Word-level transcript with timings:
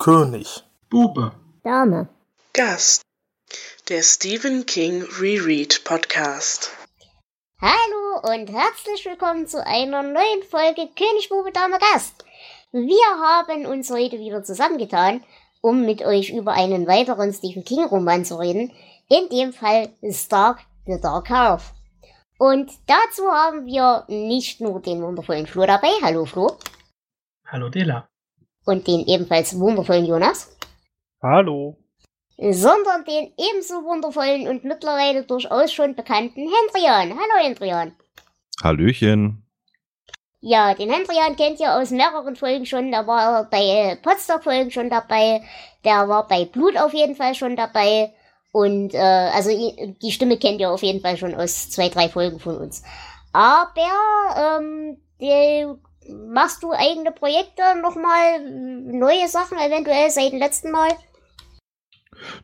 König. 0.00 0.64
Bube. 0.88 1.32
Dame. 1.62 2.08
Gast. 2.54 3.02
Der 3.90 4.02
Stephen 4.02 4.64
King 4.64 5.02
Reread 5.20 5.84
Podcast. 5.84 6.70
Hallo 7.60 8.32
und 8.32 8.50
herzlich 8.50 9.04
willkommen 9.04 9.46
zu 9.46 9.62
einer 9.62 10.02
neuen 10.02 10.42
Folge 10.48 10.88
König, 10.96 11.28
Bube, 11.28 11.52
Dame, 11.52 11.78
Gast. 11.78 12.24
Wir 12.72 12.96
haben 13.20 13.66
uns 13.66 13.90
heute 13.90 14.18
wieder 14.18 14.42
zusammengetan, 14.42 15.22
um 15.60 15.84
mit 15.84 16.00
euch 16.00 16.30
über 16.30 16.52
einen 16.52 16.86
weiteren 16.86 17.34
Stephen 17.34 17.64
King 17.64 17.84
Roman 17.84 18.24
zu 18.24 18.36
reden. 18.38 18.72
In 19.10 19.28
dem 19.28 19.52
Fall 19.52 19.90
Stark 20.10 20.60
the 20.86 20.98
Dark 20.98 21.28
Half. 21.28 21.74
Und 22.38 22.72
dazu 22.86 23.30
haben 23.30 23.66
wir 23.66 24.06
nicht 24.08 24.62
nur 24.62 24.80
den 24.80 25.02
wundervollen 25.02 25.46
Flo 25.46 25.66
dabei. 25.66 25.90
Hallo 26.00 26.24
Flo. 26.24 26.56
Hallo 27.46 27.68
Dela. 27.68 28.09
Und 28.70 28.86
den 28.86 29.04
ebenfalls 29.08 29.58
wundervollen 29.58 30.06
Jonas. 30.06 30.56
Hallo. 31.20 31.76
Sondern 32.38 33.04
den 33.04 33.32
ebenso 33.36 33.82
wundervollen 33.82 34.46
und 34.46 34.62
mittlerweile 34.62 35.24
durchaus 35.24 35.72
schon 35.72 35.96
bekannten 35.96 36.42
Hendrian. 36.42 37.18
Hallo 37.18 37.44
Hendrian. 37.44 37.96
Hallöchen. 38.62 39.44
Ja, 40.40 40.72
den 40.74 40.88
Hendrian 40.88 41.34
kennt 41.34 41.58
ihr 41.58 41.74
aus 41.74 41.90
mehreren 41.90 42.36
Folgen 42.36 42.64
schon. 42.64 42.92
Der 42.92 43.08
war 43.08 43.50
bei 43.50 43.58
äh, 43.58 43.96
Potsdam-Folgen 43.96 44.70
schon 44.70 44.88
dabei. 44.88 45.42
Der 45.84 46.08
war 46.08 46.28
bei 46.28 46.44
Blut 46.44 46.76
auf 46.76 46.94
jeden 46.94 47.16
Fall 47.16 47.34
schon 47.34 47.56
dabei. 47.56 48.14
Und 48.52 48.94
äh, 48.94 48.98
also 49.34 49.50
die 49.50 50.12
Stimme 50.12 50.38
kennt 50.38 50.60
ihr 50.60 50.70
auf 50.70 50.84
jeden 50.84 51.00
Fall 51.00 51.16
schon 51.16 51.34
aus 51.34 51.70
zwei, 51.70 51.88
drei 51.88 52.08
Folgen 52.08 52.38
von 52.38 52.56
uns. 52.56 52.84
Aber 53.32 54.60
ähm, 54.60 54.96
die, 55.20 55.66
machst 56.32 56.62
du 56.62 56.72
eigene 56.72 57.12
Projekte 57.12 57.62
nochmal, 57.80 58.40
neue 58.50 59.28
Sachen 59.28 59.58
eventuell 59.58 60.10
seit 60.10 60.32
dem 60.32 60.38
letzten 60.38 60.70
Mal? 60.70 60.90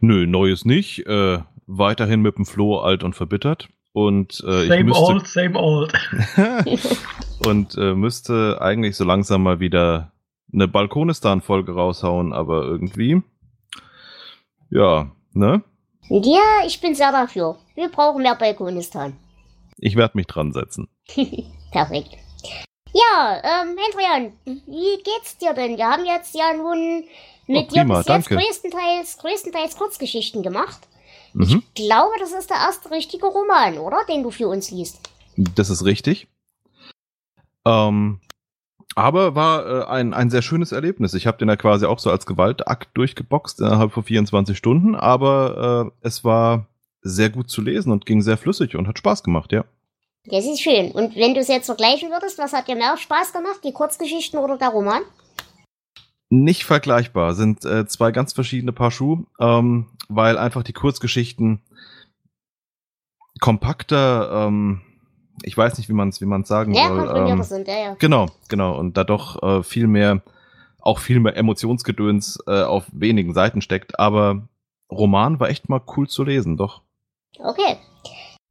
Nö, 0.01 0.27
Neues 0.27 0.65
nicht. 0.65 1.07
Äh, 1.07 1.39
weiterhin 1.67 2.23
mit 2.23 2.37
dem 2.37 2.47
Flo 2.47 2.79
alt 2.79 3.03
und 3.03 3.15
verbittert. 3.15 3.69
Und 3.93 4.43
äh, 4.47 4.67
same 4.67 4.81
ich 4.81 4.85
müsste, 4.85 5.03
old, 5.03 5.27
same 5.27 5.59
old. 5.59 5.93
und 7.47 7.77
äh, 7.79 7.95
müsste 7.95 8.59
eigentlich 8.61 8.97
so 8.97 9.05
langsam 9.05 9.43
mal 9.43 9.59
wieder 9.59 10.13
eine 10.53 10.69
Balkonistan-Folge 10.69 11.73
raushauen, 11.73 12.33
aber 12.33 12.65
irgendwie. 12.65 13.23
Ja, 14.71 15.11
ne? 15.33 15.63
Ja, 16.09 16.67
ich 16.67 16.81
bin 16.81 16.95
sehr 16.95 17.11
dafür. 17.11 17.57
Wir 17.75 17.89
brauchen 17.89 18.23
mehr 18.23 18.35
Balkonistan. 18.35 19.17
Ich 19.79 19.97
werde 19.97 20.17
mich 20.17 20.27
dran 20.27 20.53
setzen. 20.53 20.89
Perfekt. 21.73 22.17
Ja, 22.97 23.43
ähm, 23.43 23.77
Hendrian, 23.77 24.33
wie 24.67 25.03
geht's 25.03 25.37
dir 25.37 25.53
denn? 25.53 25.77
Wir 25.77 25.87
haben 25.87 26.07
jetzt 26.07 26.35
ja 26.35 26.55
nun 26.55 27.05
mit 27.47 27.67
oh, 27.71 27.75
prima, 27.75 28.03
dir 28.03 28.17
bis 28.17 28.29
jetzt 28.29 28.29
größtenteils, 28.29 29.19
größtenteils 29.19 29.77
Kurzgeschichten 29.77 30.43
gemacht. 30.43 30.89
Mhm. 31.35 31.63
Ich 31.75 31.87
glaube, 31.87 32.15
das 32.19 32.33
ist 32.33 32.49
der 32.49 32.57
erste 32.57 32.91
richtige 32.91 33.27
Roman, 33.27 33.79
oder? 33.79 33.99
Den 34.09 34.23
du 34.23 34.31
für 34.31 34.49
uns 34.49 34.71
liest. 34.71 35.01
Das 35.37 35.69
ist 35.69 35.85
richtig. 35.85 36.29
Ähm, 37.67 38.21
aber 38.95 39.35
war 39.35 39.67
äh, 39.67 39.85
ein, 39.89 40.15
ein 40.15 40.31
sehr 40.31 40.41
schönes 40.41 40.73
Erlebnis. 40.73 41.13
Ich 41.13 41.27
habe 41.27 41.37
den 41.37 41.49
ja 41.49 41.57
quasi 41.57 41.85
auch 41.85 41.99
so 41.99 42.11
als 42.11 42.25
Gewaltakt 42.25 42.97
durchgeboxt 42.97 43.61
innerhalb 43.61 43.93
von 43.93 44.05
24 44.05 44.57
Stunden, 44.57 44.95
aber 44.95 45.93
äh, 46.03 46.07
es 46.07 46.25
war 46.25 46.67
sehr 47.03 47.29
gut 47.29 47.51
zu 47.51 47.61
lesen 47.61 47.93
und 47.93 48.07
ging 48.07 48.23
sehr 48.23 48.39
flüssig 48.39 48.75
und 48.75 48.89
hat 48.89 48.99
Spaß 48.99 49.23
gemacht, 49.23 49.53
ja. 49.53 49.67
Das 50.29 50.45
ist 50.45 50.61
schön. 50.61 50.91
Und 50.91 51.15
wenn 51.17 51.35
du 51.35 51.41
es 51.41 51.49
jetzt 51.49 51.67
vergleichen 51.67 52.11
würdest, 52.11 52.39
was 52.39 52.53
hat 52.53 52.69
dir 52.69 52.77
mehr 52.77 52.97
Spaß 52.97 53.33
gemacht, 53.33 53.61
die 53.65 53.73
Kurzgeschichten 53.73 54.39
oder 54.39 54.57
der 54.59 54.71
Roman? 54.71 55.03
Nicht 56.29 56.65
vergleichbar, 56.65 57.35
sind 57.35 57.65
äh, 57.65 57.87
zwei 57.87 58.11
ganz 58.11 58.33
verschiedene 58.33 58.73
Paar 58.73 58.91
Schuhe, 58.91 59.25
ähm, 59.41 59.87
weil 60.09 60.39
einfach 60.39 60.65
die 60.65 60.73
Kurzgeschichten 60.73 61.63
kompakter, 63.41 64.47
ähm, 64.47 64.83
ich 65.43 65.57
weiß 65.57 65.79
nicht, 65.79 65.89
wie 65.89 65.93
man 65.93 66.09
es 66.09 66.21
wie 66.21 66.27
man's 66.27 66.49
sagen 66.49 66.75
ja, 66.75 66.89
soll. 66.89 67.29
Ähm, 67.31 67.43
sind, 67.45 67.69
ja, 67.69 67.79
ja. 67.79 67.97
Genau, 68.01 68.27
genau. 68.49 68.77
Und 68.77 68.97
da 68.97 69.05
doch 69.05 69.41
äh, 69.43 69.63
viel 69.63 69.87
mehr, 69.87 70.23
auch 70.81 70.99
viel 70.99 71.21
mehr 71.21 71.37
Emotionsgedöns 71.37 72.39
äh, 72.49 72.63
auf 72.63 72.87
wenigen 72.91 73.33
Seiten 73.33 73.61
steckt. 73.61 74.01
Aber 74.01 74.49
Roman 74.91 75.39
war 75.39 75.49
echt 75.49 75.69
mal 75.69 75.83
cool 75.97 76.09
zu 76.09 76.25
lesen, 76.25 76.57
doch. 76.57 76.83
Okay. 77.39 77.77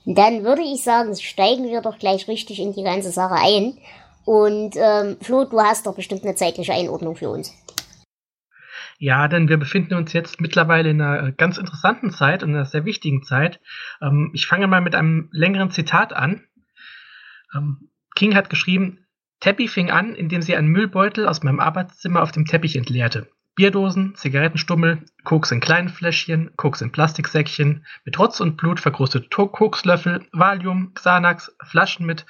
Dann 0.06 0.44
würde 0.44 0.62
ich 0.62 0.84
sagen, 0.84 1.16
steigen 1.16 1.66
wir 1.66 1.82
doch 1.82 1.98
gleich 1.98 2.28
richtig 2.28 2.60
in 2.60 2.74
die 2.74 2.84
ganze 2.84 3.12
Sache 3.12 3.36
ein. 3.36 3.78
Und 4.24 4.76
ähm, 4.76 5.18
Flo, 5.22 5.46
du 5.46 5.60
hast 5.60 5.86
doch 5.86 5.96
bestimmt 5.96 6.24
eine 6.24 6.36
zeitliche 6.36 6.74
Einordnung 6.74 7.16
für 7.16 7.30
uns. 7.30 7.54
Ja, 8.98 9.28
denn 9.28 9.50
wir 9.50 9.58
befinden 9.58 9.96
uns 9.96 10.14
jetzt 10.14 10.40
mittlerweile 10.40 10.90
in 10.90 11.02
einer 11.02 11.32
ganz 11.32 11.58
interessanten 11.58 12.12
Zeit 12.12 12.44
und 12.44 12.52
einer 12.52 12.66
sehr 12.66 12.86
wichtigen 12.86 13.24
Zeit. 13.24 13.60
Ähm, 14.02 14.32
ich 14.34 14.48
fange 14.48 14.68
mal 14.68 14.82
mit 14.82 14.96
einem 14.96 15.30
längeren 15.32 15.72
Zitat 15.72 16.14
an. 16.14 16.44
Ähm, 17.54 17.90
King 18.16 18.36
hat 18.36 18.50
geschrieben, 18.50 19.06
Teppy 19.42 19.68
fing 19.68 19.92
an, 19.92 20.16
indem 20.16 20.42
sie 20.42 20.56
einen 20.56 20.70
Müllbeutel 20.70 21.28
aus 21.28 21.44
meinem 21.44 21.60
Arbeitszimmer 21.60 22.22
auf 22.22 22.32
dem 22.32 22.46
Teppich 22.46 22.78
entleerte. 22.78 23.28
Bierdosen, 23.56 24.16
Zigarettenstummel, 24.16 25.06
Koks 25.24 25.52
in 25.52 25.62
kleinen 25.62 25.88
Fläschchen, 25.88 26.52
Koks 26.58 26.82
in 26.82 26.92
Plastiksäckchen, 26.92 27.86
mit 28.04 28.20
Rotz 28.20 28.42
und 28.42 28.58
Blut 28.58 28.82
verkrustete 28.82 29.30
Kokslöffel, 29.30 30.28
Valium, 30.34 30.94
Xanax, 30.94 31.56
Flaschen 31.64 32.06
mit 32.06 32.26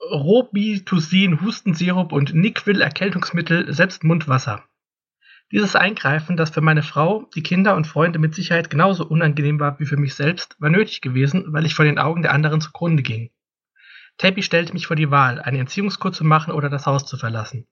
Robitussin, 0.00 1.40
Hustensirup 1.40 2.12
und 2.12 2.32
Nickwill 2.32 2.80
Erkältungsmittel, 2.80 3.72
selbst 3.72 4.04
Mundwasser. 4.04 4.64
Dieses 5.52 5.74
Eingreifen, 5.74 6.36
das 6.36 6.50
für 6.50 6.60
meine 6.60 6.84
Frau, 6.84 7.28
die 7.34 7.42
Kinder 7.42 7.74
und 7.74 7.88
Freunde 7.88 8.20
mit 8.20 8.36
Sicherheit 8.36 8.70
genauso 8.70 9.04
unangenehm 9.04 9.58
war 9.58 9.80
wie 9.80 9.86
für 9.86 9.96
mich 9.96 10.14
selbst, 10.14 10.54
war 10.60 10.70
nötig 10.70 11.00
gewesen, 11.00 11.52
weil 11.52 11.66
ich 11.66 11.74
vor 11.74 11.84
den 11.84 11.98
Augen 11.98 12.22
der 12.22 12.32
anderen 12.32 12.60
zugrunde 12.60 13.02
ging. 13.02 13.30
Tabby 14.16 14.44
stellte 14.44 14.74
mich 14.74 14.86
vor 14.86 14.96
die 14.96 15.10
Wahl, 15.10 15.40
eine 15.40 15.58
Entziehungskur 15.58 16.12
zu 16.12 16.24
machen 16.24 16.52
oder 16.52 16.68
das 16.68 16.86
Haus 16.86 17.04
zu 17.04 17.16
verlassen. 17.16 17.66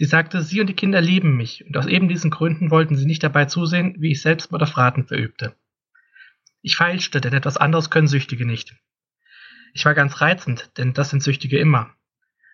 Sie 0.00 0.06
sagte, 0.06 0.40
sie 0.40 0.62
und 0.62 0.66
die 0.66 0.74
Kinder 0.74 1.02
lieben 1.02 1.36
mich, 1.36 1.62
und 1.66 1.76
aus 1.76 1.84
eben 1.84 2.08
diesen 2.08 2.30
Gründen 2.30 2.70
wollten 2.70 2.96
sie 2.96 3.04
nicht 3.04 3.22
dabei 3.22 3.44
zusehen, 3.44 3.96
wie 3.98 4.12
ich 4.12 4.22
Selbstmord 4.22 4.62
auf 4.62 4.78
Raten 4.78 5.06
verübte. 5.06 5.54
Ich 6.62 6.76
feilschte, 6.76 7.20
denn 7.20 7.34
etwas 7.34 7.58
anderes 7.58 7.90
können 7.90 8.08
Süchtige 8.08 8.46
nicht. 8.46 8.74
Ich 9.74 9.84
war 9.84 9.92
ganz 9.92 10.22
reizend, 10.22 10.70
denn 10.78 10.94
das 10.94 11.10
sind 11.10 11.22
Süchtige 11.22 11.58
immer. 11.58 11.90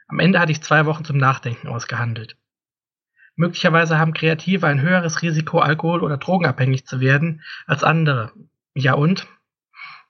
Am 0.09 0.19
Ende 0.19 0.41
hatte 0.41 0.51
ich 0.51 0.61
zwei 0.61 0.87
Wochen 0.87 1.05
zum 1.05 1.19
Nachdenken 1.19 1.69
ausgehandelt. 1.69 2.37
Möglicherweise 3.37 3.97
haben 3.97 4.13
Kreative 4.13 4.67
ein 4.67 4.81
höheres 4.81 5.23
Risiko, 5.23 5.61
alkohol- 5.61 6.03
oder 6.03 6.17
drogenabhängig 6.17 6.85
zu 6.85 6.99
werden, 6.99 7.45
als 7.65 7.85
andere. 7.85 8.33
Ja 8.75 8.95
und? 8.95 9.29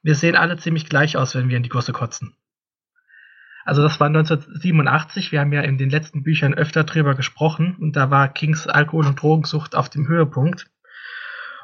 Wir 0.03 0.15
sehen 0.15 0.37
alle 0.37 0.57
ziemlich 0.57 0.89
gleich 0.89 1.19
aus, 1.19 1.35
wenn 1.35 1.51
wir 1.51 1.59
in 1.59 1.65
die 1.65 1.69
Gosse 1.69 1.93
kotzen. 1.93 2.35
Also 3.67 3.83
das 3.83 3.99
war 3.99 4.07
1987. 4.07 5.33
Wir 5.33 5.41
haben 5.41 5.53
ja 5.53 5.61
in 5.61 5.77
den 5.77 5.91
letzten 5.91 6.23
Büchern 6.23 6.55
öfter 6.55 6.85
drüber 6.85 7.17
gesprochen 7.17 7.77
und 7.81 7.97
da 7.97 8.11
war 8.13 8.29
Kings 8.29 8.69
Alkohol- 8.69 9.07
und 9.07 9.21
Drogensucht 9.21 9.75
auf 9.75 9.91
dem 9.91 10.07
Höhepunkt. 10.07 10.71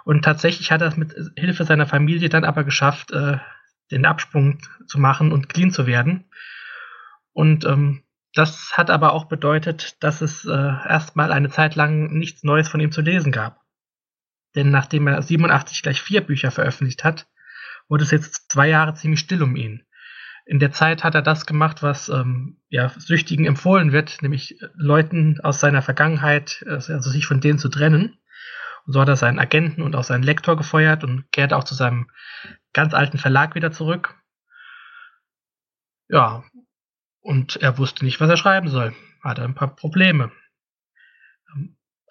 Und 0.04 0.24
tatsächlich 0.24 0.72
hat 0.72 0.80
er 0.80 0.88
es 0.88 0.96
mit 0.96 1.14
Hilfe 1.36 1.64
seiner 1.64 1.86
Familie 1.86 2.28
dann 2.28 2.44
aber 2.44 2.64
geschafft, 2.64 3.12
äh, 3.12 3.38
den 3.92 4.04
Absprung 4.04 4.58
zu 4.88 4.98
machen 4.98 5.30
und 5.30 5.48
clean 5.48 5.70
zu 5.70 5.86
werden. 5.86 6.24
Und 7.32 7.64
ähm, 7.64 8.02
das 8.34 8.76
hat 8.76 8.90
aber 8.90 9.12
auch 9.12 9.26
bedeutet, 9.26 10.02
dass 10.02 10.22
es 10.22 10.44
äh, 10.44 10.50
erstmal 10.50 11.30
eine 11.30 11.50
Zeit 11.50 11.76
lang 11.76 12.12
nichts 12.12 12.42
Neues 12.42 12.68
von 12.68 12.80
ihm 12.80 12.90
zu 12.90 13.00
lesen 13.00 13.30
gab. 13.30 13.60
Denn 14.56 14.72
nachdem 14.72 15.06
er 15.06 15.22
87 15.22 15.82
gleich 15.82 16.02
vier 16.02 16.22
Bücher 16.22 16.50
veröffentlicht 16.50 17.04
hat, 17.04 17.28
wurde 17.88 18.02
es 18.02 18.10
jetzt 18.10 18.50
zwei 18.50 18.68
Jahre 18.68 18.94
ziemlich 18.94 19.20
still 19.20 19.44
um 19.44 19.54
ihn. 19.54 19.84
In 20.44 20.58
der 20.58 20.72
Zeit 20.72 21.04
hat 21.04 21.14
er 21.14 21.22
das 21.22 21.46
gemacht, 21.46 21.82
was 21.82 22.08
ähm, 22.08 22.58
ja, 22.68 22.88
Süchtigen 22.88 23.46
empfohlen 23.46 23.92
wird, 23.92 24.22
nämlich 24.22 24.60
äh, 24.60 24.68
Leuten 24.74 25.40
aus 25.40 25.60
seiner 25.60 25.82
Vergangenheit, 25.82 26.64
also 26.66 26.98
sich 26.98 27.26
von 27.26 27.40
denen 27.40 27.58
zu 27.58 27.68
trennen. 27.68 28.18
Und 28.86 28.92
so 28.92 29.00
hat 29.00 29.08
er 29.08 29.16
seinen 29.16 29.38
Agenten 29.38 29.82
und 29.82 29.94
auch 29.94 30.04
seinen 30.04 30.24
Lektor 30.24 30.56
gefeuert 30.56 31.04
und 31.04 31.30
kehrte 31.30 31.56
auch 31.56 31.64
zu 31.64 31.74
seinem 31.74 32.10
ganz 32.72 32.94
alten 32.94 33.18
Verlag 33.18 33.54
wieder 33.54 33.70
zurück. 33.70 34.16
Ja, 36.08 36.42
und 37.20 37.56
er 37.56 37.78
wusste 37.78 38.04
nicht, 38.04 38.20
was 38.20 38.28
er 38.28 38.36
schreiben 38.36 38.68
soll. 38.68 38.94
Hatte 39.22 39.44
ein 39.44 39.54
paar 39.54 39.76
Probleme. 39.76 40.32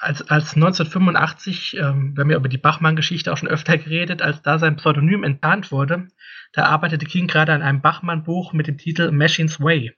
Als, 0.02 0.28
als 0.30 0.56
1985, 0.56 1.78
ähm, 1.78 2.16
wir 2.16 2.24
haben 2.24 2.32
ja 2.32 2.38
über 2.38 2.50
die 2.50 2.58
Bachmann-Geschichte 2.58 3.32
auch 3.32 3.38
schon 3.38 3.48
öfter 3.48 3.78
geredet, 3.78 4.24
als 4.24 4.42
da 4.42 4.58
sein 4.58 4.76
Pseudonym 4.78 5.24
enttarnt 5.24 5.72
wurde, 5.72 6.08
da 6.54 6.66
arbeitete 6.66 7.06
King 7.06 7.28
gerade 7.28 7.54
an 7.54 7.62
einem 7.62 7.82
Bachmann-Buch 7.82 8.52
mit 8.54 8.66
dem 8.66 8.80
Titel 8.80 9.12
Machine's 9.12 9.62
Way. 9.62 9.96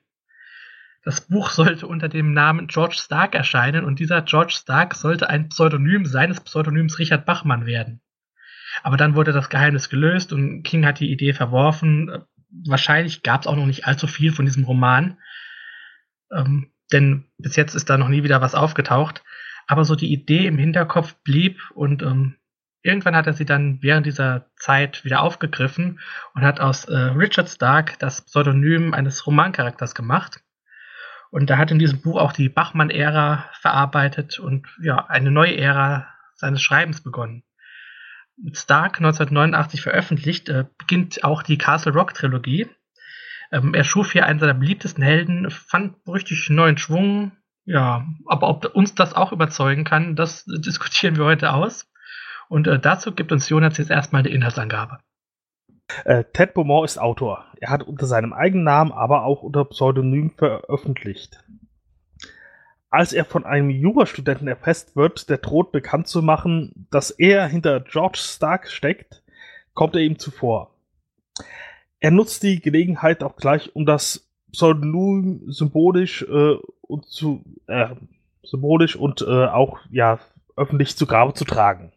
Das 1.03 1.21
Buch 1.21 1.49
sollte 1.49 1.87
unter 1.87 2.09
dem 2.09 2.33
Namen 2.33 2.67
George 2.67 2.95
Stark 2.97 3.33
erscheinen 3.33 3.85
und 3.85 3.99
dieser 3.99 4.21
George 4.23 4.53
Stark 4.57 4.93
sollte 4.95 5.29
ein 5.29 5.47
Pseudonym 5.47 6.05
seines 6.05 6.41
Pseudonyms 6.41 6.99
Richard 6.99 7.25
Bachmann 7.25 7.65
werden. 7.65 8.01
Aber 8.83 8.97
dann 8.97 9.15
wurde 9.15 9.31
das 9.31 9.49
Geheimnis 9.49 9.89
gelöst 9.89 10.33
und 10.33 10.63
King 10.63 10.85
hat 10.85 10.99
die 10.99 11.11
Idee 11.13 11.31
verworfen. 11.31 12.25
Wahrscheinlich 12.65 13.23
gab 13.23 13.41
es 13.41 13.47
auch 13.47 13.55
noch 13.55 13.65
nicht 13.65 13.87
allzu 13.87 14.07
viel 14.07 14.33
von 14.33 14.43
diesem 14.43 14.65
Roman, 14.65 15.17
ähm, 16.29 16.71
denn 16.91 17.23
bis 17.37 17.55
jetzt 17.55 17.73
ist 17.73 17.89
da 17.89 17.97
noch 17.97 18.09
nie 18.09 18.23
wieder 18.23 18.41
was 18.41 18.53
aufgetaucht. 18.53 19.23
Aber 19.67 19.85
so 19.85 19.95
die 19.95 20.11
Idee 20.11 20.47
im 20.47 20.57
Hinterkopf 20.57 21.15
blieb 21.23 21.59
und 21.73 22.01
ähm, 22.01 22.35
irgendwann 22.83 23.15
hat 23.15 23.27
er 23.27 23.33
sie 23.33 23.45
dann 23.45 23.79
während 23.81 24.05
dieser 24.05 24.47
Zeit 24.57 25.03
wieder 25.05 25.21
aufgegriffen 25.21 25.99
und 26.33 26.43
hat 26.43 26.59
aus 26.59 26.85
äh, 26.85 26.95
Richard 26.95 27.49
Stark 27.49 27.97
das 27.99 28.21
Pseudonym 28.21 28.93
eines 28.93 29.25
Romancharakters 29.25 29.95
gemacht. 29.95 30.41
Und 31.31 31.49
er 31.49 31.57
hat 31.57 31.71
in 31.71 31.79
diesem 31.79 32.01
Buch 32.01 32.19
auch 32.19 32.31
die 32.31 32.49
Bachmann-Ära 32.49 33.49
verarbeitet 33.59 34.37
und 34.37 34.67
ja, 34.79 35.07
eine 35.07 35.31
neue 35.31 35.57
Ära 35.57 36.07
seines 36.35 36.61
Schreibens 36.61 37.01
begonnen. 37.01 37.43
Mit 38.35 38.57
Stark 38.57 38.97
1989 38.97 39.81
veröffentlicht, 39.81 40.49
äh, 40.49 40.65
beginnt 40.77 41.23
auch 41.23 41.41
die 41.41 41.57
Castle 41.57 41.93
Rock 41.93 42.13
Trilogie. 42.13 42.67
Ähm, 43.51 43.73
er 43.73 43.83
schuf 43.83 44.11
hier 44.11 44.25
einen 44.25 44.39
seiner 44.39 44.53
beliebtesten 44.53 45.03
Helden, 45.03 45.49
fand 45.49 45.95
richtig 46.07 46.49
neuen 46.49 46.77
Schwung. 46.77 47.31
Ja, 47.65 48.05
aber 48.25 48.49
ob 48.49 48.65
uns 48.75 48.93
das 48.93 49.13
auch 49.13 49.31
überzeugen 49.31 49.83
kann, 49.83 50.15
das 50.15 50.45
diskutieren 50.45 51.15
wir 51.15 51.25
heute 51.25 51.53
aus. 51.53 51.89
Und 52.49 52.67
äh, 52.67 52.79
dazu 52.79 53.13
gibt 53.13 53.31
uns 53.31 53.49
Jonas 53.49 53.77
jetzt 53.77 53.89
erstmal 53.89 54.19
eine 54.19 54.29
Inhaltsangabe. 54.29 54.99
Äh, 56.05 56.25
Ted 56.33 56.53
Beaumont 56.53 56.85
ist 56.85 56.97
Autor. 56.97 57.45
Er 57.59 57.69
hat 57.69 57.83
unter 57.83 58.05
seinem 58.05 58.33
eigenen 58.33 58.65
Namen, 58.65 58.91
aber 58.91 59.23
auch 59.23 59.43
unter 59.43 59.65
Pseudonym 59.65 60.31
veröffentlicht. 60.31 61.43
Als 62.89 63.13
er 63.13 63.25
von 63.25 63.45
einem 63.45 63.69
Jurastudenten 63.69 64.47
erfasst 64.47 64.95
wird, 64.95 65.29
der 65.29 65.37
droht 65.37 65.71
bekannt 65.71 66.07
zu 66.07 66.21
machen, 66.21 66.87
dass 66.91 67.09
er 67.11 67.47
hinter 67.47 67.79
George 67.79 68.19
Stark 68.21 68.69
steckt, 68.69 69.23
kommt 69.73 69.95
er 69.95 70.01
ihm 70.01 70.19
zuvor. 70.19 70.75
Er 71.99 72.11
nutzt 72.11 72.43
die 72.43 72.59
Gelegenheit 72.61 73.23
auch 73.23 73.35
gleich, 73.35 73.75
um 73.75 73.85
das 73.85 74.29
Pseudonym 74.51 75.45
symbolisch 75.47 76.21
äh, 76.21 76.57
und 76.93 77.07
zu 77.07 77.43
äh, 77.65 77.87
symbolisch 78.43 78.95
und 78.95 79.21
äh, 79.21 79.45
auch 79.47 79.79
ja 79.89 80.19
öffentlich 80.55 80.95
zu 80.95 81.07
Grabe 81.07 81.33
zu 81.33 81.43
tragen. 81.43 81.91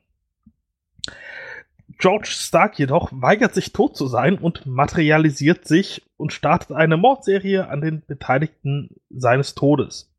George 1.98 2.28
Stark 2.31 2.78
jedoch 2.78 3.10
weigert 3.12 3.54
sich 3.54 3.72
tot 3.72 3.96
zu 3.96 4.06
sein 4.06 4.38
und 4.38 4.66
materialisiert 4.66 5.66
sich 5.66 6.02
und 6.16 6.32
startet 6.32 6.72
eine 6.72 6.96
Mordserie 6.96 7.69
an 7.69 7.82
den 7.82 8.02
Beteiligten 8.06 8.96
seines 9.10 9.54
Todes. 9.54 10.10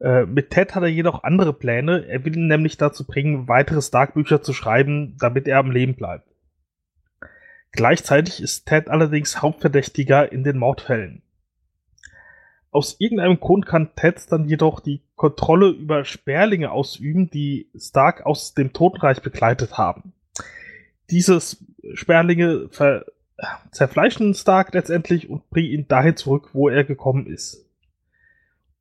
Äh, 0.00 0.24
mit 0.24 0.50
Ted 0.50 0.74
hat 0.74 0.82
er 0.82 0.88
jedoch 0.88 1.22
andere 1.22 1.52
Pläne. 1.52 2.06
Er 2.06 2.24
will 2.24 2.36
ihn 2.36 2.46
nämlich 2.46 2.78
dazu 2.78 3.06
bringen, 3.06 3.46
weitere 3.46 3.82
Stark-Bücher 3.82 4.42
zu 4.42 4.54
schreiben, 4.54 5.16
damit 5.18 5.48
er 5.48 5.58
am 5.58 5.70
Leben 5.70 5.94
bleibt. 5.94 6.28
Gleichzeitig 7.72 8.42
ist 8.42 8.66
Ted 8.66 8.88
allerdings 8.88 9.42
Hauptverdächtiger 9.42 10.32
in 10.32 10.44
den 10.44 10.56
Mordfällen. 10.56 11.22
Aus 12.70 12.96
irgendeinem 12.98 13.40
Grund 13.40 13.66
kann 13.66 13.94
Ted 13.96 14.30
dann 14.30 14.48
jedoch 14.48 14.80
die 14.80 15.00
Kontrolle 15.14 15.70
über 15.70 16.04
Sperlinge 16.04 16.70
ausüben, 16.70 17.30
die 17.30 17.70
Stark 17.76 18.26
aus 18.26 18.54
dem 18.54 18.72
Totenreich 18.72 19.22
begleitet 19.22 19.78
haben 19.78 20.12
dieses 21.10 21.64
Sperlinge 21.94 22.68
zerfleischen 23.70 24.34
Stark 24.34 24.74
letztendlich 24.74 25.28
und 25.28 25.48
bringen 25.50 25.70
ihn 25.70 25.88
dahin 25.88 26.16
zurück, 26.16 26.50
wo 26.52 26.68
er 26.68 26.84
gekommen 26.84 27.26
ist. 27.26 27.64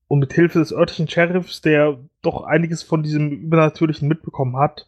Und 0.07 0.19
mit 0.19 0.33
Hilfe 0.33 0.59
des 0.59 0.71
örtlichen 0.71 1.07
Sheriffs, 1.07 1.61
der 1.61 1.99
doch 2.21 2.43
einiges 2.43 2.83
von 2.83 3.03
diesem 3.03 3.31
Übernatürlichen 3.31 4.07
mitbekommen 4.07 4.57
hat, 4.57 4.87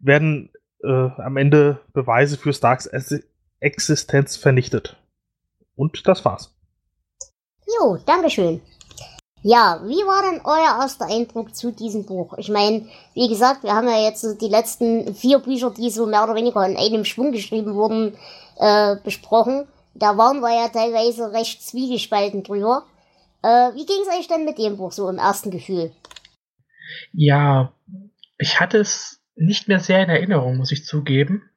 werden 0.00 0.50
äh, 0.82 0.88
am 0.88 1.36
Ende 1.36 1.80
Beweise 1.92 2.36
für 2.36 2.52
Starks 2.52 2.88
Existenz 3.60 4.36
vernichtet. 4.36 4.96
Und 5.74 6.06
das 6.06 6.24
war's. 6.24 6.57
Jo, 7.76 7.98
Dankeschön. 8.06 8.62
Ja, 9.42 9.80
wie 9.84 10.04
war 10.06 10.30
denn 10.30 10.40
euer 10.44 10.82
erster 10.82 11.06
Eindruck 11.06 11.54
zu 11.54 11.70
diesem 11.70 12.04
Buch? 12.04 12.36
Ich 12.38 12.48
meine, 12.48 12.86
wie 13.14 13.28
gesagt, 13.28 13.62
wir 13.62 13.72
haben 13.72 13.86
ja 13.86 14.02
jetzt 14.02 14.40
die 14.40 14.48
letzten 14.48 15.14
vier 15.14 15.38
Bücher, 15.38 15.70
die 15.70 15.90
so 15.90 16.06
mehr 16.06 16.24
oder 16.24 16.34
weniger 16.34 16.66
in 16.66 16.76
einem 16.76 17.04
Schwung 17.04 17.30
geschrieben 17.30 17.74
wurden, 17.74 18.16
äh, 18.56 18.96
besprochen. 19.04 19.68
Da 19.94 20.16
waren 20.16 20.40
wir 20.40 20.54
ja 20.54 20.68
teilweise 20.68 21.32
recht 21.32 21.62
zwiegespalten 21.62 22.42
drüber. 22.42 22.84
Äh, 23.42 23.74
wie 23.74 23.86
ging 23.86 24.02
es 24.02 24.18
euch 24.18 24.26
denn 24.26 24.44
mit 24.44 24.58
dem 24.58 24.76
Buch 24.76 24.92
so 24.92 25.08
im 25.08 25.18
ersten 25.18 25.50
Gefühl? 25.50 25.92
Ja, 27.12 27.72
ich 28.38 28.58
hatte 28.58 28.78
es 28.78 29.20
nicht 29.36 29.68
mehr 29.68 29.78
sehr 29.78 30.02
in 30.02 30.10
Erinnerung, 30.10 30.56
muss 30.56 30.72
ich 30.72 30.84
zugeben. 30.84 31.48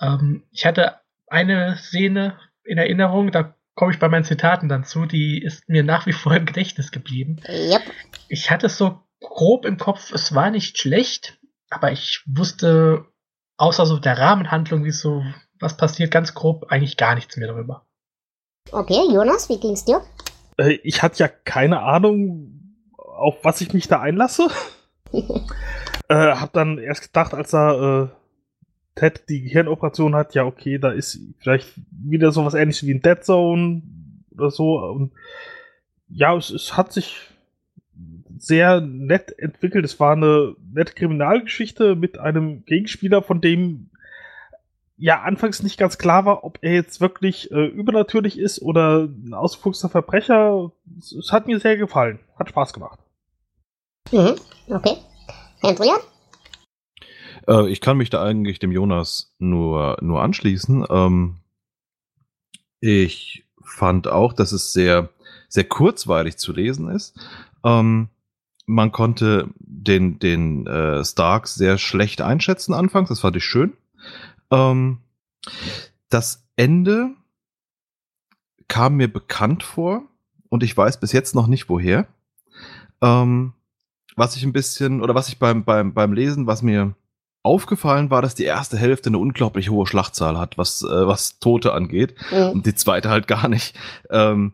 Ähm, 0.00 0.44
ich 0.50 0.66
hatte 0.66 0.96
eine 1.26 1.76
Szene 1.78 2.38
in 2.64 2.76
Erinnerung, 2.76 3.32
da 3.32 3.55
komme 3.76 3.92
ich 3.92 4.00
bei 4.00 4.08
meinen 4.08 4.24
Zitaten 4.24 4.68
dann 4.68 4.84
zu, 4.84 5.06
die 5.06 5.40
ist 5.40 5.68
mir 5.68 5.84
nach 5.84 6.06
wie 6.06 6.12
vor 6.12 6.34
im 6.34 6.46
Gedächtnis 6.46 6.90
geblieben. 6.90 7.36
Yep. 7.46 7.82
Ich 8.28 8.50
hatte 8.50 8.66
es 8.66 8.78
so 8.78 8.98
grob 9.20 9.64
im 9.64 9.76
Kopf, 9.76 10.12
es 10.12 10.34
war 10.34 10.50
nicht 10.50 10.78
schlecht, 10.78 11.38
aber 11.70 11.92
ich 11.92 12.24
wusste 12.26 13.04
außer 13.58 13.86
so 13.86 13.98
der 13.98 14.18
Rahmenhandlung, 14.18 14.84
wie 14.84 14.90
so 14.90 15.22
was 15.60 15.76
passiert, 15.76 16.10
ganz 16.10 16.34
grob 16.34 16.66
eigentlich 16.70 16.96
gar 16.96 17.14
nichts 17.14 17.36
mehr 17.36 17.48
darüber. 17.48 17.86
Okay, 18.72 19.02
Jonas, 19.12 19.48
wie 19.48 19.60
ging's 19.60 19.84
dir? 19.84 20.02
Äh, 20.58 20.78
ich 20.82 21.02
hatte 21.02 21.18
ja 21.18 21.28
keine 21.28 21.82
Ahnung, 21.82 22.76
auf 22.96 23.36
was 23.42 23.60
ich 23.60 23.72
mich 23.72 23.88
da 23.88 24.00
einlasse. 24.00 24.48
äh, 25.12 26.14
hab 26.14 26.52
dann 26.52 26.78
erst 26.78 27.02
gedacht, 27.02 27.34
als 27.34 27.54
er 27.54 28.10
äh, 28.10 28.15
Ted 28.96 29.28
die 29.28 29.42
Gehirnoperation 29.42 30.16
hat, 30.16 30.34
ja, 30.34 30.44
okay, 30.44 30.78
da 30.78 30.90
ist 30.90 31.20
vielleicht 31.38 31.68
wieder 31.90 32.32
so 32.32 32.44
was 32.44 32.54
ähnliches 32.54 32.86
wie 32.86 32.94
ein 32.94 33.02
Dead 33.02 33.22
Zone 33.22 33.82
oder 34.34 34.50
so. 34.50 34.78
Und 34.78 35.12
ja, 36.08 36.34
es, 36.34 36.50
es 36.50 36.76
hat 36.76 36.92
sich 36.92 37.16
sehr 38.38 38.80
nett 38.80 39.38
entwickelt. 39.38 39.84
Es 39.84 40.00
war 40.00 40.12
eine 40.12 40.56
nette 40.72 40.94
Kriminalgeschichte 40.94 41.94
mit 41.94 42.18
einem 42.18 42.64
Gegenspieler, 42.64 43.22
von 43.22 43.40
dem 43.40 43.90
ja 44.96 45.20
anfangs 45.22 45.62
nicht 45.62 45.78
ganz 45.78 45.98
klar 45.98 46.24
war, 46.24 46.44
ob 46.44 46.58
er 46.62 46.72
jetzt 46.72 47.00
wirklich 47.00 47.50
äh, 47.50 47.66
übernatürlich 47.66 48.38
ist 48.38 48.62
oder 48.62 49.04
ein 49.04 49.34
ausgefuchster 49.34 49.90
Verbrecher. 49.90 50.72
Es, 50.98 51.12
es, 51.12 51.32
hat 51.32 51.46
mir 51.46 51.60
sehr 51.60 51.76
gefallen. 51.76 52.18
Hat 52.38 52.48
Spaß 52.48 52.72
gemacht. 52.72 52.98
Mhm, 54.10 54.36
okay. 54.68 54.96
Adrian? 55.62 56.00
Äh, 57.46 57.68
ich 57.68 57.80
kann 57.80 57.96
mich 57.96 58.10
da 58.10 58.22
eigentlich 58.22 58.58
dem 58.58 58.72
Jonas 58.72 59.34
nur, 59.38 59.96
nur 60.00 60.22
anschließen. 60.22 60.86
Ähm, 60.88 61.36
ich 62.80 63.44
fand 63.62 64.08
auch, 64.08 64.32
dass 64.32 64.52
es 64.52 64.72
sehr, 64.72 65.10
sehr 65.48 65.64
kurzweilig 65.64 66.36
zu 66.36 66.52
lesen 66.52 66.88
ist. 66.88 67.18
Ähm, 67.64 68.08
man 68.66 68.92
konnte 68.92 69.48
den, 69.58 70.18
den 70.18 70.66
äh, 70.66 71.04
Stark 71.04 71.46
sehr 71.46 71.78
schlecht 71.78 72.20
einschätzen 72.20 72.74
anfangs, 72.74 73.08
das 73.08 73.20
fand 73.20 73.36
ich 73.36 73.44
schön. 73.44 73.72
Ähm, 74.50 74.98
das 76.08 76.44
Ende 76.56 77.10
kam 78.68 78.96
mir 78.96 79.12
bekannt 79.12 79.62
vor 79.62 80.02
und 80.48 80.62
ich 80.62 80.76
weiß 80.76 80.98
bis 80.98 81.12
jetzt 81.12 81.34
noch 81.34 81.46
nicht 81.46 81.68
woher. 81.68 82.08
Ähm, 83.00 83.52
was 84.16 84.34
ich 84.36 84.44
ein 84.44 84.52
bisschen, 84.52 85.02
oder 85.02 85.14
was 85.14 85.28
ich 85.28 85.38
beim, 85.38 85.64
beim, 85.64 85.92
beim 85.94 86.12
Lesen, 86.12 86.46
was 86.46 86.62
mir 86.62 86.94
aufgefallen 87.46 88.10
war, 88.10 88.20
dass 88.20 88.34
die 88.34 88.44
erste 88.44 88.76
Hälfte 88.76 89.08
eine 89.08 89.18
unglaublich 89.18 89.70
hohe 89.70 89.86
Schlachtzahl 89.86 90.36
hat, 90.36 90.58
was, 90.58 90.82
äh, 90.82 91.06
was 91.06 91.38
Tote 91.38 91.72
angeht. 91.72 92.14
Mhm. 92.30 92.50
Und 92.50 92.66
die 92.66 92.74
zweite 92.74 93.08
halt 93.08 93.28
gar 93.28 93.48
nicht. 93.48 93.74
Ähm, 94.10 94.52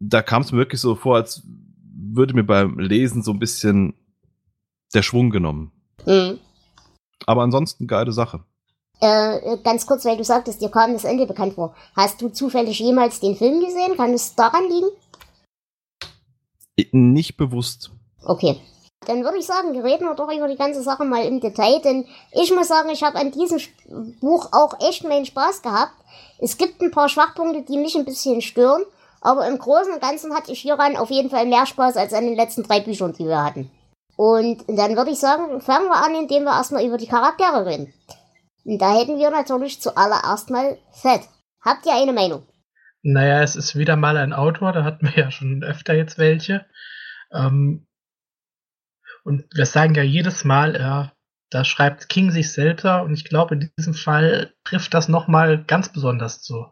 da 0.00 0.22
kam 0.22 0.42
es 0.42 0.50
mir 0.50 0.58
wirklich 0.58 0.80
so 0.80 0.94
vor, 0.94 1.16
als 1.16 1.42
würde 1.94 2.34
mir 2.34 2.44
beim 2.44 2.78
Lesen 2.78 3.22
so 3.22 3.32
ein 3.32 3.38
bisschen 3.38 3.94
der 4.94 5.02
Schwung 5.02 5.30
genommen. 5.30 5.72
Mhm. 6.06 6.38
Aber 7.26 7.42
ansonsten 7.42 7.86
geile 7.86 8.12
Sache. 8.12 8.40
Äh, 9.00 9.58
ganz 9.62 9.86
kurz, 9.86 10.04
weil 10.04 10.16
du 10.16 10.24
sagtest, 10.24 10.62
dir 10.62 10.70
kam 10.70 10.94
das 10.94 11.04
Ende 11.04 11.26
bekannt 11.26 11.54
vor. 11.54 11.74
Hast 11.94 12.20
du 12.22 12.30
zufällig 12.30 12.78
jemals 12.78 13.20
den 13.20 13.36
Film 13.36 13.60
gesehen? 13.60 13.96
Kann 13.96 14.14
es 14.14 14.34
daran 14.34 14.64
liegen? 14.68 14.88
Nicht 16.92 17.36
bewusst. 17.36 17.90
Okay. 18.22 18.58
Dann 19.08 19.24
würde 19.24 19.38
ich 19.38 19.46
sagen, 19.46 19.78
reden 19.80 20.06
wir 20.06 20.14
doch 20.14 20.32
über 20.32 20.48
die 20.48 20.56
ganze 20.56 20.82
Sache 20.82 21.04
mal 21.04 21.24
im 21.24 21.40
Detail, 21.40 21.80
denn 21.80 22.06
ich 22.32 22.52
muss 22.54 22.68
sagen, 22.68 22.90
ich 22.90 23.02
habe 23.02 23.18
an 23.18 23.30
diesem 23.30 23.58
Buch 24.20 24.48
auch 24.52 24.78
echt 24.80 25.04
meinen 25.04 25.26
Spaß 25.26 25.62
gehabt. 25.62 25.92
Es 26.38 26.58
gibt 26.58 26.80
ein 26.82 26.90
paar 26.90 27.08
Schwachpunkte, 27.08 27.62
die 27.62 27.78
mich 27.78 27.94
ein 27.94 28.04
bisschen 28.04 28.40
stören, 28.40 28.84
aber 29.20 29.46
im 29.46 29.58
Großen 29.58 29.92
und 29.92 30.00
Ganzen 30.00 30.34
hatte 30.34 30.52
ich 30.52 30.60
hieran 30.60 30.96
auf 30.96 31.10
jeden 31.10 31.30
Fall 31.30 31.46
mehr 31.46 31.66
Spaß 31.66 31.96
als 31.96 32.12
an 32.12 32.24
den 32.24 32.36
letzten 32.36 32.62
drei 32.62 32.80
Büchern, 32.80 33.12
die 33.12 33.26
wir 33.26 33.42
hatten. 33.42 33.70
Und 34.16 34.64
dann 34.68 34.96
würde 34.96 35.10
ich 35.10 35.18
sagen, 35.18 35.60
fangen 35.60 35.88
wir 35.88 36.04
an, 36.04 36.14
indem 36.14 36.44
wir 36.44 36.52
erstmal 36.52 36.84
über 36.84 36.98
die 36.98 37.08
Charaktere 37.08 37.66
reden. 37.66 37.92
Und 38.64 38.80
da 38.80 38.98
hätten 38.98 39.18
wir 39.18 39.30
natürlich 39.30 39.80
zuallererst 39.80 40.50
mal 40.50 40.78
Fett. 40.92 41.22
Habt 41.60 41.86
ihr 41.86 41.94
eine 41.94 42.12
Meinung? 42.12 42.46
Naja, 43.02 43.42
es 43.42 43.56
ist 43.56 43.76
wieder 43.76 43.96
mal 43.96 44.16
ein 44.16 44.32
Autor, 44.32 44.72
da 44.72 44.84
hatten 44.84 45.06
wir 45.06 45.24
ja 45.24 45.30
schon 45.30 45.62
öfter 45.62 45.94
jetzt 45.94 46.18
welche. 46.18 46.64
Ähm, 47.32 47.86
und 49.24 49.44
wir 49.54 49.66
sagen 49.66 49.94
ja 49.94 50.02
jedes 50.02 50.44
Mal, 50.44 50.76
ja, 50.78 51.12
da 51.50 51.64
schreibt 51.64 52.08
King 52.08 52.30
sich 52.30 52.52
selber 52.52 53.02
und 53.02 53.14
ich 53.14 53.24
glaube, 53.24 53.54
in 53.54 53.70
diesem 53.78 53.94
Fall 53.94 54.54
trifft 54.64 54.94
das 54.94 55.08
nochmal 55.08 55.64
ganz 55.64 55.88
besonders 55.88 56.42
zu. 56.42 56.66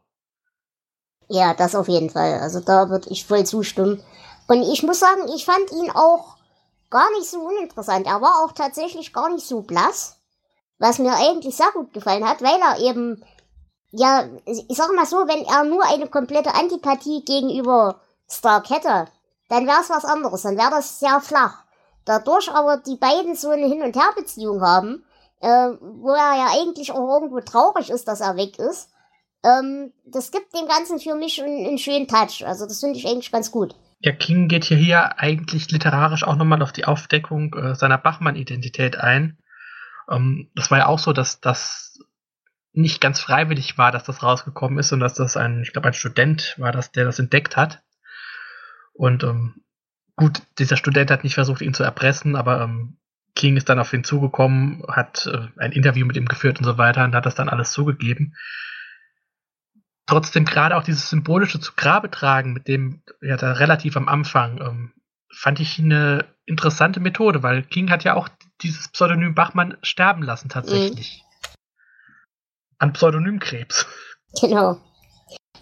Ja, 1.28 1.54
das 1.54 1.74
auf 1.74 1.88
jeden 1.88 2.10
Fall. 2.10 2.40
Also 2.40 2.60
da 2.60 2.90
würde 2.90 3.08
ich 3.10 3.24
voll 3.24 3.46
zustimmen. 3.46 4.02
Und 4.48 4.62
ich 4.62 4.82
muss 4.82 5.00
sagen, 5.00 5.28
ich 5.34 5.44
fand 5.44 5.70
ihn 5.72 5.90
auch 5.90 6.36
gar 6.90 7.10
nicht 7.12 7.30
so 7.30 7.40
uninteressant. 7.40 8.06
Er 8.06 8.20
war 8.20 8.44
auch 8.44 8.52
tatsächlich 8.52 9.12
gar 9.12 9.30
nicht 9.30 9.46
so 9.46 9.62
blass, 9.62 10.20
was 10.78 10.98
mir 10.98 11.14
eigentlich 11.14 11.56
sehr 11.56 11.70
gut 11.72 11.94
gefallen 11.94 12.28
hat, 12.28 12.42
weil 12.42 12.60
er 12.60 12.80
eben, 12.80 13.24
ja, 13.92 14.24
ich 14.44 14.76
sag 14.76 14.92
mal 14.94 15.06
so, 15.06 15.16
wenn 15.26 15.44
er 15.44 15.64
nur 15.64 15.84
eine 15.86 16.06
komplette 16.08 16.54
Antipathie 16.54 17.24
gegenüber 17.24 18.00
Stark 18.28 18.68
hätte, 18.68 19.06
dann 19.48 19.66
wäre 19.66 19.80
es 19.80 19.90
was 19.90 20.04
anderes, 20.04 20.42
dann 20.42 20.58
wäre 20.58 20.70
das 20.70 20.98
sehr 20.98 21.20
flach. 21.20 21.61
Dadurch 22.04 22.50
aber 22.50 22.78
die 22.78 22.96
beiden 22.96 23.34
so 23.36 23.50
eine 23.50 23.66
Hin- 23.66 23.82
und 23.82 23.96
Her-Beziehung 23.96 24.60
haben, 24.60 25.04
äh, 25.40 25.70
wo 25.80 26.10
er 26.10 26.36
ja 26.36 26.46
eigentlich 26.52 26.92
auch 26.92 27.14
irgendwo 27.14 27.40
traurig 27.40 27.90
ist, 27.90 28.08
dass 28.08 28.20
er 28.20 28.36
weg 28.36 28.58
ist, 28.58 28.90
ähm, 29.44 29.92
das 30.04 30.30
gibt 30.30 30.54
dem 30.54 30.68
Ganzen 30.68 31.00
für 31.00 31.14
mich 31.14 31.42
einen, 31.42 31.66
einen 31.66 31.78
schönen 31.78 32.06
Touch. 32.06 32.46
Also 32.46 32.66
das 32.66 32.80
finde 32.80 32.98
ich 32.98 33.06
eigentlich 33.06 33.32
ganz 33.32 33.50
gut. 33.50 33.74
Ja, 34.00 34.12
King 34.12 34.48
geht 34.48 34.64
hier, 34.64 34.76
hier 34.76 35.18
eigentlich 35.18 35.70
literarisch 35.70 36.24
auch 36.24 36.36
nochmal 36.36 36.62
auf 36.62 36.72
die 36.72 36.84
Aufdeckung 36.84 37.54
äh, 37.54 37.74
seiner 37.74 37.98
Bachmann-Identität 37.98 38.96
ein. 38.96 39.38
Ähm, 40.10 40.50
das 40.54 40.70
war 40.70 40.78
ja 40.78 40.86
auch 40.86 40.98
so, 40.98 41.12
dass 41.12 41.40
das 41.40 41.98
nicht 42.72 43.00
ganz 43.00 43.20
freiwillig 43.20 43.78
war, 43.78 43.92
dass 43.92 44.04
das 44.04 44.22
rausgekommen 44.22 44.78
ist 44.78 44.92
und 44.92 45.00
dass 45.00 45.14
das 45.14 45.36
ein, 45.36 45.62
ich 45.62 45.72
glaube, 45.72 45.88
ein 45.88 45.94
Student 45.94 46.54
war, 46.58 46.72
das, 46.72 46.90
der 46.90 47.04
das 47.04 47.18
entdeckt 47.18 47.56
hat. 47.56 47.82
Und 48.92 49.24
ähm, 49.24 49.62
gut, 50.22 50.42
dieser 50.58 50.76
Student 50.76 51.10
hat 51.10 51.24
nicht 51.24 51.34
versucht, 51.34 51.62
ihn 51.62 51.74
zu 51.74 51.82
erpressen, 51.82 52.36
aber 52.36 52.62
ähm, 52.62 52.96
King 53.34 53.56
ist 53.56 53.68
dann 53.68 53.78
auf 53.78 53.92
ihn 53.92 54.04
zugekommen, 54.04 54.82
hat 54.88 55.26
äh, 55.26 55.48
ein 55.58 55.72
Interview 55.72 56.06
mit 56.06 56.16
ihm 56.16 56.26
geführt 56.26 56.58
und 56.58 56.64
so 56.64 56.78
weiter 56.78 57.04
und 57.04 57.14
hat 57.14 57.26
das 57.26 57.34
dann 57.34 57.48
alles 57.48 57.72
zugegeben 57.72 58.34
trotzdem 60.06 60.44
gerade 60.44 60.76
auch 60.76 60.82
dieses 60.82 61.08
symbolische 61.08 61.60
zu 61.60 61.72
Grabe 61.74 62.10
tragen, 62.10 62.52
mit 62.52 62.68
dem 62.68 63.02
ja 63.20 63.36
da 63.36 63.52
relativ 63.52 63.96
am 63.96 64.08
Anfang, 64.08 64.60
ähm, 64.60 64.92
fand 65.34 65.60
ich 65.60 65.78
eine 65.78 66.26
interessante 66.44 67.00
Methode, 67.00 67.42
weil 67.42 67.62
King 67.62 67.90
hat 67.90 68.04
ja 68.04 68.14
auch 68.14 68.28
dieses 68.60 68.88
Pseudonym 68.88 69.34
Bachmann 69.34 69.78
sterben 69.82 70.22
lassen 70.22 70.48
tatsächlich. 70.48 71.22
Mhm. 71.22 71.54
An 72.78 72.92
Pseudonymkrebs. 72.92 73.86
Genau. 74.40 74.80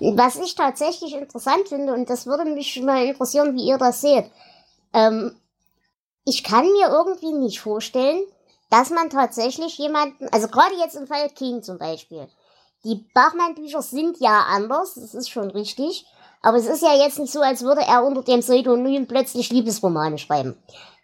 Was 0.01 0.37
ich 0.37 0.55
tatsächlich 0.55 1.15
interessant 1.15 1.69
finde, 1.69 1.93
und 1.93 2.09
das 2.09 2.27
würde 2.27 2.47
mich 2.47 2.81
mal 2.83 3.05
interessieren, 3.05 3.55
wie 3.55 3.69
ihr 3.69 3.77
das 3.77 4.01
seht. 4.01 4.31
Ähm, 4.93 5.37
ich 6.25 6.45
kann 6.45 6.65
mir 6.65 6.89
irgendwie 6.89 7.33
nicht 7.33 7.61
vorstellen, 7.61 8.23
dass 8.71 8.91
man 8.91 9.11
tatsächlich 9.11 9.79
jemanden, 9.79 10.29
also 10.29 10.49
gerade 10.49 10.75
jetzt 10.77 10.97
im 10.97 11.07
Fall 11.07 11.29
King 11.31 11.63
zum 11.63 11.79
Beispiel, 11.79 12.29
die 12.85 13.05
Bachmann-Bücher 13.15 13.83
sind 13.83 14.21
ja 14.21 14.45
anders, 14.49 14.95
das 14.95 15.15
ist 15.15 15.29
schon 15.29 15.51
richtig. 15.51 16.07
Aber 16.43 16.57
es 16.57 16.67
ist 16.67 16.83
ja 16.83 16.95
jetzt 16.95 17.19
nicht 17.19 17.33
so, 17.33 17.41
als 17.41 17.63
würde 17.63 17.83
er 17.83 18.05
unter 18.05 18.23
dem 18.23 18.41
Pseudonym 18.41 19.07
plötzlich 19.07 19.51
Liebesromane 19.51 20.17
schreiben. 20.17 20.57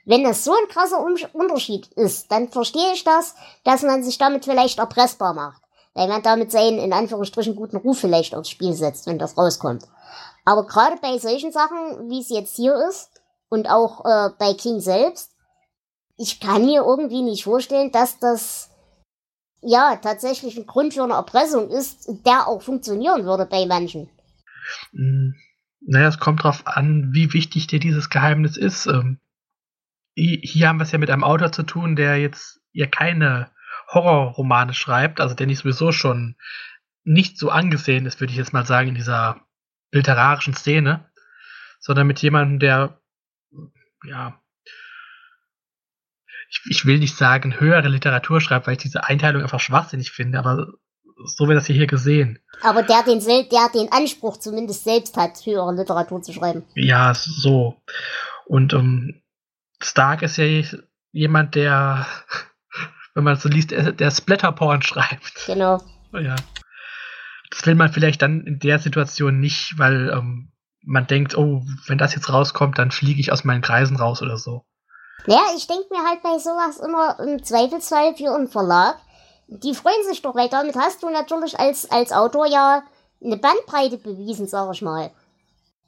Wenn 0.06 0.24
das 0.24 0.44
so 0.44 0.52
ein 0.52 0.68
krasser 0.68 1.04
Unterschied 1.34 1.88
ist, 1.88 2.30
dann 2.30 2.48
verstehe 2.48 2.92
ich 2.94 3.04
das, 3.04 3.34
dass 3.64 3.82
man 3.82 4.02
sich 4.02 4.16
damit 4.18 4.44
vielleicht 4.44 4.78
erpressbar 4.78 5.34
macht. 5.34 5.60
Weil 5.94 6.08
man 6.08 6.22
damit 6.22 6.52
seinen, 6.52 6.78
in 6.78 6.92
Anführungsstrichen, 6.92 7.56
guten 7.56 7.76
Ruf 7.76 7.98
vielleicht 7.98 8.34
aufs 8.34 8.50
Spiel 8.50 8.72
setzt, 8.72 9.06
wenn 9.06 9.18
das 9.18 9.36
rauskommt. 9.36 9.84
Aber 10.44 10.64
gerade 10.66 10.96
bei 11.02 11.18
solchen 11.18 11.52
Sachen, 11.52 12.08
wie 12.08 12.20
es 12.20 12.28
jetzt 12.28 12.56
hier 12.56 12.74
ist, 12.88 13.10
und 13.56 13.68
auch 13.70 14.04
äh, 14.04 14.30
bei 14.38 14.52
King 14.52 14.80
selbst, 14.80 15.32
ich 16.18 16.40
kann 16.40 16.66
mir 16.66 16.82
irgendwie 16.82 17.22
nicht 17.22 17.44
vorstellen, 17.44 17.90
dass 17.90 18.18
das 18.18 18.70
ja 19.62 19.96
tatsächlich 19.96 20.58
ein 20.58 20.66
Grund 20.66 20.92
für 20.92 21.02
eine 21.02 21.14
Erpressung 21.14 21.70
ist, 21.70 22.06
der 22.26 22.46
auch 22.46 22.60
funktionieren 22.60 23.25
würde 23.25 23.46
bei 23.46 23.64
manchen. 23.64 24.10
Hm, 24.92 25.34
naja, 25.80 26.08
es 26.08 26.18
kommt 26.18 26.40
darauf 26.40 26.66
an, 26.66 27.14
wie 27.14 27.32
wichtig 27.32 27.66
dir 27.66 27.80
dieses 27.80 28.10
Geheimnis 28.10 28.58
ist. 28.58 28.86
Ähm, 28.86 29.20
hier 30.14 30.68
haben 30.68 30.78
wir 30.78 30.84
es 30.84 30.92
ja 30.92 30.98
mit 30.98 31.10
einem 31.10 31.25
Autor 31.25 31.50
zu 31.50 31.62
tun, 31.62 31.96
der 31.96 32.18
jetzt 32.18 32.60
ja 32.72 32.86
keine 32.86 33.50
Horrorromane 33.88 34.75
schreibt, 34.75 35.20
also 35.20 35.34
der 35.34 35.46
nicht 35.46 35.60
sowieso 35.60 35.92
schon 35.92 36.36
nicht 37.04 37.38
so 37.38 37.48
angesehen 37.50 38.04
ist, 38.04 38.20
würde 38.20 38.32
ich 38.32 38.38
jetzt 38.38 38.52
mal 38.52 38.66
sagen, 38.66 38.88
in 38.88 38.94
dieser 38.96 39.40
literarischen 39.92 40.54
Szene, 40.54 41.08
sondern 41.78 42.06
mit 42.06 42.20
jemandem, 42.20 42.58
der 42.58 43.00
ja 44.04 44.40
ich, 46.48 46.60
ich 46.68 46.86
will 46.86 46.98
nicht 46.98 47.16
sagen, 47.16 47.60
höhere 47.60 47.88
Literatur 47.88 48.40
schreibt, 48.40 48.66
weil 48.66 48.74
ich 48.74 48.82
diese 48.82 49.04
Einteilung 49.04 49.42
einfach 49.42 49.60
schwachsinnig 49.60 50.10
finde, 50.10 50.38
aber 50.38 50.68
so 51.24 51.48
wird 51.48 51.56
das 51.56 51.66
hier 51.66 51.86
gesehen. 51.86 52.38
Aber 52.62 52.82
der 52.82 53.02
den, 53.02 53.20
der 53.20 53.68
den 53.72 53.90
Anspruch 53.90 54.36
zumindest 54.36 54.84
selbst 54.84 55.16
hat, 55.16 55.44
höhere 55.44 55.74
Literatur 55.74 56.22
zu 56.22 56.32
schreiben. 56.32 56.64
Ja, 56.74 57.14
so. 57.14 57.80
Und 58.46 58.74
um, 58.74 58.80
ähm, 58.80 59.22
Stark 59.80 60.22
ist 60.22 60.36
ja 60.36 60.44
jemand, 61.12 61.54
der, 61.54 62.06
wenn 63.14 63.24
man 63.24 63.36
so 63.36 63.48
liest, 63.48 63.70
der 63.72 64.10
Splatterporn 64.10 64.82
schreibt. 64.82 65.46
Genau. 65.46 65.82
Ja. 66.12 66.36
Das 67.50 67.64
will 67.66 67.74
man 67.74 67.92
vielleicht 67.92 68.22
dann 68.22 68.42
in 68.42 68.58
der 68.58 68.78
Situation 68.78 69.38
nicht, 69.40 69.78
weil 69.78 70.10
ähm, 70.10 70.52
man 70.86 71.06
denkt, 71.06 71.36
oh, 71.36 71.60
wenn 71.86 71.98
das 71.98 72.14
jetzt 72.14 72.32
rauskommt, 72.32 72.78
dann 72.78 72.90
fliege 72.90 73.20
ich 73.20 73.30
aus 73.32 73.44
meinen 73.44 73.60
Kreisen 73.60 73.96
raus 73.96 74.22
oder 74.22 74.38
so. 74.38 74.62
Ja, 75.26 75.40
ich 75.56 75.66
denke 75.66 75.88
mir 75.90 76.08
halt 76.08 76.22
bei 76.22 76.38
sowas 76.38 76.78
immer 76.78 77.18
im 77.18 77.42
Zweifelsfall 77.42 78.14
für 78.14 78.32
einen 78.32 78.46
Verlag. 78.48 78.96
Die 79.48 79.74
freuen 79.74 80.04
sich 80.08 80.22
doch, 80.22 80.36
weil 80.36 80.48
damit 80.48 80.76
hast 80.76 81.02
du 81.02 81.10
natürlich 81.10 81.58
als, 81.58 81.90
als 81.90 82.12
Autor 82.12 82.46
ja 82.46 82.84
eine 83.22 83.36
Bandbreite 83.36 83.98
bewiesen, 83.98 84.46
sag 84.46 84.72
ich 84.72 84.80
mal. 84.82 85.10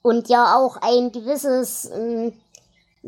Und 0.01 0.27
ja 0.29 0.57
auch 0.57 0.77
ein 0.77 1.11
gewisses, 1.11 1.85
äh, 1.85 2.31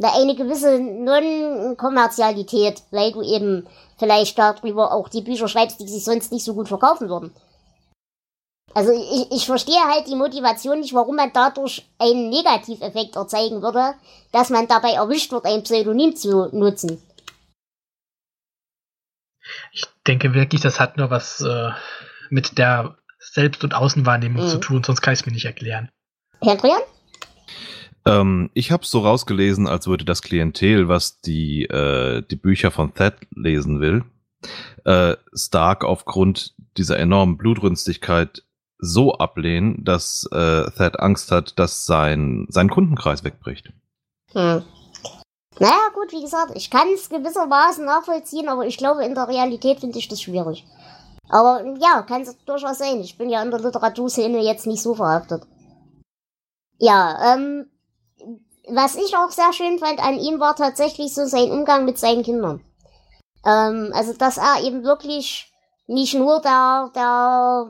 eine 0.01 0.35
gewisse 0.35 0.79
Non-Kommerzialität, 0.79 2.83
weil 2.91 3.11
du 3.11 3.21
eben 3.21 3.67
vielleicht 3.97 4.37
darüber 4.37 4.93
auch 4.93 5.09
die 5.09 5.21
Bücher 5.21 5.49
schreibst, 5.49 5.81
die 5.81 5.87
sich 5.87 6.05
sonst 6.05 6.31
nicht 6.31 6.45
so 6.45 6.53
gut 6.53 6.69
verkaufen 6.69 7.09
würden. 7.09 7.33
Also 8.73 8.91
ich, 8.91 9.31
ich 9.31 9.45
verstehe 9.45 9.81
halt 9.89 10.07
die 10.07 10.15
Motivation 10.15 10.79
nicht, 10.79 10.93
warum 10.93 11.15
man 11.15 11.31
dadurch 11.33 11.85
einen 11.99 12.29
Negativeffekt 12.29 13.15
erzeugen 13.15 13.61
würde, 13.61 13.95
dass 14.31 14.49
man 14.49 14.67
dabei 14.67 14.91
erwischt 14.93 15.31
wird, 15.31 15.45
ein 15.45 15.63
Pseudonym 15.63 16.15
zu 16.15 16.49
nutzen. 16.51 17.01
Ich 19.73 19.85
denke 20.07 20.33
wirklich, 20.33 20.61
das 20.61 20.79
hat 20.79 20.97
nur 20.97 21.09
was 21.09 21.41
äh, 21.41 21.69
mit 22.29 22.57
der 22.57 22.95
Selbst- 23.19 23.63
und 23.63 23.73
Außenwahrnehmung 23.73 24.45
mhm. 24.45 24.49
zu 24.49 24.57
tun, 24.57 24.83
sonst 24.83 25.01
kann 25.01 25.13
ich 25.13 25.19
es 25.21 25.25
mir 25.25 25.33
nicht 25.33 25.45
erklären. 25.45 25.89
Adrian? 26.41 26.81
Ähm, 28.05 28.49
ich 28.53 28.71
habe 28.71 28.83
es 28.83 28.89
so 28.89 28.99
rausgelesen, 29.01 29.67
als 29.67 29.87
würde 29.87 30.05
das 30.05 30.21
Klientel, 30.21 30.87
was 30.87 31.21
die, 31.21 31.65
äh, 31.65 32.23
die 32.29 32.35
Bücher 32.35 32.71
von 32.71 32.93
Thad 32.93 33.15
lesen 33.35 33.79
will, 33.79 34.03
äh, 34.85 35.15
Stark 35.33 35.83
aufgrund 35.83 36.55
dieser 36.77 36.97
enormen 36.97 37.37
Blutrünstigkeit 37.37 38.43
so 38.81 39.13
ablehnen, 39.13 39.83
dass 39.85 40.27
äh, 40.31 40.69
Thad 40.71 40.99
Angst 40.99 41.31
hat, 41.31 41.57
dass 41.57 41.85
sein, 41.85 42.47
sein 42.49 42.69
Kundenkreis 42.69 43.23
wegbricht. 43.23 43.71
Hm. 44.33 44.63
Naja, 45.59 45.89
gut, 45.93 46.11
wie 46.11 46.21
gesagt, 46.21 46.53
ich 46.55 46.71
kann 46.71 46.87
es 46.93 47.09
gewissermaßen 47.09 47.85
nachvollziehen, 47.85 48.49
aber 48.49 48.65
ich 48.65 48.77
glaube, 48.77 49.05
in 49.05 49.13
der 49.13 49.27
Realität 49.27 49.79
finde 49.79 49.99
ich 49.99 50.07
das 50.07 50.21
schwierig. 50.21 50.65
Aber 51.29 51.63
ja, 51.79 52.01
kann 52.01 52.23
es 52.23 52.35
durchaus 52.45 52.79
sein. 52.79 52.99
Ich 52.99 53.17
bin 53.17 53.29
ja 53.29 53.41
in 53.43 53.51
der 53.51 53.59
Literaturszene 53.59 54.39
jetzt 54.39 54.65
nicht 54.65 54.81
so 54.81 54.95
verhaftet. 54.95 55.43
Ja, 56.79 57.33
ähm, 57.33 57.69
was 58.67 58.95
ich 58.95 59.15
auch 59.15 59.29
sehr 59.29 59.53
schön 59.53 59.77
fand 59.77 59.99
an 59.99 60.17
ihm 60.17 60.39
war 60.39 60.55
tatsächlich 60.55 61.13
so 61.13 61.25
sein 61.25 61.51
Umgang 61.51 61.85
mit 61.85 61.99
seinen 61.99 62.23
Kindern. 62.23 62.63
Ähm, 63.45 63.91
also, 63.93 64.13
dass 64.13 64.37
er 64.37 64.63
eben 64.63 64.83
wirklich 64.83 65.51
nicht 65.87 66.15
nur 66.15 66.41
der, 66.41 66.89
der 66.95 67.67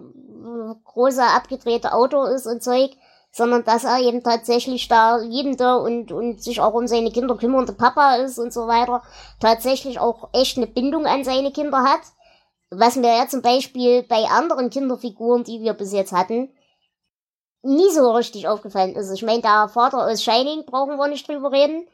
große 0.83 1.23
abgedrehte 1.23 1.93
Auto 1.93 2.23
ist 2.23 2.45
und 2.45 2.63
Zeug, 2.63 2.91
sondern 3.31 3.63
dass 3.63 3.83
er 3.85 3.99
eben 3.99 4.23
tatsächlich 4.23 4.87
da 4.87 5.17
liebende 5.17 5.79
und, 5.79 6.11
und 6.11 6.43
sich 6.43 6.59
auch 6.59 6.73
um 6.73 6.87
seine 6.87 7.11
Kinder 7.11 7.37
kümmernde 7.37 7.73
Papa 7.73 8.15
ist 8.15 8.37
und 8.37 8.51
so 8.51 8.67
weiter, 8.67 9.03
tatsächlich 9.39 9.99
auch 9.99 10.29
echt 10.33 10.57
eine 10.57 10.67
Bindung 10.67 11.05
an 11.05 11.23
seine 11.23 11.51
Kinder 11.51 11.83
hat. 11.83 12.01
Was 12.69 12.95
mir 12.95 13.15
ja 13.15 13.27
zum 13.27 13.41
Beispiel 13.41 14.03
bei 14.03 14.25
anderen 14.25 14.69
Kinderfiguren, 14.69 15.43
die 15.43 15.61
wir 15.61 15.73
bis 15.73 15.91
jetzt 15.91 16.13
hatten, 16.13 16.53
nie 17.63 17.89
so 17.91 18.11
richtig 18.11 18.47
aufgefallen 18.47 18.95
ist. 18.95 19.11
Ich 19.11 19.23
meine, 19.23 19.41
der 19.41 19.69
Vater 19.69 20.07
aus 20.07 20.23
Shining 20.23 20.65
brauchen 20.65 20.97
wir 20.97 21.07
nicht 21.07 21.27
drüber 21.27 21.51
reden. 21.51 21.87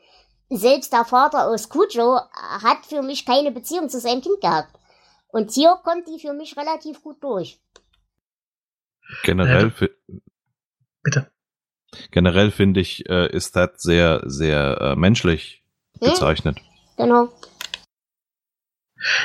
Selbst 0.49 0.93
der 0.93 1.03
Vater 1.03 1.47
aus 1.47 1.69
Cujo 1.69 2.19
hat 2.63 2.85
für 2.87 3.01
mich 3.01 3.25
keine 3.25 3.51
Beziehung 3.51 3.89
zu 3.89 3.99
seinem 3.99 4.21
Kind 4.21 4.39
gehabt. 4.39 4.73
Und 5.29 5.51
hier 5.51 5.77
kommt 5.83 6.07
die 6.07 6.19
für 6.19 6.33
mich 6.33 6.55
relativ 6.55 7.03
gut 7.03 7.21
durch. 7.21 7.59
Generell, 9.23 9.73
ja, 9.79 9.87
bitte. 11.03 11.31
Generell 12.11 12.51
finde 12.51 12.79
ich, 12.79 13.09
äh, 13.09 13.31
ist 13.31 13.55
das 13.55 13.81
sehr, 13.81 14.21
sehr 14.25 14.81
äh, 14.81 14.95
menschlich 14.95 15.63
hm? 15.99 16.09
gezeichnet. 16.09 16.59
Genau. 16.97 17.29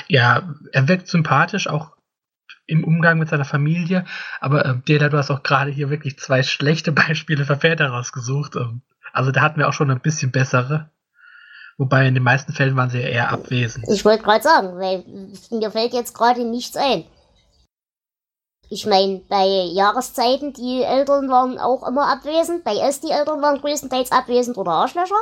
Ja, 0.06 0.54
er 0.72 0.88
wirkt 0.88 1.08
sympathisch, 1.08 1.66
auch 1.66 1.96
im 2.66 2.84
Umgang 2.84 3.18
mit 3.18 3.28
seiner 3.28 3.44
Familie. 3.44 4.04
Aber 4.40 4.64
äh, 4.64 4.74
Dela, 4.86 5.08
du 5.08 5.18
hast 5.18 5.30
auch 5.30 5.42
gerade 5.42 5.70
hier 5.70 5.90
wirklich 5.90 6.18
zwei 6.18 6.42
schlechte 6.42 6.92
Beispiele 6.92 7.44
für 7.44 7.56
Väter 7.56 7.88
rausgesucht. 7.88 8.56
Ähm, 8.56 8.82
also 9.12 9.30
da 9.30 9.42
hatten 9.42 9.58
wir 9.58 9.68
auch 9.68 9.72
schon 9.72 9.90
ein 9.90 10.00
bisschen 10.00 10.30
bessere. 10.30 10.90
Wobei 11.78 12.06
in 12.06 12.14
den 12.14 12.22
meisten 12.22 12.52
Fällen 12.52 12.76
waren 12.76 12.90
sie 12.90 13.00
ja 13.00 13.08
eher 13.08 13.32
abwesend. 13.32 13.86
Ich 13.88 14.04
wollte 14.04 14.22
gerade 14.22 14.42
sagen, 14.42 14.68
weil 14.78 15.04
mir 15.50 15.70
fällt 15.70 15.94
jetzt 15.94 16.14
gerade 16.14 16.44
nichts 16.44 16.76
ein. 16.76 17.04
Ich 18.72 18.86
meine, 18.86 19.20
bei 19.28 19.44
Jahreszeiten, 19.44 20.54
die 20.54 20.82
Eltern 20.82 21.28
waren 21.28 21.58
auch 21.58 21.86
immer 21.86 22.08
abwesend. 22.10 22.64
Bei 22.64 22.74
S, 22.76 23.00
die 23.00 23.10
Eltern 23.10 23.42
waren 23.42 23.60
größtenteils 23.60 24.10
abwesend 24.12 24.56
oder 24.56 24.70
Arschlöcher. 24.70 25.14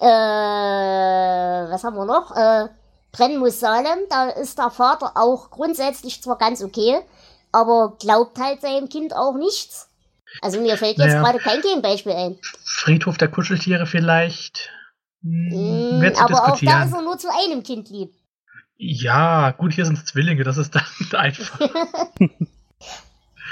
Äh, 0.00 1.70
was 1.70 1.84
haben 1.84 1.96
wir 1.96 2.06
noch? 2.06 2.34
Äh, 2.34 2.68
Brennen 3.12 3.38
muss 3.38 3.60
Salem, 3.60 3.98
da 4.08 4.28
ist 4.30 4.58
der 4.58 4.70
Vater 4.70 5.12
auch 5.14 5.50
grundsätzlich 5.50 6.22
zwar 6.22 6.38
ganz 6.38 6.62
okay, 6.64 7.00
aber 7.52 7.96
glaubt 8.00 8.38
halt 8.40 8.62
seinem 8.62 8.88
Kind 8.88 9.14
auch 9.14 9.34
nichts. 9.34 9.88
Also 10.40 10.58
mir 10.60 10.76
fällt 10.78 10.96
jetzt 10.98 11.08
Naja. 11.12 11.22
gerade 11.22 11.38
kein 11.38 11.60
Gegenbeispiel 11.60 12.12
ein. 12.12 12.38
Friedhof 12.64 13.18
der 13.18 13.28
Kuscheltiere 13.28 13.86
vielleicht. 13.86 14.70
Hm, 15.22 16.00
Mm, 16.00 16.12
aber 16.18 16.52
auch 16.52 16.58
da 16.60 16.84
ist 16.84 16.92
er 16.94 17.02
nur 17.02 17.18
zu 17.18 17.28
einem 17.28 17.62
Kind 17.62 17.88
lieb. 17.90 18.12
Ja, 18.76 19.52
gut, 19.52 19.72
hier 19.74 19.84
sind 19.86 19.98
es 19.98 20.04
Zwillinge, 20.06 20.42
das 20.44 20.56
ist 20.58 20.74
dann 20.74 20.82
einfach. 21.20 21.60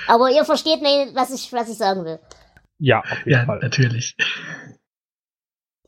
Aber 0.08 0.30
ihr 0.30 0.44
versteht, 0.44 0.82
mein, 0.82 1.14
was, 1.14 1.32
ich, 1.32 1.52
was 1.52 1.68
ich 1.68 1.78
sagen 1.78 2.04
will. 2.04 2.18
Ja, 2.78 3.00
auf 3.00 3.18
jeden 3.24 3.30
ja, 3.30 3.44
Fall. 3.44 3.58
natürlich. 3.60 4.16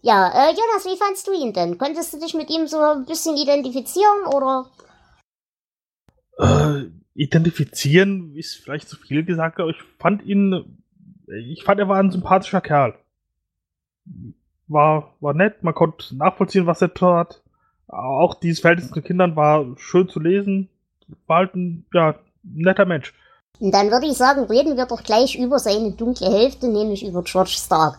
Ja, 0.03 0.29
äh, 0.29 0.51
Jonas, 0.51 0.85
wie 0.85 0.99
fandst 0.99 1.27
du 1.27 1.33
ihn 1.33 1.53
denn? 1.53 1.79
Konntest 1.79 2.13
du 2.13 2.21
dich 2.21 2.35
mit 2.35 2.51
ihm 2.51 2.67
so 2.67 2.79
ein 2.79 3.07
bisschen 3.07 3.37
identifizieren 3.37 4.27
oder? 4.27 4.71
Äh, 6.39 6.91
identifizieren 7.15 8.35
ist 8.37 8.57
vielleicht 8.57 8.89
zu 8.89 8.97
viel 8.97 9.25
gesagt, 9.25 9.61
aber 9.61 9.71
ich 9.71 9.83
fand 9.99 10.23
ihn, 10.25 10.79
ich 11.27 11.65
fand, 11.65 11.81
er 11.81 11.89
war 11.89 11.99
ein 11.99 12.11
sympathischer 12.11 12.61
Kerl. 12.61 12.99
War, 14.67 15.15
war 15.21 15.35
nett, 15.35 15.63
man 15.63 15.75
konnte 15.75 16.17
nachvollziehen, 16.17 16.67
was 16.67 16.83
er 16.83 16.93
tat. 16.93 17.43
Auch 17.87 18.35
dieses 18.35 18.61
Verhältnis 18.61 18.91
zu 18.91 19.03
Kindern 19.03 19.37
war 19.37 19.67
schön 19.79 20.09
zu 20.09 20.21
lesen. 20.21 20.69
War 21.27 21.39
halt 21.39 21.55
ein, 21.55 21.87
ja, 21.93 22.19
netter 22.43 22.85
Mensch. 22.85 23.15
Und 23.61 23.73
dann 23.73 23.91
würde 23.91 24.07
ich 24.07 24.17
sagen, 24.17 24.45
reden 24.45 24.77
wir 24.77 24.87
doch 24.87 25.03
gleich 25.03 25.37
über 25.37 25.59
seine 25.59 25.93
dunkle 25.93 26.31
Hälfte, 26.31 26.69
nämlich 26.69 27.05
über 27.05 27.23
George 27.23 27.51
Stark. 27.51 27.99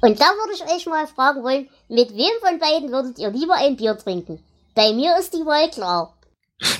Und 0.00 0.20
da 0.20 0.24
würde 0.24 0.54
ich 0.54 0.62
euch 0.74 0.86
mal 0.86 1.06
fragen 1.06 1.42
wollen, 1.42 1.68
mit 1.88 2.10
wem 2.16 2.30
von 2.40 2.58
beiden 2.58 2.90
würdet 2.90 3.18
ihr 3.18 3.30
lieber 3.30 3.54
ein 3.54 3.76
Bier 3.76 3.96
trinken? 3.98 4.42
Bei 4.74 4.92
mir 4.92 5.18
ist 5.18 5.32
die 5.34 5.44
Wahl 5.46 5.70
klar. 5.70 6.16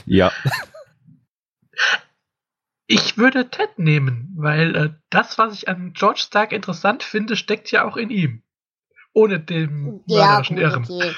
Ja, 0.06 0.32
Ich 2.88 3.18
würde 3.18 3.50
Ted 3.50 3.78
nehmen, 3.78 4.32
weil 4.36 4.76
äh, 4.76 4.90
das, 5.10 5.38
was 5.38 5.52
ich 5.54 5.68
an 5.68 5.92
George 5.92 6.20
Stark 6.20 6.52
interessant 6.52 7.02
finde, 7.02 7.34
steckt 7.34 7.70
ja 7.72 7.84
auch 7.84 7.96
in 7.96 8.10
ihm. 8.10 8.42
Ohne 9.12 9.40
dem 9.40 10.02
Ja, 10.06 10.26
mörderischen 10.26 10.56
gut, 10.56 10.64
Irren. 10.64 10.84
okay. 10.84 11.14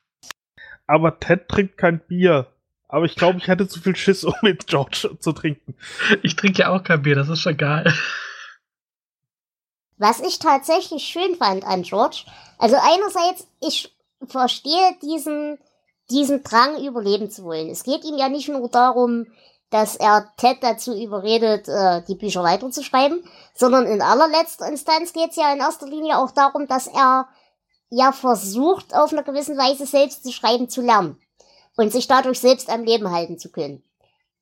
Aber 0.88 1.18
Ted 1.20 1.48
trinkt 1.48 1.76
kein 1.76 2.00
Bier. 2.00 2.52
Aber 2.88 3.04
ich 3.04 3.16
glaube, 3.16 3.38
ich 3.38 3.48
hätte 3.48 3.68
zu 3.68 3.80
viel 3.80 3.96
Schiss, 3.96 4.24
um 4.24 4.34
mit 4.42 4.66
George 4.66 5.10
zu 5.18 5.32
trinken. 5.32 5.74
Ich 6.22 6.36
trinke 6.36 6.60
ja 6.62 6.74
auch 6.74 6.82
kein 6.82 7.02
Bier, 7.02 7.14
das 7.14 7.28
ist 7.28 7.40
schon 7.40 7.56
geil. 7.56 7.92
Was 9.98 10.20
ich 10.20 10.38
tatsächlich 10.38 11.04
schön 11.04 11.36
fand 11.36 11.64
an 11.64 11.82
George, 11.82 12.24
also 12.58 12.76
einerseits, 12.76 13.46
ich 13.60 13.96
verstehe 14.26 14.96
diesen, 15.02 15.58
diesen 16.10 16.42
Drang, 16.42 16.84
überleben 16.84 17.30
zu 17.30 17.44
wollen. 17.44 17.70
Es 17.70 17.82
geht 17.82 18.04
ihm 18.04 18.18
ja 18.18 18.28
nicht 18.28 18.48
nur 18.48 18.68
darum, 18.68 19.26
dass 19.70 19.96
er 19.96 20.32
Ted 20.36 20.58
dazu 20.60 20.94
überredet, 20.94 21.66
äh, 21.68 22.02
die 22.06 22.14
Bücher 22.14 22.42
weiterzuschreiben, 22.42 23.24
sondern 23.54 23.86
in 23.86 24.02
allerletzter 24.02 24.68
Instanz 24.68 25.12
geht 25.12 25.30
es 25.30 25.36
ja 25.36 25.52
in 25.52 25.58
erster 25.58 25.86
Linie 25.86 26.18
auch 26.18 26.30
darum, 26.30 26.68
dass 26.68 26.86
er 26.86 27.26
ja 27.88 28.12
versucht, 28.12 28.94
auf 28.94 29.12
einer 29.12 29.22
gewissen 29.22 29.56
Weise 29.56 29.86
selbst 29.86 30.24
zu 30.24 30.30
schreiben 30.30 30.68
zu 30.68 30.82
lernen 30.82 31.18
und 31.76 31.92
sich 31.92 32.06
dadurch 32.06 32.40
selbst 32.40 32.68
am 32.70 32.84
Leben 32.84 33.10
halten 33.10 33.38
zu 33.38 33.50
können. 33.50 33.82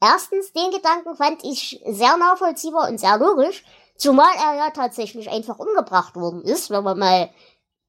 Erstens, 0.00 0.52
den 0.52 0.70
Gedanken 0.70 1.16
fand 1.16 1.44
ich 1.44 1.80
sehr 1.86 2.16
nachvollziehbar 2.16 2.88
und 2.88 2.98
sehr 2.98 3.18
logisch, 3.18 3.64
zumal 3.96 4.34
er 4.36 4.56
ja 4.56 4.70
tatsächlich 4.70 5.30
einfach 5.30 5.58
umgebracht 5.58 6.14
worden 6.16 6.42
ist, 6.42 6.70
wenn 6.70 6.84
man 6.84 6.98
mal, 6.98 7.30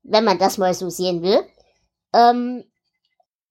wenn 0.03 0.23
man 0.23 0.37
das 0.37 0.57
mal 0.57 0.73
so 0.73 0.89
sehen 0.89 1.21
will. 1.21 1.45
Ähm, 2.13 2.63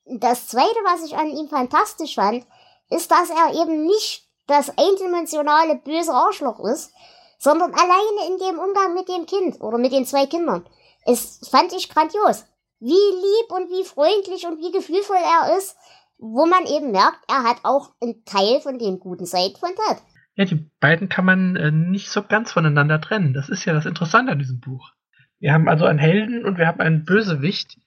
das 0.05 0.49
zweite, 0.49 0.79
was 0.85 1.05
ich 1.05 1.17
an 1.17 1.29
ihm 1.31 1.49
fantastisch 1.49 2.15
fand, 2.15 2.47
ist, 2.91 3.11
dass 3.11 3.31
er 3.31 3.63
eben 3.63 3.85
nicht 3.85 4.29
das 4.47 4.71
eindimensionale 4.77 5.77
böse 5.77 6.13
Arschloch 6.13 6.61
ist, 6.61 6.93
sondern 7.39 7.73
alleine 7.75 8.33
in 8.33 8.39
dem 8.39 8.59
Umgang 8.59 8.95
mit 8.95 9.09
dem 9.09 9.27
Kind 9.27 9.61
oder 9.61 9.79
mit 9.79 9.93
den 9.93 10.07
zwei 10.07 10.27
Kindern. 10.27 10.67
Es 11.05 11.41
fand 11.51 11.73
ich 11.73 11.89
grandios. 11.89 12.45
Wie 12.81 12.91
lieb 12.93 13.51
und 13.51 13.71
wie 13.71 13.85
freundlich 13.85 14.47
und 14.47 14.59
wie 14.59 14.73
gefühlvoll 14.73 15.17
er 15.17 15.57
ist, 15.57 15.77
wo 16.19 16.47
man 16.47 16.67
eben 16.67 16.93
merkt, 16.93 17.21
er 17.29 17.45
hat 17.45 17.59
auch 17.65 17.95
einen 18.01 18.25
Teil 18.25 18.61
von 18.61 18.79
den 18.79 18.99
guten 18.99 19.27
Seiten 19.27 19.57
von 19.57 19.71
Ted. 19.71 20.03
Ja, 20.37 20.45
die 20.45 20.71
beiden 20.81 21.09
kann 21.09 21.25
man 21.25 21.57
äh, 21.57 21.71
nicht 21.71 22.11
so 22.11 22.23
ganz 22.23 22.53
voneinander 22.53 23.01
trennen. 23.01 23.35
Das 23.35 23.49
ist 23.49 23.65
ja 23.65 23.73
das 23.73 23.87
Interessante 23.87 24.33
an 24.33 24.39
diesem 24.39 24.61
Buch. 24.61 24.91
Wir 25.39 25.53
haben 25.53 25.69
also 25.69 25.85
einen 25.85 25.99
Helden 25.99 26.45
und 26.45 26.59
wir 26.59 26.67
haben 26.67 26.81
einen 26.81 27.05
Bösewicht, 27.05 27.79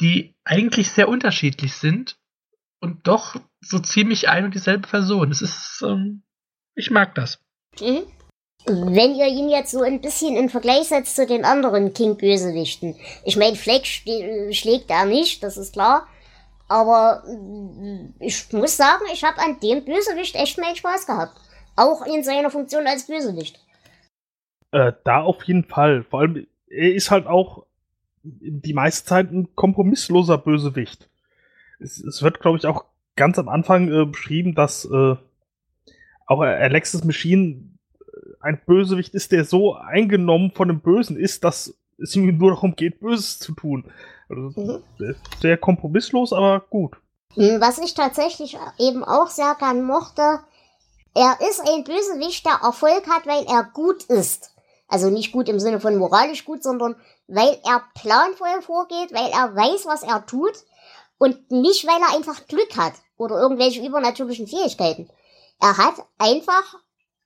die 0.00 0.36
eigentlich 0.44 0.90
sehr 0.90 1.08
unterschiedlich 1.08 1.74
sind 1.74 2.18
und 2.80 3.06
doch 3.06 3.36
so 3.60 3.78
ziemlich 3.78 4.28
ein 4.28 4.44
und 4.44 4.54
dieselbe 4.54 4.86
Person. 4.86 5.30
Es 5.30 5.42
ist, 5.42 5.82
ähm, 5.86 6.22
ich 6.74 6.90
mag 6.90 7.14
das. 7.14 7.40
Mhm. 7.80 8.06
Wenn 8.66 9.14
ihr 9.14 9.26
ihn 9.26 9.48
jetzt 9.48 9.70
so 9.70 9.82
ein 9.82 10.00
bisschen 10.00 10.36
in 10.36 10.48
Vergleich 10.48 10.88
setzt 10.88 11.16
zu 11.16 11.26
den 11.26 11.44
anderen 11.44 11.94
King-Bösewichten. 11.94 12.96
Ich 13.24 13.36
meine, 13.36 13.56
Fleck 13.56 13.84
schl- 13.84 14.52
schlägt 14.52 14.90
er 14.90 15.06
nicht, 15.06 15.42
das 15.42 15.56
ist 15.56 15.72
klar. 15.72 16.06
Aber 16.68 17.22
mm, 17.26 18.14
ich 18.20 18.52
muss 18.52 18.76
sagen, 18.76 19.04
ich 19.12 19.24
habe 19.24 19.38
an 19.40 19.58
dem 19.60 19.84
Bösewicht 19.84 20.34
echt 20.34 20.58
meinen 20.58 20.76
Spaß 20.76 21.06
gehabt. 21.06 21.40
Auch 21.76 22.04
in 22.04 22.22
seiner 22.24 22.50
Funktion 22.50 22.86
als 22.86 23.06
Bösewicht. 23.06 23.58
Äh, 24.72 24.92
da 25.04 25.22
auf 25.22 25.42
jeden 25.44 25.64
Fall. 25.64 26.02
Vor 26.02 26.20
allem, 26.20 26.46
er 26.66 26.94
ist 26.94 27.10
halt 27.10 27.26
auch 27.26 27.64
die 28.22 28.74
meiste 28.74 29.06
Zeit 29.06 29.30
ein 29.30 29.54
kompromissloser 29.54 30.36
Bösewicht. 30.36 31.08
Es, 31.80 31.98
es 31.98 32.22
wird, 32.22 32.40
glaube 32.40 32.58
ich, 32.58 32.66
auch 32.66 32.84
ganz 33.16 33.38
am 33.38 33.48
Anfang 33.48 33.88
äh, 33.90 34.04
beschrieben, 34.04 34.54
dass 34.54 34.84
äh, 34.84 35.16
auch 36.26 36.40
Alexis 36.40 37.04
Machine 37.04 37.67
ein 38.40 38.60
Bösewicht 38.66 39.14
ist, 39.14 39.32
der 39.32 39.44
so 39.44 39.74
eingenommen 39.74 40.52
von 40.54 40.68
dem 40.68 40.80
Bösen 40.80 41.16
ist, 41.16 41.44
dass 41.44 41.74
es 42.00 42.14
ihm 42.14 42.36
nur 42.38 42.52
darum 42.52 42.76
geht, 42.76 43.00
Böses 43.00 43.38
zu 43.38 43.52
tun. 43.52 43.90
Also, 44.28 44.52
Mhm. 44.60 44.82
ist 44.98 45.20
sehr 45.40 45.56
kompromisslos, 45.56 46.32
aber 46.32 46.60
gut. 46.70 46.96
Mm, 47.36 47.60
Was 47.60 47.78
ich 47.78 47.94
tatsächlich 47.94 48.56
eben 48.78 49.04
auch 49.04 49.28
sehr 49.28 49.54
gern 49.58 49.82
mochte, 49.82 50.40
er 51.14 51.38
ist 51.48 51.60
ein 51.60 51.84
Bösewicht, 51.84 52.44
der 52.46 52.60
Erfolg 52.62 53.08
hat, 53.08 53.26
weil 53.26 53.44
er 53.46 53.64
gut 53.64 54.04
ist. 54.04 54.52
Also 54.86 55.10
nicht 55.10 55.32
gut 55.32 55.48
im 55.48 55.60
Sinne 55.60 55.80
von 55.80 55.96
moralisch 55.96 56.44
gut, 56.44 56.62
sondern 56.62 56.94
weil 57.26 57.58
er 57.64 57.82
planvoll 57.94 58.62
vorgeht, 58.62 59.12
weil 59.12 59.30
er 59.30 59.54
weiß, 59.54 59.84
was 59.86 60.02
er 60.02 60.24
tut 60.26 60.54
und 61.18 61.50
nicht, 61.50 61.86
weil 61.86 62.00
er 62.00 62.16
einfach 62.16 62.46
Glück 62.46 62.76
hat 62.76 62.94
oder 63.18 63.38
irgendwelche 63.40 63.84
übernatürlichen 63.84 64.46
Fähigkeiten. 64.46 65.10
Er 65.60 65.76
hat 65.76 65.94
einfach 66.18 66.76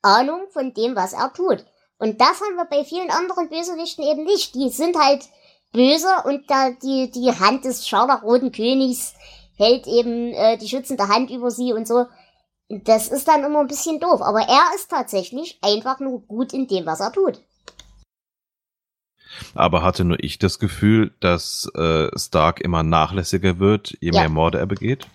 Ahnung 0.03 0.43
von 0.51 0.75
dem, 0.75 0.97
was 0.97 1.13
er 1.13 1.33
tut. 1.33 1.65
Und 1.99 2.21
das 2.21 2.41
haben 2.41 2.57
wir 2.57 2.65
bei 2.65 2.85
vielen 2.85 3.11
anderen 3.11 3.49
Bösewichten 3.49 4.05
eben 4.05 4.25
nicht. 4.25 4.55
Die 4.55 4.69
sind 4.71 4.97
halt 4.99 5.25
böse 5.73 6.09
und 6.25 6.51
da 6.51 6.71
die, 6.71 7.11
die 7.11 7.31
Hand 7.31 7.65
des 7.65 7.87
scharlachroten 7.89 8.53
Königs 8.53 9.15
hält 9.57 9.87
eben 9.87 10.33
äh, 10.33 10.59
die 10.59 10.69
schützende 10.69 11.09
Hand 11.09 11.31
über 11.31 11.51
sie 11.51 11.73
und 11.73 11.87
so. 11.87 12.07
Das 12.69 13.09
ist 13.09 13.29
dann 13.29 13.45
immer 13.45 13.61
ein 13.61 13.67
bisschen 13.69 14.01
doof. 14.01 14.21
Aber 14.23 14.41
er 14.41 14.75
ist 14.75 14.91
tatsächlich 14.91 15.59
einfach 15.63 16.01
nur 16.01 16.21
gut 16.23 16.53
in 16.53 16.67
dem, 16.67 16.87
was 16.87 17.01
er 17.01 17.13
tut. 17.13 17.41
aber 19.55 19.83
hatte 19.83 20.05
nur 20.05 20.23
ich 20.23 20.39
das 20.39 20.59
Gefühl, 20.59 21.13
dass 21.21 21.71
äh, 21.75 22.09
Stark 22.19 22.61
immer 22.61 22.83
nachlässiger 22.83 23.59
wird, 23.59 23.97
je 24.01 24.11
Ja. 24.13 24.21
mehr 24.21 24.29
Morde 24.29 24.59
er 24.59 24.67
begeht? 24.67 25.07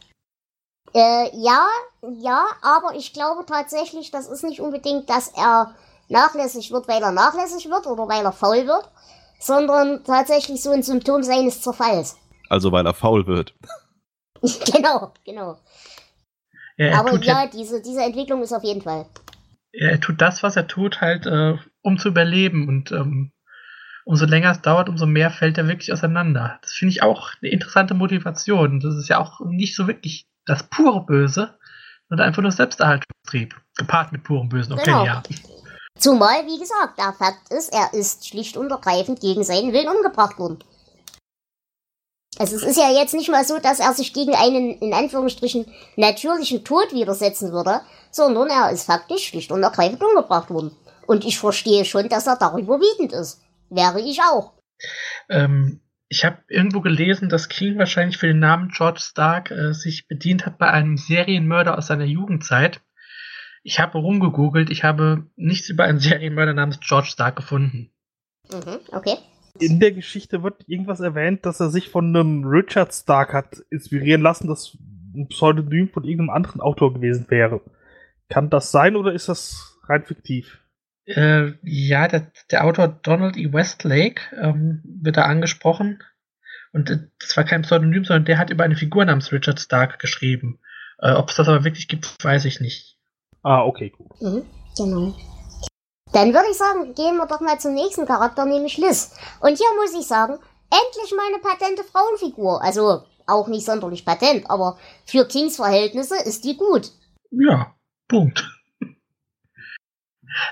Äh, 0.98 1.30
ja, 1.38 1.68
ja, 2.02 2.48
aber 2.64 2.96
ich 2.96 3.14
glaube 3.14 3.46
tatsächlich, 3.46 4.10
das 4.10 4.28
ist 4.28 4.44
nicht 4.44 4.62
unbedingt, 4.62 5.08
dass 5.12 5.28
er 5.28 5.76
nachlässig 6.10 6.72
wird, 6.72 6.88
weil 6.88 7.04
er 7.04 7.12
nachlässig 7.12 7.70
wird 7.70 7.86
oder 7.86 8.08
weil 8.08 8.26
er 8.26 8.32
faul 8.32 8.66
wird, 8.66 8.90
sondern 9.40 10.04
tatsächlich 10.04 10.64
so 10.64 10.72
ein 10.72 10.82
Symptom 10.82 11.22
seines 11.22 11.62
Zerfalls. 11.62 12.18
Also 12.50 12.72
weil 12.72 12.88
er 12.88 12.96
faul 12.96 13.28
wird. 13.28 13.54
genau, 14.42 15.14
genau. 15.24 15.60
Ja, 16.78 16.86
er, 16.88 17.00
Aber 17.00 17.16
ja, 17.18 17.44
ja, 17.44 17.48
diese, 17.48 17.80
diese 17.84 18.02
Entwicklung 18.02 18.42
ist 18.42 18.54
auf 18.54 18.64
jeden 18.64 18.82
Fall. 18.82 19.06
er 19.74 20.00
tut 20.00 20.20
das, 20.20 20.42
was 20.42 20.56
er 20.56 20.66
tut, 20.66 21.00
halt, 21.00 21.28
äh, 21.28 21.60
um 21.84 22.00
zu 22.00 22.08
überleben. 22.08 22.68
Und 22.68 22.92
ähm, 22.92 23.34
umso 24.04 24.26
länger 24.26 24.50
es 24.50 24.64
dauert, 24.64 24.90
umso 24.90 25.06
mehr 25.06 25.30
fällt 25.30 25.60
er 25.60 25.68
wirklich 25.68 25.94
auseinander. 25.94 26.58
Das 26.64 26.72
finde 26.72 26.94
ich 26.94 27.04
auch 27.04 27.34
eine 27.40 27.52
interessante 27.52 27.94
Motivation. 27.94 28.80
Das 28.80 28.96
ist 28.96 29.10
ja 29.10 29.20
auch 29.20 29.42
nicht 29.42 29.76
so 29.76 29.86
wirklich 29.86 30.28
das 30.48 30.64
pure 30.64 31.06
Böse, 31.06 31.56
sondern 32.10 32.28
einfach 32.28 32.42
nur 32.42 32.52
Selbsterhaltungstrieb. 32.52 33.56
Gepaart 33.78 34.12
mit 34.12 34.24
purem 34.24 34.50
Bösen. 34.50 34.74
Okay, 34.74 34.86
Genau. 34.86 35.06
ja. 35.06 35.24
Zumal, 35.98 36.46
wie 36.46 36.60
gesagt, 36.60 37.00
der 37.00 37.14
Fakt 37.14 37.52
ist, 37.52 37.74
er 37.74 37.94
ist 37.94 38.28
schlicht 38.28 38.56
und 38.56 38.72
ergreifend 38.72 39.20
gegen 39.20 39.44
seinen 39.44 39.74
Willen 39.74 39.90
umgebracht 39.90 40.38
worden. 40.38 40.60
Also 42.40 42.56
es 42.56 42.64
ist 42.64 42.78
ja 42.78 42.92
jetzt 42.92 43.16
nicht 43.16 43.30
mal 43.30 43.44
so, 43.44 43.58
dass 43.58 43.80
er 43.80 43.94
sich 43.94 44.14
gegen 44.14 44.36
einen, 44.36 44.78
in 44.80 44.94
Anführungsstrichen, 44.94 45.66
natürlichen 45.96 46.64
Tod 46.64 46.94
widersetzen 46.94 47.52
würde, 47.52 47.82
sondern 48.12 48.50
er 48.50 48.70
ist 48.70 48.86
faktisch 48.86 49.28
schlicht 49.28 49.52
und 49.52 49.64
ergreifend 49.64 50.04
umgebracht 50.04 50.52
worden. 50.52 50.76
Und 51.08 51.26
ich 51.26 51.40
verstehe 51.40 51.84
schon, 51.84 52.10
dass 52.10 52.28
er 52.28 52.38
darüber 52.38 52.80
wütend 52.80 53.12
ist. 53.14 53.42
Wäre 53.70 54.00
ich 54.00 54.22
auch. 54.22 54.54
Ähm, 55.30 55.82
ich 56.10 56.24
habe 56.24 56.38
irgendwo 56.48 56.82
gelesen, 56.82 57.30
dass 57.30 57.50
King 57.50 57.78
wahrscheinlich 57.78 58.17
für 58.17 58.28
den 58.28 58.39
Namen 58.39 58.70
George 58.70 59.02
Stark 59.02 59.52
äh, 59.52 59.74
sich 59.74 60.08
bedient 60.08 60.46
hat 60.46 60.58
bei 60.58 60.70
einem 60.70 60.98
Serienmörder 60.98 61.78
aus 61.78 61.88
seiner 61.88 62.06
Jugendzeit. 62.06 62.82
Ich 63.63 63.80
habe 63.80 63.98
rumgegoogelt, 63.98 64.70
ich 64.70 64.84
habe 64.84 65.26
nichts 65.36 65.70
über 65.70 65.84
einen 65.84 66.00
Serienmörder 66.00 66.54
namens 66.54 66.80
George 66.80 67.08
Stark 67.08 67.36
gefunden. 67.36 67.91
Mhm, 68.52 68.80
okay. 68.91 69.17
In 69.60 69.80
der 69.80 69.91
Geschichte 69.91 70.43
wird 70.43 70.63
irgendwas 70.67 71.00
erwähnt, 71.00 71.46
dass 71.46 71.60
er 71.60 71.70
sich 71.70 71.89
von 71.89 72.15
einem 72.15 72.46
Richard 72.46 72.93
Stark 72.93 73.34
hat 73.34 73.58
inspirieren 73.70 74.22
lassen, 74.22 74.48
das 74.48 74.78
ein 75.15 75.28
Pseudonym 75.30 75.89
von 75.89 76.04
irgendeinem 76.04 76.30
anderen 76.30 76.62
Autor 76.62 76.93
gewesen 76.93 77.26
wäre. 77.30 77.62
Kann 78.30 78.50
das 78.50 78.72
sein 78.72 78.96
oder 78.96 79.13
ist 79.13 79.30
das 79.30 79.80
rein 79.88 80.04
fiktiv? 80.04 80.60
Äh, 81.08 81.54
ja, 81.63 82.08
der, 82.08 82.32
der, 82.52 82.65
Autor 82.65 82.89
Donald 82.89 83.38
E. 83.38 83.54
Westlake 83.54 84.22
ähm, 84.36 84.82
wird 84.84 85.15
da 85.15 85.24
angesprochen. 85.24 86.04
Und 86.74 86.89
äh, 86.89 87.00
das 87.20 87.38
war 87.38 87.46
kein 87.46 87.62
Pseudonym, 87.62 88.04
sondern 88.04 88.26
der 88.26 88.38
hat 88.38 88.50
über 88.50 88.65
eine 88.65 88.76
Figur 88.76 89.06
namens 89.06 89.32
Richard 89.32 89.60
Stark 89.60 90.00
geschrieben. 90.00 90.60
Äh, 91.00 91.13
Ob 91.13 91.30
es 91.30 91.38
das 91.38 91.48
aber 91.48 91.63
wirklich 91.63 91.88
gibt, 91.88 92.13
weiß 92.24 92.43
ich 92.46 92.60
nicht. 92.60 92.98
Ah, 93.41 93.63
okay, 93.63 93.89
gut. 93.89 94.22
Mhm, 94.22 94.46
genau. 94.76 95.15
Dann 96.12 96.34
würde 96.34 96.48
ich 96.52 96.58
sagen, 96.58 96.93
gehen 96.93 97.15
wir 97.15 97.28
doch 97.28 97.39
mal 97.39 97.60
zum 97.60 97.74
nächsten 97.74 98.06
Charakter, 98.06 98.46
nämlich 98.46 98.78
Liz. 98.78 99.15
Und 99.39 99.58
hier 99.58 99.67
muss 99.80 99.98
ich 99.98 100.08
sagen, 100.08 100.34
endlich 100.70 101.13
meine 101.15 101.39
patente 101.41 101.84
Frauenfigur. 101.84 102.62
Also 102.62 103.04
auch 103.28 103.48
nicht 103.48 103.65
sonderlich 103.65 104.06
patent, 104.06 104.50
aber 104.50 104.78
für 105.06 105.26
Kings 105.26 105.56
Verhältnisse 105.56 106.15
ist 106.17 106.43
die 106.43 106.58
gut. 106.58 106.91
Ja, 107.32 107.76
Punkt. 108.10 108.57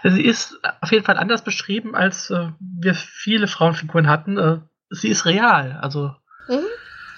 Sie 0.03 0.25
ist 0.25 0.59
auf 0.81 0.91
jeden 0.91 1.05
Fall 1.05 1.17
anders 1.17 1.43
beschrieben, 1.43 1.95
als 1.95 2.29
äh, 2.29 2.51
wir 2.59 2.95
viele 2.95 3.47
Frauenfiguren 3.47 4.07
hatten. 4.07 4.37
Äh, 4.37 4.59
sie 4.89 5.09
ist 5.09 5.25
real, 5.25 5.79
also. 5.81 6.15
Mhm, 6.47 6.65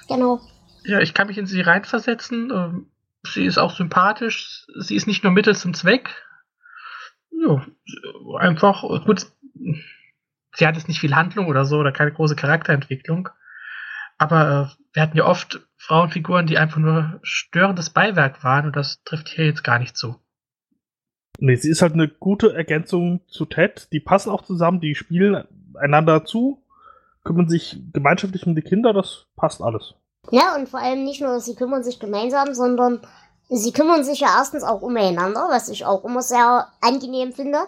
genau. 0.07 0.41
Ja, 0.83 0.99
ich 0.99 1.13
kann 1.13 1.27
mich 1.27 1.37
in 1.37 1.45
sie 1.45 1.61
reinversetzen. 1.61 2.51
Äh, 2.51 3.27
sie 3.27 3.45
ist 3.45 3.57
auch 3.57 3.75
sympathisch. 3.75 4.65
Sie 4.77 4.95
ist 4.95 5.07
nicht 5.07 5.23
nur 5.23 5.33
Mittel 5.33 5.55
zum 5.55 5.73
Zweck. 5.73 6.15
Ja, 7.31 7.65
einfach, 8.39 8.81
gut, 9.05 9.27
sie 10.55 10.67
hat 10.67 10.75
jetzt 10.75 10.87
nicht 10.87 10.99
viel 10.99 11.15
Handlung 11.15 11.47
oder 11.47 11.65
so 11.65 11.77
oder 11.77 11.91
keine 11.91 12.11
große 12.11 12.35
Charakterentwicklung. 12.35 13.29
Aber 14.17 14.71
äh, 14.71 14.83
wir 14.93 15.01
hatten 15.01 15.17
ja 15.17 15.25
oft 15.25 15.61
Frauenfiguren, 15.77 16.47
die 16.47 16.57
einfach 16.57 16.77
nur 16.77 17.19
störendes 17.21 17.91
Beiwerk 17.91 18.43
waren 18.43 18.65
und 18.65 18.75
das 18.75 19.03
trifft 19.03 19.29
hier 19.29 19.45
jetzt 19.45 19.63
gar 19.63 19.77
nicht 19.77 19.95
zu. 19.95 20.19
Nee, 21.39 21.55
sie 21.55 21.69
ist 21.69 21.81
halt 21.81 21.93
eine 21.93 22.07
gute 22.07 22.53
Ergänzung 22.53 23.21
zu 23.27 23.45
Ted. 23.45 23.87
Die 23.91 23.99
passen 23.99 24.31
auch 24.31 24.43
zusammen, 24.43 24.81
die 24.81 24.95
spielen 24.95 25.43
einander 25.75 26.25
zu, 26.25 26.59
kümmern 27.23 27.49
sich 27.49 27.79
gemeinschaftlich 27.93 28.47
um 28.47 28.55
die 28.55 28.61
Kinder, 28.61 28.93
das 28.93 29.25
passt 29.35 29.61
alles. 29.61 29.93
Ja, 30.31 30.55
und 30.55 30.67
vor 30.67 30.79
allem 30.79 31.03
nicht 31.03 31.21
nur, 31.21 31.39
sie 31.39 31.55
kümmern 31.55 31.83
sich 31.83 31.99
gemeinsam, 31.99 32.53
sondern 32.53 33.01
sie 33.49 33.71
kümmern 33.71 34.03
sich 34.03 34.21
ja 34.21 34.29
erstens 34.37 34.63
auch 34.63 34.81
umeinander, 34.81 35.47
was 35.49 35.69
ich 35.69 35.85
auch 35.85 36.03
immer 36.03 36.21
sehr 36.21 36.67
angenehm 36.81 37.31
finde. 37.33 37.59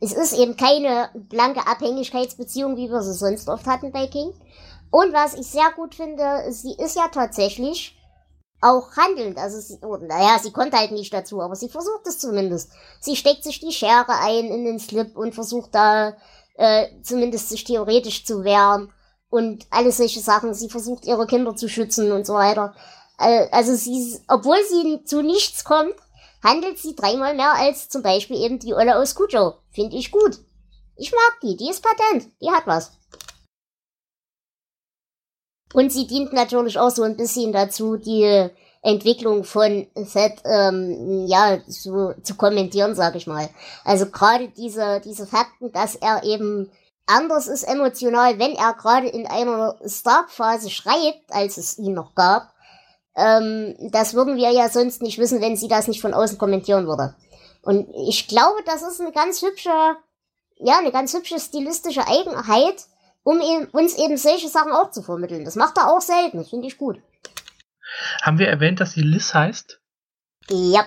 Es 0.00 0.12
ist 0.12 0.38
eben 0.38 0.56
keine 0.56 1.08
blanke 1.14 1.66
Abhängigkeitsbeziehung, 1.66 2.76
wie 2.76 2.88
wir 2.88 3.02
sie 3.02 3.14
sonst 3.14 3.48
oft 3.48 3.66
hatten 3.66 3.90
bei 3.90 4.06
King. 4.06 4.32
Und 4.90 5.12
was 5.12 5.34
ich 5.34 5.46
sehr 5.46 5.70
gut 5.74 5.94
finde, 5.94 6.50
sie 6.50 6.72
ist 6.72 6.96
ja 6.96 7.08
tatsächlich 7.12 7.97
auch 8.60 8.96
handelnd. 8.96 9.38
Also, 9.38 9.60
sie, 9.60 9.78
oh, 9.82 9.96
naja, 9.96 10.38
sie 10.38 10.52
konnte 10.52 10.76
halt 10.76 10.92
nicht 10.92 11.12
dazu, 11.12 11.40
aber 11.40 11.56
sie 11.56 11.68
versucht 11.68 12.06
es 12.06 12.18
zumindest. 12.18 12.70
Sie 13.00 13.16
steckt 13.16 13.44
sich 13.44 13.60
die 13.60 13.72
Schere 13.72 14.18
ein 14.20 14.46
in 14.46 14.64
den 14.64 14.78
Slip 14.78 15.16
und 15.16 15.34
versucht 15.34 15.74
da 15.74 16.16
äh, 16.56 16.88
zumindest 17.02 17.48
sich 17.48 17.64
theoretisch 17.64 18.24
zu 18.24 18.44
wehren 18.44 18.92
und 19.30 19.66
alles 19.70 19.98
solche 19.98 20.20
Sachen. 20.20 20.54
Sie 20.54 20.68
versucht 20.68 21.06
ihre 21.06 21.26
Kinder 21.26 21.56
zu 21.56 21.68
schützen 21.68 22.12
und 22.12 22.26
so 22.26 22.34
weiter. 22.34 22.74
Äh, 23.18 23.48
also 23.50 23.74
sie, 23.74 24.18
obwohl 24.28 24.58
sie 24.68 25.04
zu 25.04 25.22
nichts 25.22 25.64
kommt, 25.64 25.94
handelt 26.42 26.78
sie 26.78 26.94
dreimal 26.94 27.34
mehr 27.34 27.54
als 27.54 27.88
zum 27.88 28.02
Beispiel 28.02 28.36
eben 28.36 28.58
die 28.58 28.74
Olle 28.74 28.96
aus 28.96 29.14
Kujo. 29.14 29.54
Finde 29.70 29.96
ich 29.96 30.10
gut. 30.10 30.38
Ich 30.96 31.12
mag 31.12 31.40
die, 31.42 31.56
die 31.56 31.70
ist 31.70 31.82
patent, 31.82 32.28
die 32.40 32.50
hat 32.50 32.66
was. 32.66 32.97
Und 35.74 35.92
sie 35.92 36.06
dient 36.06 36.32
natürlich 36.32 36.78
auch 36.78 36.90
so 36.90 37.02
ein 37.02 37.16
bisschen 37.16 37.52
dazu, 37.52 37.96
die 37.96 38.48
Entwicklung 38.82 39.44
von 39.44 39.86
Set 39.94 40.34
ähm, 40.44 41.26
ja 41.26 41.58
zu, 41.68 42.14
zu 42.22 42.34
kommentieren, 42.36 42.94
sag 42.94 43.16
ich 43.16 43.26
mal. 43.26 43.48
Also 43.84 44.06
gerade 44.06 44.48
diese 44.48 45.00
diese 45.04 45.26
Fakten, 45.26 45.72
dass 45.72 45.96
er 45.96 46.22
eben 46.24 46.70
anders 47.06 47.48
ist 47.48 47.64
emotional, 47.64 48.38
wenn 48.38 48.52
er 48.52 48.74
gerade 48.74 49.08
in 49.08 49.26
einer 49.26 49.76
Stark-Phase 49.84 50.70
schreibt, 50.70 51.32
als 51.32 51.56
es 51.56 51.78
ihn 51.78 51.94
noch 51.94 52.14
gab. 52.14 52.52
Ähm, 53.16 53.74
das 53.90 54.14
würden 54.14 54.36
wir 54.36 54.50
ja 54.50 54.68
sonst 54.68 55.02
nicht 55.02 55.18
wissen, 55.18 55.40
wenn 55.40 55.56
sie 55.56 55.68
das 55.68 55.88
nicht 55.88 56.00
von 56.00 56.14
außen 56.14 56.38
kommentieren 56.38 56.86
würde. 56.86 57.16
Und 57.62 57.88
ich 58.08 58.28
glaube, 58.28 58.62
das 58.64 58.82
ist 58.82 59.00
eine 59.00 59.12
ganz 59.12 59.42
hübsche, 59.42 59.70
ja, 60.58 60.78
eine 60.78 60.92
ganz 60.92 61.12
hübsche 61.14 61.40
stilistische 61.40 62.06
Eigenheit, 62.06 62.86
um 63.28 63.40
uns 63.72 63.98
eben 63.98 64.16
solche 64.16 64.48
Sachen 64.48 64.72
auch 64.72 64.90
zu 64.90 65.02
vermitteln. 65.02 65.44
Das 65.44 65.54
macht 65.54 65.76
er 65.76 65.92
auch 65.92 66.00
selten, 66.00 66.38
das 66.38 66.48
finde 66.48 66.66
ich 66.66 66.78
gut. 66.78 67.02
Haben 68.22 68.38
wir 68.38 68.48
erwähnt, 68.48 68.80
dass 68.80 68.92
sie 68.92 69.02
Liz 69.02 69.34
heißt? 69.34 69.82
Ja. 70.48 70.86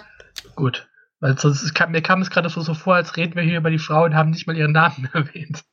Gut. 0.56 0.90
Weil 1.20 1.38
sonst 1.38 1.72
kam, 1.76 1.92
mir 1.92 2.02
kam 2.02 2.20
es 2.20 2.32
gerade 2.32 2.50
so, 2.50 2.62
so 2.62 2.74
vor, 2.74 2.96
als 2.96 3.16
reden 3.16 3.36
wir 3.36 3.44
hier 3.44 3.60
über 3.60 3.70
die 3.70 3.78
Frau 3.78 4.06
und 4.06 4.16
haben 4.16 4.32
nicht 4.32 4.48
mal 4.48 4.58
ihren 4.58 4.72
Namen 4.72 5.08
erwähnt. 5.14 5.64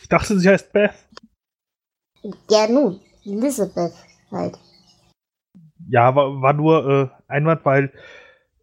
Ich 0.00 0.08
dachte, 0.08 0.38
sie 0.38 0.48
heißt 0.48 0.72
Beth. 0.72 0.94
Ja, 2.48 2.68
nun, 2.68 3.00
Elizabeth 3.24 3.94
halt. 4.30 4.56
Ja, 5.88 6.14
war, 6.14 6.40
war 6.40 6.52
nur 6.52 6.88
äh, 6.88 7.32
Einwand, 7.32 7.64
weil 7.64 7.92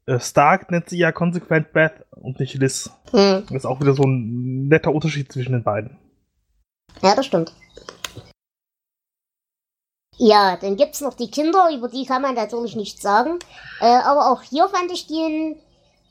äh, 0.05 0.21
Stark 0.21 0.71
nennt 0.71 0.87
sie 0.87 0.99
ja 0.99 1.11
konsequent 1.11 1.73
Beth 1.73 2.05
und 2.11 2.39
nicht 2.39 2.53
Liz. 2.53 2.91
Hm. 3.11 3.43
Das 3.47 3.51
ist 3.51 3.65
auch 3.65 3.81
wieder 3.81 3.93
so 3.93 4.03
ein 4.03 4.69
netter 4.69 4.93
Unterschied 4.93 5.33
zwischen 5.33 5.51
den 5.51 5.63
beiden. 5.63 5.97
Ja, 7.01 7.15
das 7.15 7.25
stimmt. 7.25 7.51
Ja, 10.17 10.57
dann 10.57 10.77
gibt's 10.77 11.01
noch 11.01 11.13
die 11.13 11.29
Kinder, 11.29 11.69
über 11.73 11.89
die 11.89 12.05
kann 12.05 12.21
man 12.21 12.35
natürlich 12.35 12.75
nichts 12.75 13.01
sagen. 13.01 13.39
Äh, 13.81 13.85
aber 13.85 14.31
auch 14.31 14.41
hier 14.41 14.67
fand 14.69 14.91
ich 14.91 15.07
den, 15.07 15.57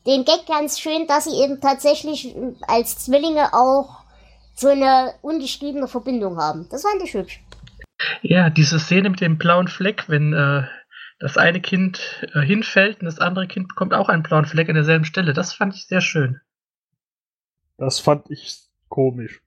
den 0.06 0.24
Gag 0.24 0.46
ganz 0.46 0.78
schön, 0.78 1.06
dass 1.06 1.24
sie 1.24 1.42
eben 1.42 1.60
tatsächlich 1.60 2.34
als 2.68 2.98
Zwillinge 2.98 3.54
auch 3.54 4.04
so 4.54 4.68
eine 4.68 5.14
ungeschriebene 5.22 5.88
Verbindung 5.88 6.38
haben. 6.38 6.68
Das 6.70 6.82
fand 6.82 7.02
ich 7.02 7.14
hübsch. 7.14 7.40
Ja, 8.22 8.50
diese 8.50 8.78
Szene 8.78 9.10
mit 9.10 9.20
dem 9.20 9.38
blauen 9.38 9.68
Fleck, 9.68 10.08
wenn 10.08 10.34
äh, 10.34 10.64
das 11.18 11.38
eine 11.38 11.60
Kind 11.60 12.26
äh, 12.34 12.40
hinfällt 12.40 13.00
und 13.00 13.06
das 13.06 13.18
andere 13.18 13.46
Kind 13.46 13.68
bekommt 13.68 13.94
auch 13.94 14.08
einen 14.08 14.22
blauen 14.22 14.44
Fleck 14.44 14.68
an 14.68 14.74
derselben 14.74 15.06
Stelle. 15.06 15.32
Das 15.32 15.54
fand 15.54 15.74
ich 15.74 15.86
sehr 15.86 16.02
schön. 16.02 16.40
Das 17.78 17.98
fand 17.98 18.30
ich 18.30 18.58
komisch. 18.88 19.40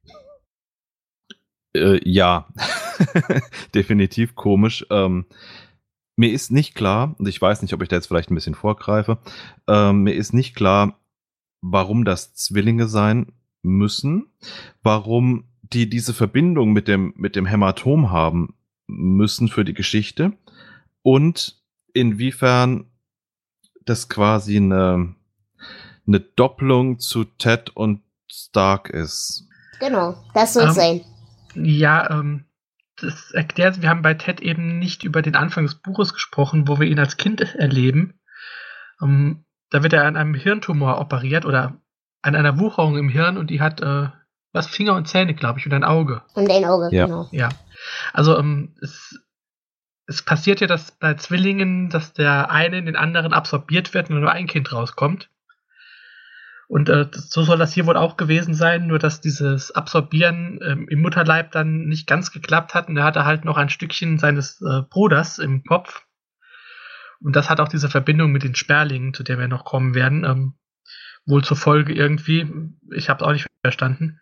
Äh, 1.77 2.01
ja, 2.03 2.47
definitiv 3.75 4.35
komisch. 4.35 4.85
Ähm, 4.89 5.25
mir 6.15 6.31
ist 6.31 6.51
nicht 6.51 6.75
klar, 6.75 7.15
und 7.19 7.27
ich 7.27 7.41
weiß 7.41 7.61
nicht, 7.61 7.73
ob 7.73 7.81
ich 7.81 7.89
da 7.89 7.95
jetzt 7.95 8.07
vielleicht 8.07 8.31
ein 8.31 8.35
bisschen 8.35 8.55
vorgreife, 8.55 9.19
ähm, 9.67 10.03
mir 10.03 10.13
ist 10.13 10.33
nicht 10.33 10.55
klar, 10.55 10.99
warum 11.61 12.05
das 12.05 12.33
Zwillinge 12.33 12.87
sein 12.87 13.33
müssen, 13.61 14.31
warum 14.81 15.45
die 15.61 15.89
diese 15.89 16.13
Verbindung 16.13 16.73
mit 16.73 16.87
dem, 16.87 17.13
mit 17.17 17.35
dem 17.35 17.45
Hämatom 17.45 18.09
haben 18.09 18.55
müssen 18.87 19.47
für 19.47 19.65
die 19.65 19.73
Geschichte 19.73 20.33
und 21.01 21.61
inwiefern 21.93 22.85
das 23.85 24.09
quasi 24.09 24.57
eine, 24.57 25.15
eine 26.07 26.19
Doppelung 26.19 26.99
zu 26.99 27.25
Ted 27.25 27.75
und 27.75 28.01
Stark 28.29 28.89
ist. 28.89 29.47
Genau, 29.79 30.15
das 30.33 30.53
soll 30.53 30.63
um, 30.63 30.69
ähm, 30.69 30.75
sein. 30.75 31.01
Ja, 31.65 32.09
ähm, 32.09 32.45
das 32.97 33.31
erklärt, 33.31 33.81
wir 33.81 33.89
haben 33.89 34.01
bei 34.01 34.15
Ted 34.15 34.41
eben 34.41 34.79
nicht 34.79 35.03
über 35.03 35.21
den 35.21 35.35
Anfang 35.35 35.65
des 35.65 35.75
Buches 35.75 36.13
gesprochen, 36.13 36.67
wo 36.67 36.79
wir 36.79 36.87
ihn 36.87 36.99
als 36.99 37.17
Kind 37.17 37.41
erleben. 37.41 38.19
Ähm, 39.01 39.45
da 39.69 39.83
wird 39.83 39.93
er 39.93 40.05
an 40.05 40.17
einem 40.17 40.33
Hirntumor 40.33 40.99
operiert 40.99 41.45
oder 41.45 41.79
an 42.21 42.35
einer 42.35 42.59
Wucherung 42.59 42.97
im 42.97 43.09
Hirn 43.09 43.37
und 43.37 43.49
die 43.49 43.61
hat 43.61 43.81
äh, 43.81 44.09
was 44.53 44.67
Finger 44.67 44.95
und 44.95 45.07
Zähne, 45.07 45.35
glaube 45.35 45.59
ich, 45.59 45.65
und 45.65 45.73
ein 45.73 45.83
Auge. 45.83 46.23
Und 46.33 46.49
ein 46.49 46.65
Auge, 46.65 46.89
ja. 46.91 47.05
genau. 47.05 47.27
Ja. 47.31 47.49
Also 48.13 48.37
ähm, 48.37 48.75
es, 48.81 49.19
es 50.07 50.23
passiert 50.23 50.61
ja, 50.61 50.67
dass 50.67 50.91
bei 50.91 51.13
Zwillingen, 51.15 51.89
dass 51.89 52.13
der 52.13 52.49
eine 52.49 52.77
in 52.77 52.85
den 52.85 52.95
anderen 52.95 53.33
absorbiert 53.33 53.93
wird 53.93 54.09
und 54.09 54.19
nur 54.19 54.31
ein 54.31 54.47
Kind 54.47 54.71
rauskommt. 54.71 55.29
Und 56.67 56.89
äh, 56.89 57.07
so 57.13 57.43
soll 57.43 57.57
das 57.57 57.73
hier 57.73 57.85
wohl 57.85 57.95
auch 57.95 58.17
gewesen 58.17 58.53
sein, 58.53 58.87
nur 58.87 58.99
dass 58.99 59.21
dieses 59.21 59.71
Absorbieren 59.71 60.59
ähm, 60.61 60.87
im 60.89 61.01
Mutterleib 61.01 61.51
dann 61.51 61.85
nicht 61.85 62.07
ganz 62.07 62.31
geklappt 62.31 62.73
hat. 62.73 62.89
Und 62.89 62.97
er 62.97 63.05
hatte 63.05 63.23
halt 63.23 63.45
noch 63.45 63.57
ein 63.57 63.69
Stückchen 63.69 64.19
seines 64.19 64.61
äh, 64.61 64.81
Bruders 64.89 65.39
im 65.39 65.63
Kopf. 65.63 66.03
Und 67.21 67.35
das 67.35 67.49
hat 67.49 67.61
auch 67.61 67.69
diese 67.69 67.89
Verbindung 67.89 68.31
mit 68.31 68.43
den 68.43 68.53
Sperlingen, 68.53 69.13
zu 69.13 69.23
der 69.23 69.39
wir 69.39 69.47
noch 69.47 69.63
kommen 69.63 69.95
werden, 69.95 70.25
ähm, 70.25 70.53
wohl 71.25 71.43
zur 71.43 71.57
Folge 71.57 71.93
irgendwie. 71.93 72.45
Ich 72.93 73.09
habe 73.09 73.23
es 73.23 73.27
auch 73.27 73.33
nicht 73.33 73.47
verstanden. 73.61 74.19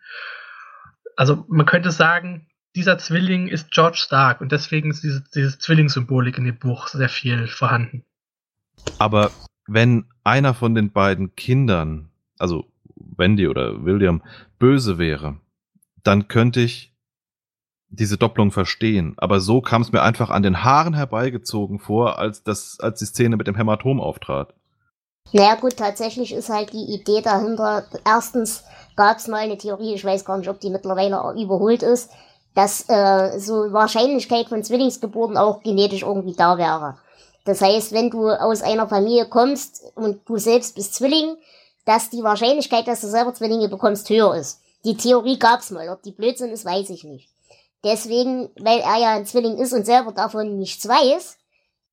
Also 1.16 1.44
man 1.48 1.66
könnte 1.66 1.90
sagen, 1.90 2.46
dieser 2.76 2.98
Zwilling 2.98 3.48
ist 3.48 3.70
George 3.72 3.98
Stark 3.98 4.40
und 4.40 4.52
deswegen 4.52 4.90
ist 4.90 5.02
diese, 5.02 5.24
diese 5.34 5.58
Zwillingssymbolik 5.58 6.38
in 6.38 6.44
dem 6.44 6.58
Buch 6.58 6.88
sehr 6.88 7.08
viel 7.08 7.48
vorhanden. 7.48 8.04
Aber 8.98 9.30
wenn 9.66 10.04
einer 10.22 10.54
von 10.54 10.74
den 10.74 10.92
beiden 10.92 11.34
Kindern, 11.34 12.10
also 12.38 12.64
Wendy 12.94 13.48
oder 13.48 13.84
William, 13.84 14.22
böse 14.58 14.98
wäre, 14.98 15.36
dann 16.02 16.28
könnte 16.28 16.60
ich 16.60 16.94
diese 17.88 18.16
Doppelung 18.16 18.50
verstehen. 18.50 19.14
Aber 19.16 19.40
so 19.40 19.60
kam 19.60 19.82
es 19.82 19.92
mir 19.92 20.02
einfach 20.02 20.30
an 20.30 20.42
den 20.42 20.64
Haaren 20.64 20.94
herbeigezogen 20.94 21.78
vor, 21.78 22.18
als, 22.18 22.42
das, 22.42 22.78
als 22.80 22.98
die 22.98 23.06
Szene 23.06 23.36
mit 23.36 23.46
dem 23.46 23.56
Hämatom 23.56 24.00
auftrat. 24.00 24.54
Naja 25.32 25.56
gut, 25.56 25.76
tatsächlich 25.76 26.32
ist 26.32 26.50
halt 26.50 26.72
die 26.72 26.94
Idee 26.94 27.20
dahinter, 27.20 27.84
erstens 28.04 28.64
gab 28.94 29.18
es 29.18 29.28
mal 29.28 29.38
eine 29.38 29.58
Theorie, 29.58 29.94
ich 29.94 30.04
weiß 30.04 30.24
gar 30.24 30.38
nicht, 30.38 30.48
ob 30.48 30.60
die 30.60 30.70
mittlerweile 30.70 31.34
überholt 31.40 31.82
ist, 31.82 32.10
dass 32.54 32.88
äh, 32.88 33.38
so 33.38 33.72
Wahrscheinlichkeit 33.72 34.48
von 34.48 34.62
Zwillingsgeburten 34.62 35.36
auch 35.36 35.62
genetisch 35.62 36.02
irgendwie 36.02 36.34
da 36.34 36.56
wäre. 36.58 36.96
Das 37.44 37.60
heißt, 37.60 37.92
wenn 37.92 38.10
du 38.10 38.28
aus 38.28 38.62
einer 38.62 38.88
Familie 38.88 39.26
kommst 39.26 39.82
und 39.94 40.20
du 40.26 40.38
selbst 40.38 40.74
bist 40.74 40.94
Zwilling, 40.94 41.36
dass 41.86 42.10
die 42.10 42.22
Wahrscheinlichkeit, 42.22 42.86
dass 42.86 43.00
du 43.00 43.06
selber 43.06 43.32
Zwillinge 43.32 43.68
bekommst, 43.68 44.10
höher 44.10 44.34
ist. 44.34 44.60
Die 44.84 44.96
Theorie 44.96 45.38
gab's 45.38 45.70
mal. 45.70 45.88
Ob 45.88 46.02
die 46.02 46.12
Blödsinn 46.12 46.50
ist, 46.50 46.64
weiß 46.64 46.90
ich 46.90 47.04
nicht. 47.04 47.30
Deswegen, 47.84 48.50
weil 48.58 48.80
er 48.80 48.98
ja 48.98 49.14
ein 49.14 49.26
Zwilling 49.26 49.58
ist 49.58 49.72
und 49.72 49.86
selber 49.86 50.12
davon 50.12 50.58
nichts 50.58 50.86
weiß, 50.86 51.38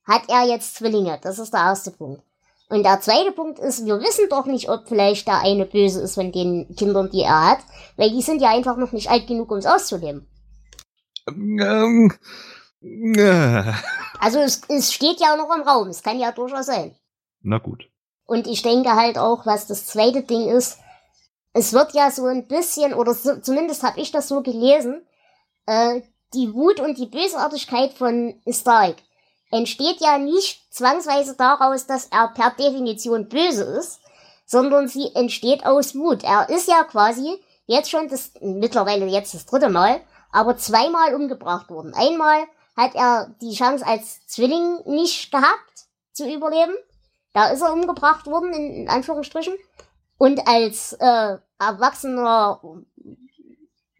hat 0.06 0.24
er 0.28 0.44
jetzt 0.44 0.76
Zwillinge. 0.76 1.20
Das 1.22 1.40
ist 1.40 1.54
der 1.54 1.62
erste 1.62 1.92
Punkt. 1.92 2.22
Und 2.70 2.84
der 2.84 3.02
zweite 3.02 3.32
Punkt 3.32 3.60
ist, 3.60 3.86
wir 3.86 4.00
wissen 4.00 4.28
doch 4.30 4.46
nicht, 4.46 4.70
ob 4.70 4.88
vielleicht 4.88 5.28
der 5.28 5.42
eine 5.42 5.66
böse 5.66 6.02
ist 6.02 6.16
von 6.16 6.32
den 6.32 6.76
Kindern, 6.76 7.12
die 7.12 7.22
er 7.22 7.52
hat, 7.52 7.60
weil 7.98 8.10
die 8.10 8.22
sind 8.22 8.42
ja 8.42 8.50
einfach 8.50 8.78
noch 8.78 8.92
nicht 8.92 9.12
alt 9.12 9.28
genug, 9.28 9.52
um 9.52 9.58
es 9.58 9.68
auszuleben. 9.68 10.28
Ähm, 11.28 12.12
äh. 12.82 13.74
Also 14.20 14.40
es, 14.40 14.62
es 14.70 14.92
steht 14.92 15.20
ja 15.20 15.34
auch 15.34 15.38
noch 15.38 15.56
im 15.56 15.62
Raum, 15.62 15.90
es 15.90 16.02
kann 16.02 16.20
ja 16.20 16.32
durchaus 16.32 16.66
sein. 16.66 16.96
Na 17.42 17.60
gut. 17.60 17.93
Und 18.26 18.48
ich 18.48 18.62
denke 18.62 18.96
halt 18.96 19.18
auch, 19.18 19.46
was 19.46 19.68
das 19.68 19.86
zweite 19.86 20.24
Ding 20.24 20.50
ist, 20.50 20.78
es 21.54 21.74
wird 21.74 21.94
ja 21.94 22.10
so 22.10 22.26
ein 22.26 22.48
bisschen, 22.48 22.94
oder 22.94 23.14
so, 23.14 23.38
zumindest 23.38 23.84
habe 23.84 24.00
ich 24.00 24.12
das 24.12 24.28
so 24.28 24.42
gelesen, 24.42 25.06
äh, 25.66 26.02
die 26.34 26.54
Wut 26.54 26.80
und 26.80 26.98
die 26.98 27.06
Bösartigkeit 27.06 27.94
von 27.94 28.42
Stark 28.50 28.96
entsteht 29.52 30.02
ja 30.02 30.18
nicht 30.18 30.74
zwangsweise 30.74 31.36
daraus, 31.36 31.86
dass 31.86 32.08
er 32.08 32.30
per 32.30 32.52
Definition 32.52 33.30
böse 33.30 33.64
ist, 33.64 34.00
sondern 34.46 34.88
sie 34.88 35.14
entsteht 35.14 35.66
aus 35.66 35.96
Wut. 35.96 36.24
Er 36.24 36.50
ist 36.50 36.68
ja 36.68 36.84
quasi 36.84 37.40
jetzt 37.68 37.92
schon 37.92 38.08
das, 38.10 38.32
mittlerweile 38.42 39.06
jetzt 39.06 39.36
das 39.36 39.46
dritte 39.46 39.70
Mal, 39.70 40.02
aber 40.32 40.58
zweimal 40.58 41.14
umgebracht 41.14 41.70
worden. 41.70 41.94
Einmal 41.94 42.46
hat 42.76 42.96
er 42.96 43.34
die 43.42 43.54
Chance 43.54 43.86
als 43.86 44.26
Zwilling 44.26 44.80
nicht 44.86 45.32
gehabt 45.32 45.86
zu 46.14 46.28
überleben. 46.28 46.74
Da 47.34 47.50
ist 47.50 47.62
er 47.62 47.74
umgebracht 47.74 48.28
worden, 48.28 48.54
in, 48.54 48.90
Anführungsstrichen. 48.90 49.56
Und 50.18 50.48
als 50.48 50.94
äh, 50.94 51.38
erwachsener 51.60 52.62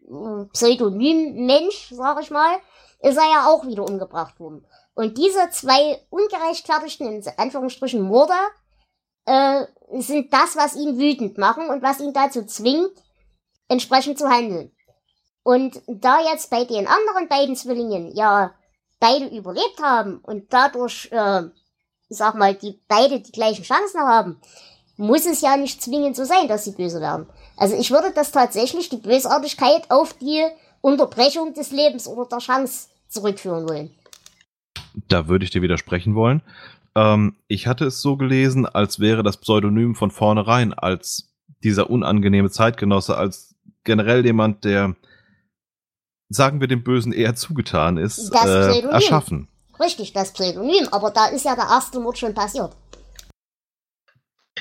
äh, 0.00 0.44
Pseudonym-Mensch, 0.52 1.90
sag 1.90 2.22
ich 2.22 2.30
mal, 2.30 2.56
ist 3.00 3.18
er 3.18 3.30
ja 3.30 3.46
auch 3.46 3.66
wieder 3.66 3.84
umgebracht 3.84 4.38
worden. 4.40 4.64
Und 4.94 5.18
diese 5.18 5.50
zwei 5.50 6.00
ungerechtfertigten, 6.10 7.08
in 7.08 7.24
Anführungsstrichen, 7.36 8.00
Morde 8.00 8.32
äh, 9.26 9.66
sind 9.98 10.32
das, 10.32 10.56
was 10.56 10.76
ihn 10.76 10.98
wütend 10.98 11.36
machen 11.36 11.68
und 11.68 11.82
was 11.82 12.00
ihn 12.00 12.12
dazu 12.12 12.46
zwingt, 12.46 12.92
entsprechend 13.68 14.18
zu 14.18 14.28
handeln. 14.28 14.70
Und 15.42 15.82
da 15.86 16.20
jetzt 16.20 16.50
bei 16.50 16.64
den 16.64 16.86
anderen 16.86 17.28
beiden 17.28 17.56
Zwillingen 17.56 18.14
ja 18.14 18.54
beide 19.00 19.26
überlebt 19.26 19.80
haben 19.82 20.18
und 20.20 20.52
dadurch, 20.52 21.10
äh, 21.12 21.42
sag 22.08 22.34
mal, 22.34 22.54
die 22.54 22.80
beide 22.88 23.20
die 23.20 23.32
gleichen 23.32 23.64
Chancen 23.64 24.00
haben, 24.00 24.36
muss 24.96 25.26
es 25.26 25.40
ja 25.40 25.56
nicht 25.56 25.82
zwingend 25.82 26.16
so 26.16 26.24
sein, 26.24 26.48
dass 26.48 26.64
sie 26.64 26.72
böse 26.72 27.00
werden. 27.00 27.26
Also 27.56 27.76
ich 27.76 27.90
würde 27.90 28.12
das 28.14 28.32
tatsächlich, 28.32 28.88
die 28.88 28.96
Bösartigkeit, 28.96 29.90
auf 29.90 30.12
die 30.14 30.44
Unterbrechung 30.80 31.54
des 31.54 31.70
Lebens 31.70 32.06
oder 32.06 32.28
der 32.28 32.38
Chance 32.38 32.88
zurückführen 33.08 33.68
wollen. 33.68 33.90
Da 35.08 35.28
würde 35.28 35.44
ich 35.44 35.50
dir 35.50 35.62
widersprechen 35.62 36.14
wollen. 36.14 36.42
Ähm, 36.94 37.36
ich 37.48 37.66
hatte 37.66 37.86
es 37.86 38.00
so 38.00 38.16
gelesen, 38.16 38.66
als 38.66 39.00
wäre 39.00 39.22
das 39.22 39.38
Pseudonym 39.38 39.94
von 39.94 40.10
vornherein 40.10 40.72
als 40.72 41.34
dieser 41.62 41.90
unangenehme 41.90 42.50
Zeitgenosse, 42.50 43.16
als 43.16 43.54
generell 43.84 44.24
jemand, 44.24 44.64
der, 44.64 44.94
sagen 46.28 46.60
wir, 46.60 46.68
dem 46.68 46.84
Bösen 46.84 47.12
eher 47.12 47.34
zugetan 47.34 47.96
ist, 47.96 48.32
äh, 48.34 48.80
erschaffen. 48.80 49.48
Richtig, 49.80 50.12
das 50.12 50.32
Pseudonym, 50.32 50.88
aber 50.90 51.10
da 51.10 51.26
ist 51.26 51.44
ja 51.44 51.54
der 51.54 51.64
erste 51.64 52.00
Mord 52.00 52.18
schon 52.18 52.34
passiert. 52.34 52.76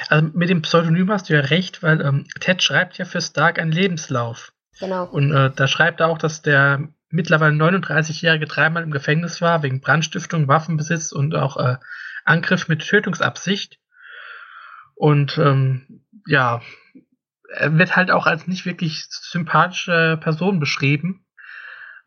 Also 0.09 0.27
mit 0.33 0.49
dem 0.49 0.61
Pseudonym 0.63 1.11
hast 1.11 1.29
du 1.29 1.33
ja 1.33 1.41
recht, 1.41 1.83
weil 1.83 2.01
ähm, 2.01 2.25
Ted 2.39 2.63
schreibt 2.63 2.97
ja 2.97 3.05
für 3.05 3.21
Stark 3.21 3.59
einen 3.59 3.71
Lebenslauf. 3.71 4.53
Genau. 4.79 5.05
Und 5.05 5.31
äh, 5.31 5.51
da 5.55 5.67
schreibt 5.67 5.99
er 5.99 6.09
auch, 6.09 6.17
dass 6.17 6.41
der 6.41 6.87
mittlerweile 7.09 7.55
39-Jährige 7.55 8.47
dreimal 8.47 8.81
im 8.81 8.91
Gefängnis 8.91 9.39
war, 9.39 9.61
wegen 9.61 9.81
Brandstiftung, 9.81 10.47
Waffenbesitz 10.47 11.11
und 11.11 11.35
auch 11.35 11.57
äh, 11.57 11.77
Angriff 12.25 12.67
mit 12.67 12.81
Tötungsabsicht. 12.81 13.77
Und 14.95 15.37
ähm, 15.37 16.05
ja, 16.25 16.61
er 17.55 17.77
wird 17.77 17.95
halt 17.95 18.09
auch 18.09 18.25
als 18.25 18.47
nicht 18.47 18.65
wirklich 18.65 19.05
sympathische 19.09 20.17
Person 20.21 20.59
beschrieben. 20.59 21.25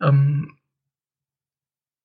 Ähm, 0.01 0.56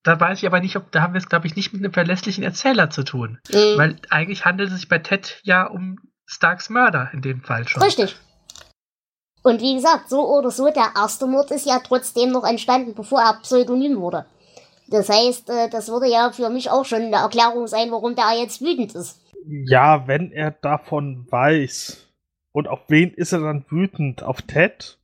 da 0.03 0.19
weiß 0.19 0.39
ich 0.39 0.47
aber 0.47 0.59
nicht, 0.59 0.75
ob 0.75 0.91
da 0.91 1.01
haben 1.01 1.13
wir 1.13 1.19
es, 1.19 1.29
glaube 1.29 1.47
ich, 1.47 1.55
nicht 1.55 1.73
mit 1.73 1.83
einem 1.83 1.93
verlässlichen 1.93 2.43
Erzähler 2.43 2.89
zu 2.89 3.03
tun. 3.03 3.39
Mhm. 3.49 3.77
Weil 3.77 3.95
eigentlich 4.09 4.45
handelt 4.45 4.69
es 4.69 4.75
sich 4.77 4.89
bei 4.89 4.99
Ted 4.99 5.39
ja 5.43 5.65
um 5.65 5.99
Starks 6.25 6.69
Mörder 6.69 7.09
in 7.13 7.21
dem 7.21 7.41
Fall 7.41 7.67
schon. 7.67 7.83
Richtig. 7.83 8.15
Und 9.43 9.61
wie 9.61 9.75
gesagt, 9.75 10.09
so 10.09 10.27
oder 10.27 10.51
so, 10.51 10.65
der 10.69 10.91
erste 10.95 11.27
Mord 11.27 11.51
ist 11.51 11.65
ja 11.65 11.79
trotzdem 11.79 12.31
noch 12.31 12.45
entstanden, 12.45 12.93
bevor 12.93 13.21
er 13.21 13.39
Pseudonym 13.41 13.99
wurde. 13.99 14.25
Das 14.87 15.09
heißt, 15.09 15.49
äh, 15.49 15.69
das 15.69 15.89
würde 15.89 16.07
ja 16.07 16.31
für 16.31 16.49
mich 16.49 16.69
auch 16.69 16.85
schon 16.85 17.01
eine 17.01 17.15
Erklärung 17.15 17.67
sein, 17.67 17.91
warum 17.91 18.15
der 18.15 18.39
jetzt 18.39 18.61
wütend 18.61 18.93
ist. 18.93 19.19
Ja, 19.45 20.07
wenn 20.07 20.31
er 20.31 20.51
davon 20.51 21.25
weiß. 21.29 22.07
Und 22.51 22.67
auf 22.67 22.81
wen 22.89 23.13
ist 23.13 23.31
er 23.31 23.39
dann 23.39 23.65
wütend? 23.69 24.21
Auf 24.21 24.41
Ted, 24.41 24.99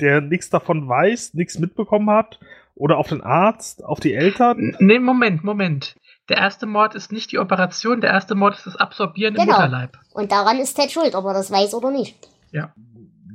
der 0.00 0.20
nichts 0.20 0.50
davon 0.50 0.88
weiß, 0.88 1.34
nichts 1.34 1.58
mitbekommen 1.58 2.10
hat? 2.10 2.38
Oder 2.80 2.96
auf 2.96 3.08
den 3.08 3.20
Arzt? 3.20 3.84
Auf 3.84 4.00
die 4.00 4.14
Eltern? 4.14 4.74
Nee, 4.78 4.98
Moment, 4.98 5.44
Moment. 5.44 5.96
Der 6.30 6.38
erste 6.38 6.64
Mord 6.64 6.94
ist 6.94 7.12
nicht 7.12 7.30
die 7.30 7.38
Operation, 7.38 8.00
der 8.00 8.08
erste 8.08 8.34
Mord 8.34 8.56
ist 8.56 8.66
das 8.66 8.76
Absorbieren 8.76 9.34
genau. 9.34 9.44
im 9.44 9.50
Mutterleib. 9.50 9.98
Und 10.14 10.32
daran 10.32 10.58
ist 10.58 10.74
Ted 10.74 10.90
schuld, 10.90 11.14
ob 11.14 11.26
er 11.26 11.34
das 11.34 11.50
weiß 11.50 11.74
oder 11.74 11.90
nicht. 11.90 12.16
Ja. 12.52 12.72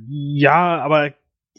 Ja, 0.08 0.82
aber 0.82 1.12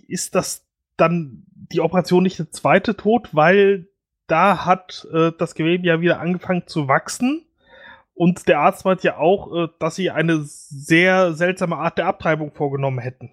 ist 0.06 0.36
das 0.36 0.68
dann 0.98 1.46
die 1.54 1.80
Operation 1.80 2.24
nicht 2.24 2.40
der 2.40 2.52
zweite 2.52 2.98
Tod, 2.98 3.30
weil 3.34 3.88
da 4.28 4.66
hat 4.66 5.08
äh, 5.14 5.32
das 5.38 5.56
Gewebe 5.56 5.88
ja 5.88 6.02
wieder 6.02 6.20
angefangen 6.20 6.68
zu 6.68 6.90
wachsen. 6.90 7.46
Und 8.14 8.50
der 8.50 8.60
Arzt 8.60 8.84
meint 8.84 9.04
ja 9.04 9.16
auch, 9.18 9.54
äh, 9.54 9.68
dass 9.80 9.96
sie 9.96 10.12
eine 10.12 10.42
sehr 10.44 11.32
seltsame 11.32 11.78
Art 11.78 11.98
der 11.98 12.08
Abtreibung 12.08 12.52
vorgenommen 12.52 13.00
hätten. 13.00 13.32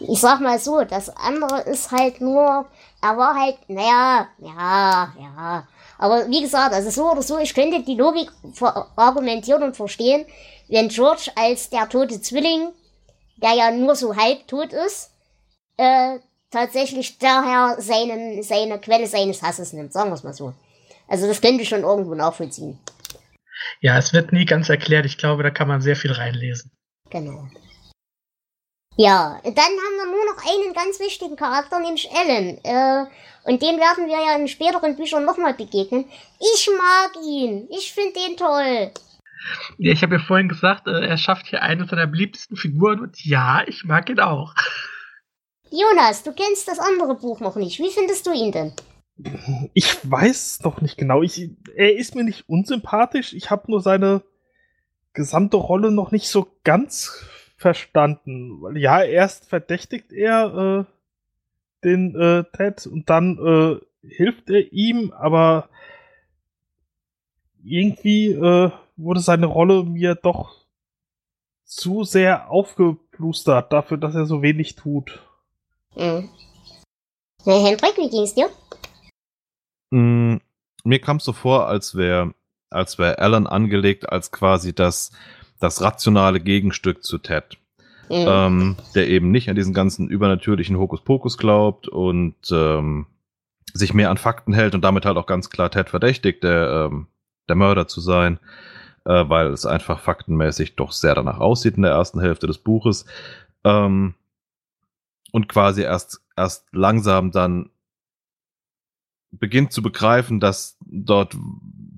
Ich 0.00 0.20
sag 0.20 0.40
mal 0.40 0.58
so, 0.58 0.82
das 0.84 1.08
andere 1.16 1.60
ist 1.62 1.90
halt 1.92 2.20
nur, 2.20 2.66
er 3.02 3.16
war 3.16 3.34
halt, 3.34 3.56
naja, 3.68 4.28
ja, 4.38 5.12
ja. 5.18 5.68
Aber 5.98 6.28
wie 6.28 6.40
gesagt, 6.40 6.74
also 6.74 6.90
so 6.90 7.10
oder 7.10 7.22
so, 7.22 7.38
ich 7.38 7.54
könnte 7.54 7.82
die 7.82 7.94
Logik 7.94 8.30
argumentieren 8.96 9.62
und 9.62 9.76
verstehen, 9.76 10.24
wenn 10.68 10.88
George 10.88 11.30
als 11.36 11.68
der 11.68 11.88
tote 11.88 12.20
Zwilling, 12.20 12.70
der 13.36 13.52
ja 13.54 13.70
nur 13.70 13.94
so 13.94 14.16
halb 14.16 14.46
tot 14.48 14.72
ist, 14.72 15.10
äh, 15.76 16.18
tatsächlich 16.50 17.18
daher 17.18 17.76
seinen, 17.80 18.42
seine 18.42 18.78
Quelle 18.78 19.06
seines 19.06 19.42
Hasses 19.42 19.72
nimmt, 19.72 19.92
sagen 19.92 20.10
wir 20.10 20.14
es 20.14 20.24
mal 20.24 20.32
so. 20.32 20.54
Also 21.08 21.26
das 21.26 21.40
könnte 21.40 21.62
ich 21.62 21.68
schon 21.68 21.82
irgendwo 21.82 22.14
nachvollziehen. 22.14 22.78
Ja, 23.80 23.98
es 23.98 24.12
wird 24.12 24.32
nie 24.32 24.44
ganz 24.44 24.68
erklärt. 24.68 25.06
Ich 25.06 25.18
glaube, 25.18 25.42
da 25.42 25.50
kann 25.50 25.68
man 25.68 25.80
sehr 25.80 25.96
viel 25.96 26.12
reinlesen. 26.12 26.70
Genau. 27.10 27.48
Ja, 29.02 29.40
dann 29.42 29.56
haben 29.56 29.96
wir 29.96 30.06
nur 30.10 30.26
noch 30.26 30.44
einen 30.44 30.74
ganz 30.74 31.00
wichtigen 31.00 31.34
Charakter, 31.34 31.80
nämlich 31.80 32.06
Ellen. 32.12 32.62
Äh, 32.62 33.06
und 33.44 33.62
den 33.62 33.78
werden 33.78 34.06
wir 34.06 34.20
ja 34.20 34.36
in 34.36 34.46
späteren 34.46 34.94
Büchern 34.94 35.24
nochmal 35.24 35.54
begegnen. 35.54 36.04
Ich 36.38 36.68
mag 36.68 37.24
ihn. 37.24 37.66
Ich 37.70 37.94
finde 37.94 38.20
den 38.20 38.36
toll. 38.36 38.90
Ja, 39.78 39.92
ich 39.92 40.02
habe 40.02 40.16
ja 40.16 40.20
vorhin 40.20 40.50
gesagt, 40.50 40.86
äh, 40.86 41.06
er 41.06 41.16
schafft 41.16 41.46
hier 41.46 41.62
eine 41.62 41.86
seiner 41.86 42.06
beliebtesten 42.06 42.58
Figuren 42.58 43.00
und 43.00 43.24
ja, 43.24 43.62
ich 43.66 43.84
mag 43.84 44.10
ihn 44.10 44.20
auch. 44.20 44.52
Jonas, 45.70 46.22
du 46.22 46.34
kennst 46.34 46.68
das 46.68 46.78
andere 46.78 47.14
Buch 47.14 47.40
noch 47.40 47.56
nicht. 47.56 47.78
Wie 47.78 47.90
findest 47.90 48.26
du 48.26 48.34
ihn 48.34 48.52
denn? 48.52 48.74
Ich 49.72 49.96
weiß 50.02 50.60
noch 50.62 50.82
nicht 50.82 50.98
genau. 50.98 51.22
Ich, 51.22 51.48
er 51.74 51.96
ist 51.96 52.14
mir 52.14 52.24
nicht 52.24 52.50
unsympathisch. 52.50 53.32
Ich 53.32 53.48
habe 53.48 53.70
nur 53.70 53.80
seine 53.80 54.20
gesamte 55.14 55.56
Rolle 55.56 55.90
noch 55.90 56.10
nicht 56.10 56.28
so 56.28 56.46
ganz 56.64 57.24
verstanden. 57.60 58.62
Weil 58.62 58.78
ja, 58.78 59.02
erst 59.02 59.48
verdächtigt 59.48 60.12
er 60.12 60.86
äh, 60.86 61.84
den 61.84 62.14
äh, 62.14 62.44
Ted 62.56 62.86
und 62.86 63.10
dann 63.10 63.38
äh, 63.38 64.06
hilft 64.06 64.48
er 64.50 64.72
ihm, 64.72 65.12
aber 65.12 65.68
irgendwie 67.62 68.32
äh, 68.32 68.70
wurde 68.96 69.20
seine 69.20 69.46
Rolle 69.46 69.84
mir 69.84 70.14
doch 70.14 70.56
zu 71.64 72.04
sehr 72.04 72.50
aufgeplustert 72.50 73.72
dafür, 73.72 73.98
dass 73.98 74.14
er 74.14 74.26
so 74.26 74.42
wenig 74.42 74.74
tut. 74.76 75.20
Hm. 75.94 76.30
Hey, 77.44 77.62
Hendrik, 77.62 77.96
wie 77.96 78.08
ging's 78.08 78.34
dir? 78.34 78.48
Mm, 79.90 80.36
mir 80.84 81.00
kam 81.00 81.18
es 81.18 81.24
so 81.24 81.32
vor, 81.32 81.66
als 81.66 81.94
wäre 81.94 82.34
als 82.70 82.98
wär 82.98 83.18
Alan 83.18 83.46
angelegt 83.46 84.08
als 84.08 84.30
quasi 84.30 84.72
das, 84.72 85.10
das 85.60 85.80
rationale 85.80 86.40
Gegenstück 86.40 87.04
zu 87.04 87.18
Ted. 87.18 87.58
Hm. 88.10 88.26
ähm, 88.26 88.76
der 88.96 89.06
eben 89.06 89.30
nicht 89.30 89.48
an 89.48 89.54
diesen 89.54 89.72
ganzen 89.72 90.08
übernatürlichen 90.08 90.76
Hokuspokus 90.76 91.38
glaubt 91.38 91.86
und 91.86 92.34
ähm, 92.50 93.06
sich 93.72 93.94
mehr 93.94 94.10
an 94.10 94.16
Fakten 94.16 94.52
hält 94.52 94.74
und 94.74 94.82
damit 94.82 95.06
halt 95.06 95.16
auch 95.16 95.26
ganz 95.26 95.48
klar 95.48 95.70
Ted 95.70 95.88
verdächtigt, 95.88 96.42
der, 96.42 96.88
ähm, 96.90 97.06
der 97.48 97.54
Mörder 97.54 97.86
zu 97.86 98.00
sein, 98.00 98.40
äh, 99.04 99.28
weil 99.28 99.52
es 99.52 99.64
einfach 99.64 100.00
faktenmäßig 100.00 100.74
doch 100.74 100.90
sehr 100.90 101.14
danach 101.14 101.38
aussieht 101.38 101.76
in 101.76 101.82
der 101.82 101.92
ersten 101.92 102.20
Hälfte 102.20 102.48
des 102.48 102.58
Buches. 102.58 103.04
Ähm, 103.62 104.14
und 105.30 105.48
quasi 105.48 105.82
erst, 105.82 106.20
erst 106.36 106.66
langsam 106.72 107.30
dann 107.30 107.70
beginnt 109.30 109.72
zu 109.72 109.82
begreifen, 109.82 110.40
dass 110.40 110.76
dort 110.80 111.36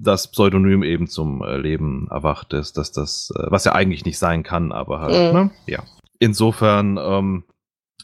das 0.03 0.31
Pseudonym 0.31 0.83
eben 0.83 1.07
zum 1.07 1.43
äh, 1.43 1.57
Leben 1.57 2.09
erwacht 2.11 2.53
ist, 2.53 2.77
dass 2.77 2.93
das, 2.93 3.33
äh, 3.37 3.47
was 3.49 3.65
ja 3.65 3.73
eigentlich 3.73 4.05
nicht 4.05 4.19
sein 4.19 4.43
kann, 4.43 4.73
aber 4.73 5.01
halt, 5.01 5.33
Mhm. 5.33 5.39
ne? 5.39 5.51
Ja. 5.67 5.85
Insofern, 6.19 6.99
ähm, 7.01 7.45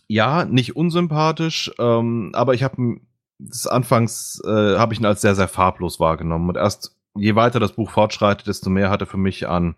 ja, 0.07 0.45
nicht 0.45 0.77
unsympathisch, 0.77 1.71
ähm, 1.79 2.31
aber 2.35 2.55
ich 2.55 2.63
habe 2.63 3.01
des 3.39 3.67
Anfangs 3.67 4.41
äh, 4.45 4.77
habe 4.79 4.93
ich 4.93 5.01
ihn 5.01 5.07
als 5.07 5.21
sehr, 5.21 5.35
sehr 5.35 5.49
farblos 5.49 6.01
wahrgenommen. 6.01 6.49
Und 6.49 6.57
erst 6.57 6.97
je 7.15 7.35
weiter 7.35 7.61
das 7.61 7.73
Buch 7.73 7.91
fortschreitet, 7.91 8.47
desto 8.47 8.71
mehr 8.71 8.91
hat 8.91 9.01
er 9.01 9.07
für 9.07 9.17
mich 9.17 9.49
an 9.49 9.75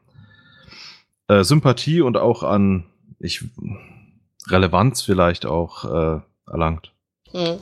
äh, 1.28 1.44
Sympathie 1.44 2.00
und 2.00 2.16
auch 2.16 2.42
an 2.42 2.86
ich, 3.18 3.44
Relevanz 4.48 5.02
vielleicht 5.02 5.46
auch 5.46 5.84
äh, 5.84 6.20
erlangt. 6.50 6.92
Hm. 7.32 7.58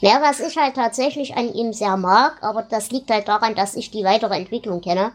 Ja, 0.00 0.20
was 0.20 0.40
ich 0.40 0.56
halt 0.56 0.74
tatsächlich 0.74 1.36
an 1.36 1.52
ihm 1.54 1.72
sehr 1.72 1.96
mag, 1.96 2.42
aber 2.42 2.62
das 2.62 2.90
liegt 2.90 3.10
halt 3.10 3.28
daran, 3.28 3.54
dass 3.54 3.76
ich 3.76 3.90
die 3.90 4.04
weitere 4.04 4.36
Entwicklung 4.36 4.80
kenne, 4.80 5.12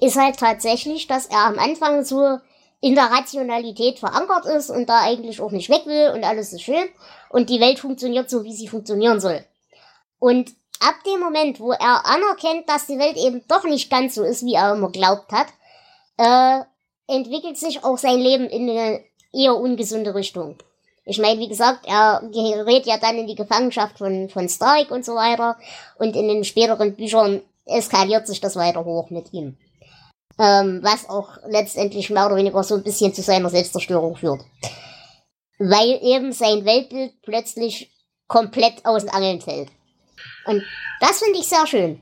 ist 0.00 0.16
halt 0.16 0.38
tatsächlich, 0.38 1.06
dass 1.06 1.26
er 1.26 1.46
am 1.46 1.58
Anfang 1.58 2.04
so 2.04 2.38
in 2.80 2.94
der 2.94 3.10
Rationalität 3.10 3.98
verankert 3.98 4.46
ist 4.46 4.70
und 4.70 4.88
da 4.88 5.00
eigentlich 5.02 5.40
auch 5.40 5.50
nicht 5.50 5.68
weg 5.68 5.86
will 5.86 6.12
und 6.14 6.24
alles 6.24 6.52
ist 6.52 6.62
schön 6.62 6.88
und 7.28 7.50
die 7.50 7.60
Welt 7.60 7.78
funktioniert 7.78 8.30
so, 8.30 8.44
wie 8.44 8.54
sie 8.54 8.68
funktionieren 8.68 9.20
soll. 9.20 9.44
Und 10.18 10.52
ab 10.80 10.94
dem 11.06 11.20
Moment, 11.20 11.60
wo 11.60 11.72
er 11.72 12.06
anerkennt, 12.06 12.68
dass 12.68 12.86
die 12.86 12.98
Welt 12.98 13.16
eben 13.16 13.42
doch 13.48 13.64
nicht 13.64 13.90
ganz 13.90 14.14
so 14.14 14.22
ist, 14.22 14.44
wie 14.44 14.54
er 14.54 14.74
immer 14.74 14.90
glaubt 14.90 15.32
hat, 15.32 15.48
äh, 16.16 16.64
entwickelt 17.06 17.58
sich 17.58 17.84
auch 17.84 17.98
sein 17.98 18.18
Leben 18.18 18.46
in 18.46 18.68
eine 18.70 19.04
eher 19.32 19.56
ungesunde 19.56 20.14
Richtung. 20.14 20.56
Ich 21.10 21.18
meine, 21.18 21.40
wie 21.40 21.48
gesagt, 21.48 21.86
er 21.86 22.22
gerät 22.32 22.86
ja 22.86 22.96
dann 22.96 23.18
in 23.18 23.26
die 23.26 23.34
Gefangenschaft 23.34 23.98
von, 23.98 24.28
von 24.28 24.48
Stark 24.48 24.92
und 24.92 25.04
so 25.04 25.16
weiter. 25.16 25.56
Und 25.98 26.14
in 26.14 26.28
den 26.28 26.44
späteren 26.44 26.94
Büchern 26.94 27.42
eskaliert 27.66 28.28
sich 28.28 28.40
das 28.40 28.54
weiter 28.54 28.84
hoch 28.84 29.10
mit 29.10 29.32
ihm. 29.32 29.56
Ähm, 30.38 30.78
was 30.84 31.08
auch 31.08 31.38
letztendlich 31.48 32.10
mehr 32.10 32.26
oder 32.26 32.36
weniger 32.36 32.62
so 32.62 32.76
ein 32.76 32.84
bisschen 32.84 33.12
zu 33.12 33.22
seiner 33.22 33.50
Selbstzerstörung 33.50 34.14
führt. 34.14 34.42
Weil 35.58 35.98
eben 36.00 36.30
sein 36.30 36.64
Weltbild 36.64 37.20
plötzlich 37.22 37.90
komplett 38.28 38.86
aus 38.86 39.02
den 39.02 39.12
Angeln 39.12 39.40
fällt. 39.40 39.68
Und 40.46 40.62
das 41.00 41.18
finde 41.18 41.40
ich 41.40 41.48
sehr 41.48 41.66
schön. 41.66 42.00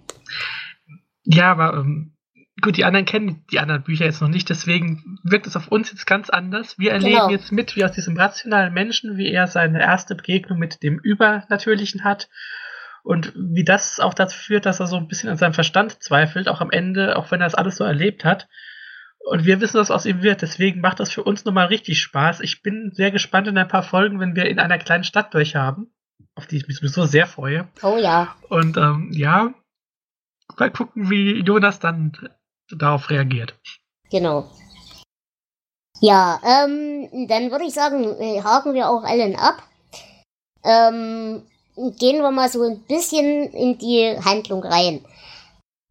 Ja, 1.24 1.52
aber 1.52 1.78
ähm, 1.78 2.12
gut, 2.60 2.76
die 2.76 2.84
anderen 2.84 3.06
kennen 3.06 3.44
die 3.50 3.58
anderen 3.60 3.82
Bücher 3.82 4.04
jetzt 4.04 4.20
noch 4.20 4.28
nicht, 4.28 4.48
deswegen 4.48 5.18
wirkt 5.22 5.46
es 5.46 5.56
auf 5.56 5.68
uns 5.68 5.90
jetzt 5.90 6.06
ganz 6.06 6.30
anders. 6.30 6.78
Wir 6.78 6.92
erleben 6.92 7.14
Genau. 7.14 7.30
jetzt 7.30 7.52
mit, 7.52 7.76
wie 7.76 7.84
aus 7.84 7.92
diesem 7.92 8.16
rationalen 8.16 8.72
Menschen, 8.74 9.16
wie 9.16 9.30
er 9.30 9.46
seine 9.46 9.80
erste 9.80 10.14
Begegnung 10.14 10.58
mit 10.58 10.82
dem 10.82 10.98
Übernatürlichen 10.98 12.04
hat 12.04 12.28
und 13.02 13.32
wie 13.36 13.64
das 13.64 14.00
auch 14.00 14.14
dazu 14.14 14.36
führt, 14.38 14.66
dass 14.66 14.80
er 14.80 14.86
so 14.86 14.96
ein 14.96 15.08
bisschen 15.08 15.30
an 15.30 15.36
seinem 15.36 15.54
Verstand 15.54 16.02
zweifelt, 16.02 16.48
auch 16.48 16.60
am 16.60 16.70
Ende, 16.70 17.16
auch 17.16 17.30
wenn 17.30 17.40
er 17.40 17.46
das 17.46 17.54
alles 17.54 17.76
so 17.76 17.84
erlebt 17.84 18.24
hat. 18.24 18.48
Und 19.20 19.44
wir 19.44 19.60
wissen, 19.60 19.78
was 19.78 19.90
aus 19.90 20.06
ihm 20.06 20.22
wird, 20.22 20.42
deswegen 20.42 20.80
macht 20.80 21.00
das 21.00 21.12
für 21.12 21.22
uns 21.22 21.44
nochmal 21.44 21.66
richtig 21.66 22.00
Spaß. 22.00 22.40
Ich 22.40 22.62
bin 22.62 22.92
sehr 22.94 23.10
gespannt 23.10 23.46
in 23.48 23.58
ein 23.58 23.68
paar 23.68 23.82
Folgen, 23.82 24.20
wenn 24.20 24.36
wir 24.36 24.46
in 24.46 24.58
einer 24.58 24.78
kleinen 24.78 25.04
Stadt 25.04 25.34
durchhaben, 25.34 25.92
auf 26.34 26.46
die 26.46 26.56
ich 26.56 26.66
mich 26.68 26.78
sowieso 26.78 27.04
sehr 27.04 27.26
freue. 27.26 27.68
Oh 27.82 27.98
ja. 28.00 28.34
Und 28.48 28.76
ähm, 28.76 29.10
ja, 29.12 29.52
mal 30.58 30.70
gucken, 30.70 31.10
wie 31.10 31.40
Jonas 31.40 31.78
dann 31.78 32.12
darauf 32.70 33.10
reagiert. 33.10 33.54
Genau. 34.10 34.48
Ja, 36.00 36.40
ähm, 36.44 37.26
dann 37.26 37.50
würde 37.50 37.64
ich 37.64 37.74
sagen, 37.74 38.04
äh, 38.20 38.40
haken 38.42 38.74
wir 38.74 38.88
auch 38.88 39.02
allen 39.02 39.36
ab. 39.36 39.62
Ähm, 40.64 41.42
gehen 41.98 42.22
wir 42.22 42.30
mal 42.30 42.48
so 42.48 42.62
ein 42.62 42.80
bisschen 42.80 43.50
in 43.52 43.78
die 43.78 44.16
Handlung 44.24 44.62
rein. 44.62 45.04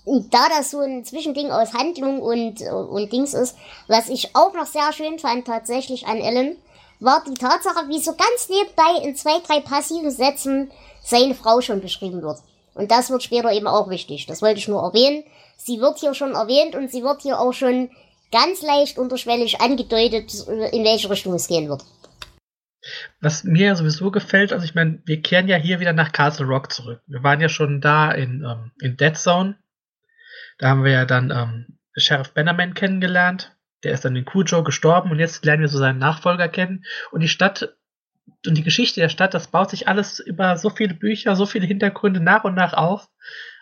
Da 0.05 0.47
das 0.49 0.71
so 0.71 0.79
ein 0.79 1.03
Zwischending 1.03 1.51
aus 1.51 1.73
Handlung 1.73 2.21
und, 2.21 2.61
und 2.61 3.11
Dings 3.11 3.33
ist, 3.33 3.57
was 3.87 4.07
ich 4.07 4.35
auch 4.35 4.53
noch 4.53 4.65
sehr 4.65 4.93
schön 4.93 5.19
fand 5.19 5.45
tatsächlich 5.45 6.07
an 6.07 6.17
Ellen, 6.17 6.55
war 6.99 7.23
die 7.27 7.33
Tatsache, 7.33 7.89
wie 7.89 7.99
so 7.99 8.13
ganz 8.15 8.49
nebenbei 8.49 9.05
in 9.05 9.15
zwei, 9.15 9.39
drei 9.39 9.59
passiven 9.59 10.09
Sätzen 10.09 10.71
seine 11.03 11.35
Frau 11.35 11.59
schon 11.61 11.81
beschrieben 11.81 12.21
wird. 12.21 12.39
Und 12.73 12.91
das 12.91 13.09
wird 13.09 13.23
später 13.23 13.51
eben 13.51 13.67
auch 13.67 13.89
wichtig. 13.89 14.25
Das 14.27 14.41
wollte 14.41 14.59
ich 14.59 14.67
nur 14.67 14.81
erwähnen. 14.81 15.23
Sie 15.57 15.79
wird 15.79 15.99
hier 15.99 16.13
schon 16.13 16.33
erwähnt 16.33 16.75
und 16.75 16.91
sie 16.91 17.03
wird 17.03 17.21
hier 17.23 17.39
auch 17.39 17.53
schon 17.53 17.89
ganz 18.31 18.61
leicht 18.61 18.97
unterschwellig 18.97 19.59
angedeutet, 19.59 20.33
in 20.71 20.83
welche 20.83 21.09
Richtung 21.09 21.33
es 21.33 21.47
gehen 21.47 21.69
wird. 21.69 21.83
Was 23.19 23.43
mir 23.43 23.75
sowieso 23.75 24.11
gefällt, 24.11 24.53
also 24.53 24.63
ich 24.63 24.75
meine, 24.75 25.01
wir 25.05 25.21
kehren 25.21 25.47
ja 25.47 25.57
hier 25.57 25.79
wieder 25.79 25.93
nach 25.93 26.11
Castle 26.11 26.45
Rock 26.45 26.71
zurück. 26.71 27.01
Wir 27.07 27.23
waren 27.23 27.41
ja 27.41 27.49
schon 27.49 27.81
da 27.81 28.11
in, 28.11 28.43
ähm, 28.43 28.71
in 28.79 28.95
Dead 28.95 29.17
Zone. 29.17 29.57
Da 30.57 30.69
haben 30.69 30.83
wir 30.83 30.91
ja 30.91 31.05
dann 31.05 31.31
ähm, 31.31 31.79
Sheriff 31.95 32.33
Bannerman 32.33 32.73
kennengelernt. 32.73 33.55
Der 33.83 33.93
ist 33.93 34.05
dann 34.05 34.15
in 34.15 34.25
Cujo 34.25 34.63
gestorben 34.63 35.11
und 35.11 35.19
jetzt 35.19 35.43
lernen 35.45 35.61
wir 35.61 35.69
so 35.69 35.77
seinen 35.77 35.99
Nachfolger 35.99 36.47
kennen. 36.47 36.85
Und 37.11 37.21
die 37.21 37.27
Stadt 37.27 37.75
und 38.45 38.55
die 38.55 38.63
Geschichte 38.63 38.99
der 38.99 39.09
Stadt, 39.09 39.33
das 39.33 39.47
baut 39.47 39.69
sich 39.69 39.87
alles 39.87 40.19
über 40.19 40.57
so 40.57 40.69
viele 40.69 40.93
Bücher, 40.93 41.35
so 41.35 41.45
viele 41.45 41.65
Hintergründe 41.65 42.19
nach 42.19 42.43
und 42.43 42.55
nach 42.55 42.73
auf. 42.73 43.09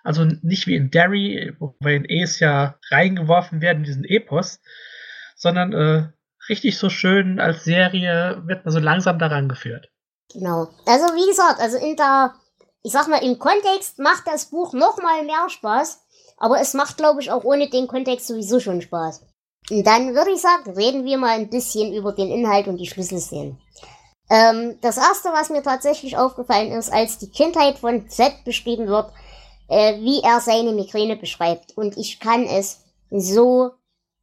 Also 0.06 0.24
nicht 0.44 0.68
wie 0.68 0.76
in 0.76 0.92
Derry, 0.92 1.56
wo 1.60 1.76
wir 1.80 1.96
in 1.96 2.06
Es 2.06 2.40
ja 2.40 2.78
reingeworfen 2.92 3.60
werden, 3.60 3.84
diesen 3.84 4.04
Epos, 4.04 4.60
sondern 5.36 5.74
äh, 5.74 6.08
richtig 6.48 6.78
so 6.78 6.90
schön 6.90 7.40
als 7.40 7.64
Serie 7.64 8.44
wird 8.46 8.64
man 8.66 8.72
so 8.72 8.80
langsam 8.80 9.18
daran 9.18 9.50
geführt. 9.50 9.90
Genau. 10.32 10.70
Also 10.86 11.06
wie 11.16 11.28
gesagt, 11.28 11.60
also 11.60 11.78
in 11.78 11.96
der, 11.96 12.36
ich 12.84 12.92
sag 12.92 13.08
mal, 13.08 13.24
im 13.24 13.40
Kontext 13.40 13.98
macht 13.98 14.28
das 14.28 14.52
Buch 14.52 14.74
noch 14.74 15.02
mal 15.02 15.24
mehr 15.24 15.50
Spaß, 15.50 16.04
aber 16.38 16.62
es 16.62 16.76
macht, 16.76 16.98
glaube 16.98 17.22
ich, 17.22 17.32
auch 17.32 17.44
ohne 17.44 17.70
den 17.70 17.88
Kontext 17.88 18.28
sowieso 18.28 18.60
schon 18.60 18.82
Spaß. 18.82 19.24
Und 19.72 19.88
dann 19.88 20.14
würde 20.14 20.32
ich 20.32 20.42
sagen, 20.42 20.70
reden 20.76 21.06
wir 21.06 21.18
mal 21.18 21.40
ein 21.40 21.50
bisschen 21.50 21.94
über 21.94 22.12
den 22.12 22.30
Inhalt 22.30 22.68
und 22.68 22.78
die 22.78 22.86
Schlüsselszenen. 22.86 23.60
Ähm, 24.30 24.78
das 24.82 24.98
erste, 24.98 25.30
was 25.30 25.50
mir 25.50 25.64
tatsächlich 25.64 26.16
aufgefallen 26.18 26.72
ist, 26.72 26.94
als 26.94 27.18
die 27.18 27.30
Kindheit 27.30 27.80
von 27.80 28.08
Z 28.08 28.44
beschrieben 28.44 28.88
wird, 28.88 29.12
äh, 29.68 30.00
wie 30.02 30.22
er 30.22 30.40
seine 30.40 30.72
Migräne 30.72 31.16
beschreibt. 31.16 31.78
Und 31.78 31.98
ich 31.98 32.20
kann 32.20 32.44
es 32.44 32.84
so 33.10 33.72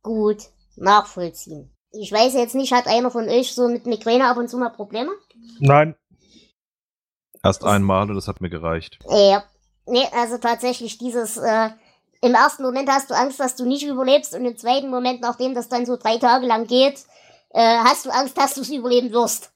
gut 0.03 0.38
nachvollziehen. 0.76 1.70
Ich 1.93 2.11
weiß 2.11 2.34
jetzt 2.34 2.55
nicht, 2.55 2.72
hat 2.72 2.86
einer 2.86 3.11
von 3.11 3.28
euch 3.28 3.55
so 3.55 3.68
mit 3.68 3.86
Migräne 3.86 4.26
ab 4.26 4.38
und 4.38 4.49
zu 4.49 4.57
mal 4.57 4.70
Probleme? 4.70 5.12
Nein, 5.59 5.95
Erst 7.43 7.64
einmal 7.64 8.09
und 8.09 8.14
das 8.14 8.28
hat 8.28 8.40
mir 8.40 8.51
gereicht. 8.51 8.99
Ja. 9.09 9.43
Nee, 9.86 10.07
also 10.12 10.38
tatsächlich 10.38 10.99
dieses, 10.99 11.36
äh, 11.36 11.70
im 12.20 12.34
ersten 12.34 12.62
Moment 12.62 12.88
hast 12.88 13.11
du 13.11 13.14
Angst, 13.14 13.40
dass 13.40 13.57
du 13.57 13.66
nicht 13.66 13.84
überlebst 13.84 14.34
und 14.34 14.45
im 14.45 14.57
zweiten 14.57 14.90
Moment, 14.90 15.20
nachdem 15.20 15.55
das 15.55 15.68
dann 15.68 15.86
so 15.86 15.97
drei 15.97 16.18
Tage 16.18 16.47
lang 16.47 16.68
geht, 16.68 17.05
äh, 17.51 17.78
hast 17.78 18.07
du 18.07 18.11
Angst, 18.11 18.38
dass 18.38 18.55
du 18.55 18.61
es 18.61 18.70
überleben 18.70 19.12
wirst. 19.12 19.53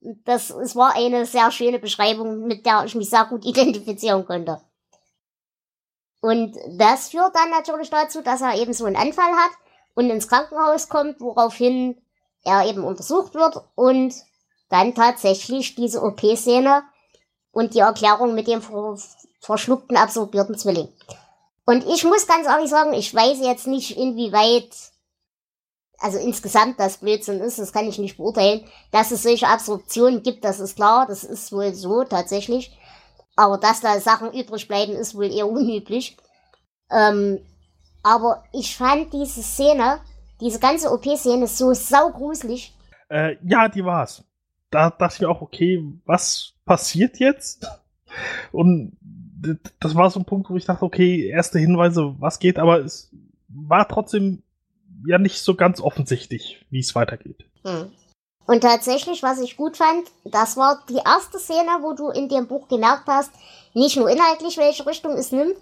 Das 0.00 0.50
es 0.50 0.74
war 0.76 0.94
eine 0.96 1.26
sehr 1.26 1.50
schöne 1.50 1.78
Beschreibung, 1.78 2.46
mit 2.46 2.64
der 2.64 2.84
ich 2.86 2.94
mich 2.94 3.10
sehr 3.10 3.26
gut 3.26 3.44
identifizieren 3.44 4.24
konnte. 4.24 4.62
Und 6.26 6.56
das 6.70 7.10
führt 7.10 7.36
dann 7.36 7.50
natürlich 7.50 7.88
dazu, 7.88 8.20
dass 8.20 8.40
er 8.40 8.56
eben 8.56 8.72
so 8.72 8.84
einen 8.84 8.96
Anfall 8.96 9.30
hat 9.30 9.52
und 9.94 10.10
ins 10.10 10.26
Krankenhaus 10.26 10.88
kommt, 10.88 11.20
woraufhin 11.20 12.02
er 12.42 12.66
eben 12.66 12.82
untersucht 12.82 13.34
wird 13.34 13.62
und 13.76 14.12
dann 14.68 14.96
tatsächlich 14.96 15.76
diese 15.76 16.02
OP-Szene 16.02 16.82
und 17.52 17.74
die 17.74 17.78
Erklärung 17.78 18.34
mit 18.34 18.48
dem 18.48 18.60
ver 18.60 18.98
verschluckten, 19.38 19.96
absorbierten 19.96 20.58
Zwilling. 20.58 20.88
Und 21.64 21.86
ich 21.86 22.02
muss 22.02 22.26
ganz 22.26 22.48
ehrlich 22.48 22.70
sagen, 22.70 22.92
ich 22.92 23.14
weiß 23.14 23.38
jetzt 23.42 23.68
nicht, 23.68 23.96
inwieweit, 23.96 24.70
also 25.98 26.18
insgesamt 26.18 26.80
das 26.80 26.96
Blödsinn 26.96 27.38
ist, 27.38 27.60
das 27.60 27.72
kann 27.72 27.86
ich 27.86 28.00
nicht 28.00 28.16
beurteilen. 28.16 28.66
Dass 28.90 29.12
es 29.12 29.22
solche 29.22 29.46
Absorptionen 29.46 30.24
gibt, 30.24 30.44
das 30.44 30.58
ist 30.58 30.74
klar, 30.74 31.06
das 31.06 31.22
ist 31.22 31.52
wohl 31.52 31.72
so 31.72 32.02
tatsächlich. 32.02 32.76
Aber 33.36 33.58
dass 33.58 33.80
da 33.80 34.00
Sachen 34.00 34.32
übrig 34.32 34.66
bleiben, 34.66 34.92
ist 34.92 35.14
wohl 35.14 35.30
eher 35.32 35.48
unüblich. 35.48 36.16
Ähm, 36.90 37.40
aber 38.02 38.44
ich 38.52 38.76
fand 38.76 39.12
diese 39.12 39.42
Szene, 39.42 40.00
diese 40.40 40.58
ganze 40.58 40.90
OP-Szene 40.90 41.46
so 41.46 41.74
saugruselig. 41.74 42.74
Äh, 43.08 43.36
ja, 43.46 43.68
die 43.68 43.84
war's. 43.84 44.24
Da 44.70 44.90
dachte 44.90 45.14
ich 45.14 45.20
mir 45.20 45.28
auch, 45.28 45.42
okay, 45.42 45.82
was 46.06 46.54
passiert 46.64 47.18
jetzt? 47.18 47.66
Und 48.52 48.96
das 49.80 49.94
war 49.94 50.10
so 50.10 50.20
ein 50.20 50.24
Punkt, 50.24 50.50
wo 50.50 50.56
ich 50.56 50.64
dachte, 50.64 50.84
okay, 50.84 51.28
erste 51.28 51.58
Hinweise, 51.58 52.14
was 52.18 52.38
geht, 52.38 52.58
aber 52.58 52.80
es 52.80 53.10
war 53.48 53.86
trotzdem 53.86 54.42
ja 55.06 55.18
nicht 55.18 55.40
so 55.40 55.54
ganz 55.54 55.80
offensichtlich, 55.80 56.64
wie 56.70 56.80
es 56.80 56.94
weitergeht. 56.94 57.44
Hm. 57.64 57.90
Und 58.46 58.60
tatsächlich, 58.60 59.22
was 59.22 59.40
ich 59.40 59.56
gut 59.56 59.76
fand, 59.76 60.08
das 60.24 60.56
war 60.56 60.82
die 60.88 61.00
erste 61.04 61.38
Szene, 61.38 61.78
wo 61.80 61.92
du 61.94 62.10
in 62.10 62.28
dem 62.28 62.46
Buch 62.46 62.68
gemerkt 62.68 63.06
hast, 63.06 63.32
nicht 63.74 63.96
nur 63.96 64.08
inhaltlich, 64.08 64.56
welche 64.56 64.86
Richtung 64.86 65.12
es 65.12 65.32
nimmt, 65.32 65.56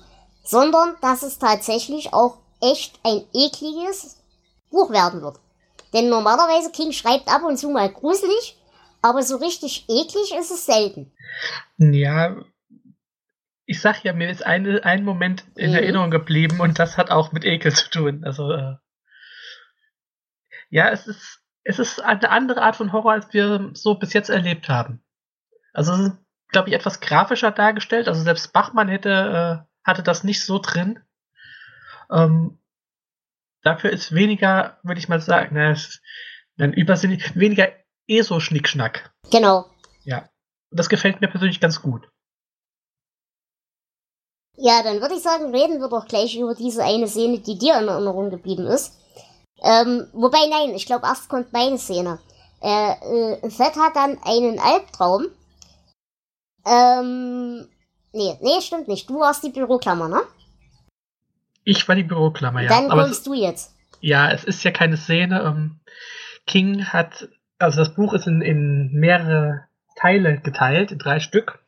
sondern 0.44 0.94
dass 1.00 1.22
es 1.22 1.38
tatsächlich 1.38 2.12
auch 2.12 2.38
echt 2.60 3.00
ein 3.02 3.24
ekliges 3.32 4.22
Buch 4.70 4.90
werden 4.90 5.22
wird. 5.22 5.38
Denn 5.92 6.08
normalerweise 6.08 6.70
King 6.72 6.92
schreibt 6.92 7.28
ab 7.28 7.42
und 7.44 7.56
zu 7.56 7.70
mal 7.70 7.90
gruselig, 7.90 8.58
aber 9.00 9.22
so 9.22 9.36
richtig 9.36 9.86
eklig 9.88 10.34
ist 10.38 10.50
es 10.50 10.66
selten. 10.66 11.12
Ja, 11.78 12.36
ich 13.66 13.80
sag 13.80 14.04
ja, 14.04 14.12
mir 14.12 14.28
ist 14.28 14.44
eine, 14.44 14.84
ein 14.84 15.04
Moment 15.04 15.44
in 15.56 15.70
mhm. 15.70 15.76
Erinnerung 15.76 16.10
geblieben 16.10 16.60
und 16.60 16.78
das 16.78 16.96
hat 16.96 17.10
auch 17.10 17.32
mit 17.32 17.44
Ekel 17.44 17.72
zu 17.72 17.88
tun. 17.90 18.24
Also, 18.24 18.50
äh, 18.52 18.74
ja, 20.68 20.90
es 20.90 21.06
ist, 21.06 21.43
es 21.64 21.78
ist 21.78 22.00
eine 22.00 22.30
andere 22.30 22.62
Art 22.62 22.76
von 22.76 22.92
Horror, 22.92 23.12
als 23.12 23.32
wir 23.32 23.70
so 23.72 23.94
bis 23.94 24.12
jetzt 24.12 24.28
erlebt 24.28 24.68
haben. 24.68 25.02
Also, 25.72 25.92
es 25.92 26.00
ist, 26.00 26.16
glaube 26.48 26.68
ich, 26.68 26.74
etwas 26.74 27.00
grafischer 27.00 27.50
dargestellt. 27.50 28.06
Also, 28.06 28.22
selbst 28.22 28.52
Bachmann 28.52 28.88
hätte, 28.88 29.64
äh, 29.64 29.88
hatte 29.88 30.02
das 30.02 30.24
nicht 30.24 30.44
so 30.44 30.58
drin. 30.58 31.00
Ähm, 32.10 32.58
dafür 33.62 33.90
ist 33.90 34.14
weniger, 34.14 34.78
würde 34.82 35.00
ich 35.00 35.08
mal 35.08 35.20
sagen, 35.20 35.54
na, 35.54 35.72
ist 35.72 36.02
dann 36.56 36.72
übersinnig, 36.72 37.34
weniger 37.34 37.72
ESO-Schnickschnack. 38.06 39.12
Genau. 39.30 39.66
Ja. 40.04 40.28
Das 40.70 40.88
gefällt 40.88 41.20
mir 41.20 41.28
persönlich 41.28 41.60
ganz 41.60 41.80
gut. 41.80 42.08
Ja, 44.56 44.82
dann 44.82 45.00
würde 45.00 45.14
ich 45.14 45.22
sagen, 45.22 45.54
reden 45.54 45.80
wir 45.80 45.88
doch 45.88 46.06
gleich 46.06 46.36
über 46.36 46.54
diese 46.54 46.84
eine 46.84 47.08
Szene, 47.08 47.40
die 47.40 47.58
dir 47.58 47.78
in 47.80 47.88
Erinnerung 47.88 48.30
geblieben 48.30 48.66
ist. 48.66 49.00
Ähm, 49.64 50.06
wobei, 50.12 50.46
nein, 50.50 50.74
ich 50.74 50.84
glaube, 50.84 51.06
erst 51.06 51.28
kommt 51.28 51.52
meine 51.52 51.78
Szene. 51.78 52.18
Äh, 52.62 52.92
äh, 52.92 53.50
Fett 53.50 53.76
hat 53.76 53.96
dann 53.96 54.18
einen 54.24 54.58
Albtraum. 54.58 55.26
Ähm, 56.66 57.66
nee, 58.12 58.36
nee, 58.40 58.60
stimmt 58.60 58.88
nicht. 58.88 59.08
Du 59.08 59.20
warst 59.20 59.42
die 59.42 59.50
Büroklammer, 59.50 60.08
ne? 60.08 60.20
Ich 61.64 61.88
war 61.88 61.94
die 61.94 62.02
Büroklammer, 62.02 62.60
ja. 62.60 62.68
Dann 62.68 62.90
kommst 62.90 63.26
Aber 63.26 63.36
du 63.36 63.42
jetzt. 63.42 63.74
Ja, 64.00 64.30
es 64.30 64.44
ist 64.44 64.62
ja 64.64 64.70
keine 64.70 64.98
Szene. 64.98 65.42
Ähm, 65.42 65.80
King 66.46 66.84
hat, 66.84 67.28
also 67.58 67.78
das 67.78 67.94
Buch 67.94 68.12
ist 68.12 68.26
in, 68.26 68.42
in 68.42 68.90
mehrere 68.92 69.64
Teile 69.96 70.38
geteilt, 70.40 70.92
in 70.92 70.98
drei 70.98 71.20
Stück. 71.20 71.58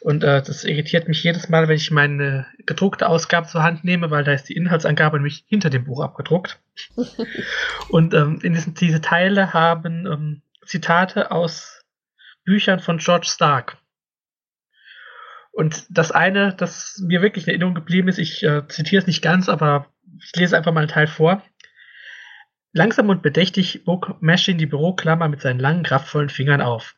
Und 0.00 0.22
äh, 0.22 0.42
das 0.42 0.64
irritiert 0.64 1.08
mich 1.08 1.24
jedes 1.24 1.48
Mal, 1.48 1.68
wenn 1.68 1.76
ich 1.76 1.90
meine 1.90 2.46
gedruckte 2.66 3.08
Ausgabe 3.08 3.48
zur 3.48 3.62
Hand 3.62 3.84
nehme, 3.84 4.10
weil 4.10 4.24
da 4.24 4.32
ist 4.32 4.48
die 4.48 4.54
Inhaltsangabe 4.54 5.16
nämlich 5.16 5.44
hinter 5.48 5.70
dem 5.70 5.84
Buch 5.84 6.00
abgedruckt. 6.00 6.60
und 7.88 8.14
ähm, 8.14 8.38
in 8.42 8.54
diesen, 8.54 8.74
diese 8.74 9.00
Teile 9.00 9.52
haben 9.52 10.06
ähm, 10.06 10.42
Zitate 10.64 11.30
aus 11.30 11.84
Büchern 12.44 12.80
von 12.80 12.98
George 12.98 13.26
Stark. 13.28 13.78
Und 15.50 15.86
das 15.90 16.12
eine, 16.12 16.54
das 16.54 17.02
mir 17.04 17.20
wirklich 17.20 17.46
in 17.46 17.50
Erinnerung 17.50 17.74
geblieben 17.74 18.08
ist, 18.08 18.18
ich 18.18 18.44
äh, 18.44 18.66
zitiere 18.68 19.00
es 19.00 19.06
nicht 19.08 19.22
ganz, 19.22 19.48
aber 19.48 19.86
ich 20.22 20.36
lese 20.36 20.56
einfach 20.56 20.72
mal 20.72 20.80
einen 20.80 20.88
Teil 20.88 21.08
vor. 21.08 21.42
Langsam 22.72 23.08
und 23.08 23.22
bedächtig 23.22 23.84
bog 23.84 24.16
Machine 24.20 24.58
die 24.58 24.66
Büroklammer 24.66 25.28
mit 25.28 25.40
seinen 25.40 25.58
langen, 25.58 25.82
kraftvollen 25.82 26.28
Fingern 26.28 26.60
auf. 26.60 26.97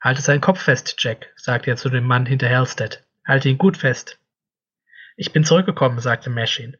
Halte 0.00 0.22
seinen 0.22 0.40
Kopf 0.40 0.62
fest, 0.62 0.96
Jack, 0.98 1.32
sagte 1.36 1.70
er 1.70 1.76
zu 1.76 1.88
dem 1.88 2.04
Mann 2.04 2.26
hinter 2.26 2.48
Halstead. 2.48 3.04
Halte 3.26 3.48
ihn 3.48 3.58
gut 3.58 3.76
fest. 3.76 4.18
Ich 5.16 5.32
bin 5.32 5.44
zurückgekommen, 5.44 5.98
sagte 6.00 6.30
Machine. 6.30 6.78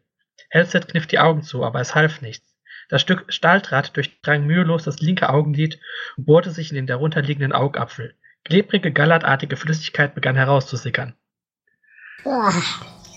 Halstead 0.53 0.89
kniff 0.89 1.07
die 1.07 1.19
Augen 1.19 1.43
zu, 1.43 1.65
aber 1.65 1.81
es 1.81 1.95
half 1.95 2.21
nichts. 2.21 2.57
Das 2.89 3.01
Stück 3.01 3.33
Stahldraht 3.33 3.97
durchdrang 3.97 4.47
mühelos 4.47 4.85
das 4.85 5.01
linke 5.01 5.29
Augenlid 5.31 5.81
und 6.17 6.27
bohrte 6.27 6.51
sich 6.51 6.71
in 6.71 6.77
den 6.77 6.87
darunterliegenden 6.87 7.53
Augapfel. 7.53 8.15
Klebrige, 8.45 8.93
gallertartige 8.93 9.57
Flüssigkeit 9.57 10.15
begann 10.15 10.37
herauszusickern. 10.37 11.17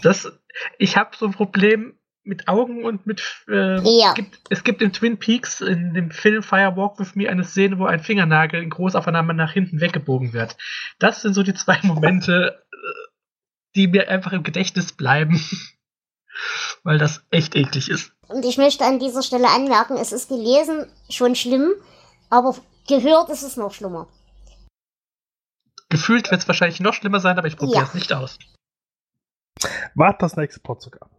Das, 0.02 0.32
ich 0.80 0.98
habe 0.98 1.16
so 1.16 1.26
ein 1.26 1.34
Problem 1.34 1.99
mit 2.30 2.48
Augen 2.48 2.86
und 2.86 3.06
mit. 3.06 3.44
Äh, 3.50 3.82
ja. 3.82 4.10
es, 4.10 4.14
gibt, 4.14 4.40
es 4.50 4.64
gibt 4.64 4.82
in 4.82 4.94
Twin 4.94 5.18
Peaks 5.18 5.60
in 5.60 5.94
dem 5.94 6.12
Film 6.12 6.44
Fire 6.44 6.78
Walk 6.78 7.00
with 7.00 7.16
Me 7.16 7.28
eine 7.28 7.44
Szene, 7.44 7.80
wo 7.80 7.86
ein 7.86 8.00
Fingernagel 8.00 8.64
in 8.64 8.70
Großaufnahme 8.70 9.34
nach 9.34 9.52
hinten 9.52 9.82
weggebogen 9.82 10.32
wird. 10.32 10.56
Das 11.00 11.22
sind 11.22 11.34
so 11.34 11.44
die 11.44 11.56
zwei 11.56 11.80
Momente, 11.84 12.64
äh, 12.72 12.78
die 13.76 13.88
mir 13.88 14.08
einfach 14.08 14.32
im 14.32 14.44
Gedächtnis 14.44 14.94
bleiben, 14.94 15.42
weil 16.84 17.00
das 17.00 17.26
echt 17.32 17.56
eklig 17.56 17.90
ist. 17.90 18.14
Und 18.30 18.46
ich 18.46 18.58
möchte 18.58 18.86
an 18.86 19.00
dieser 19.00 19.24
Stelle 19.24 19.50
anmerken, 19.50 19.98
es 19.98 20.12
ist 20.14 20.30
gelesen 20.30 20.86
schon 21.10 21.36
schlimm, 21.36 21.74
aber 22.30 22.56
gehört 22.88 23.30
ist 23.30 23.42
es 23.42 23.58
noch 23.58 23.74
schlimmer. 23.74 24.08
Gefühlt 25.90 26.30
wird 26.30 26.42
es 26.42 26.48
wahrscheinlich 26.48 26.80
noch 26.80 26.94
schlimmer 26.94 27.20
sein, 27.20 27.40
aber 27.40 27.48
ich 27.48 27.58
probiere 27.58 27.84
es 27.84 27.94
ja. 27.94 27.96
nicht 27.96 28.14
aus. 28.14 28.38
Wart 29.96 30.22
das 30.22 30.38
nächste 30.38 30.62
Pod 30.62 30.84
sogar. 30.84 31.10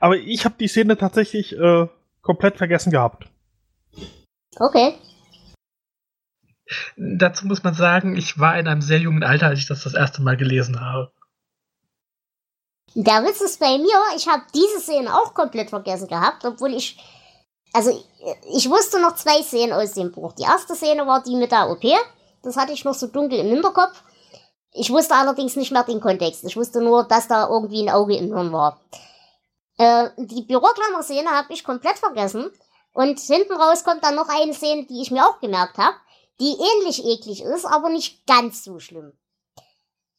Aber 0.00 0.16
ich 0.16 0.44
habe 0.44 0.56
die 0.58 0.68
Szene 0.68 0.96
tatsächlich 0.96 1.56
äh, 1.56 1.88
komplett 2.22 2.56
vergessen 2.56 2.90
gehabt. 2.90 3.28
Okay. 4.58 4.94
Dazu 6.96 7.46
muss 7.46 7.62
man 7.62 7.74
sagen, 7.74 8.16
ich 8.16 8.38
war 8.38 8.58
in 8.58 8.66
einem 8.66 8.82
sehr 8.82 8.98
jungen 8.98 9.22
Alter, 9.22 9.46
als 9.46 9.60
ich 9.60 9.66
das 9.66 9.84
das 9.84 9.94
erste 9.94 10.22
Mal 10.22 10.36
gelesen 10.36 10.80
habe. 10.80 11.12
Der 12.94 13.22
Witz 13.24 13.40
ist 13.40 13.60
bei 13.60 13.78
mir, 13.78 14.16
ich 14.16 14.26
habe 14.26 14.42
diese 14.54 14.80
Szene 14.80 15.14
auch 15.14 15.34
komplett 15.34 15.70
vergessen 15.70 16.08
gehabt, 16.08 16.44
obwohl 16.44 16.72
ich. 16.74 16.98
Also, 17.72 17.90
ich 18.54 18.70
wusste 18.70 19.00
noch 19.02 19.16
zwei 19.16 19.42
Szenen 19.42 19.74
aus 19.74 19.92
dem 19.92 20.10
Buch. 20.10 20.32
Die 20.32 20.44
erste 20.44 20.74
Szene 20.74 21.06
war 21.06 21.22
die 21.22 21.36
mit 21.36 21.52
der 21.52 21.68
OP. 21.68 21.84
Das 22.42 22.56
hatte 22.56 22.72
ich 22.72 22.84
noch 22.84 22.94
so 22.94 23.08
dunkel 23.08 23.38
im 23.40 23.48
Hinterkopf. 23.48 24.02
Ich 24.72 24.90
wusste 24.90 25.14
allerdings 25.14 25.56
nicht 25.56 25.72
mehr 25.72 25.84
den 25.84 26.00
Kontext. 26.00 26.44
Ich 26.44 26.56
wusste 26.56 26.80
nur, 26.80 27.04
dass 27.04 27.28
da 27.28 27.48
irgendwie 27.48 27.82
ein 27.82 27.90
Auge 27.90 28.16
im 28.16 28.32
Hirn 28.32 28.52
war. 28.52 28.80
Äh, 29.78 30.10
die 30.16 30.42
Büroklammer-Szene 30.42 31.30
habe 31.30 31.52
ich 31.52 31.64
komplett 31.64 31.98
vergessen. 31.98 32.50
Und 32.92 33.20
hinten 33.20 33.52
raus 33.52 33.84
kommt 33.84 34.02
dann 34.04 34.14
noch 34.14 34.28
eine 34.28 34.54
Szene, 34.54 34.86
die 34.86 35.02
ich 35.02 35.10
mir 35.10 35.26
auch 35.26 35.38
gemerkt 35.40 35.76
habe, 35.76 35.96
die 36.40 36.56
ähnlich 36.56 37.04
eklig 37.04 37.42
ist, 37.42 37.66
aber 37.66 37.90
nicht 37.90 38.26
ganz 38.26 38.64
so 38.64 38.78
schlimm. 38.78 39.12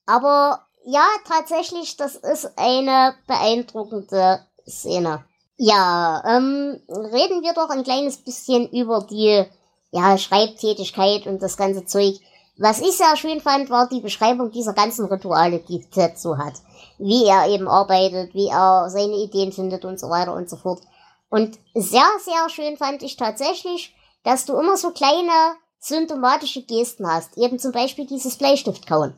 Aber 0.05 0.67
ja, 0.85 1.05
tatsächlich, 1.27 1.97
das 1.97 2.15
ist 2.15 2.57
eine 2.57 3.15
beeindruckende 3.27 4.45
Szene. 4.67 5.25
Ja, 5.57 6.23
ähm, 6.25 6.81
reden 6.87 7.41
wir 7.41 7.53
doch 7.53 7.69
ein 7.69 7.83
kleines 7.83 8.17
bisschen 8.17 8.69
über 8.69 9.05
die 9.09 9.43
ja, 9.91 10.17
Schreibtätigkeit 10.17 11.25
und 11.25 11.41
das 11.41 11.57
ganze 11.57 11.85
Zeug. 11.85 12.19
Was 12.59 12.81
ich 12.81 12.97
sehr 12.97 13.15
schön 13.17 13.39
fand, 13.39 13.69
war 13.69 13.87
die 13.87 14.01
Beschreibung 14.01 14.51
dieser 14.51 14.73
ganzen 14.73 15.05
Rituale, 15.05 15.59
die 15.59 15.87
Ted 15.91 16.17
so 16.17 16.37
hat. 16.37 16.55
Wie 16.97 17.25
er 17.25 17.47
eben 17.49 17.67
arbeitet, 17.67 18.33
wie 18.33 18.47
er 18.47 18.89
seine 18.89 19.15
Ideen 19.15 19.51
findet 19.51 19.85
und 19.85 19.99
so 19.99 20.09
weiter 20.09 20.33
und 20.33 20.49
so 20.49 20.55
fort. 20.55 20.81
Und 21.29 21.59
sehr, 21.75 22.09
sehr 22.19 22.49
schön 22.49 22.75
fand 22.77 23.03
ich 23.03 23.15
tatsächlich, 23.15 23.93
dass 24.23 24.45
du 24.45 24.57
immer 24.57 24.75
so 24.75 24.91
kleine 24.91 25.55
symptomatische 25.79 26.63
Gesten 26.63 27.05
hast. 27.05 27.37
Eben 27.37 27.59
zum 27.59 27.71
Beispiel 27.71 28.07
dieses 28.07 28.37
Bleistiftkauen. 28.37 29.13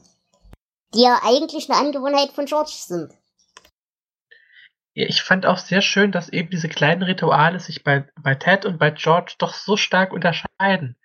Die 0.94 1.04
ja 1.04 1.22
eigentlich 1.24 1.70
eine 1.70 1.80
Angewohnheit 1.80 2.32
von 2.32 2.46
George 2.46 2.74
sind. 2.74 3.14
Ich 4.94 5.22
fand 5.22 5.46
auch 5.46 5.60
sehr 5.60 5.82
schön, 5.82 6.12
dass 6.12 6.28
eben 6.28 6.50
diese 6.50 6.68
kleinen 6.68 7.04
Rituale 7.04 7.62
sich 7.62 7.86
bei, 7.86 8.06
bei 8.22 8.36
Ted 8.36 8.66
und 8.66 8.80
bei 8.80 8.92
George 8.92 9.36
doch 9.38 9.54
so 9.54 9.78
stark 9.78 10.12
unterscheiden 10.12 10.98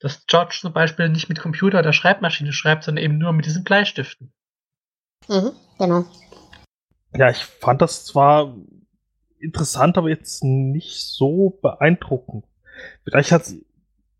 dass 0.00 0.26
George 0.26 0.58
zum 0.60 0.72
Beispiel 0.72 1.08
nicht 1.08 1.28
mit 1.28 1.40
Computer 1.40 1.78
oder 1.78 1.92
Schreibmaschine 1.92 2.52
schreibt, 2.52 2.84
sondern 2.84 3.04
eben 3.04 3.18
nur 3.18 3.32
mit 3.32 3.46
diesen 3.46 3.64
Bleistiften. 3.64 4.32
Mhm, 5.28 5.52
genau. 5.78 6.04
Ja, 7.16 7.30
ich 7.30 7.44
fand 7.44 7.80
das 7.80 8.04
zwar 8.04 8.56
interessant, 9.38 9.96
aber 9.96 10.08
jetzt 10.08 10.42
nicht 10.42 11.06
so 11.06 11.58
beeindruckend. 11.62 12.44
Vielleicht 13.04 13.32
hat 13.32 13.42
es 13.42 13.56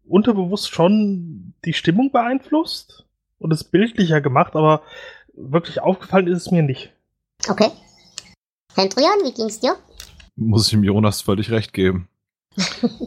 unterbewusst 0.06 0.70
schon 0.70 1.54
die 1.64 1.72
Stimmung 1.72 2.12
beeinflusst 2.12 3.06
und 3.38 3.52
es 3.52 3.64
bildlicher 3.64 4.20
gemacht, 4.20 4.54
aber 4.54 4.82
wirklich 5.32 5.80
aufgefallen 5.80 6.28
ist 6.28 6.46
es 6.46 6.50
mir 6.50 6.62
nicht. 6.62 6.92
Okay. 7.48 7.70
Hendrian, 8.74 9.24
wie 9.24 9.32
ging's 9.32 9.60
dir? 9.60 9.76
Muss 10.36 10.66
ich 10.66 10.70
dem 10.70 10.84
Jonas 10.84 11.22
völlig 11.22 11.50
recht 11.50 11.72
geben. 11.72 12.08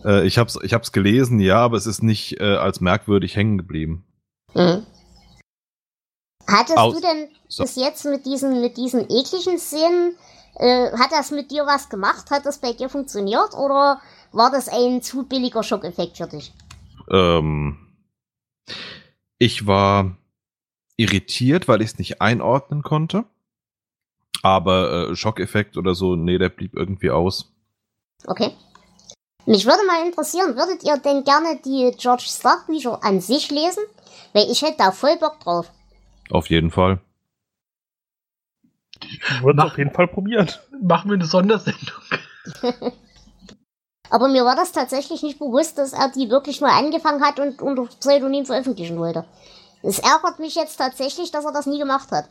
Äh, 0.06 0.26
ich 0.26 0.38
hab's, 0.38 0.58
ich 0.62 0.74
hab's 0.74 0.92
gelesen, 0.92 1.40
ja, 1.40 1.60
aber 1.60 1.78
es 1.78 1.86
ist 1.86 2.04
nicht 2.04 2.40
äh, 2.40 2.56
als 2.56 2.82
merkwürdig 2.82 3.36
hängen 3.36 3.58
geblieben. 3.58 4.06
Mhm. 4.54 4.86
Hattest 6.48 6.78
Aus- 6.78 6.96
du 6.96 7.02
denn 7.02 7.30
so. 7.48 7.64
bis 7.64 7.76
jetzt 7.76 8.06
mit 8.06 8.26
diesen, 8.26 8.62
mit 8.62 8.78
diesen 8.78 9.02
ekligen 9.10 9.58
Szenen, 9.60 10.16
äh, 10.56 10.92
hat 10.98 11.12
das 11.12 11.32
mit 11.32 11.52
dir 11.52 11.66
was 11.66 11.90
gemacht? 11.90 12.32
Hat 12.32 12.46
das 12.46 12.60
bei 12.60 12.74
dir 12.74 12.90
funktioniert 12.90 13.54
oder 13.54 14.02
war 14.32 14.52
das 14.52 14.70
ein 14.70 15.02
zu 15.02 15.28
billiger 15.28 15.64
Schockeffekt 15.64 16.18
für 16.18 16.28
dich? 16.28 16.54
Ähm, 17.12 17.78
ich 19.38 19.68
war 19.68 20.18
irritiert, 20.96 21.68
weil 21.68 21.82
ich 21.82 21.92
es 21.92 22.00
nicht 22.00 22.22
einordnen 22.22 22.82
konnte. 22.82 23.26
Aber 24.42 25.10
äh, 25.10 25.16
Schockeffekt 25.16 25.78
oder 25.78 25.96
so, 25.96 26.16
nee, 26.16 26.38
der 26.38 26.50
blieb 26.50 26.76
irgendwie 26.76 27.12
aus. 27.12 27.54
Okay. 28.26 28.52
Mich 29.48 29.66
würde 29.66 29.86
mal 29.86 30.06
interessieren, 30.06 30.58
würdet 30.58 30.84
ihr 30.84 30.98
denn 30.98 31.24
gerne 31.24 31.60
die 31.64 31.96
George 31.98 32.26
Stark 32.28 32.68
Bücher 32.68 33.02
an 33.02 33.22
sich 33.22 33.50
lesen? 33.50 33.84
Weil 34.34 34.52
ich 34.52 34.62
hätte 34.62 34.78
da 34.80 34.92
voll 34.92 35.18
Bock 35.18 35.40
drauf. 35.40 35.72
Auf 36.30 36.50
jeden 36.50 36.70
Fall. 36.70 37.00
Ich 39.00 39.42
würde 39.42 39.62
es 39.62 39.72
auf 39.72 39.78
jeden 39.78 39.94
Fall 39.94 40.10
probieren. 40.10 40.52
Machen 40.82 41.10
wir 41.10 41.16
eine 41.16 41.26
Sondersendung. 41.26 42.04
Aber 44.10 44.28
mir 44.28 44.44
war 44.44 44.58
das 44.58 44.74
tatsächlich 44.74 45.24
nicht 45.24 45.40
bewusst, 45.40 45.78
dass 45.78 45.94
er 45.94 46.12
die 46.12 46.30
wirklich 46.30 46.60
nur 46.60 46.72
angefangen 46.72 47.24
hat 47.24 47.40
und 47.40 47.62
unter 47.62 47.86
Pseudonym 47.86 48.46
veröffentlichen 48.46 48.98
wollte. 48.98 49.26
Es 49.82 50.00
ärgert 50.00 50.40
mich 50.40 50.56
jetzt 50.56 50.76
tatsächlich, 50.76 51.32
dass 51.32 51.46
er 51.46 51.54
das 51.54 51.68
nie 51.68 51.80
gemacht 51.80 52.12
hat. 52.12 52.28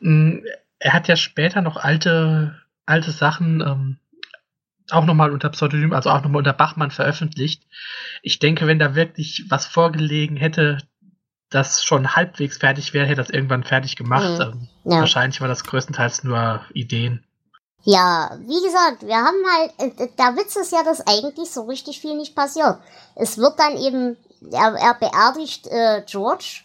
Mm, 0.00 0.38
Er 0.78 0.92
hat 0.94 1.08
ja 1.08 1.16
später 1.16 1.60
noch 1.60 1.76
alte, 1.76 2.54
alte 2.86 3.10
Sachen 3.10 3.60
ähm, 3.60 3.98
auch 4.90 5.04
nochmal 5.04 5.30
unter 5.32 5.48
Pseudonym, 5.50 5.92
also 5.92 6.10
auch 6.10 6.22
nochmal 6.22 6.38
unter 6.38 6.52
Bachmann 6.52 6.90
veröffentlicht. 6.90 7.62
Ich 8.22 8.38
denke, 8.38 8.66
wenn 8.66 8.78
da 8.78 8.94
wirklich 8.94 9.44
was 9.48 9.66
vorgelegen 9.66 10.36
hätte, 10.36 10.78
das 11.50 11.84
schon 11.84 12.16
halbwegs 12.16 12.58
fertig 12.58 12.92
wäre, 12.92 13.06
hätte 13.06 13.22
das 13.22 13.30
irgendwann 13.30 13.64
fertig 13.64 13.96
gemacht. 13.96 14.38
Mhm. 14.38 14.40
Ähm, 14.40 14.68
Ja. 14.84 15.00
Wahrscheinlich 15.00 15.40
war 15.40 15.48
das 15.48 15.64
größtenteils 15.64 16.24
nur 16.24 16.62
Ideen. 16.74 17.24
Ja, 17.82 18.36
wie 18.40 18.62
gesagt, 18.64 19.06
wir 19.06 19.16
haben 19.16 19.44
halt, 19.54 20.18
der 20.18 20.36
Witz 20.36 20.56
ist 20.56 20.72
ja, 20.72 20.82
dass 20.82 21.06
eigentlich 21.06 21.50
so 21.50 21.62
richtig 21.62 22.00
viel 22.00 22.16
nicht 22.16 22.34
passiert. 22.34 22.78
Es 23.14 23.38
wird 23.38 23.58
dann 23.60 23.76
eben, 23.76 24.16
er, 24.50 24.74
er 24.74 24.94
beerdigt 24.94 25.68
äh, 25.68 26.02
George. 26.04 26.62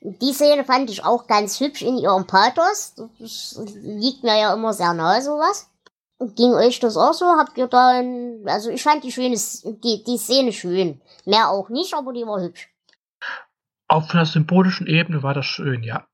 Die 0.00 0.32
Szene 0.32 0.64
fand 0.64 0.88
ich 0.88 1.04
auch 1.04 1.26
ganz 1.26 1.60
hübsch 1.60 1.82
in 1.82 1.98
ihrem 1.98 2.26
Pathos. 2.26 2.94
Das 3.18 3.60
liegt 3.82 4.22
mir 4.22 4.38
ja 4.38 4.54
immer 4.54 4.72
sehr 4.72 4.94
nahe, 4.94 5.20
sowas. 5.20 5.68
Ging 6.18 6.54
euch 6.54 6.80
das 6.80 6.96
auch 6.96 7.12
so? 7.12 7.26
Habt 7.26 7.58
ihr 7.58 7.66
da 7.66 7.88
ein, 7.88 8.42
also 8.46 8.70
ich 8.70 8.82
fand 8.82 9.04
die 9.04 9.12
schöne, 9.12 9.36
die, 9.36 10.02
die 10.02 10.16
Szene 10.16 10.52
schön. 10.52 11.00
Mehr 11.26 11.50
auch 11.50 11.68
nicht, 11.68 11.92
aber 11.94 12.12
die 12.12 12.26
war 12.26 12.40
hübsch. 12.40 12.70
Auf 13.88 14.10
einer 14.10 14.24
symbolischen 14.24 14.86
Ebene 14.86 15.22
war 15.22 15.34
das 15.34 15.46
schön, 15.46 15.82
ja. 15.82 16.06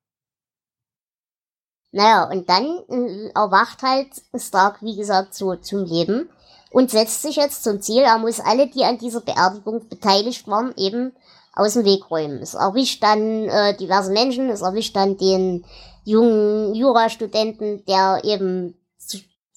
Naja, 1.92 2.24
und 2.24 2.48
dann 2.48 2.64
äh, 2.88 3.30
erwacht 3.34 3.82
halt 3.82 4.09
Stark, 4.34 4.82
wie 4.82 4.96
gesagt, 4.96 5.34
so 5.34 5.55
zum 5.57 5.84
Leben 5.84 6.28
und 6.70 6.90
setzt 6.90 7.22
sich 7.22 7.36
jetzt 7.36 7.62
zum 7.62 7.80
Ziel, 7.80 8.03
er 8.03 8.18
muss 8.18 8.40
alle, 8.40 8.66
die 8.66 8.84
an 8.84 8.98
dieser 8.98 9.20
Beerdigung 9.20 9.88
beteiligt 9.88 10.48
waren, 10.48 10.74
eben 10.76 11.12
aus 11.55 11.74
dem 11.74 11.84
Weg 11.84 12.11
räumen. 12.11 12.38
Es 12.38 12.55
erwischt 12.55 13.03
dann 13.03 13.44
äh, 13.44 13.76
diverse 13.76 14.11
Menschen, 14.11 14.48
es 14.48 14.62
erwischt 14.62 14.96
dann 14.96 15.18
den 15.18 15.64
jungen 16.05 16.74
Jurastudenten, 16.74 17.84
der 17.84 18.22
eben 18.24 18.74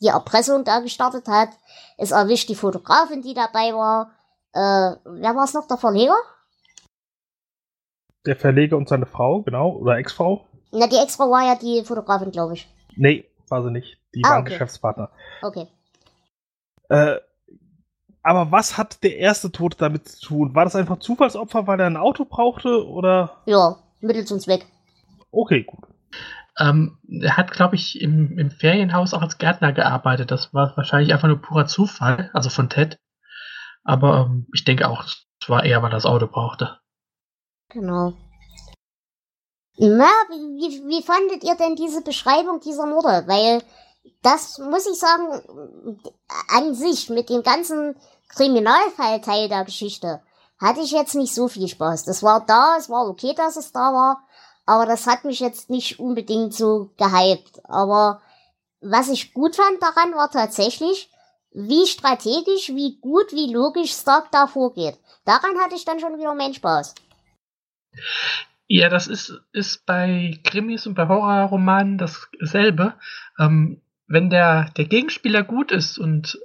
die 0.05 0.09
Erpressung 0.09 0.63
da 0.63 0.79
gestartet 0.79 1.27
hat. 1.27 1.49
Es 1.97 2.11
erwischt 2.11 2.47
die 2.49 2.55
Fotografin, 2.55 3.21
die 3.23 3.33
dabei 3.33 3.73
war. 3.73 4.11
Äh, 4.53 4.95
wer 5.03 5.35
war 5.35 5.43
es 5.45 5.53
noch, 5.53 5.67
der 5.67 5.77
Verleger? 5.77 6.15
Der 8.25 8.35
Verleger 8.35 8.77
und 8.77 8.87
seine 8.87 9.05
Frau, 9.05 9.41
genau, 9.41 9.71
oder 9.71 9.97
Ex-Frau. 9.97 10.45
Na, 10.71 10.87
die 10.87 10.97
Ex-Frau 10.97 11.29
war 11.29 11.45
ja 11.45 11.55
die 11.55 11.83
Fotografin, 11.83 12.31
glaube 12.31 12.53
ich. 12.53 12.67
Nee, 12.95 13.25
war 13.49 13.63
sie 13.63 13.71
nicht. 13.71 13.97
Die 14.13 14.23
Ah, 14.23 14.29
waren 14.29 14.41
okay. 14.41 14.51
Geschäftspartner. 14.51 15.09
Okay. 15.41 15.67
Äh, 16.89 17.17
aber 18.23 18.51
was 18.51 18.77
hat 18.77 19.03
der 19.03 19.17
erste 19.17 19.51
Tod 19.51 19.75
damit 19.79 20.07
zu 20.07 20.27
tun? 20.27 20.55
War 20.55 20.63
das 20.65 20.75
einfach 20.75 20.99
Zufallsopfer, 20.99 21.67
weil 21.67 21.79
er 21.79 21.87
ein 21.87 21.97
Auto 21.97 22.25
brauchte? 22.25 22.87
Oder. 22.87 23.37
Ja, 23.45 23.77
Mittel 24.01 24.25
zum 24.25 24.39
Zweck. 24.39 24.65
Okay, 25.31 25.63
gut. 25.63 25.83
Ähm, 26.57 26.99
er 27.21 27.37
hat, 27.37 27.51
glaube 27.51 27.75
ich, 27.75 27.99
im, 28.01 28.37
im 28.37 28.49
Ferienhaus 28.51 29.13
auch 29.13 29.21
als 29.21 29.37
Gärtner 29.37 29.73
gearbeitet. 29.73 30.31
Das 30.31 30.53
war 30.53 30.75
wahrscheinlich 30.77 31.13
einfach 31.13 31.27
nur 31.27 31.41
purer 31.41 31.67
Zufall, 31.67 32.29
also 32.33 32.49
von 32.49 32.69
Ted. 32.69 32.99
Aber 33.83 34.27
ähm, 34.27 34.47
ich 34.53 34.63
denke 34.63 34.87
auch, 34.87 35.03
es 35.03 35.49
war 35.49 35.63
eher, 35.63 35.81
weil 35.81 35.91
er 35.91 35.97
das 35.97 36.05
Auto 36.05 36.27
brauchte. 36.27 36.79
Genau. 37.69 38.13
Na, 39.77 40.09
wie, 40.29 40.81
wie, 40.87 41.03
fandet 41.03 41.43
ihr 41.43 41.55
denn 41.55 41.75
diese 41.75 42.01
Beschreibung 42.01 42.61
dieser 42.61 42.85
Morde? 42.85 43.25
Weil 43.27 43.61
das 44.21 44.57
muss 44.59 44.87
ich 44.87 44.97
sagen, 44.97 45.41
an 46.47 46.73
sich 46.73 47.09
mit 47.09 47.29
dem 47.29 47.43
ganzen 47.43 47.95
Kriminalfallteil 48.29 49.49
der 49.49 49.65
Geschichte 49.65 50.21
hatte 50.59 50.79
ich 50.79 50.91
jetzt 50.91 51.15
nicht 51.15 51.35
so 51.35 51.49
viel 51.49 51.67
Spaß. 51.67 52.05
Das 52.05 52.23
war 52.23 52.45
da, 52.45 52.77
es 52.77 52.89
war 52.89 53.07
okay, 53.07 53.33
dass 53.35 53.57
es 53.57 53.73
da 53.73 53.91
war, 53.91 54.24
aber 54.65 54.85
das 54.85 55.07
hat 55.07 55.25
mich 55.25 55.39
jetzt 55.39 55.69
nicht 55.69 55.99
unbedingt 55.99 56.53
so 56.53 56.91
gehypt. 56.97 57.61
Aber 57.65 58.21
was 58.81 59.09
ich 59.09 59.33
gut 59.33 59.55
fand 59.55 59.81
daran 59.81 60.13
war 60.13 60.31
tatsächlich, 60.31 61.09
wie 61.51 61.85
strategisch, 61.87 62.69
wie 62.69 62.97
gut, 62.99 63.31
wie 63.31 63.53
logisch 63.53 63.93
Stark 63.93 64.31
da 64.31 64.47
vorgeht. 64.47 64.97
Daran 65.23 65.57
hatte 65.59 65.75
ich 65.75 65.85
dann 65.85 65.99
schon 65.99 66.17
wieder 66.17 66.35
meinen 66.35 66.53
Spaß. 66.53 66.95
Ja, 68.67 68.89
das 68.89 69.07
ist, 69.07 69.41
ist 69.53 69.85
bei 69.85 70.39
Krimis 70.43 70.87
und 70.87 70.95
bei 70.95 71.07
Horrorromanen 71.07 71.97
dasselbe. 71.97 72.95
Ähm, 73.39 73.81
wenn 74.07 74.29
der, 74.29 74.71
der 74.77 74.85
Gegenspieler 74.85 75.43
gut 75.43 75.71
ist 75.71 75.97
und 75.97 76.39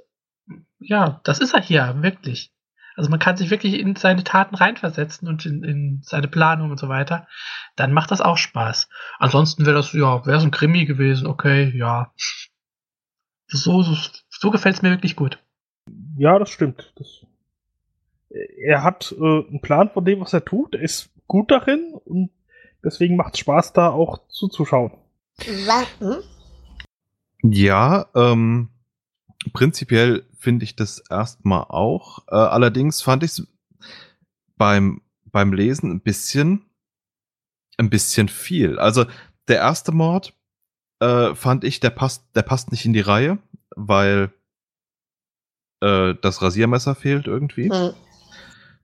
ja, 0.79 1.19
das 1.23 1.39
ist 1.39 1.53
er 1.53 1.61
hier, 1.61 1.95
wirklich. 2.01 2.51
Also 2.95 3.09
man 3.09 3.19
kann 3.19 3.37
sich 3.37 3.49
wirklich 3.49 3.79
in 3.79 3.95
seine 3.95 4.23
Taten 4.23 4.55
reinversetzen 4.55 5.27
und 5.27 5.45
in, 5.45 5.63
in 5.63 6.01
seine 6.03 6.27
Planung 6.27 6.71
und 6.71 6.79
so 6.79 6.89
weiter, 6.89 7.27
dann 7.75 7.93
macht 7.93 8.11
das 8.11 8.21
auch 8.21 8.37
Spaß. 8.37 8.89
Ansonsten 9.19 9.65
wäre 9.65 9.75
das, 9.75 9.93
ja, 9.93 10.25
wäre 10.25 10.37
es 10.37 10.43
ein 10.43 10.51
Krimi 10.51 10.85
gewesen, 10.85 11.27
okay, 11.27 11.71
ja. 11.75 12.11
So, 13.47 13.81
so, 13.83 13.95
so 14.29 14.51
gefällt 14.51 14.75
es 14.75 14.81
mir 14.81 14.91
wirklich 14.91 15.15
gut. 15.15 15.39
Ja, 16.17 16.39
das 16.39 16.49
stimmt. 16.49 16.93
Das, 16.95 17.25
er 18.29 18.83
hat 18.83 19.13
äh, 19.17 19.23
einen 19.23 19.61
Plan 19.61 19.89
von 19.89 20.05
dem, 20.05 20.21
was 20.21 20.33
er 20.33 20.45
tut. 20.45 20.75
Er 20.75 20.81
ist 20.81 21.09
gut 21.27 21.51
darin 21.51 21.93
und 22.05 22.31
deswegen 22.83 23.15
macht 23.15 23.33
es 23.33 23.39
Spaß, 23.39 23.73
da 23.73 23.89
auch 23.89 24.27
zuzuschauen. 24.27 24.91
Wa 25.37 25.83
hm? 25.99 26.23
Ja, 27.43 28.05
ähm, 28.15 28.69
prinzipiell 29.53 30.25
finde 30.37 30.63
ich 30.63 30.75
das 30.75 30.99
erstmal 31.09 31.63
auch. 31.63 32.19
Äh, 32.27 32.35
allerdings 32.35 33.01
fand 33.01 33.23
ich 33.23 33.31
es 33.31 33.47
beim, 34.57 35.01
beim 35.25 35.53
Lesen 35.53 35.91
ein 35.91 36.01
bisschen, 36.01 36.65
ein 37.77 37.89
bisschen 37.89 38.27
viel. 38.27 38.79
Also 38.79 39.05
der 39.47 39.57
erste 39.57 39.91
Mord 39.91 40.33
äh, 40.99 41.33
fand 41.35 41.63
ich, 41.63 41.79
der 41.79 41.89
passt, 41.89 42.25
der 42.35 42.43
passt 42.43 42.71
nicht 42.71 42.85
in 42.85 42.93
die 42.93 43.01
Reihe, 43.01 43.39
weil 43.75 44.31
äh, 45.81 46.13
das 46.21 46.41
Rasiermesser 46.41 46.95
fehlt 46.95 47.27
irgendwie. 47.27 47.69
Hm. 47.71 47.93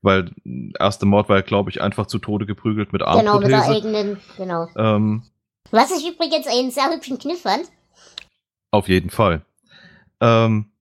Weil 0.02 0.30
der 0.44 0.80
erste 0.80 1.06
Mord 1.06 1.28
war 1.28 1.36
ja, 1.36 1.42
glaube 1.42 1.70
ich, 1.70 1.80
einfach 1.80 2.06
zu 2.06 2.18
Tode 2.18 2.46
geprügelt 2.46 2.92
mit 2.92 3.02
Genau, 3.02 3.38
mit 3.40 3.48
der 3.48 3.58
Armprothese. 3.58 3.86
eigenen, 3.88 4.20
genau. 4.36 4.68
ähm, 4.76 5.24
Was 5.70 5.90
ich 5.90 6.08
übrigens 6.08 6.46
einen 6.46 6.70
sehr 6.70 6.92
hübschen 6.92 7.18
Kniff 7.18 7.42
fand. 7.42 7.64
Auf 8.70 8.88
jeden 8.88 9.10
Fall. 9.10 9.42
Ähm, 10.20 10.72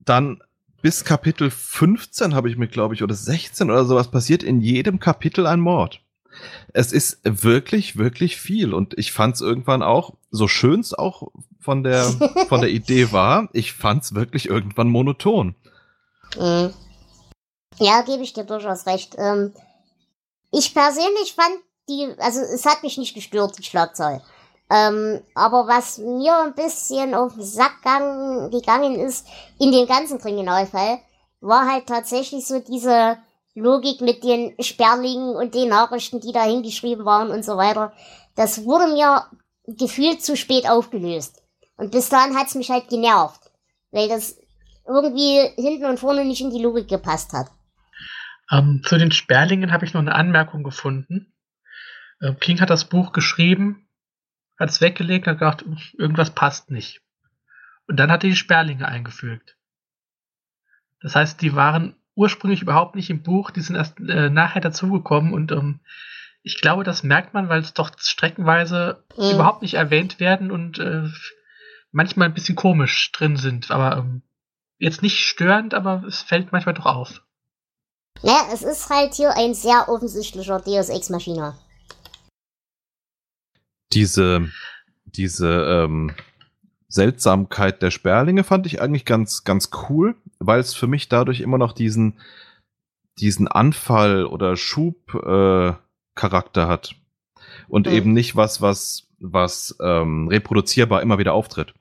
dann 0.00 0.42
bis 0.82 1.04
Kapitel 1.04 1.50
15 1.50 2.34
habe 2.34 2.50
ich 2.50 2.56
mir, 2.56 2.68
glaube 2.68 2.94
ich, 2.94 3.02
oder 3.02 3.14
16 3.14 3.70
oder 3.70 3.84
sowas 3.84 4.10
passiert 4.10 4.42
in 4.42 4.60
jedem 4.60 4.98
Kapitel 4.98 5.46
ein 5.46 5.60
Mord. 5.60 6.00
Es 6.72 6.92
ist 6.92 7.20
wirklich, 7.24 7.96
wirklich 7.96 8.36
viel 8.36 8.74
und 8.74 8.98
ich 8.98 9.12
fand 9.12 9.36
es 9.36 9.40
irgendwann 9.40 9.82
auch, 9.82 10.14
so 10.30 10.48
schön 10.48 10.80
es 10.80 10.94
auch 10.94 11.28
von 11.60 11.82
der, 11.82 12.04
von 12.48 12.60
der 12.60 12.70
Idee 12.70 13.12
war, 13.12 13.48
ich 13.52 13.72
fand 13.72 14.02
es 14.02 14.14
wirklich 14.14 14.48
irgendwann 14.48 14.88
monoton. 14.88 15.54
Mhm. 16.38 16.72
Ja, 17.78 18.02
gebe 18.02 18.22
ich 18.22 18.32
dir 18.32 18.44
durchaus 18.44 18.86
recht. 18.86 19.14
Ähm, 19.18 19.52
ich 20.50 20.74
persönlich 20.74 21.34
fand 21.34 21.54
die, 21.88 22.14
also 22.18 22.40
es 22.40 22.66
hat 22.66 22.82
mich 22.82 22.98
nicht 22.98 23.14
gestört, 23.14 23.58
die 23.58 23.62
Schlagzahl. 23.62 24.22
Ähm, 24.72 25.20
aber 25.34 25.68
was 25.68 25.98
mir 25.98 26.34
ein 26.44 26.54
bisschen 26.54 27.14
auf 27.14 27.34
den 27.34 27.42
Sack 27.42 27.82
gang, 27.82 28.50
gegangen 28.50 28.94
ist, 28.94 29.26
in 29.58 29.70
dem 29.70 29.86
ganzen 29.86 30.18
Kriminalfall, 30.18 30.98
war 31.40 31.70
halt 31.70 31.86
tatsächlich 31.86 32.46
so 32.46 32.58
diese 32.58 33.18
Logik 33.54 34.00
mit 34.00 34.24
den 34.24 34.54
Sperlingen 34.62 35.36
und 35.36 35.54
den 35.54 35.68
Nachrichten, 35.68 36.20
die 36.20 36.32
da 36.32 36.44
hingeschrieben 36.44 37.04
waren 37.04 37.30
und 37.30 37.44
so 37.44 37.58
weiter. 37.58 37.92
Das 38.34 38.64
wurde 38.64 38.94
mir 38.94 39.26
gefühlt 39.66 40.22
zu 40.22 40.38
spät 40.38 40.66
aufgelöst. 40.66 41.42
Und 41.76 41.90
bis 41.90 42.08
dahin 42.08 42.34
hat's 42.34 42.54
mich 42.54 42.70
halt 42.70 42.88
genervt, 42.88 43.50
weil 43.90 44.08
das 44.08 44.38
irgendwie 44.86 45.50
hinten 45.56 45.84
und 45.84 46.00
vorne 46.00 46.24
nicht 46.24 46.40
in 46.40 46.50
die 46.50 46.62
Logik 46.62 46.88
gepasst 46.88 47.34
hat. 47.34 47.48
Ähm, 48.50 48.82
zu 48.86 48.96
den 48.96 49.12
Sperlingen 49.12 49.70
habe 49.70 49.84
ich 49.84 49.92
noch 49.92 50.00
eine 50.00 50.14
Anmerkung 50.14 50.62
gefunden. 50.62 51.34
Ähm, 52.22 52.38
King 52.40 52.60
hat 52.60 52.70
das 52.70 52.86
Buch 52.86 53.12
geschrieben, 53.12 53.86
hat 54.58 54.70
es 54.70 54.80
weggelegt, 54.80 55.26
hat 55.26 55.38
gedacht, 55.38 55.64
irgendwas 55.96 56.30
passt 56.30 56.70
nicht. 56.70 57.02
Und 57.86 57.96
dann 57.96 58.10
hat 58.10 58.24
er 58.24 58.30
die 58.30 58.36
Sperlinge 58.36 58.86
eingefügt. 58.86 59.56
Das 61.00 61.16
heißt, 61.16 61.40
die 61.40 61.54
waren 61.54 61.96
ursprünglich 62.14 62.62
überhaupt 62.62 62.94
nicht 62.94 63.10
im 63.10 63.22
Buch, 63.22 63.50
die 63.50 63.60
sind 63.60 63.76
erst 63.76 63.98
äh, 64.00 64.30
nachher 64.30 64.60
dazugekommen 64.60 65.32
und 65.32 65.50
ähm, 65.52 65.80
ich 66.42 66.60
glaube, 66.60 66.84
das 66.84 67.02
merkt 67.02 67.34
man, 67.34 67.48
weil 67.48 67.60
es 67.60 67.72
doch 67.72 67.90
streckenweise 67.98 69.04
mhm. 69.16 69.34
überhaupt 69.34 69.62
nicht 69.62 69.74
erwähnt 69.74 70.20
werden 70.20 70.50
und 70.50 70.78
äh, 70.78 71.04
manchmal 71.92 72.28
ein 72.28 72.34
bisschen 72.34 72.56
komisch 72.56 73.12
drin 73.12 73.36
sind. 73.36 73.70
Aber 73.70 73.96
ähm, 73.96 74.22
jetzt 74.78 75.02
nicht 75.02 75.20
störend, 75.20 75.72
aber 75.74 76.02
es 76.06 76.20
fällt 76.20 76.50
manchmal 76.50 76.74
doch 76.74 76.86
auf. 76.86 77.22
Ja, 78.22 78.48
es 78.52 78.62
ist 78.62 78.90
halt 78.90 79.14
hier 79.14 79.36
ein 79.36 79.54
sehr 79.54 79.88
offensichtlicher 79.88 80.60
Deus 80.60 80.88
Ex 80.88 81.10
Machina 81.10 81.56
diese, 83.94 84.48
diese 85.06 85.84
ähm, 85.84 86.12
Seltsamkeit 86.88 87.82
der 87.82 87.90
Sperlinge 87.90 88.44
fand 88.44 88.66
ich 88.66 88.80
eigentlich 88.80 89.04
ganz, 89.04 89.44
ganz 89.44 89.70
cool, 89.88 90.14
weil 90.38 90.60
es 90.60 90.74
für 90.74 90.86
mich 90.86 91.08
dadurch 91.08 91.40
immer 91.40 91.58
noch 91.58 91.72
diesen, 91.72 92.20
diesen 93.18 93.48
Anfall 93.48 94.26
oder 94.26 94.56
Schub 94.56 95.14
äh, 95.14 95.72
Charakter 96.14 96.68
hat. 96.68 96.94
Und 97.68 97.86
mhm. 97.86 97.92
eben 97.92 98.12
nicht 98.12 98.36
was, 98.36 98.60
was, 98.60 99.08
was 99.20 99.76
ähm, 99.80 100.28
reproduzierbar 100.28 101.02
immer 101.02 101.18
wieder 101.18 101.32
auftritt. 101.32 101.74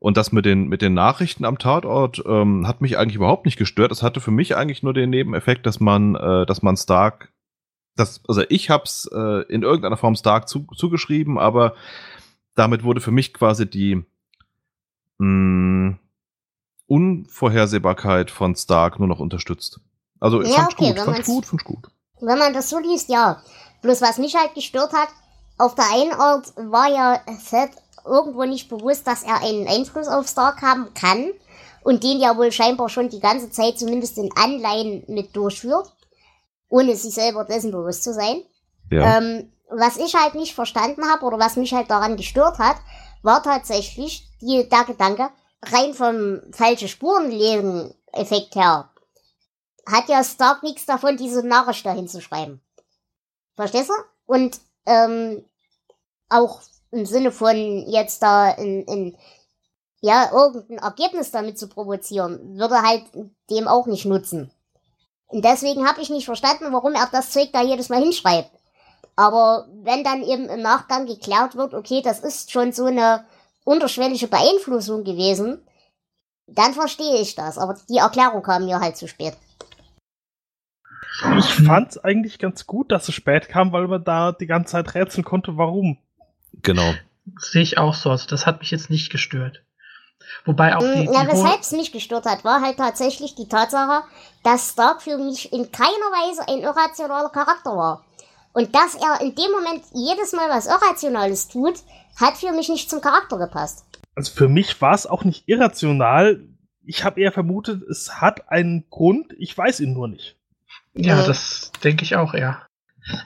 Und 0.00 0.16
das 0.16 0.32
mit 0.32 0.46
den, 0.46 0.68
mit 0.68 0.82
den 0.82 0.94
Nachrichten 0.94 1.44
am 1.44 1.58
Tatort 1.58 2.22
ähm, 2.26 2.66
hat 2.66 2.80
mich 2.80 2.96
eigentlich 2.96 3.16
überhaupt 3.16 3.44
nicht 3.44 3.58
gestört. 3.58 3.92
Es 3.92 4.02
hatte 4.02 4.20
für 4.20 4.30
mich 4.30 4.56
eigentlich 4.56 4.82
nur 4.82 4.94
den 4.94 5.10
Nebeneffekt, 5.10 5.66
dass 5.66 5.78
man, 5.78 6.14
äh, 6.14 6.46
dass 6.46 6.62
man 6.62 6.76
Stark 6.76 7.30
das, 8.00 8.20
also 8.26 8.42
ich 8.48 8.70
habe 8.70 8.84
es 8.84 9.08
äh, 9.12 9.42
in 9.52 9.62
irgendeiner 9.62 9.96
Form 9.96 10.16
Stark 10.16 10.48
zu, 10.48 10.66
zugeschrieben, 10.74 11.38
aber 11.38 11.74
damit 12.54 12.82
wurde 12.82 13.00
für 13.00 13.10
mich 13.10 13.32
quasi 13.32 13.68
die 13.68 14.04
mh, 15.18 15.26
mm, 15.26 15.98
Unvorhersehbarkeit 16.86 18.30
von 18.30 18.56
Stark 18.56 18.98
nur 18.98 19.06
noch 19.06 19.20
unterstützt. 19.20 19.80
Also 20.18 20.42
ja, 20.42 20.54
fand 20.54 20.72
okay, 20.72 20.92
gut, 20.92 20.98
fand 20.98 21.24
gut, 21.24 21.46
fand 21.46 21.64
gut. 21.64 21.90
Wenn 22.20 22.38
man 22.38 22.52
das 22.52 22.68
so 22.68 22.78
liest, 22.78 23.08
ja. 23.08 23.42
Bloß 23.82 24.02
was 24.02 24.18
mich 24.18 24.34
halt 24.34 24.54
gestört 24.54 24.92
hat, 24.92 25.08
auf 25.56 25.74
der 25.74 25.84
einen 25.92 26.12
Art 26.12 26.52
war 26.56 26.88
ja 26.90 27.20
Seth 27.38 27.70
irgendwo 28.04 28.44
nicht 28.44 28.68
bewusst, 28.68 29.06
dass 29.06 29.22
er 29.22 29.42
einen 29.42 29.68
Einfluss 29.68 30.08
auf 30.08 30.26
Stark 30.26 30.62
haben 30.62 30.92
kann 30.94 31.30
und 31.82 32.02
den 32.02 32.18
ja 32.18 32.36
wohl 32.36 32.50
scheinbar 32.52 32.88
schon 32.88 33.08
die 33.08 33.20
ganze 33.20 33.50
Zeit 33.50 33.78
zumindest 33.78 34.18
in 34.18 34.30
Anleihen 34.36 35.04
mit 35.06 35.36
durchführt 35.36 35.92
ohne 36.70 36.96
sich 36.96 37.12
selber 37.12 37.44
dessen 37.44 37.72
bewusst 37.72 38.02
zu 38.02 38.14
sein. 38.14 38.42
Ja. 38.90 39.18
Ähm, 39.18 39.52
was 39.68 39.98
ich 39.98 40.14
halt 40.14 40.34
nicht 40.34 40.54
verstanden 40.54 41.04
habe 41.10 41.24
oder 41.26 41.38
was 41.38 41.56
mich 41.56 41.74
halt 41.74 41.90
daran 41.90 42.16
gestört 42.16 42.58
hat, 42.58 42.76
war 43.22 43.42
tatsächlich 43.42 44.26
die, 44.40 44.68
der 44.68 44.84
Gedanke, 44.84 45.28
rein 45.62 45.92
vom 45.92 46.40
falsche 46.52 46.88
Spurenlegen-Effekt 46.88 48.54
her, 48.54 48.90
hat 49.86 50.08
ja 50.08 50.24
Stark 50.24 50.62
nichts 50.62 50.86
davon, 50.86 51.16
diese 51.16 51.46
Nachricht 51.46 51.84
dahin 51.84 52.08
zu 52.08 52.20
schreiben. 52.20 52.60
Verstehst 53.54 53.90
du? 53.90 53.94
Und 54.26 54.60
ähm, 54.86 55.44
auch 56.28 56.60
im 56.90 57.06
Sinne 57.06 57.30
von 57.30 57.56
jetzt 57.88 58.22
da 58.22 58.50
in, 58.50 58.84
in 58.84 59.18
ja, 60.00 60.30
irgendein 60.32 60.78
Ergebnis 60.78 61.30
damit 61.30 61.58
zu 61.58 61.68
provozieren, 61.68 62.58
würde 62.58 62.80
halt 62.80 63.04
dem 63.50 63.68
auch 63.68 63.86
nicht 63.86 64.06
nutzen. 64.06 64.50
Und 65.30 65.44
deswegen 65.44 65.86
habe 65.86 66.00
ich 66.00 66.10
nicht 66.10 66.24
verstanden, 66.24 66.72
warum 66.72 66.94
er 66.94 67.08
das 67.10 67.30
Zeug 67.30 67.50
da 67.52 67.62
jedes 67.62 67.88
Mal 67.88 68.02
hinschreibt. 68.02 68.50
Aber 69.16 69.68
wenn 69.82 70.02
dann 70.02 70.22
eben 70.22 70.48
im 70.48 70.62
Nachgang 70.62 71.06
geklärt 71.06 71.54
wird, 71.54 71.74
okay, 71.74 72.02
das 72.02 72.20
ist 72.20 72.50
schon 72.50 72.72
so 72.72 72.86
eine 72.86 73.24
unterschwellige 73.64 74.26
Beeinflussung 74.26 75.04
gewesen, 75.04 75.62
dann 76.46 76.74
verstehe 76.74 77.20
ich 77.20 77.34
das. 77.36 77.58
Aber 77.58 77.76
die 77.88 77.98
Erklärung 77.98 78.42
kam 78.42 78.64
mir 78.64 78.80
halt 78.80 78.96
zu 78.96 79.06
spät. 79.06 79.36
Ich 81.38 81.54
fand 81.54 81.90
es 81.90 81.98
eigentlich 81.98 82.38
ganz 82.38 82.66
gut, 82.66 82.90
dass 82.90 83.08
es 83.08 83.14
spät 83.14 83.48
kam, 83.48 83.72
weil 83.72 83.86
man 83.88 84.02
da 84.02 84.32
die 84.32 84.46
ganze 84.46 84.72
Zeit 84.72 84.94
rätseln 84.94 85.24
konnte, 85.24 85.56
warum. 85.56 85.98
Genau. 86.62 86.94
Sehe 87.36 87.62
ich 87.62 87.78
auch 87.78 87.94
so. 87.94 88.10
Also 88.10 88.26
das 88.26 88.46
hat 88.46 88.60
mich 88.60 88.70
jetzt 88.70 88.90
nicht 88.90 89.10
gestört. 89.10 89.62
Wobei 90.44 90.76
auch 90.76 90.80
die. 90.80 91.08
Mm, 91.08 91.12
ja, 91.12 91.26
weshalb 91.26 91.60
es 91.60 91.72
nicht 91.72 91.92
gestört 91.92 92.26
hat, 92.26 92.44
war 92.44 92.60
halt 92.60 92.76
tatsächlich 92.76 93.34
die 93.34 93.48
Tatsache, 93.48 94.04
dass 94.42 94.70
Stark 94.70 95.02
für 95.02 95.18
mich 95.18 95.52
in 95.52 95.70
keiner 95.72 95.88
Weise 95.88 96.48
ein 96.48 96.60
irrationaler 96.60 97.30
Charakter 97.30 97.76
war. 97.76 98.04
Und 98.52 98.74
dass 98.74 98.94
er 98.94 99.20
in 99.20 99.34
dem 99.34 99.50
Moment 99.52 99.84
jedes 99.92 100.32
Mal 100.32 100.48
was 100.48 100.66
Irrationales 100.66 101.48
tut, 101.48 101.74
hat 102.16 102.36
für 102.36 102.52
mich 102.52 102.68
nicht 102.68 102.90
zum 102.90 103.00
Charakter 103.00 103.38
gepasst. 103.38 103.84
Also 104.14 104.32
für 104.32 104.48
mich 104.48 104.80
war 104.80 104.94
es 104.94 105.06
auch 105.06 105.24
nicht 105.24 105.44
irrational. 105.46 106.40
Ich 106.84 107.04
habe 107.04 107.20
eher 107.20 107.32
vermutet, 107.32 107.82
es 107.82 108.20
hat 108.20 108.50
einen 108.50 108.88
Grund, 108.90 109.32
ich 109.38 109.56
weiß 109.56 109.80
ihn 109.80 109.92
nur 109.92 110.08
nicht. 110.08 110.36
Ja, 110.94 111.22
mhm. 111.22 111.26
das 111.26 111.70
denke 111.84 112.02
ich 112.02 112.16
auch 112.16 112.34
eher. 112.34 112.66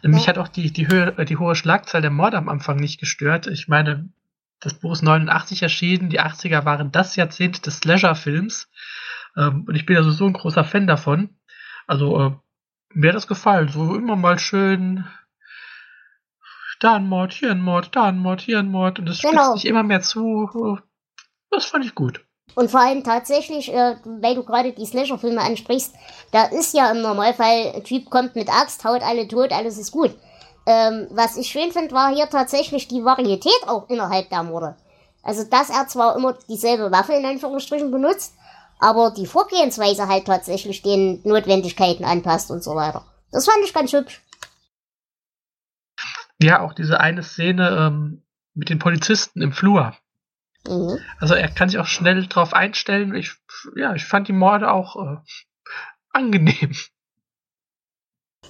Mich 0.03 0.23
ja. 0.23 0.29
hat 0.29 0.39
auch 0.39 0.49
die, 0.49 0.73
die, 0.73 0.89
Höhe, 0.89 1.13
die 1.25 1.37
hohe 1.37 1.57
Schlagzahl 1.57 2.03
der 2.03 2.11
Morde 2.11 2.37
am 2.37 2.49
Anfang 2.49 2.77
nicht 2.77 3.01
gestört. 3.01 3.47
Ich 3.47 3.69
meine, 3.69 4.09
das 4.65 4.75
Buch 4.75 4.93
ist 4.93 5.03
89 5.03 5.63
erschienen, 5.63 6.11
die 6.11 6.21
80er 6.21 6.65
waren 6.65 6.91
das 6.91 7.17
Jahrzehnt 7.17 7.67
des 7.67 7.79
Slasher-Films. 7.79 8.69
Ähm, 9.37 9.65
und 9.69 9.75
ich 9.75 9.87
bin 9.87 9.97
also 9.97 10.11
so 10.11 10.27
ein 10.27 10.33
großer 10.33 10.65
Fan 10.65 10.87
davon. 10.87 11.37
Also, 11.87 12.21
äh, 12.21 12.31
mir 12.91 13.09
hat 13.11 13.17
das 13.17 13.27
gefallen. 13.27 13.69
So 13.69 13.95
immer 13.95 14.17
mal 14.17 14.39
schön 14.39 15.05
da 16.81 16.97
ein 16.97 17.09
Mord, 17.09 17.33
hier 17.33 17.51
ein 17.51 17.63
Mord, 17.63 17.91
da 17.93 18.05
ein 18.05 18.19
Mord, 18.19 18.41
hier 18.41 18.59
ein 18.59 18.71
Mord. 18.71 18.99
Und 18.99 19.09
es 19.09 19.21
genau. 19.21 19.51
spitzt 19.51 19.63
sich 19.63 19.71
immer 19.71 19.83
mehr 19.83 20.03
zu. 20.03 20.79
Das 21.51 21.65
fand 21.67 21.85
ich 21.85 21.95
gut. 21.95 22.25
Und 22.55 22.71
vor 22.71 22.81
allem 22.81 23.03
tatsächlich, 23.03 23.73
äh, 23.73 23.97
weil 24.05 24.35
du 24.35 24.45
gerade 24.45 24.73
die 24.73 24.87
Slasher-Filme 24.87 25.41
ansprichst, 25.41 25.95
da 26.31 26.45
ist 26.45 26.75
ja 26.75 26.91
im 26.91 27.01
Normalfall, 27.01 27.73
ein 27.75 27.85
Typ 27.85 28.11
kommt 28.11 28.37
mit 28.37 28.49
Axt, 28.49 28.85
haut 28.85 29.03
alle 29.03 29.27
tot, 29.27 29.53
alles 29.53 29.79
ist 29.79 29.91
gut. 29.91 30.15
Ähm, 30.67 31.09
was 31.11 31.37
ich 31.37 31.49
schön 31.49 31.73
finde, 31.73 31.95
war 31.95 32.15
hier 32.15 32.29
tatsächlich 32.29 32.89
die 32.89 33.05
Varietät 33.05 33.53
auch 33.67 33.89
innerhalb 33.91 34.31
der 34.31 34.43
Morde. 34.43 34.77
Also, 35.23 35.45
dass 35.45 35.71
er 35.71 35.87
zwar 35.89 36.17
immer 36.17 36.37
dieselbe 36.49 36.91
Waffe 36.91 37.15
in 37.15 37.25
Anführungsstrichen 37.25 37.91
benutzt, 37.91 38.35
aber 38.79 39.11
die 39.11 39.27
Vorgehensweise 39.27 40.09
halt 40.09 40.27
tatsächlich 40.27 40.83
den 40.83 41.21
Notwendigkeiten 41.25 42.05
anpasst 42.05 42.51
und 42.51 42.63
so 42.63 42.75
weiter. 42.75 43.05
Das 43.31 43.47
fand 43.47 43.65
ich 43.65 43.75
ganz 43.75 43.93
hübsch. 43.93 44.23
Ja, 46.41 46.61
auch 46.61 46.75
diese 46.75 47.01
eine 47.01 47.23
Szene 47.23 47.71
ähm, 47.71 48.23
mit 48.55 48.69
den 48.69 48.79
Polizisten 48.79 49.41
im 49.41 49.53
Flur. 49.53 49.95
Mhm. 50.67 50.99
Also 51.19 51.35
er 51.35 51.49
kann 51.49 51.69
sich 51.69 51.79
auch 51.79 51.87
schnell 51.87 52.27
drauf 52.27 52.55
einstellen. 52.55 53.15
Ich, 53.15 53.33
ja, 53.77 53.95
ich 53.95 54.05
fand 54.05 54.29
die 54.29 54.33
Morde 54.33 54.71
auch 54.71 54.97
äh, 54.97 55.17
angenehm. 56.11 56.75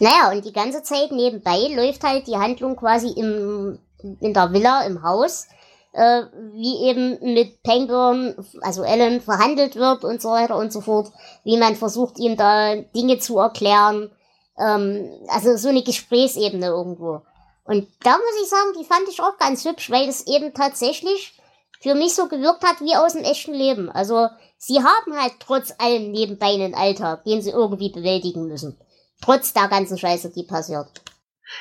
Naja, 0.01 0.33
und 0.33 0.45
die 0.45 0.53
ganze 0.53 0.83
Zeit 0.83 1.13
nebenbei 1.13 1.69
läuft 1.75 2.03
halt 2.03 2.27
die 2.27 2.37
Handlung 2.37 2.77
quasi 2.77 3.09
im, 3.09 3.79
in 4.21 4.35
der 4.35 4.53
Villa, 4.53 4.85
im 4.87 5.03
Haus, 5.03 5.47
äh, 5.93 6.23
wie 6.53 6.89
eben 6.89 7.19
mit 7.35 7.63
Penguin, 7.63 8.35
also 8.61 8.83
Ellen, 8.83 9.21
verhandelt 9.21 9.77
wird 9.77 10.05
und 10.05 10.21
so 10.21 10.31
weiter 10.31 10.57
und 10.57 10.73
so 10.73 10.81
fort, 10.81 11.13
wie 11.45 11.57
man 11.57 11.77
versucht, 11.77 12.19
ihm 12.19 12.37
da 12.37 12.75
Dinge 12.75 13.19
zu 13.19 13.39
erklären. 13.39 14.11
Ähm, 14.59 15.11
also 15.29 15.57
so 15.57 15.69
eine 15.69 15.83
Gesprächsebene 15.83 16.67
irgendwo. 16.67 17.23
Und 17.65 17.89
da 18.03 18.13
muss 18.13 18.43
ich 18.43 18.49
sagen, 18.49 18.75
die 18.79 18.85
fand 18.85 19.09
ich 19.09 19.21
auch 19.23 19.39
ganz 19.39 19.65
hübsch, 19.65 19.91
weil 19.91 20.09
es 20.09 20.27
eben 20.27 20.53
tatsächlich 20.53 21.39
für 21.81 21.95
mich 21.95 22.15
so 22.15 22.29
gewirkt 22.29 22.65
hat 22.65 22.81
wie 22.81 22.97
aus 22.97 23.13
dem 23.13 23.25
echten 23.25 23.55
Leben. 23.55 23.91
Also 23.91 24.29
sie 24.59 24.79
haben 24.79 25.17
halt 25.17 25.35
trotz 25.41 25.73
allem 25.79 26.11
nebenbei 26.11 26.49
einen 26.49 26.75
Alltag, 26.75 27.25
den 27.25 27.41
sie 27.41 27.51
irgendwie 27.51 27.91
bewältigen 27.91 28.47
müssen. 28.47 28.79
Trotz 29.21 29.53
der 29.53 29.69
ganzen 29.69 29.99
Scheiße, 29.99 30.31
die 30.31 30.45
passiert. 30.45 31.03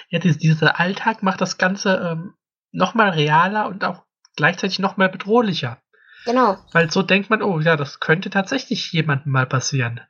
Ja, 0.09 0.19
dieser 0.19 0.79
Alltag 0.79 1.23
macht 1.23 1.41
das 1.41 1.57
Ganze 1.57 1.95
ähm, 1.95 2.33
nochmal 2.71 3.11
realer 3.11 3.67
und 3.67 3.83
auch 3.83 4.03
gleichzeitig 4.35 4.79
nochmal 4.79 5.09
bedrohlicher. 5.09 5.77
Genau. 6.25 6.57
Weil 6.71 6.89
so 6.89 7.01
denkt 7.01 7.29
man, 7.29 7.41
oh 7.41 7.59
ja, 7.59 7.75
das 7.75 7.99
könnte 7.99 8.29
tatsächlich 8.29 8.91
jemandem 8.91 9.31
mal 9.31 9.45
passieren. 9.45 10.01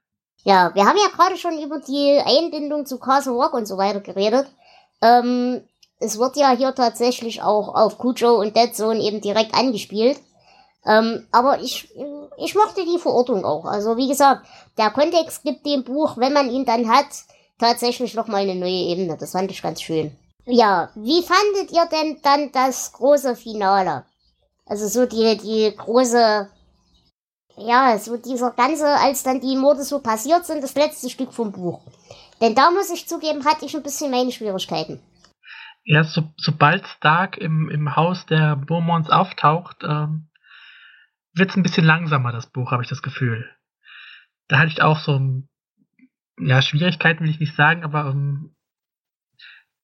Ja, 0.43 0.75
wir 0.75 0.85
haben 0.85 0.97
ja 0.97 1.15
gerade 1.15 1.37
schon 1.37 1.57
über 1.61 1.79
die 1.79 2.19
Einbindung 2.23 2.85
zu 2.85 2.99
Castle 2.99 3.33
Rock 3.33 3.53
und 3.53 3.65
so 3.65 3.77
weiter 3.77 4.01
geredet. 4.01 4.47
Ähm, 5.01 5.61
es 5.99 6.19
wird 6.19 6.35
ja 6.35 6.51
hier 6.51 6.75
tatsächlich 6.75 7.41
auch 7.41 7.73
auf 7.73 7.97
Cujo 7.97 8.39
und 8.39 8.55
Dead 8.55 8.75
Zone 8.75 8.99
eben 8.99 9.21
direkt 9.21 9.53
angespielt. 9.53 10.19
Ähm, 10.85 11.25
aber 11.31 11.61
ich, 11.61 11.89
ich 12.37 12.55
mochte 12.55 12.83
die 12.83 12.99
Verortung 12.99 13.45
auch. 13.45 13.63
Also 13.65 13.95
wie 13.95 14.09
gesagt, 14.09 14.45
der 14.77 14.91
Kontext 14.91 15.43
gibt 15.43 15.65
dem 15.65 15.85
Buch, 15.85 16.17
wenn 16.17 16.33
man 16.33 16.49
ihn 16.49 16.65
dann 16.65 16.89
hat, 16.89 17.07
tatsächlich 17.63 18.13
nochmal 18.13 18.41
eine 18.41 18.55
neue 18.55 18.91
Ebene. 18.91 19.17
Das 19.17 19.31
fand 19.31 19.49
ich 19.51 19.61
ganz 19.61 19.81
schön. 19.81 20.15
Ja, 20.45 20.89
wie 20.95 21.23
fandet 21.23 21.71
ihr 21.71 21.85
denn 21.85 22.19
dann 22.21 22.51
das 22.51 22.91
große 22.91 23.35
Finale? 23.35 24.05
Also 24.65 24.87
so 24.87 25.05
die, 25.05 25.37
die 25.37 25.73
große, 25.75 26.49
ja, 27.57 27.97
so 27.97 28.17
dieser 28.17 28.51
ganze, 28.51 28.87
als 28.87 29.23
dann 29.23 29.39
die 29.39 29.55
Morde 29.55 29.83
so 29.83 29.99
passiert 29.99 30.45
sind, 30.45 30.61
das 30.61 30.75
letzte 30.75 31.09
Stück 31.09 31.33
vom 31.33 31.51
Buch. 31.51 31.81
Denn 32.41 32.55
da 32.55 32.71
muss 32.71 32.91
ich 32.91 33.07
zugeben, 33.07 33.45
hatte 33.45 33.65
ich 33.65 33.75
ein 33.75 33.83
bisschen 33.83 34.11
meine 34.11 34.31
Schwierigkeiten. 34.31 34.99
Ja, 35.85 36.03
so, 36.03 36.23
sobald 36.37 36.85
Stark 36.87 37.37
im, 37.37 37.69
im 37.69 37.95
Haus 37.95 38.25
der 38.25 38.55
Beaumonts 38.55 39.09
auftaucht, 39.09 39.77
ähm, 39.83 40.29
wird 41.33 41.49
es 41.49 41.55
ein 41.55 41.63
bisschen 41.63 41.85
langsamer, 41.85 42.31
das 42.31 42.47
Buch, 42.47 42.71
habe 42.71 42.83
ich 42.83 42.89
das 42.89 43.01
Gefühl. 43.01 43.49
Da 44.49 44.59
hatte 44.59 44.71
ich 44.71 44.81
auch 44.81 44.99
so, 44.99 45.19
ja, 46.39 46.61
Schwierigkeiten 46.61 47.23
will 47.23 47.29
ich 47.29 47.39
nicht 47.39 47.55
sagen, 47.55 47.83
aber 47.83 48.07
um, 48.07 48.55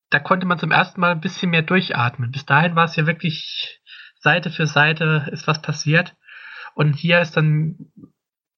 da 0.09 0.19
konnte 0.19 0.45
man 0.45 0.59
zum 0.59 0.71
ersten 0.71 0.99
Mal 0.99 1.11
ein 1.11 1.21
bisschen 1.21 1.51
mehr 1.51 1.61
durchatmen. 1.61 2.31
Bis 2.31 2.45
dahin 2.45 2.75
war 2.75 2.85
es 2.85 2.95
ja 2.95 3.05
wirklich 3.05 3.81
Seite 4.19 4.49
für 4.49 4.67
Seite 4.67 5.27
ist 5.31 5.47
was 5.47 5.61
passiert. 5.61 6.15
Und 6.75 6.93
hier 6.93 7.21
ist 7.21 7.37
dann 7.37 7.91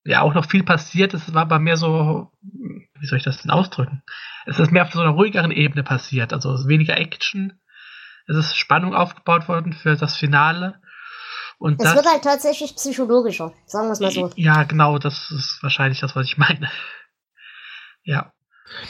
ja 0.03 0.21
auch 0.21 0.33
noch 0.33 0.49
viel 0.49 0.63
passiert. 0.63 1.13
Es 1.13 1.33
war 1.33 1.43
aber 1.43 1.59
mehr 1.59 1.77
so, 1.77 2.31
wie 2.41 3.05
soll 3.05 3.17
ich 3.17 3.23
das 3.23 3.41
denn 3.41 3.51
ausdrücken? 3.51 4.03
Es 4.45 4.59
ist 4.59 4.71
mehr 4.71 4.83
auf 4.83 4.91
so 4.91 5.01
einer 5.01 5.11
ruhigeren 5.11 5.51
Ebene 5.51 5.83
passiert. 5.83 6.33
Also 6.33 6.67
weniger 6.67 6.97
Action. 6.97 7.59
Es 8.27 8.35
ist 8.35 8.55
Spannung 8.55 8.95
aufgebaut 8.95 9.47
worden 9.47 9.73
für 9.73 9.95
das 9.95 10.15
Finale. 10.15 10.79
Und 11.57 11.79
es 11.79 11.85
das, 11.85 11.95
wird 11.95 12.07
halt 12.07 12.23
tatsächlich 12.23 12.75
psychologischer, 12.75 13.53
sagen 13.65 13.87
wir 13.87 13.91
es 13.91 13.99
mal 13.99 14.11
so. 14.11 14.31
Ja, 14.35 14.63
genau, 14.63 14.97
das 14.97 15.29
ist 15.29 15.59
wahrscheinlich 15.61 15.99
das, 15.99 16.15
was 16.15 16.25
ich 16.25 16.37
meine. 16.37 16.69
Ja. 18.03 18.33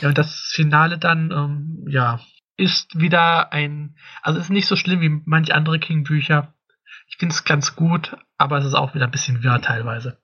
Ja, 0.01 0.09
und 0.09 0.18
das 0.18 0.51
Finale 0.53 0.97
dann, 0.97 1.32
ähm, 1.32 1.86
ja, 1.89 2.20
ist 2.57 2.99
wieder 2.99 3.51
ein, 3.51 3.97
also 4.22 4.39
ist 4.39 4.49
nicht 4.49 4.68
so 4.68 4.76
schlimm 4.76 5.01
wie 5.01 5.22
manche 5.26 5.55
andere 5.55 5.80
King-Bücher. 5.80 6.53
Ich 7.07 7.18
finde 7.18 7.34
es 7.34 7.43
ganz 7.43 7.76
gut, 7.76 8.16
aber 8.38 8.59
es 8.59 8.66
ist 8.66 8.76
auch 8.76 8.93
wieder 8.93 9.05
ein 9.05 9.12
bisschen 9.12 9.43
wirr 9.43 9.62
teilweise. 9.62 10.20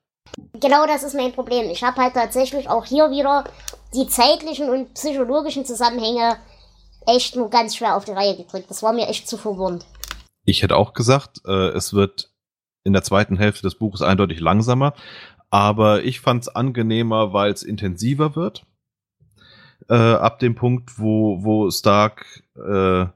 Genau 0.60 0.86
das 0.86 1.02
ist 1.02 1.14
mein 1.14 1.32
Problem. 1.32 1.70
Ich 1.70 1.82
habe 1.82 2.00
halt 2.00 2.14
tatsächlich 2.14 2.68
auch 2.68 2.84
hier 2.84 3.10
wieder 3.10 3.44
die 3.94 4.06
zeitlichen 4.06 4.68
und 4.68 4.94
psychologischen 4.94 5.64
Zusammenhänge 5.64 6.36
echt 7.06 7.36
nur 7.36 7.50
ganz 7.50 7.76
schwer 7.76 7.96
auf 7.96 8.04
die 8.04 8.12
Reihe 8.12 8.36
gekriegt. 8.36 8.70
Das 8.70 8.82
war 8.82 8.92
mir 8.92 9.08
echt 9.08 9.28
zu 9.28 9.36
verwirrend. 9.36 9.86
Ich 10.44 10.62
hätte 10.62 10.76
auch 10.76 10.92
gesagt, 10.92 11.40
äh, 11.46 11.68
es 11.70 11.92
wird 11.94 12.30
in 12.84 12.92
der 12.92 13.02
zweiten 13.02 13.36
Hälfte 13.36 13.62
des 13.62 13.76
Buches 13.76 14.02
eindeutig 14.02 14.40
langsamer, 14.40 14.94
aber 15.50 16.02
ich 16.04 16.20
fand 16.20 16.42
es 16.42 16.48
angenehmer, 16.48 17.32
weil 17.32 17.52
es 17.52 17.62
intensiver 17.62 18.36
wird. 18.36 18.64
Äh, 19.88 19.94
ab 19.94 20.38
dem 20.38 20.54
Punkt, 20.54 20.98
wo, 20.98 21.42
wo 21.42 21.70
Stark 21.70 22.42
äh, 22.56 23.06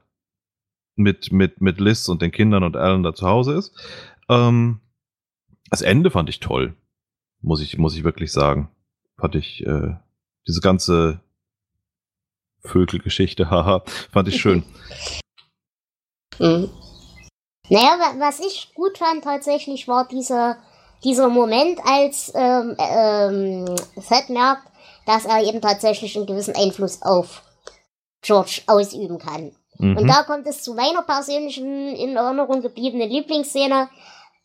mit, 0.95 1.31
mit, 1.31 1.61
mit 1.61 1.79
Liz 1.79 2.07
und 2.07 2.21
den 2.21 2.31
Kindern 2.31 2.63
und 2.63 2.77
Alan 2.77 3.03
da 3.03 3.13
zu 3.13 3.27
Hause 3.27 3.53
ist. 3.53 3.73
Ähm, 4.29 4.79
das 5.69 5.81
Ende 5.81 6.11
fand 6.11 6.29
ich 6.29 6.39
toll, 6.39 6.75
muss 7.41 7.61
ich, 7.61 7.77
muss 7.77 7.95
ich 7.95 8.03
wirklich 8.03 8.31
sagen. 8.31 8.69
Fand 9.17 9.35
ich 9.35 9.65
äh, 9.65 9.95
diese 10.47 10.61
ganze 10.61 11.21
Vögelgeschichte, 12.61 13.49
haha, 13.49 13.83
fand 14.11 14.27
ich 14.27 14.39
schön. 14.39 14.63
Mhm. 16.39 16.69
Naja, 17.69 17.97
was 18.19 18.41
ich 18.41 18.73
gut 18.75 18.97
fand 18.97 19.23
tatsächlich 19.23 19.87
war 19.87 20.05
dieser, 20.05 20.57
dieser 21.03 21.29
Moment, 21.29 21.79
als 21.85 22.31
ähm, 22.35 22.75
ähm, 22.77 23.75
Fett 24.01 24.29
merkt, 24.29 24.67
dass 25.05 25.25
er 25.25 25.43
eben 25.43 25.61
tatsächlich 25.61 26.15
einen 26.15 26.25
gewissen 26.25 26.55
Einfluss 26.55 27.01
auf 27.01 27.43
George 28.21 28.61
ausüben 28.67 29.17
kann. 29.17 29.51
Mhm. 29.77 29.97
Und 29.97 30.07
da 30.07 30.23
kommt 30.23 30.47
es 30.47 30.63
zu 30.63 30.73
meiner 30.73 31.01
persönlichen 31.01 31.95
in 31.95 32.15
Erinnerung 32.15 32.61
gebliebenen 32.61 33.09
Lieblingsszene, 33.09 33.89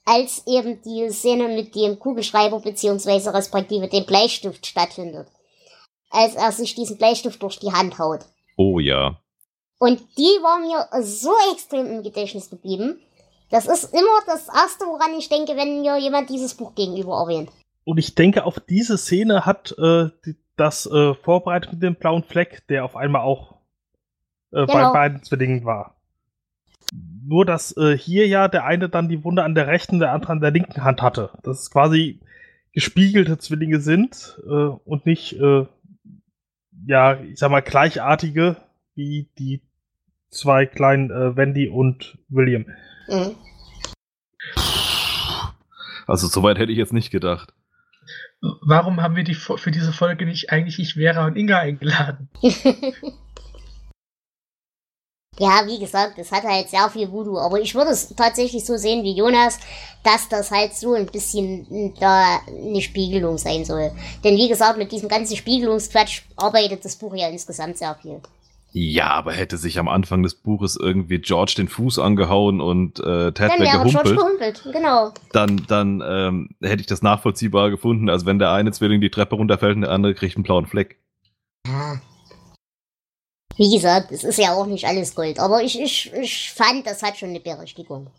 als 0.05 0.47
eben 0.47 0.81
die 0.83 1.11
Szene 1.11 1.49
mit 1.49 1.75
dem 1.75 1.99
Kugelschreiber 1.99 2.61
beziehungsweise 2.61 3.33
respektive 3.35 3.89
dem 3.89 4.07
Bleistift 4.07 4.67
stattfindet. 4.67 5.29
Als 6.11 6.35
er 6.35 6.51
sich 6.53 6.75
diesen 6.75 6.97
Bleistift 6.97 7.43
durch 7.43 7.59
die 7.59 7.73
Hand 7.73 7.99
haut. 7.99 8.21
Oh 8.57 8.79
ja. 8.79 9.21
Und 9.79 10.01
die 10.17 10.23
war 10.43 10.59
mir 10.59 10.89
so 11.03 11.31
extrem 11.53 11.87
im 11.87 12.03
Gedächtnis 12.03 12.49
geblieben. 12.49 13.01
Das 13.51 13.67
ist 13.67 13.93
immer 13.93 14.21
das 14.27 14.49
Erste, 14.49 14.87
woran 14.87 15.17
ich 15.19 15.29
denke, 15.29 15.57
wenn 15.57 15.83
mir 15.83 15.99
jemand 15.99 16.31
dieses 16.31 16.55
Buch 16.55 16.75
gegenüber 16.75 17.21
erwähnt. 17.21 17.51
Und 17.85 17.99
ich 17.99 18.15
denke, 18.15 18.45
auf 18.45 18.61
diese 18.61 18.99
Szene 18.99 19.47
hat 19.47 19.73
äh, 19.79 20.09
die, 20.25 20.37
das 20.59 20.87
äh, 20.87 21.15
vorbereitet 21.15 21.73
mit 21.73 21.83
dem 21.83 21.95
blauen 21.95 22.25
Fleck, 22.25 22.67
der 22.69 22.85
auf 22.85 22.97
einmal 22.97 23.23
auch 23.23 23.59
äh, 24.53 24.67
genau. 24.67 24.73
bei 24.73 24.93
beiden 24.93 25.23
Zwillingen 25.23 25.65
war. 25.65 25.97
Nur, 27.25 27.45
dass 27.45 27.77
äh, 27.77 27.97
hier 27.97 28.27
ja 28.27 28.49
der 28.49 28.65
eine 28.65 28.89
dann 28.89 29.09
die 29.09 29.23
Wunde 29.25 29.45
an 29.45 29.55
der 29.55 29.67
rechten, 29.67 29.99
der 29.99 30.13
andere 30.13 30.33
an 30.33 30.41
der 30.41 30.51
linken 30.51 30.83
Hand 30.83 31.03
hatte. 31.03 31.31
Dass 31.43 31.61
es 31.61 31.71
quasi 31.71 32.21
gespiegelte 32.73 33.39
Zwillinge 33.39 33.81
sind 33.81 34.41
äh, 34.47 34.51
und 34.51 35.05
nicht, 35.05 35.35
äh, 35.35 35.67
ja, 36.87 37.21
ich 37.21 37.39
sag 37.39 37.51
mal, 37.51 37.61
gleichartige 37.61 38.57
wie 38.95 39.29
die 39.39 39.61
zwei 40.31 40.67
kleinen 40.67 41.11
äh, 41.11 41.37
Wendy 41.37 41.69
und 41.69 42.19
William. 42.29 42.67
Mhm. 43.09 43.37
Also 46.07 46.27
soweit 46.27 46.59
hätte 46.59 46.73
ich 46.73 46.79
jetzt 46.79 46.95
nicht 46.95 47.11
gedacht. 47.11 47.53
Warum 48.41 49.03
haben 49.03 49.17
wir 49.17 49.25
die 49.25 49.35
für 49.35 49.73
diese 49.73 49.93
Folge 49.93 50.25
nicht 50.25 50.53
eigentlich 50.53 50.79
ich 50.79 50.95
Vera 50.95 51.27
und 51.27 51.37
Inga 51.37 51.59
eingeladen? 51.59 52.29
ja, 55.39 55.67
wie 55.67 55.81
gesagt, 55.81 56.19
das 56.19 56.31
hat 56.31 56.45
halt 56.45 56.69
sehr 56.69 56.89
viel 56.89 57.11
Voodoo, 57.11 57.39
aber 57.39 57.61
ich 57.61 57.75
würde 57.75 57.91
es 57.91 58.15
tatsächlich 58.15 58.65
so 58.65 58.77
sehen 58.77 59.03
wie 59.03 59.17
Jonas, 59.17 59.59
dass 60.05 60.29
das 60.29 60.53
halt 60.53 60.73
so 60.75 60.95
ein 60.95 61.07
bisschen 61.07 61.95
da 61.99 62.39
eine 62.47 62.81
Spiegelung 62.81 63.39
sein 63.39 63.65
soll. 63.65 63.91
Denn 64.23 64.37
wie 64.37 64.49
gesagt, 64.49 64.79
mit 64.79 64.93
diesem 64.93 65.09
ganzen 65.09 65.37
Spiegelungsquatsch 65.37 66.23
arbeitet 66.37 66.85
das 66.85 66.95
Buch 66.95 67.17
ja 67.17 67.29
insgesamt 67.29 67.79
sehr 67.79 67.97
viel. 67.97 68.21
Ja, 68.73 69.11
aber 69.11 69.33
hätte 69.33 69.57
sich 69.57 69.79
am 69.79 69.89
Anfang 69.89 70.23
des 70.23 70.35
Buches 70.35 70.77
irgendwie 70.77 71.19
George 71.19 71.55
den 71.57 71.69
Fuß 71.69 71.99
angehauen 71.99 72.61
und 72.61 73.01
äh, 73.01 73.33
Ted 73.33 73.51
dann 73.51 73.61
weggehumpelt, 73.61 73.93
George 73.93 74.15
gehumpelt, 74.15 74.69
genau. 74.73 75.13
dann, 75.33 75.65
dann 75.69 76.03
ähm, 76.07 76.51
hätte 76.61 76.83
ich 76.83 76.87
das 76.87 77.01
nachvollziehbar 77.01 77.71
gefunden, 77.71 78.11
als 78.11 78.27
wenn 78.27 78.39
der 78.39 78.53
eine 78.53 78.71
Zwilling 78.71 79.01
die 79.01 79.11
Treppe 79.11 79.37
runterfällt 79.37 79.77
und 79.77 79.83
der 79.83 79.91
andere 79.91 80.15
kriegt 80.15 80.37
einen 80.37 80.43
blauen 80.43 80.67
Fleck. 80.67 80.99
Ja. 81.67 82.01
Wie 83.57 83.75
gesagt, 83.75 84.13
es 84.13 84.23
ist 84.23 84.39
ja 84.39 84.53
auch 84.53 84.67
nicht 84.67 84.87
alles 84.87 85.15
Gold, 85.15 85.41
aber 85.41 85.63
ich, 85.63 85.81
ich, 85.81 86.13
ich 86.13 86.53
fand, 86.53 86.87
das 86.87 87.03
hat 87.03 87.17
schon 87.17 87.31
eine 87.31 87.41
Berechtigung. 87.41 88.11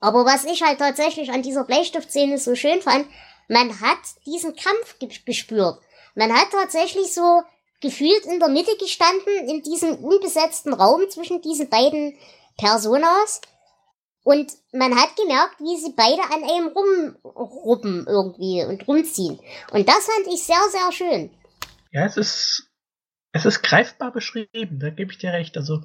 Aber 0.00 0.24
was 0.24 0.44
ich 0.44 0.62
halt 0.62 0.78
tatsächlich 0.78 1.30
an 1.30 1.42
dieser 1.42 1.64
Bleistiftszene 1.64 2.38
so 2.38 2.54
schön 2.54 2.80
fand, 2.82 3.06
man 3.48 3.80
hat 3.80 3.98
diesen 4.26 4.54
Kampf 4.54 4.98
gespürt. 5.24 5.78
Man 6.14 6.32
hat 6.32 6.48
tatsächlich 6.52 7.14
so 7.14 7.42
gefühlt 7.80 8.24
in 8.26 8.40
der 8.40 8.48
Mitte 8.48 8.76
gestanden, 8.78 9.48
in 9.48 9.62
diesem 9.62 9.96
unbesetzten 9.96 10.72
Raum 10.72 11.08
zwischen 11.10 11.40
diesen 11.42 11.68
beiden 11.68 12.16
Personas. 12.56 13.40
Und 14.24 14.52
man 14.72 14.94
hat 14.94 15.16
gemerkt, 15.16 15.58
wie 15.60 15.76
sie 15.76 15.94
beide 15.96 16.22
an 16.22 16.42
einem 16.42 16.68
rumruppen 16.68 18.06
irgendwie 18.06 18.64
und 18.64 18.86
rumziehen. 18.86 19.38
Und 19.70 19.88
das 19.88 20.06
fand 20.06 20.26
ich 20.26 20.42
sehr, 20.42 20.60
sehr 20.70 20.92
schön. 20.92 21.30
Ja, 21.92 22.04
es 22.04 22.16
ist, 22.16 22.68
es 23.32 23.46
ist 23.46 23.62
greifbar 23.62 24.12
beschrieben, 24.12 24.80
da 24.80 24.90
gebe 24.90 25.12
ich 25.12 25.18
dir 25.18 25.32
recht. 25.32 25.56
Also, 25.56 25.82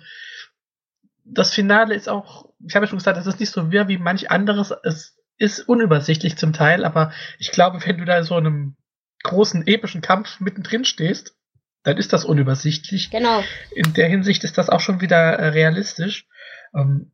das 1.23 1.53
Finale 1.53 1.95
ist 1.95 2.09
auch, 2.09 2.49
ich 2.67 2.75
habe 2.75 2.85
ja 2.85 2.89
schon 2.89 2.97
gesagt, 2.97 3.17
es 3.17 3.27
ist 3.27 3.39
nicht 3.39 3.51
so 3.51 3.71
wirr 3.71 3.87
wie 3.87 3.97
manch 3.97 4.29
anderes. 4.29 4.73
Es 4.83 5.15
ist 5.37 5.61
unübersichtlich 5.61 6.37
zum 6.37 6.51
Teil, 6.51 6.83
aber 6.83 7.13
ich 7.39 7.51
glaube, 7.51 7.85
wenn 7.85 7.97
du 7.97 8.05
da 8.05 8.23
so 8.23 8.37
in 8.37 8.45
einem 8.45 8.75
großen 9.23 9.65
epischen 9.67 10.01
Kampf 10.01 10.41
mittendrin 10.41 10.83
stehst, 10.83 11.35
dann 11.83 11.97
ist 11.97 12.13
das 12.13 12.25
unübersichtlich. 12.25 13.11
Genau. 13.11 13.43
In 13.75 13.93
der 13.93 14.07
Hinsicht 14.07 14.43
ist 14.43 14.57
das 14.57 14.69
auch 14.69 14.79
schon 14.79 15.01
wieder 15.01 15.33
äh, 15.33 15.49
realistisch. 15.49 16.27
Ähm, 16.75 17.11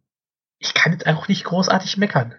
ich 0.60 0.74
kann 0.74 0.92
jetzt 0.94 1.08
auch 1.08 1.28
nicht 1.28 1.44
großartig 1.44 1.98
meckern. 1.98 2.36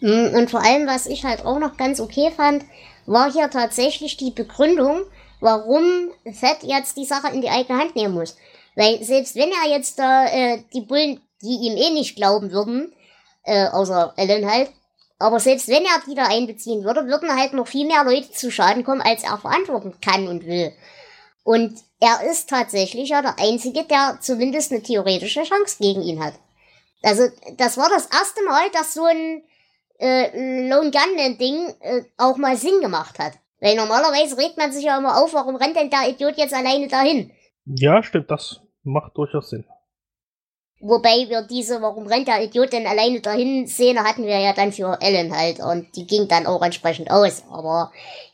Mm, 0.00 0.34
und 0.34 0.50
vor 0.50 0.62
allem, 0.62 0.86
was 0.86 1.06
ich 1.06 1.24
halt 1.24 1.44
auch 1.44 1.58
noch 1.58 1.76
ganz 1.76 2.00
okay 2.00 2.30
fand, 2.34 2.64
war 3.06 3.32
hier 3.32 3.50
tatsächlich 3.50 4.16
die 4.16 4.30
Begründung, 4.30 5.04
warum 5.40 6.10
Fett 6.32 6.62
jetzt 6.62 6.96
die 6.96 7.06
Sache 7.06 7.32
in 7.32 7.40
die 7.40 7.50
eigene 7.50 7.78
Hand 7.78 7.96
nehmen 7.96 8.14
muss. 8.14 8.36
Weil 8.76 9.02
selbst 9.02 9.34
wenn 9.34 9.50
er 9.50 9.70
jetzt 9.70 9.98
da 9.98 10.26
äh, 10.26 10.62
die 10.74 10.82
Bullen, 10.82 11.20
die 11.42 11.66
ihm 11.66 11.76
eh 11.76 11.90
nicht 11.90 12.16
glauben 12.16 12.52
würden, 12.52 12.92
äh, 13.44 13.68
außer 13.68 14.12
Ellen 14.16 14.48
halt, 14.48 14.70
aber 15.18 15.40
selbst 15.40 15.68
wenn 15.68 15.84
er 15.84 16.00
die 16.06 16.14
da 16.14 16.26
einbeziehen 16.26 16.84
würde, 16.84 17.06
würden 17.06 17.34
halt 17.34 17.52
noch 17.52 17.66
viel 17.66 17.86
mehr 17.86 18.04
Leute 18.04 18.30
zu 18.30 18.50
Schaden 18.50 18.84
kommen, 18.84 19.00
als 19.00 19.24
er 19.24 19.38
verantworten 19.38 19.94
kann 20.00 20.28
und 20.28 20.46
will. 20.46 20.72
Und 21.42 21.78
er 22.00 22.30
ist 22.30 22.48
tatsächlich 22.48 23.08
ja 23.08 23.22
der 23.22 23.38
Einzige, 23.38 23.84
der 23.84 24.18
zumindest 24.20 24.70
eine 24.70 24.82
theoretische 24.82 25.42
Chance 25.42 25.76
gegen 25.80 26.02
ihn 26.02 26.22
hat. 26.22 26.34
Also, 27.02 27.28
das 27.56 27.76
war 27.76 27.88
das 27.88 28.06
erste 28.06 28.44
Mal, 28.44 28.70
dass 28.72 28.94
so 28.94 29.04
ein 29.04 29.42
äh, 29.98 30.68
Lone 30.68 30.90
Gunman-Ding 30.90 31.74
äh, 31.80 32.02
auch 32.16 32.36
mal 32.36 32.56
Sinn 32.56 32.80
gemacht 32.80 33.18
hat. 33.18 33.32
Weil 33.60 33.76
normalerweise 33.76 34.38
regt 34.38 34.56
man 34.56 34.72
sich 34.72 34.84
ja 34.84 34.98
immer 34.98 35.20
auf, 35.20 35.32
warum 35.34 35.56
rennt 35.56 35.76
denn 35.76 35.90
der 35.90 36.08
Idiot 36.08 36.36
jetzt 36.36 36.54
alleine 36.54 36.86
dahin? 36.86 37.32
Ja, 37.64 38.02
stimmt, 38.02 38.30
das 38.30 38.60
macht 38.84 39.16
durchaus 39.16 39.50
Sinn. 39.50 39.64
Wobei 40.80 41.28
wir 41.28 41.42
diese, 41.42 41.82
warum 41.82 42.06
rennt 42.06 42.28
der 42.28 42.42
Idiot 42.42 42.72
denn 42.72 42.86
alleine 42.86 43.20
dahin, 43.20 43.66
Szene 43.66 44.04
hatten 44.04 44.24
wir 44.24 44.38
ja 44.38 44.52
dann 44.52 44.72
für 44.72 44.96
Ellen 45.00 45.36
halt 45.36 45.58
und 45.58 45.96
die 45.96 46.06
ging 46.06 46.28
dann 46.28 46.46
auch 46.46 46.62
entsprechend 46.62 47.10
aus. 47.10 47.42
Aber 47.50 47.92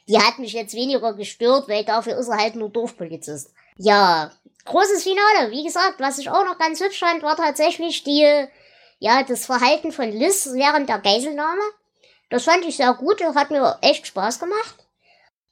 die 0.08 0.18
hat 0.18 0.38
mich 0.38 0.52
jetzt 0.52 0.74
weniger 0.74 1.14
gestört, 1.14 1.68
weil 1.68 1.84
dafür 1.84 2.18
ist 2.18 2.28
er 2.28 2.36
halt 2.36 2.56
nur 2.56 2.68
Dorfpolizist. 2.68 3.54
Ja, 3.78 4.30
großes 4.66 5.02
Finale. 5.02 5.50
Wie 5.52 5.64
gesagt, 5.64 6.00
was 6.00 6.18
ich 6.18 6.28
auch 6.28 6.44
noch 6.44 6.58
ganz 6.58 6.80
hübsch 6.80 7.00
fand, 7.00 7.22
war 7.22 7.36
tatsächlich 7.36 8.04
die, 8.04 8.46
ja, 8.98 9.22
das 9.22 9.46
Verhalten 9.46 9.90
von 9.90 10.10
Liz 10.10 10.50
während 10.52 10.90
der 10.90 10.98
Geiselnahme. 10.98 11.62
Das 12.28 12.44
fand 12.44 12.64
ich 12.66 12.76
sehr 12.76 12.92
gut, 12.92 13.22
hat 13.22 13.50
mir 13.50 13.78
echt 13.80 14.06
Spaß 14.06 14.38
gemacht. 14.38 14.74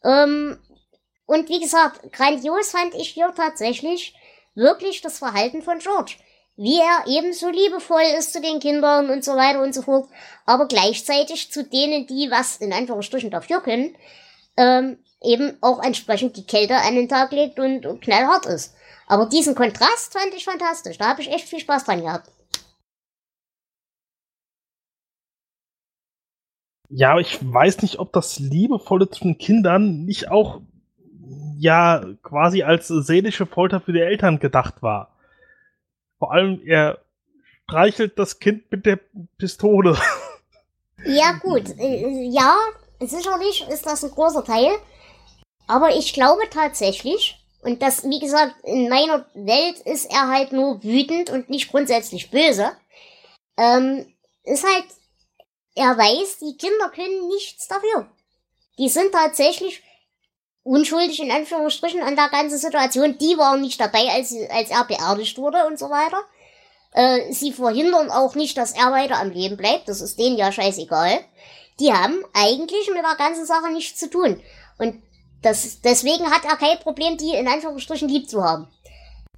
Ähm, 0.04 0.58
und 1.24 1.48
wie 1.48 1.60
gesagt, 1.60 2.12
grandios 2.12 2.72
fand 2.72 2.94
ich 2.94 3.08
hier 3.08 3.32
tatsächlich 3.34 4.14
wirklich 4.54 5.00
das 5.00 5.18
Verhalten 5.18 5.62
von 5.62 5.78
George 5.78 6.16
wie 6.56 6.78
er 6.78 7.04
ebenso 7.06 7.48
liebevoll 7.48 8.02
ist 8.18 8.32
zu 8.32 8.40
den 8.40 8.60
Kindern 8.60 9.10
und 9.10 9.24
so 9.24 9.32
weiter 9.32 9.62
und 9.62 9.74
so 9.74 9.82
fort, 9.82 10.08
aber 10.44 10.68
gleichzeitig 10.68 11.50
zu 11.50 11.64
denen, 11.64 12.06
die 12.06 12.30
was 12.30 12.56
in 12.56 12.72
Anführungsstrichen 12.72 13.30
dafür 13.30 13.60
können, 13.60 13.96
ähm, 14.56 14.98
eben 15.22 15.56
auch 15.60 15.82
entsprechend 15.82 16.36
die 16.36 16.46
Kälte 16.46 16.76
an 16.76 16.94
den 16.94 17.08
Tag 17.08 17.32
legt 17.32 17.58
und, 17.58 17.86
und 17.86 18.02
knallhart 18.02 18.46
ist. 18.46 18.74
Aber 19.06 19.26
diesen 19.26 19.54
Kontrast 19.54 20.12
fand 20.12 20.34
ich 20.34 20.44
fantastisch. 20.44 20.98
Da 20.98 21.08
habe 21.08 21.22
ich 21.22 21.30
echt 21.30 21.48
viel 21.48 21.60
Spaß 21.60 21.84
dran 21.84 22.02
gehabt. 22.02 22.30
Ja, 26.88 27.18
ich 27.18 27.38
weiß 27.40 27.80
nicht, 27.82 27.98
ob 27.98 28.12
das 28.12 28.38
Liebevolle 28.38 29.08
zu 29.08 29.24
den 29.24 29.38
Kindern 29.38 30.04
nicht 30.04 30.30
auch 30.30 30.60
ja 31.56 32.04
quasi 32.22 32.64
als 32.64 32.88
seelische 32.88 33.46
Folter 33.46 33.80
für 33.80 33.92
die 33.92 34.00
Eltern 34.00 34.38
gedacht 34.38 34.82
war. 34.82 35.11
Vor 36.22 36.30
allem, 36.30 36.62
er 36.64 37.00
streichelt 37.64 38.16
das 38.16 38.38
Kind 38.38 38.70
mit 38.70 38.86
der 38.86 39.00
Pistole. 39.38 39.98
Ja, 41.04 41.32
gut. 41.32 41.68
Äh, 41.80 42.28
ja, 42.30 42.56
sicherlich 43.00 43.66
ist 43.68 43.84
das 43.84 44.04
ein 44.04 44.12
großer 44.12 44.44
Teil. 44.44 44.70
Aber 45.66 45.96
ich 45.96 46.12
glaube 46.12 46.42
tatsächlich, 46.48 47.44
und 47.62 47.82
das, 47.82 48.04
wie 48.04 48.20
gesagt, 48.20 48.54
in 48.62 48.88
meiner 48.88 49.26
Welt 49.34 49.80
ist 49.80 50.12
er 50.12 50.28
halt 50.28 50.52
nur 50.52 50.84
wütend 50.84 51.28
und 51.30 51.50
nicht 51.50 51.72
grundsätzlich 51.72 52.30
böse. 52.30 52.70
Ähm, 53.56 54.14
ist 54.44 54.64
halt, 54.64 54.84
er 55.74 55.98
weiß, 55.98 56.38
die 56.38 56.56
Kinder 56.56 56.88
können 56.90 57.26
nichts 57.26 57.66
dafür. 57.66 58.06
Die 58.78 58.88
sind 58.88 59.10
tatsächlich 59.10 59.82
unschuldig 60.64 61.20
in 61.20 61.30
Anführungsstrichen 61.30 62.02
an 62.02 62.16
der 62.16 62.28
ganzen 62.28 62.58
Situation. 62.58 63.18
Die 63.18 63.36
waren 63.36 63.60
nicht 63.60 63.80
dabei, 63.80 64.08
als, 64.10 64.34
als 64.50 64.70
er 64.70 64.84
beerdigt 64.84 65.38
wurde 65.38 65.66
und 65.66 65.78
so 65.78 65.90
weiter. 65.90 66.20
Äh, 66.92 67.32
sie 67.32 67.52
verhindern 67.52 68.10
auch 68.10 68.34
nicht, 68.34 68.56
dass 68.56 68.72
er 68.72 68.92
weiter 68.92 69.18
am 69.18 69.30
Leben 69.30 69.56
bleibt. 69.56 69.88
Das 69.88 70.00
ist 70.00 70.18
denen 70.18 70.36
ja 70.36 70.52
scheißegal. 70.52 71.20
Die 71.80 71.92
haben 71.92 72.24
eigentlich 72.34 72.88
mit 72.88 73.02
der 73.02 73.16
ganzen 73.16 73.46
Sache 73.46 73.72
nichts 73.72 73.98
zu 73.98 74.10
tun. 74.10 74.40
Und 74.78 75.02
das, 75.42 75.80
deswegen 75.80 76.30
hat 76.30 76.44
er 76.44 76.56
kein 76.56 76.78
Problem, 76.78 77.16
die 77.16 77.34
in 77.34 77.48
Anführungsstrichen 77.48 78.08
lieb 78.08 78.28
zu 78.28 78.44
haben. 78.44 78.68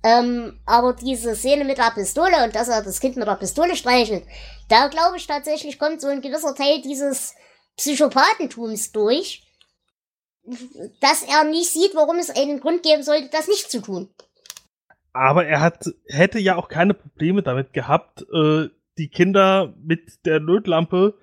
Ähm, 0.02 0.60
aber 0.66 0.92
diese 0.92 1.34
Szene 1.34 1.64
mit 1.64 1.78
der 1.78 1.90
Pistole 1.92 2.44
und 2.44 2.54
dass 2.54 2.68
er 2.68 2.82
das 2.82 3.00
Kind 3.00 3.16
mit 3.16 3.26
der 3.26 3.36
Pistole 3.36 3.74
streichelt, 3.74 4.24
da 4.68 4.88
glaube 4.88 5.16
ich 5.16 5.26
tatsächlich 5.26 5.78
kommt 5.78 6.02
so 6.02 6.08
ein 6.08 6.20
gewisser 6.20 6.54
Teil 6.54 6.82
dieses 6.82 7.34
Psychopathentums 7.78 8.92
durch, 8.92 9.43
dass 11.00 11.22
er 11.22 11.44
nicht 11.44 11.70
sieht, 11.70 11.94
warum 11.94 12.18
es 12.18 12.30
einen 12.30 12.60
Grund 12.60 12.82
geben 12.82 13.02
sollte, 13.02 13.28
das 13.30 13.48
nicht 13.48 13.70
zu 13.70 13.80
tun. 13.80 14.08
Aber 15.12 15.46
er 15.46 15.60
hat, 15.60 15.86
hätte 16.06 16.38
ja 16.38 16.56
auch 16.56 16.68
keine 16.68 16.92
Probleme 16.92 17.42
damit 17.42 17.72
gehabt, 17.72 18.22
äh, 18.32 18.68
die 18.98 19.08
Kinder 19.08 19.74
mit 19.82 20.24
der 20.26 20.40
Lötlampe 20.40 21.14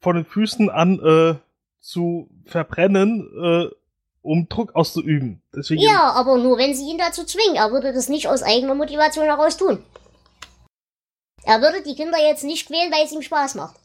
von 0.00 0.16
den 0.16 0.24
Füßen 0.24 0.70
an 0.70 0.98
äh, 1.00 1.34
zu 1.80 2.28
verbrennen, 2.44 3.28
äh, 3.42 3.74
um 4.20 4.48
Druck 4.48 4.74
auszuüben. 4.74 5.42
Deswegen 5.54 5.82
ja, 5.82 6.12
aber 6.12 6.38
nur 6.38 6.58
wenn 6.58 6.74
sie 6.74 6.88
ihn 6.88 6.98
dazu 6.98 7.24
zwingen. 7.24 7.56
Er 7.56 7.72
würde 7.72 7.92
das 7.92 8.08
nicht 8.08 8.28
aus 8.28 8.42
eigener 8.42 8.74
Motivation 8.74 9.24
heraus 9.24 9.56
tun. 9.56 9.84
Er 11.44 11.60
würde 11.60 11.82
die 11.82 11.96
Kinder 11.96 12.18
jetzt 12.18 12.44
nicht 12.44 12.68
quälen, 12.68 12.92
weil 12.92 13.04
es 13.04 13.12
ihm 13.12 13.22
Spaß 13.22 13.56
macht. 13.56 13.76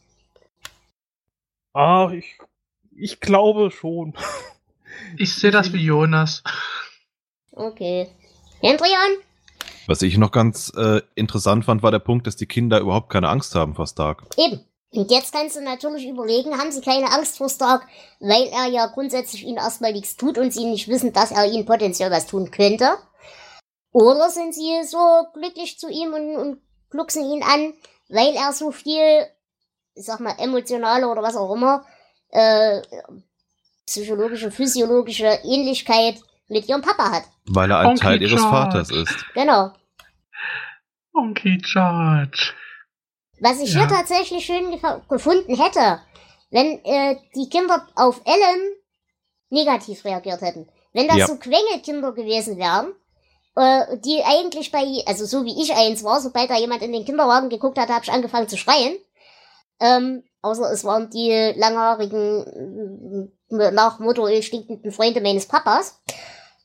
Ah, 1.72 2.10
ich, 2.12 2.38
ich 2.94 3.20
glaube 3.20 3.70
schon. 3.70 4.14
Ich 5.16 5.34
sehe 5.34 5.50
das 5.50 5.72
wie 5.72 5.84
Jonas. 5.84 6.42
Okay. 7.52 8.08
Hendrian? 8.60 9.16
Was 9.86 10.02
ich 10.02 10.18
noch 10.18 10.32
ganz 10.32 10.72
äh, 10.76 11.00
interessant 11.14 11.64
fand, 11.64 11.82
war 11.82 11.90
der 11.90 11.98
Punkt, 11.98 12.26
dass 12.26 12.36
die 12.36 12.46
Kinder 12.46 12.78
überhaupt 12.80 13.10
keine 13.10 13.28
Angst 13.28 13.54
haben 13.54 13.74
vor 13.74 13.86
Stark. 13.86 14.24
Eben. 14.36 14.64
Und 14.90 15.10
jetzt 15.10 15.32
kannst 15.32 15.56
du 15.56 15.62
natürlich 15.62 16.06
überlegen, 16.06 16.58
haben 16.58 16.72
sie 16.72 16.80
keine 16.80 17.10
Angst 17.10 17.38
vor 17.38 17.48
Stark, 17.48 17.86
weil 18.20 18.46
er 18.48 18.66
ja 18.66 18.86
grundsätzlich 18.86 19.44
ihnen 19.44 19.58
erstmal 19.58 19.92
nichts 19.92 20.16
tut 20.16 20.38
und 20.38 20.52
sie 20.52 20.64
nicht 20.64 20.88
wissen, 20.88 21.12
dass 21.12 21.30
er 21.30 21.46
ihnen 21.46 21.66
potenziell 21.66 22.10
was 22.10 22.26
tun 22.26 22.50
könnte? 22.50 22.96
Oder 23.92 24.30
sind 24.30 24.54
sie 24.54 24.82
so 24.84 24.98
glücklich 25.34 25.78
zu 25.78 25.88
ihm 25.88 26.12
und, 26.14 26.36
und 26.36 26.60
glucksen 26.90 27.24
ihn 27.24 27.42
an, 27.42 27.74
weil 28.08 28.34
er 28.34 28.52
so 28.52 28.70
viel, 28.70 29.26
ich 29.94 30.04
sag 30.04 30.20
mal, 30.20 30.36
emotionale 30.38 31.08
oder 31.08 31.22
was 31.22 31.36
auch 31.36 31.54
immer, 31.54 31.84
äh, 32.30 32.80
psychologische, 33.88 34.50
physiologische 34.50 35.26
Ähnlichkeit 35.44 36.20
mit 36.48 36.68
ihrem 36.68 36.82
Papa 36.82 37.10
hat. 37.10 37.24
Weil 37.46 37.70
er 37.70 37.80
ein 37.80 37.86
Onkel 37.88 38.00
Teil 38.00 38.18
George. 38.18 38.34
ihres 38.34 38.44
Vaters 38.44 38.90
ist. 38.90 39.24
Genau. 39.34 39.72
Onkel 41.12 41.58
George. 41.58 42.52
Was 43.40 43.60
ich 43.60 43.72
ja. 43.72 43.80
hier 43.80 43.88
tatsächlich 43.88 44.44
schön 44.44 44.78
gefunden 45.08 45.56
hätte, 45.56 46.00
wenn 46.50 46.84
äh, 46.84 47.16
die 47.34 47.48
Kinder 47.48 47.86
auf 47.94 48.20
Ellen 48.24 48.72
negativ 49.50 50.04
reagiert 50.04 50.40
hätten. 50.40 50.68
Wenn 50.92 51.08
das 51.08 51.18
ja. 51.18 51.26
so 51.26 51.36
Quengelkinder 51.36 52.12
gewesen 52.12 52.58
wären, 52.58 52.92
äh, 53.56 53.98
die 53.98 54.22
eigentlich 54.24 54.70
bei, 54.70 54.84
also 55.06 55.24
so 55.24 55.44
wie 55.44 55.62
ich 55.62 55.74
eins 55.74 56.02
war, 56.04 56.20
sobald 56.20 56.50
da 56.50 56.58
jemand 56.58 56.82
in 56.82 56.92
den 56.92 57.04
Kinderwagen 57.04 57.48
geguckt 57.48 57.78
hat, 57.78 57.88
habe 57.88 58.04
ich 58.04 58.12
angefangen 58.12 58.48
zu 58.48 58.56
schreien. 58.56 58.96
Ähm, 59.80 60.24
außer 60.42 60.70
es 60.72 60.84
waren 60.84 61.10
die 61.10 61.52
langhaarigen 61.56 63.32
nach 63.48 63.98
Motto 63.98 64.28
stinkenden 64.40 64.92
Freunde 64.92 65.20
meines 65.20 65.46
Papas. 65.46 66.00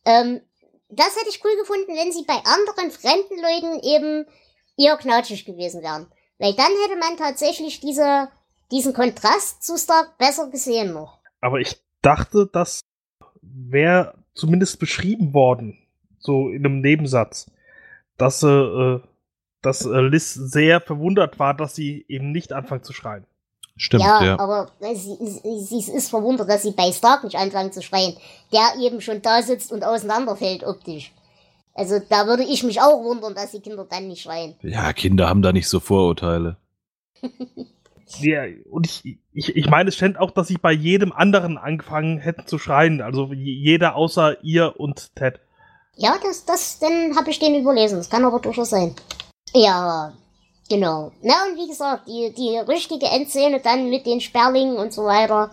Ähm, 0.05 0.41
das 0.89 1.15
hätte 1.15 1.29
ich 1.29 1.43
cool 1.43 1.55
gefunden, 1.57 1.95
wenn 1.95 2.11
sie 2.11 2.25
bei 2.25 2.35
anderen 2.35 2.91
fremden 2.91 3.39
Leuten 3.41 3.79
eben 3.83 4.25
eher 4.77 4.97
knatschig 4.97 5.45
gewesen 5.45 5.81
wären. 5.81 6.07
Weil 6.39 6.53
dann 6.53 6.71
hätte 6.83 6.99
man 6.99 7.17
tatsächlich 7.17 7.79
diese, 7.79 8.29
diesen 8.71 8.93
Kontrast 8.93 9.63
zu 9.63 9.77
Stark 9.77 10.17
besser 10.17 10.49
gesehen 10.49 10.93
noch. 10.93 11.19
Aber 11.41 11.59
ich 11.59 11.81
dachte, 12.01 12.49
das 12.51 12.81
wäre 13.41 14.15
zumindest 14.33 14.79
beschrieben 14.79 15.33
worden, 15.33 15.77
so 16.19 16.49
in 16.49 16.65
einem 16.65 16.81
Nebensatz, 16.81 17.51
dass, 18.17 18.43
äh, 18.43 18.99
dass 19.61 19.85
äh, 19.85 19.99
Liz 20.01 20.33
sehr 20.33 20.81
verwundert 20.81 21.39
war, 21.39 21.53
dass 21.53 21.75
sie 21.75 22.05
eben 22.07 22.31
nicht 22.31 22.53
anfangen 22.53 22.83
zu 22.83 22.93
schreien. 22.93 23.25
Stimmt, 23.75 24.03
ja. 24.03 24.23
ja. 24.23 24.39
aber 24.39 24.71
sie, 24.79 25.17
sie, 25.19 25.81
sie 25.81 25.91
ist 25.91 26.09
verwundert, 26.09 26.47
dass 26.47 26.61
sie 26.61 26.71
bei 26.71 26.91
Stark 26.91 27.23
nicht 27.23 27.35
anfangen 27.35 27.71
zu 27.71 27.81
schreien, 27.81 28.15
der 28.51 28.79
eben 28.79 29.01
schon 29.01 29.21
da 29.21 29.41
sitzt 29.41 29.71
und 29.71 29.83
auseinanderfällt 29.83 30.63
optisch. 30.63 31.11
Also 31.73 31.99
da 32.07 32.27
würde 32.27 32.43
ich 32.43 32.63
mich 32.63 32.81
auch 32.81 33.03
wundern, 33.03 33.33
dass 33.33 33.51
die 33.51 33.59
Kinder 33.59 33.85
dann 33.89 34.07
nicht 34.07 34.21
schreien. 34.21 34.55
Ja, 34.61 34.93
Kinder 34.93 35.27
haben 35.27 35.41
da 35.41 35.51
nicht 35.51 35.67
so 35.67 35.79
Vorurteile. 35.79 36.57
ja, 38.19 38.43
und 38.69 38.85
ich, 38.85 39.17
ich, 39.31 39.55
ich 39.55 39.69
meine, 39.69 39.89
es 39.89 39.95
scheint 39.95 40.19
auch, 40.19 40.29
dass 40.29 40.47
sie 40.47 40.57
bei 40.61 40.71
jedem 40.71 41.11
anderen 41.11 41.57
angefangen 41.57 42.19
hätten 42.19 42.45
zu 42.45 42.59
schreien. 42.59 43.01
Also 43.01 43.33
jeder 43.33 43.95
außer 43.95 44.43
ihr 44.43 44.79
und 44.79 45.15
Ted. 45.15 45.39
Ja, 45.95 46.15
das, 46.23 46.45
das, 46.45 46.77
dann 46.77 47.15
habe 47.15 47.31
ich 47.31 47.39
den 47.39 47.59
überlesen. 47.59 47.97
Das 47.97 48.09
kann 48.09 48.25
aber 48.25 48.39
durchaus 48.39 48.69
sein. 48.69 48.95
Ja, 49.53 50.13
Genau. 50.73 51.11
Na, 51.21 51.45
und 51.45 51.55
wie 51.55 51.67
gesagt, 51.67 52.07
die, 52.07 52.33
die 52.35 52.57
richtige 52.57 53.05
Endszene 53.05 53.59
dann 53.59 53.91
mit 53.91 54.07
den 54.07 54.19
Sperlingen 54.19 54.77
und 54.77 54.91
so 54.91 55.03
weiter. 55.03 55.51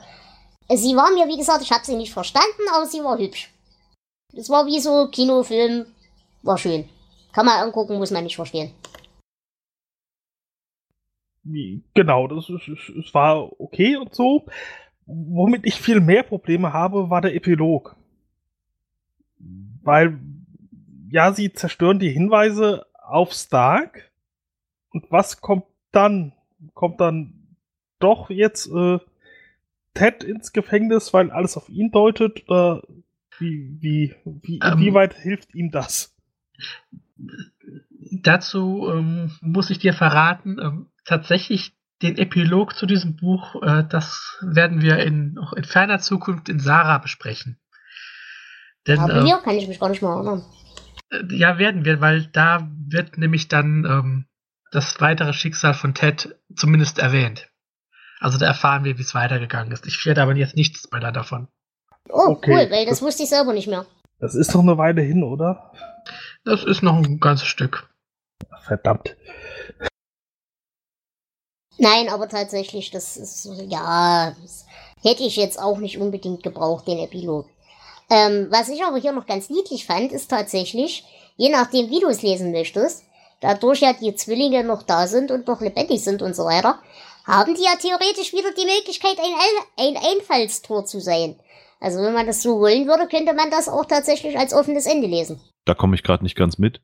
Sie 0.71 0.97
war 0.97 1.11
mir, 1.13 1.29
wie 1.29 1.37
gesagt, 1.37 1.61
ich 1.61 1.71
habe 1.73 1.85
sie 1.85 1.95
nicht 1.95 2.11
verstanden, 2.11 2.63
aber 2.75 2.87
sie 2.87 3.05
war 3.05 3.19
hübsch. 3.19 3.53
Das 4.33 4.49
war 4.49 4.65
wie 4.65 4.81
so 4.81 5.09
Kinofilm. 5.09 5.85
War 6.43 6.57
schön. 6.57 6.89
Kann 7.35 7.45
man 7.45 7.61
angucken, 7.61 7.99
muss 7.99 8.11
man 8.11 8.25
nicht 8.25 8.37
verstehen. 8.37 8.73
Genau, 11.45 12.27
das 12.27 12.49
ist, 12.49 12.89
es 12.89 13.13
war 13.13 13.61
okay 13.61 13.99
und 13.99 14.15
so. 14.15 14.47
Womit 15.05 15.67
ich 15.67 15.75
viel 15.75 16.01
mehr 16.01 16.23
Probleme 16.23 16.73
habe, 16.73 17.11
war 17.11 17.21
der 17.21 17.35
Epilog. 17.35 17.95
Weil 19.83 20.19
ja, 21.11 21.35
sie 21.35 21.53
zerstören 21.53 21.99
die 21.99 22.11
Hinweise 22.11 22.87
auf 23.03 23.35
Stark. 23.35 24.10
Und 24.91 25.11
was 25.11 25.41
kommt 25.41 25.65
dann? 25.93 26.33
Kommt 26.75 27.01
dann 27.01 27.57
doch 28.01 28.31
jetzt 28.31 28.69
äh, 28.69 28.99
Ted 29.95 30.23
ins 30.25 30.53
Gefängnis, 30.53 31.13
weil 31.15 31.31
alles 31.31 31.57
auf 31.57 31.69
ihn 31.69 31.91
deutet? 31.91 32.49
Oder 32.49 32.83
wie, 33.39 33.77
wie, 33.81 34.15
wie, 34.25 34.61
Ähm. 34.63 34.73
inwieweit 34.75 35.15
hilft 35.15 35.55
ihm 35.55 35.71
das? 35.71 36.15
Dazu 38.23 38.89
ähm, 38.93 39.31
muss 39.41 39.71
ich 39.71 39.79
dir 39.79 39.93
verraten, 39.95 40.59
ähm, 40.61 40.87
tatsächlich 41.05 41.75
den 42.03 42.17
Epilog 42.17 42.75
zu 42.77 42.87
diesem 42.87 43.17
Buch, 43.17 43.63
äh, 43.63 43.85
das 43.89 44.39
werden 44.41 44.81
wir 44.83 44.99
in, 44.99 45.39
auch 45.39 45.53
in 45.53 45.65
ferner 45.65 45.99
Zukunft 46.01 46.49
in 46.49 46.59
Sarah 46.61 46.99
besprechen. 46.99 47.59
Denn, 48.87 48.99
Aber 48.99 49.17
äh, 49.17 49.25
hier 49.25 49.39
kann 49.39 49.57
ich 49.57 49.69
mich 49.69 49.79
gar 49.79 49.91
nicht 49.91 50.01
mehr 50.03 50.11
erinnern. 50.13 50.43
äh, 51.11 51.35
ja, 51.35 51.59
werden 51.59 51.85
wir, 51.85 52.01
weil 52.01 52.27
da 52.27 52.69
wird 52.89 53.19
nämlich 53.19 53.49
dann 53.49 53.85
ähm, 53.85 54.25
das 54.71 55.01
weitere 55.01 55.33
Schicksal 55.33 55.75
von 55.75 55.95
Ted 55.95 56.37
zumindest 56.55 56.99
erwähnt. 56.99 57.49
Also 58.21 58.39
da 58.39 58.47
erfahren 58.47 58.85
wir, 58.85 58.99
wie 58.99 59.03
es 59.03 59.15
weitergegangen 59.15 59.73
ist. 59.73 59.87
Ich 59.87 60.05
werde 60.07 60.23
aber 60.23 60.35
jetzt 60.37 60.57
nichts 60.57 60.83
spoilern 60.85 61.15
davon. 61.15 61.49
Oh, 62.09 62.27
Okay, 62.33 62.51
cool, 62.53 62.71
weil 62.71 62.85
das, 62.85 62.99
das- 62.99 63.03
wusste 63.03 63.23
ich 63.23 63.29
selber 63.29 63.53
nicht 63.53 63.67
mehr. 63.69 63.87
Das 64.19 64.35
ist 64.35 64.55
doch 64.55 64.61
eine 64.61 64.77
Weile 64.77 65.01
hin, 65.01 65.23
oder? 65.25 65.73
Das 66.45 66.63
ist 66.65 66.83
noch 66.83 66.97
ein 66.97 67.21
ganzes 67.21 67.49
Stück. 67.49 67.89
Verdammt. 68.63 69.17
Nein, 71.79 72.09
aber 72.11 72.29
tatsächlich, 72.29 72.91
das 72.91 73.17
ist, 73.17 73.49
ja, 73.69 74.35
das 74.43 74.67
hätte 75.03 75.23
ich 75.23 75.37
jetzt 75.37 75.59
auch 75.59 75.79
nicht 75.79 75.97
unbedingt 75.99 76.43
gebraucht, 76.43 76.87
den 76.87 76.99
Epilog. 76.99 77.49
Ähm, 78.11 78.49
was 78.51 78.69
ich 78.69 78.85
aber 78.85 78.99
hier 78.99 79.13
noch 79.13 79.27
ganz 79.27 79.49
niedlich 79.49 79.87
fand, 79.87 80.13
ist 80.13 80.29
tatsächlich, 80.31 81.05
je 81.37 81.49
nachdem, 81.49 81.89
wie 81.89 82.01
du 82.01 82.09
es 82.09 82.21
lesen 82.23 82.51
möchtest, 82.53 83.05
dadurch 83.41 83.81
ja 83.81 83.93
die 83.93 84.15
Zwillinge 84.15 84.65
noch 84.65 84.83
da 84.83 85.07
sind 85.07 85.31
und 85.31 85.47
noch 85.47 85.61
lebendig 85.61 86.03
sind 86.05 86.23
und 86.23 86.35
so 86.35 86.45
weiter, 86.45 86.81
haben 87.25 87.55
die 87.55 87.65
ja 87.65 87.77
theoretisch 87.77 88.33
wieder 88.33 88.53
die 88.53 88.65
Möglichkeit, 88.67 89.19
ein, 89.19 89.95
ein 89.95 89.97
Einfallstor 89.97 90.85
zu 90.85 91.01
sein. 91.01 91.39
Also 91.81 92.03
wenn 92.03 92.13
man 92.13 92.27
das 92.27 92.43
so 92.43 92.61
wollen 92.61 92.87
würde, 92.87 93.09
könnte 93.09 93.33
man 93.33 93.51
das 93.51 93.69
auch 93.69 93.87
tatsächlich 93.87 94.39
als 94.39 94.53
offenes 94.53 94.87
Ende 94.87 95.07
lesen. 95.07 95.41
Da 95.65 95.75
komme 95.75 95.95
ich 95.95 96.03
gerade 96.03 96.23
nicht 96.23 96.37
ganz 96.37 96.59
mit. 96.59 96.83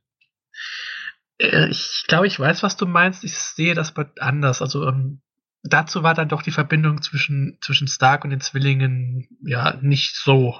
Äh, 1.38 1.68
Ich 1.68 2.04
glaube, 2.08 2.26
ich 2.26 2.40
weiß, 2.40 2.62
was 2.62 2.76
du 2.76 2.86
meinst. 2.86 3.24
Ich 3.24 3.36
sehe 3.36 3.74
das 3.74 3.90
aber 3.94 4.10
anders. 4.18 4.62
Also 4.62 4.86
ähm, 4.86 5.20
dazu 5.62 6.02
war 6.02 6.14
dann 6.14 6.28
doch 6.28 6.42
die 6.42 6.50
Verbindung 6.50 7.02
zwischen, 7.02 7.58
zwischen 7.60 7.88
Stark 7.88 8.24
und 8.24 8.30
den 8.30 8.40
Zwillingen 8.40 9.28
ja 9.42 9.76
nicht 9.82 10.16
so. 10.16 10.54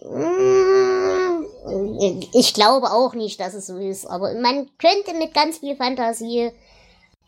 Mm, 0.00 1.01
Ich 2.32 2.54
glaube 2.54 2.90
auch 2.90 3.14
nicht, 3.14 3.38
dass 3.38 3.54
es 3.54 3.66
so 3.66 3.78
ist, 3.78 4.06
aber 4.06 4.34
man 4.34 4.68
könnte 4.78 5.14
mit 5.16 5.32
ganz 5.32 5.58
viel 5.58 5.76
Fantasie, 5.76 6.50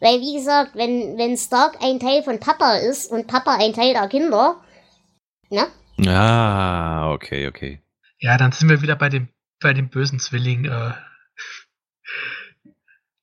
weil 0.00 0.20
wie 0.20 0.34
gesagt, 0.36 0.74
wenn, 0.74 1.16
wenn 1.16 1.36
Stark 1.36 1.78
ein 1.80 2.00
Teil 2.00 2.22
von 2.22 2.40
Papa 2.40 2.76
ist 2.76 3.10
und 3.10 3.28
Papa 3.28 3.56
ein 3.56 3.72
Teil 3.72 3.92
der 3.92 4.08
Kinder, 4.08 4.60
ne? 5.50 5.68
Ah, 6.08 7.12
okay, 7.12 7.46
okay. 7.46 7.80
Ja, 8.18 8.36
dann 8.36 8.52
sind 8.52 8.68
wir 8.68 8.82
wieder 8.82 8.96
bei 8.96 9.08
dem, 9.08 9.28
bei 9.60 9.72
dem 9.72 9.88
bösen 9.88 10.18
Zwilling. 10.18 10.64
Äh, 10.64 10.94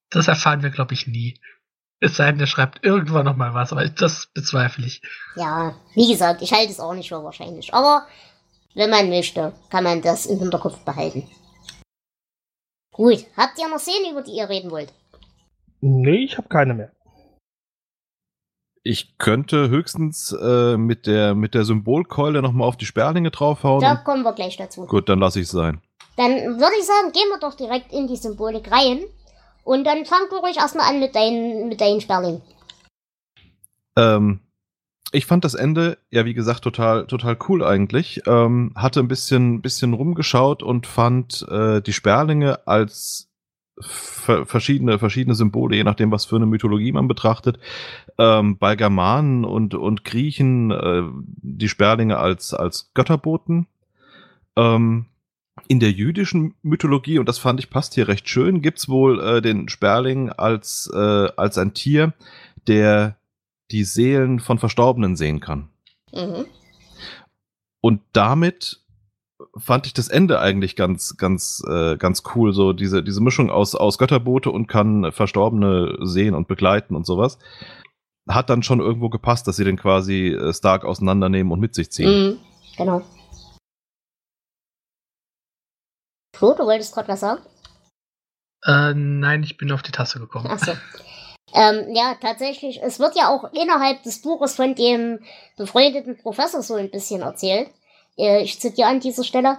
das 0.10 0.28
erfahren 0.28 0.64
wir, 0.64 0.70
glaube 0.70 0.94
ich, 0.94 1.08
nie. 1.08 1.40
Es 2.00 2.16
sei 2.16 2.32
denn, 2.32 2.40
er 2.40 2.48
schreibt 2.48 2.84
irgendwann 2.84 3.26
noch 3.26 3.36
mal 3.36 3.54
was, 3.54 3.72
aber 3.72 3.88
das 3.88 4.28
bezweifle 4.34 4.86
ich. 4.86 5.02
Ja, 5.36 5.76
wie 5.94 6.10
gesagt, 6.12 6.42
ich 6.42 6.52
halte 6.52 6.72
es 6.72 6.80
auch 6.80 6.94
nicht 6.94 7.10
für 7.10 7.24
wahrscheinlich, 7.24 7.74
aber 7.74 8.08
wenn 8.74 8.90
man 8.90 9.10
möchte, 9.10 9.54
kann 9.70 9.84
man 9.84 10.02
das 10.02 10.26
im 10.26 10.40
Hinterkopf 10.40 10.80
behalten. 10.86 11.28
Gut, 12.94 13.26
habt 13.38 13.58
ihr 13.60 13.68
noch 13.68 13.80
Szenen, 13.80 14.12
über 14.12 14.22
die 14.22 14.32
ihr 14.32 14.50
reden 14.50 14.72
wollt? 14.72 14.94
Nee, 15.80 16.26
ich 16.26 16.38
habe 16.38 16.48
keine 16.50 16.74
mehr. 16.74 16.92
Ich 18.84 19.18
könnte 19.18 19.70
höchstens 19.70 20.32
äh, 20.32 20.76
mit 20.76 21.06
der 21.06 21.36
mit 21.36 21.54
der 21.54 21.66
Symbolkeule 21.66 22.42
nochmal 22.42 22.68
auf 22.68 22.78
die 22.78 22.86
Sperlinge 22.86 23.30
draufhauen. 23.30 23.82
Da 23.82 23.96
kommen 23.96 24.24
wir 24.24 24.34
gleich 24.34 24.58
dazu. 24.58 24.88
Gut, 24.88 25.08
dann 25.08 25.20
lasse 25.20 25.40
ich 25.40 25.46
es 25.46 25.52
sein. 25.52 25.82
Dann 26.18 26.32
würde 26.32 26.76
ich 26.80 26.86
sagen, 26.86 27.12
gehen 27.12 27.30
wir 27.30 27.40
doch 27.40 27.56
direkt 27.56 27.94
in 27.94 28.08
die 28.08 28.16
Symbolik 28.16 28.72
rein. 28.72 29.04
Und 29.64 29.86
dann 29.86 30.06
fang 30.06 30.22
du 30.30 30.38
ruhig 30.38 30.58
erstmal 30.58 30.90
an 30.90 31.00
mit 31.00 31.16
deinen, 31.16 31.70
mit 31.70 31.80
deinen 31.80 32.02
Sperlingen. 32.02 32.42
Ähm, 33.96 34.42
ich 35.12 35.26
fand 35.26 35.44
das 35.44 35.54
Ende, 35.54 35.98
ja, 36.10 36.26
wie 36.26 36.34
gesagt, 36.34 36.64
total, 36.64 37.06
total 37.06 37.38
cool 37.48 37.64
eigentlich. 37.64 38.22
Ähm, 38.28 38.72
hatte 38.76 39.02
ein 39.02 39.08
bisschen, 39.08 39.62
bisschen 39.62 39.94
rumgeschaut 39.94 40.64
und 40.64 40.88
fand 40.88 41.46
äh, 41.50 41.82
die 41.82 41.94
Sperlinge 41.94 42.66
als 42.68 43.30
ver 43.80 44.46
verschiedene, 44.46 45.00
verschiedene 45.00 45.36
Symbole, 45.36 45.76
je 45.76 45.84
nachdem, 45.84 46.12
was 46.12 46.26
für 46.26 46.36
eine 46.36 46.46
Mythologie 46.46 46.92
man 46.92 47.08
betrachtet. 47.08 47.60
Ähm, 48.18 48.58
bei 48.58 48.76
Germanen 48.76 49.44
und, 49.44 49.74
und 49.74 50.04
Griechen 50.04 50.72
äh, 50.72 51.04
die 51.42 51.70
Sperlinge 51.70 52.18
als, 52.18 52.54
als 52.54 52.92
Götterboten. 52.94 53.68
Ähm, 54.56 55.06
in 55.68 55.80
der 55.80 55.92
jüdischen 55.92 56.56
Mythologie, 56.62 57.20
und 57.20 57.28
das 57.28 57.38
fand 57.38 57.60
ich 57.60 57.70
passt 57.70 57.96
hier 57.96 58.08
recht 58.08 58.30
schön, 58.30 58.62
gibt's 58.62 58.88
wohl 58.88 59.20
äh, 59.20 59.42
den 59.42 59.68
Sperling 59.68 60.30
als, 60.30 60.90
äh, 60.94 61.30
als 61.36 61.58
ein 61.58 61.74
Tier, 61.74 62.14
der 62.68 63.18
die 63.72 63.84
Seelen 63.84 64.40
von 64.40 64.60
Verstorbenen 64.60 65.16
sehen 65.16 65.40
kann. 65.40 65.70
Mhm. 66.14 66.46
Und 67.82 68.02
damit 68.14 68.82
fand 69.58 69.88
ich 69.88 69.94
das 69.94 70.08
Ende 70.08 70.40
eigentlich 70.40 70.76
ganz, 70.76 71.18
ganz, 71.18 71.64
äh, 71.68 71.98
ganz 71.98 72.24
cool. 72.36 72.54
So 72.54 72.74
diese, 72.74 73.04
diese 73.04 73.22
Mischung 73.22 73.50
aus, 73.50 73.76
aus 73.76 73.98
Götterbote 73.98 74.52
und 74.52 74.68
kann 74.68 75.12
Verstorbene 75.12 75.98
sehen 76.02 76.36
und 76.36 76.48
begleiten 76.48 76.96
und 76.96 77.06
sowas. 77.06 77.40
Hat 78.30 78.50
dann 78.50 78.64
schon 78.64 78.80
irgendwo 78.80 79.10
gepasst, 79.10 79.48
dass 79.48 79.56
sie 79.56 79.66
den 79.66 79.78
quasi 79.78 80.28
äh, 80.28 80.54
Stark 80.54 80.86
auseinandernehmen 80.86 81.52
und 81.52 81.60
mit 81.60 81.74
sich 81.74 81.92
ziehen. 81.92 82.30
Mhm. 82.30 82.38
Genau. 82.78 83.02
Flo, 86.36 86.54
du 86.56 86.64
wolltest 86.64 86.94
gerade 86.94 87.08
was 87.08 87.20
sagen? 87.20 87.42
Äh, 88.64 88.94
nein, 88.94 89.44
ich 89.44 89.58
bin 89.58 89.72
auf 89.72 89.82
die 89.82 89.92
Tasse 89.92 90.20
gekommen. 90.20 90.48
Achso. 90.48 90.74
Ähm, 91.54 91.94
ja, 91.94 92.16
tatsächlich, 92.22 92.82
es 92.82 93.00
wird 93.00 93.16
ja 93.16 93.30
auch 93.30 93.52
innerhalb 93.54 94.04
des 94.04 94.22
Buches 94.22 94.56
von 94.56 94.76
dem 94.76 95.20
befreundeten 95.58 96.18
Professor 96.18 96.62
so 96.62 96.76
ein 96.76 96.92
bisschen 96.92 97.22
erzählt. 97.22 97.70
Äh, 98.18 98.44
ich 98.44 98.60
zitiere 98.60 98.88
an 98.88 99.00
dieser 99.00 99.24
Stelle. 99.24 99.58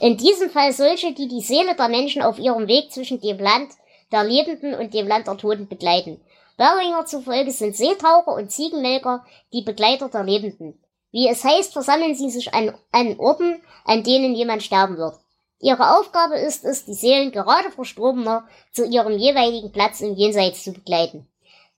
In 0.00 0.16
diesem 0.16 0.50
Fall 0.50 0.72
solche, 0.72 1.12
die 1.12 1.28
die 1.28 1.42
Seele 1.42 1.74
der 1.76 1.88
Menschen 1.88 2.22
auf 2.22 2.38
ihrem 2.38 2.66
Weg 2.66 2.92
zwischen 2.92 3.20
dem 3.20 3.38
Land 3.38 3.70
der 4.10 4.24
Lebenden 4.24 4.74
und 4.74 4.94
dem 4.94 5.06
Land 5.06 5.26
der 5.26 5.36
Toten 5.36 5.68
begleiten. 5.68 6.20
Beringer 6.56 7.04
zufolge 7.04 7.50
sind 7.50 7.76
Seetaucher 7.76 8.34
und 8.34 8.50
Ziegenmelker 8.50 9.24
die 9.52 9.62
Begleiter 9.62 10.08
der 10.08 10.24
Lebenden. 10.24 10.80
Wie 11.10 11.28
es 11.28 11.44
heißt, 11.44 11.72
versammeln 11.72 12.14
sie 12.14 12.30
sich 12.30 12.54
an, 12.54 12.74
an 12.90 13.16
Orten, 13.18 13.60
an 13.84 14.02
denen 14.02 14.34
jemand 14.34 14.62
sterben 14.62 14.96
wird. 14.96 15.16
Ihre 15.60 15.98
Aufgabe 15.98 16.36
ist 16.38 16.64
es, 16.64 16.84
die 16.84 16.94
Seelen 16.94 17.32
gerade 17.32 17.70
Verstorbener 17.70 18.46
zu 18.72 18.84
ihrem 18.84 19.16
jeweiligen 19.16 19.72
Platz 19.72 20.00
im 20.00 20.14
Jenseits 20.14 20.64
zu 20.64 20.72
begleiten. 20.72 21.28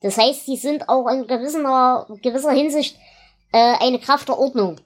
Das 0.07 0.19
heißt, 0.19 0.47
sie 0.47 0.55
sind 0.57 0.89
auch 0.89 1.09
in 1.09 1.27
gewisser, 1.27 2.07
gewisser 2.23 2.53
Hinsicht 2.53 2.97
äh, 3.51 3.75
eine 3.81 3.99
Kraft 3.99 4.29
der 4.29 4.39
Ordnung. 4.39 4.77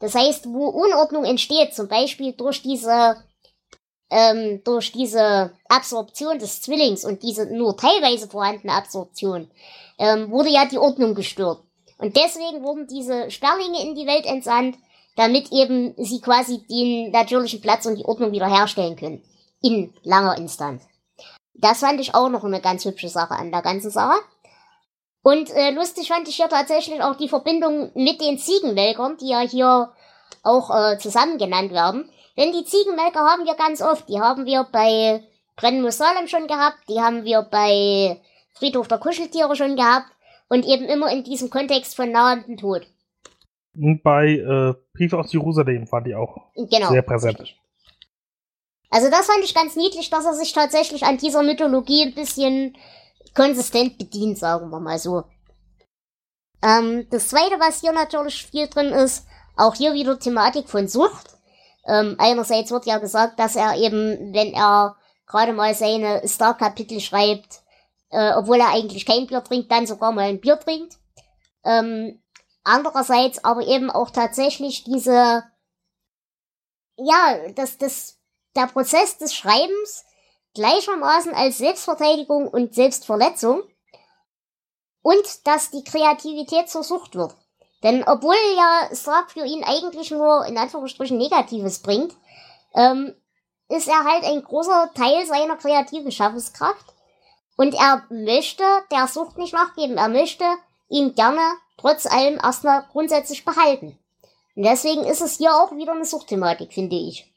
Das 0.00 0.16
heißt, 0.16 0.46
wo 0.46 0.66
Unordnung 0.66 1.24
entsteht, 1.24 1.72
zum 1.72 1.86
Beispiel 1.86 2.32
durch 2.32 2.60
diese, 2.60 3.22
ähm, 4.10 4.62
durch 4.64 4.90
diese 4.90 5.52
Absorption 5.68 6.40
des 6.40 6.60
Zwillings 6.60 7.04
und 7.04 7.22
diese 7.22 7.46
nur 7.46 7.76
teilweise 7.76 8.26
vorhandene 8.26 8.72
Absorption, 8.72 9.48
ähm, 10.00 10.32
wurde 10.32 10.50
ja 10.50 10.66
die 10.66 10.78
Ordnung 10.78 11.14
gestört. 11.14 11.62
Und 11.98 12.16
deswegen 12.16 12.64
wurden 12.64 12.88
diese 12.88 13.30
Sperlinge 13.30 13.80
in 13.80 13.94
die 13.94 14.08
Welt 14.08 14.26
entsandt, 14.26 14.76
damit 15.14 15.52
eben 15.52 15.94
sie 15.98 16.20
quasi 16.20 16.66
den 16.66 17.12
natürlichen 17.12 17.60
Platz 17.60 17.86
und 17.86 17.94
die 17.94 18.04
Ordnung 18.04 18.32
wiederherstellen 18.32 18.96
können. 18.96 19.22
In 19.62 19.94
langer 20.02 20.36
Instanz. 20.36 20.82
Das 21.54 21.78
fand 21.78 22.00
ich 22.00 22.16
auch 22.16 22.28
noch 22.28 22.42
eine 22.42 22.60
ganz 22.60 22.84
hübsche 22.84 23.08
Sache 23.08 23.34
an 23.34 23.52
der 23.52 23.62
ganzen 23.62 23.92
Sache. 23.92 24.18
Und 25.24 25.50
äh, 25.50 25.70
lustig 25.70 26.08
fand 26.08 26.28
ich 26.28 26.36
hier 26.36 26.50
tatsächlich 26.50 27.02
auch 27.02 27.16
die 27.16 27.30
Verbindung 27.30 27.90
mit 27.94 28.20
den 28.20 28.38
Ziegenmelkern, 28.38 29.16
die 29.16 29.28
ja 29.28 29.40
hier 29.40 29.90
auch 30.42 30.68
äh, 30.70 30.98
zusammen 30.98 31.38
genannt 31.38 31.72
werden. 31.72 32.10
Denn 32.36 32.52
die 32.52 32.64
Ziegenmelker 32.64 33.20
haben 33.20 33.46
wir 33.46 33.54
ganz 33.54 33.80
oft. 33.80 34.06
Die 34.10 34.20
haben 34.20 34.44
wir 34.44 34.66
bei 34.70 35.24
Brennmus 35.56 35.96
Salem 35.96 36.28
schon 36.28 36.46
gehabt, 36.46 36.76
die 36.90 37.00
haben 37.00 37.24
wir 37.24 37.40
bei 37.42 38.20
Friedhof 38.52 38.86
der 38.86 38.98
Kuscheltiere 38.98 39.56
schon 39.56 39.76
gehabt 39.76 40.08
und 40.48 40.66
eben 40.66 40.84
immer 40.84 41.10
in 41.10 41.24
diesem 41.24 41.48
Kontext 41.48 41.96
von 41.96 42.10
nahendem 42.10 42.58
Tod. 42.58 42.86
Und 43.74 44.02
bei 44.02 44.32
äh, 44.32 44.74
Brief 44.92 45.14
aus 45.14 45.32
Jerusalem 45.32 45.86
fand 45.86 46.08
ich 46.08 46.14
auch 46.14 46.36
Genau. 46.54 46.90
sehr 46.90 47.02
präsent. 47.02 47.56
Also 48.90 49.10
das 49.10 49.26
fand 49.26 49.42
ich 49.42 49.54
ganz 49.54 49.74
niedlich, 49.74 50.10
dass 50.10 50.26
er 50.26 50.34
sich 50.34 50.52
tatsächlich 50.52 51.02
an 51.04 51.16
dieser 51.16 51.42
Mythologie 51.42 52.02
ein 52.02 52.14
bisschen 52.14 52.76
konsistent 53.34 53.98
bedient, 53.98 54.38
sagen 54.38 54.70
wir 54.70 54.80
mal 54.80 54.98
so. 54.98 55.24
Ähm, 56.62 57.06
das 57.10 57.28
zweite, 57.28 57.60
was 57.60 57.80
hier 57.80 57.92
natürlich 57.92 58.46
viel 58.46 58.68
drin 58.68 58.88
ist, 58.88 59.26
auch 59.56 59.74
hier 59.74 59.92
wieder 59.92 60.18
Thematik 60.18 60.68
von 60.68 60.88
Sucht. 60.88 61.36
Ähm, 61.86 62.16
einerseits 62.18 62.70
wird 62.70 62.86
ja 62.86 62.98
gesagt, 62.98 63.38
dass 63.38 63.56
er 63.56 63.76
eben, 63.76 64.32
wenn 64.32 64.52
er 64.54 64.96
gerade 65.26 65.52
mal 65.52 65.74
seine 65.74 66.26
Star-Kapitel 66.26 67.00
schreibt, 67.00 67.60
äh, 68.10 68.32
obwohl 68.34 68.60
er 68.60 68.70
eigentlich 68.70 69.04
kein 69.04 69.26
Bier 69.26 69.42
trinkt, 69.44 69.70
dann 69.70 69.86
sogar 69.86 70.12
mal 70.12 70.28
ein 70.28 70.40
Bier 70.40 70.58
trinkt. 70.58 70.98
Ähm, 71.64 72.22
andererseits 72.62 73.44
aber 73.44 73.66
eben 73.66 73.90
auch 73.90 74.10
tatsächlich 74.10 74.84
diese, 74.84 75.44
ja, 76.96 77.38
das, 77.54 77.76
das, 77.78 78.18
der 78.56 78.66
Prozess 78.66 79.18
des 79.18 79.34
Schreibens 79.34 80.04
gleichermaßen 80.54 81.34
als 81.34 81.58
Selbstverteidigung 81.58 82.48
und 82.48 82.74
Selbstverletzung 82.74 83.62
und 85.02 85.46
dass 85.46 85.70
die 85.70 85.84
Kreativität 85.84 86.68
zur 86.68 86.82
Sucht 86.82 87.14
wird. 87.14 87.34
Denn 87.82 88.02
obwohl 88.04 88.36
ja 88.56 88.88
Stark 88.94 89.30
für 89.32 89.44
ihn 89.44 89.62
eigentlich 89.62 90.10
nur 90.10 90.46
in 90.46 90.56
Anführungsstrichen 90.56 91.18
Negatives 91.18 91.80
bringt, 91.80 92.14
ähm, 92.74 93.14
ist 93.68 93.88
er 93.88 94.04
halt 94.04 94.24
ein 94.24 94.42
großer 94.42 94.90
Teil 94.94 95.26
seiner 95.26 95.56
kreativen 95.56 96.10
Schaffenskraft 96.10 96.94
und 97.56 97.74
er 97.74 98.04
möchte 98.08 98.64
der 98.90 99.06
Sucht 99.06 99.36
nicht 99.38 99.52
nachgeben. 99.52 99.96
Er 99.96 100.08
möchte 100.08 100.44
ihn 100.88 101.14
gerne 101.14 101.42
trotz 101.76 102.06
allem 102.06 102.38
erstmal 102.42 102.84
grundsätzlich 102.90 103.44
behalten. 103.44 103.98
Und 104.56 104.62
deswegen 104.62 105.04
ist 105.04 105.20
es 105.20 105.36
hier 105.36 105.54
auch 105.54 105.72
wieder 105.72 105.92
eine 105.92 106.04
Suchtthematik, 106.04 106.72
finde 106.72 106.96
ich. 106.96 107.30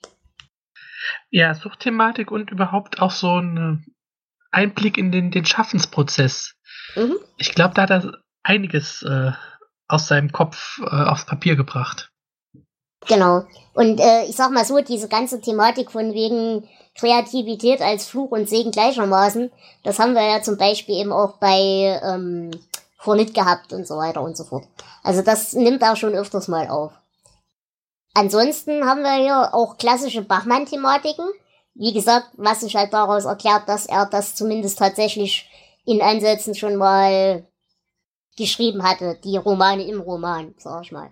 Ja, 1.29 1.53
Suchtthematik 1.53 2.31
und 2.31 2.51
überhaupt 2.51 3.01
auch 3.01 3.11
so 3.11 3.39
ein 3.39 3.85
Einblick 4.51 4.97
in 4.97 5.11
den, 5.11 5.31
den 5.31 5.45
Schaffensprozess. 5.45 6.55
Mhm. 6.95 7.17
Ich 7.37 7.53
glaube, 7.53 7.73
da 7.73 7.83
hat 7.83 7.91
er 7.91 8.17
einiges 8.43 9.03
äh, 9.03 9.31
aus 9.87 10.07
seinem 10.07 10.31
Kopf 10.31 10.79
äh, 10.79 10.85
aufs 10.85 11.25
Papier 11.25 11.55
gebracht. 11.55 12.11
Genau. 13.07 13.45
Und 13.73 13.99
äh, 13.99 14.25
ich 14.25 14.35
sag 14.35 14.51
mal 14.51 14.65
so, 14.65 14.79
diese 14.81 15.07
ganze 15.07 15.39
Thematik 15.39 15.91
von 15.91 16.13
wegen 16.13 16.67
Kreativität 16.95 17.81
als 17.81 18.07
Fluch 18.07 18.31
und 18.31 18.49
Segen 18.49 18.71
gleichermaßen, 18.71 19.51
das 19.83 19.99
haben 19.99 20.13
wir 20.13 20.23
ja 20.23 20.41
zum 20.41 20.57
Beispiel 20.57 20.95
eben 20.95 21.11
auch 21.11 21.37
bei 21.37 21.99
ähm, 22.03 22.51
Fornit 22.97 23.33
gehabt 23.33 23.71
und 23.71 23.87
so 23.87 23.97
weiter 23.97 24.21
und 24.21 24.35
so 24.35 24.43
fort. 24.43 24.65
Also 25.03 25.21
das 25.21 25.53
nimmt 25.53 25.81
er 25.81 25.95
schon 25.95 26.15
öfters 26.15 26.47
mal 26.47 26.67
auf. 26.67 26.91
Ansonsten 28.17 28.83
haben 28.83 29.03
wir 29.03 29.13
hier 29.13 29.53
auch 29.53 29.77
klassische 29.77 30.23
Bachmann-Thematiken. 30.23 31.29
Wie 31.75 31.93
gesagt, 31.93 32.29
was 32.35 32.61
sich 32.61 32.75
halt 32.75 32.91
daraus 32.91 33.25
erklärt, 33.25 33.69
dass 33.69 33.85
er 33.85 34.07
das 34.07 34.33
zumindest 34.33 34.79
tatsächlich 34.79 35.47
in 35.85 36.01
Ansätzen 36.01 36.55
schon 36.55 36.77
mal 36.77 37.45
geschrieben 38.35 38.81
hatte, 38.81 39.19
die 39.23 39.37
Romane 39.37 39.83
im 39.83 40.01
Roman, 40.01 40.55
sag 40.57 40.85
ich 40.85 40.91
mal. 40.91 41.11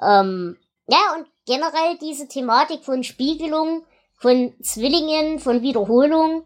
Ähm, 0.00 0.56
ja, 0.86 1.14
und 1.14 1.26
generell 1.44 1.98
diese 2.00 2.26
Thematik 2.26 2.84
von 2.84 3.04
Spiegelung, 3.04 3.84
von 4.16 4.54
Zwillingen, 4.62 5.40
von 5.40 5.60
Wiederholung, 5.60 6.44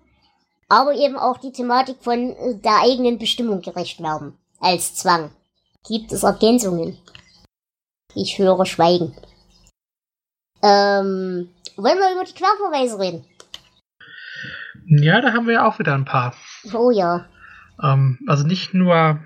aber 0.69 0.95
eben 0.95 1.17
auch 1.17 1.39
die 1.39 1.53
Thematik 1.53 1.99
von 2.03 2.35
äh, 2.35 2.57
der 2.57 2.81
eigenen 2.81 3.19
Bestimmung 3.19 3.61
gerecht 3.61 4.03
werden, 4.03 4.37
als 4.59 4.97
Zwang. 4.97 5.31
Gibt 5.87 6.11
es 6.11 6.25
Ergänzungen? 6.25 6.99
Ich 8.17 8.41
höre 8.41 8.67
Schweigen. 8.67 9.15
Ähm, 10.63 11.49
wollen 11.77 11.99
wir 11.99 12.13
über 12.13 12.25
die 12.25 12.35
Querverweise 12.35 12.99
reden? 12.99 13.25
Ja, 14.87 15.21
da 15.21 15.33
haben 15.33 15.47
wir 15.47 15.55
ja 15.55 15.67
auch 15.67 15.79
wieder 15.79 15.95
ein 15.95 16.05
paar. 16.05 16.35
Oh 16.73 16.91
ja. 16.91 17.29
Ähm, 17.83 18.19
also 18.27 18.47
nicht 18.47 18.75
nur, 18.75 19.23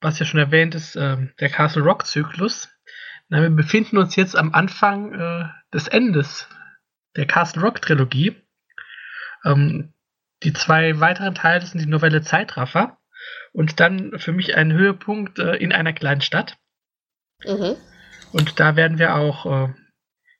was 0.00 0.18
ja 0.18 0.26
schon 0.26 0.40
erwähnt 0.40 0.74
ist, 0.74 0.96
äh, 0.96 1.16
der 1.38 1.50
Castle 1.50 1.82
Rock 1.82 2.06
Zyklus. 2.06 2.68
Na, 3.28 3.42
wir 3.42 3.50
befinden 3.50 3.98
uns 3.98 4.16
jetzt 4.16 4.36
am 4.36 4.54
Anfang 4.54 5.12
äh, 5.12 5.48
des 5.72 5.88
Endes 5.88 6.48
der 7.16 7.26
Castle 7.26 7.62
Rock 7.62 7.82
Trilogie. 7.82 8.36
Ähm, 9.44 9.92
die 10.42 10.52
zwei 10.52 11.00
weiteren 11.00 11.34
Teile 11.34 11.64
sind 11.64 11.80
die 11.80 11.88
Novelle 11.88 12.22
Zeitraffer 12.22 12.98
und 13.52 13.80
dann 13.80 14.18
für 14.18 14.32
mich 14.32 14.56
ein 14.56 14.72
Höhepunkt 14.72 15.38
äh, 15.38 15.56
in 15.56 15.72
einer 15.72 15.92
kleinen 15.92 16.20
Stadt. 16.20 16.56
Mhm. 17.44 17.76
Und 18.32 18.60
da 18.60 18.76
werden 18.76 18.98
wir 18.98 19.14
auch 19.14 19.46
äh, 19.46 19.74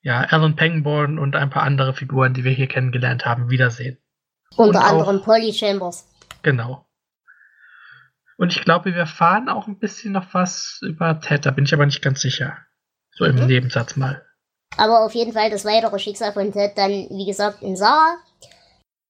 ja, 0.07 0.21
Alan 0.21 0.55
Pangborn 0.55 1.19
und 1.19 1.35
ein 1.35 1.51
paar 1.51 1.65
andere 1.65 1.93
Figuren, 1.93 2.33
die 2.33 2.45
wir 2.45 2.53
hier 2.53 2.69
kennengelernt 2.69 3.27
haben, 3.27 3.51
wiedersehen. 3.51 3.99
Unter 4.55 4.79
und 4.79 4.85
anderem 4.85 5.21
Polly 5.21 5.53
Chambers. 5.53 6.07
Genau. 6.43 6.87
Und 8.37 8.53
ich 8.53 8.63
glaube, 8.63 8.93
wir 8.93 8.95
erfahren 8.95 9.49
auch 9.49 9.67
ein 9.67 9.81
bisschen 9.81 10.13
noch 10.13 10.33
was 10.33 10.79
über 10.83 11.19
Ted, 11.21 11.45
da 11.45 11.51
bin 11.51 11.65
ich 11.65 11.75
aber 11.75 11.87
nicht 11.87 12.03
ganz 12.03 12.21
sicher. 12.21 12.57
So 13.11 13.25
im 13.25 13.35
mhm. 13.35 13.47
Nebensatz 13.47 13.97
mal. 13.97 14.25
Aber 14.77 15.05
auf 15.05 15.13
jeden 15.13 15.33
Fall 15.33 15.51
das 15.51 15.65
weitere 15.65 15.99
Schicksal 15.99 16.33
von 16.33 16.53
Ted 16.53 16.79
dann, 16.79 16.93
wie 16.93 17.27
gesagt, 17.27 17.63
in 17.63 17.75
Sarah. 17.75 18.17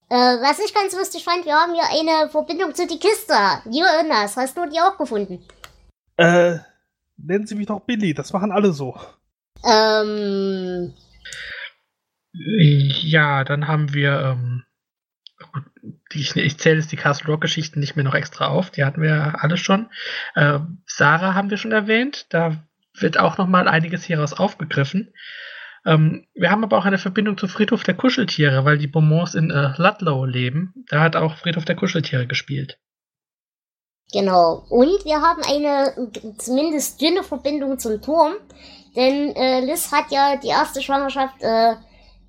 Äh, 0.08 0.14
was 0.14 0.60
ich 0.60 0.72
ganz 0.72 0.96
lustig 0.96 1.24
fand, 1.24 1.44
wir 1.44 1.56
haben 1.56 1.74
hier 1.74 1.84
eine 1.90 2.30
Verbindung 2.30 2.74
zu 2.74 2.86
die 2.86 2.98
Kiste. 2.98 3.34
Jonas, 3.66 4.38
hast 4.38 4.56
du 4.56 4.66
die 4.66 4.80
auch 4.80 4.96
gefunden? 4.96 5.44
Äh, 6.16 6.56
nennen 7.18 7.46
Sie 7.46 7.54
mich 7.54 7.66
doch 7.66 7.80
Billy, 7.80 8.14
das 8.14 8.32
machen 8.32 8.50
alle 8.50 8.72
so. 8.72 8.98
Ähm. 9.64 10.92
Ja, 12.32 13.44
dann 13.44 13.66
haben 13.66 13.94
wir, 13.94 14.36
ähm, 14.36 14.64
ich, 16.12 16.36
ich 16.36 16.58
zähle 16.58 16.76
jetzt 16.76 16.92
die 16.92 16.96
Castle 16.96 17.28
Rock 17.28 17.40
Geschichten 17.40 17.80
nicht 17.80 17.96
mehr 17.96 18.04
noch 18.04 18.14
extra 18.14 18.48
auf, 18.48 18.70
die 18.70 18.84
hatten 18.84 19.00
wir 19.00 19.42
alle 19.42 19.56
schon. 19.56 19.88
Äh, 20.34 20.58
Sarah 20.86 21.34
haben 21.34 21.50
wir 21.50 21.56
schon 21.56 21.72
erwähnt, 21.72 22.26
da 22.30 22.62
wird 22.94 23.18
auch 23.18 23.38
noch 23.38 23.46
mal 23.46 23.68
einiges 23.68 24.04
hieraus 24.04 24.32
aufgegriffen. 24.32 25.12
Ähm, 25.84 26.26
wir 26.34 26.50
haben 26.50 26.64
aber 26.64 26.78
auch 26.78 26.84
eine 26.84 26.98
Verbindung 26.98 27.38
zu 27.38 27.48
Friedhof 27.48 27.84
der 27.84 27.94
Kuscheltiere, 27.94 28.64
weil 28.64 28.78
die 28.78 28.88
Beaumonts 28.88 29.34
in 29.34 29.50
äh, 29.50 29.72
Ludlow 29.76 30.24
leben. 30.24 30.74
Da 30.88 31.00
hat 31.00 31.16
auch 31.16 31.36
Friedhof 31.36 31.64
der 31.64 31.76
Kuscheltiere 31.76 32.26
gespielt. 32.26 32.78
Genau. 34.12 34.64
Und 34.68 35.04
wir 35.04 35.20
haben 35.20 35.42
eine 35.42 36.10
zumindest 36.38 37.00
dünne 37.00 37.22
Verbindung 37.22 37.78
zum 37.78 38.00
Turm, 38.00 38.34
denn 38.94 39.34
äh, 39.34 39.60
Liz 39.60 39.90
hat 39.92 40.10
ja 40.10 40.36
die 40.36 40.48
erste 40.48 40.80
Schwangerschaft 40.80 41.42
äh, 41.42 41.74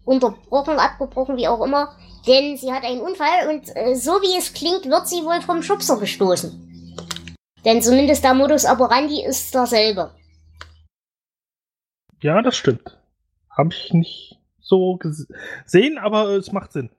unterbrochen, 0.04 0.80
abgebrochen, 0.80 1.38
wie 1.38 1.48
auch 1.48 1.64
immer. 1.64 1.96
Denn 2.26 2.58
sie 2.58 2.74
hat 2.74 2.84
einen 2.84 3.02
Unfall 3.02 3.50
und 3.50 3.76
äh, 3.76 3.96
so 3.96 4.14
wie 4.22 4.38
es 4.38 4.54
klingt, 4.54 4.86
wird 4.86 5.08
sie 5.08 5.24
wohl 5.24 5.42
vom 5.42 5.62
Schubser 5.62 5.98
gestoßen. 5.98 6.96
Denn 7.64 7.82
zumindest 7.82 8.24
der 8.24 8.34
Modus 8.34 8.66
operandi 8.66 9.24
ist 9.24 9.54
derselbe. 9.54 10.14
Ja, 12.22 12.42
das 12.42 12.56
stimmt. 12.56 12.98
Habe 13.50 13.70
ich 13.72 13.94
nicht 13.94 14.40
so 14.60 14.98
gesehen, 14.98 15.98
aber 15.98 16.30
es 16.32 16.52
macht 16.52 16.74
Sinn. 16.74 16.90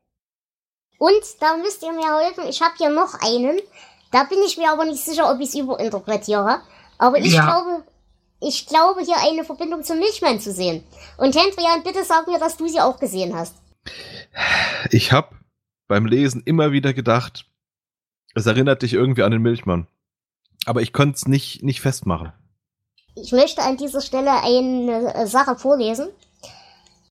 Und 0.98 1.22
da 1.40 1.56
müsst 1.56 1.82
ihr 1.82 1.92
mir 1.92 2.18
helfen. 2.18 2.44
Ich 2.48 2.60
habe 2.60 2.74
hier 2.76 2.90
noch 2.90 3.14
einen. 3.20 3.60
Da 4.10 4.24
bin 4.24 4.38
ich 4.46 4.56
mir 4.56 4.70
aber 4.70 4.84
nicht 4.84 5.04
sicher, 5.04 5.30
ob 5.30 5.40
ich 5.40 5.48
es 5.48 5.54
überinterpretiere. 5.54 6.60
Aber 6.98 7.18
ich 7.18 7.32
ja. 7.32 7.44
glaube, 7.44 7.84
ich 8.40 8.66
glaube, 8.66 9.02
hier 9.02 9.16
eine 9.18 9.44
Verbindung 9.44 9.82
zum 9.82 9.98
Milchmann 9.98 10.40
zu 10.40 10.52
sehen. 10.52 10.84
Und 11.16 11.36
Hendrian, 11.36 11.82
bitte 11.82 12.04
sag 12.04 12.26
mir, 12.26 12.38
dass 12.38 12.56
du 12.56 12.68
sie 12.68 12.80
auch 12.80 12.98
gesehen 12.98 13.34
hast. 13.34 13.54
Ich 14.90 15.12
habe 15.12 15.36
beim 15.88 16.06
Lesen 16.06 16.42
immer 16.44 16.72
wieder 16.72 16.92
gedacht, 16.92 17.46
es 18.34 18.46
erinnert 18.46 18.82
dich 18.82 18.92
irgendwie 18.92 19.22
an 19.22 19.32
den 19.32 19.42
Milchmann. 19.42 19.88
Aber 20.66 20.82
ich 20.82 20.92
konnte 20.92 21.16
es 21.16 21.26
nicht, 21.26 21.62
nicht 21.62 21.80
festmachen. 21.80 22.32
Ich 23.14 23.32
möchte 23.32 23.62
an 23.62 23.76
dieser 23.76 24.00
Stelle 24.00 24.42
eine 24.42 25.14
äh, 25.14 25.26
Sache 25.26 25.56
vorlesen. 25.56 26.08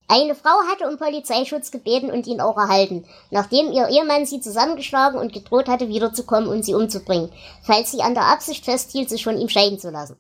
Eine 0.10 0.36
Frau 0.36 0.56
hatte 0.72 0.88
um 0.88 0.98
Polizeischutz 0.98 1.70
gebeten 1.70 2.12
und 2.12 2.28
ihn 2.28 2.40
auch 2.40 2.58
erhalten, 2.58 3.06
nachdem 3.30 3.72
ihr 3.74 3.90
Ehemann 3.90 4.26
sie 4.26 4.40
zusammengeschlagen 4.40 5.20
und 5.20 5.34
gedroht 5.34 5.68
hatte, 5.68 5.90
wiederzukommen 5.90 6.50
und 6.50 6.64
sie 6.64 6.74
umzubringen, 6.74 7.32
falls 7.64 7.92
sie 7.92 8.02
an 8.02 8.14
der 8.14 8.28
Absicht 8.28 8.64
festhielt, 8.64 9.10
sich 9.10 9.24
von 9.24 9.38
ihm 9.38 9.50
scheiden 9.50 9.80
zu 9.80 9.90
lassen. 9.90 10.18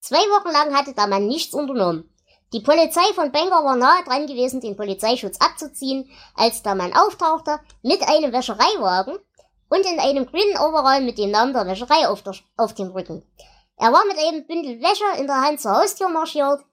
Zwei 0.00 0.16
Wochen 0.16 0.50
lang 0.50 0.74
hatte 0.74 0.94
der 0.94 1.08
Mann 1.08 1.26
nichts 1.26 1.52
unternommen. 1.52 2.08
Die 2.54 2.60
Polizei 2.60 3.04
von 3.14 3.30
Bangor 3.30 3.62
war 3.64 3.76
nahe 3.76 4.02
dran 4.04 4.26
gewesen, 4.26 4.62
den 4.62 4.76
Polizeischutz 4.76 5.38
abzuziehen, 5.38 6.08
als 6.34 6.62
der 6.62 6.74
Mann 6.74 6.94
auftauchte 6.94 7.60
mit 7.82 8.00
einem 8.08 8.32
Wäschereiwagen 8.32 9.18
und 9.68 9.80
in 9.80 10.00
einem 10.00 10.24
grünen 10.24 10.56
Overall 10.56 11.02
mit 11.02 11.18
dem 11.18 11.30
Namen 11.30 11.52
der 11.52 11.66
Wäscherei 11.66 12.08
auf, 12.08 12.22
der, 12.22 12.34
auf 12.56 12.72
dem 12.72 12.90
Rücken. 12.92 13.22
Er 13.76 13.92
war 13.92 14.04
mit 14.06 14.16
einem 14.16 14.46
Bündel 14.46 14.80
Wäsche 14.80 15.20
in 15.20 15.26
der 15.26 15.42
Hand 15.42 15.60
zur 15.60 15.76
Haustür 15.76 16.08
marschiert. 16.08 16.64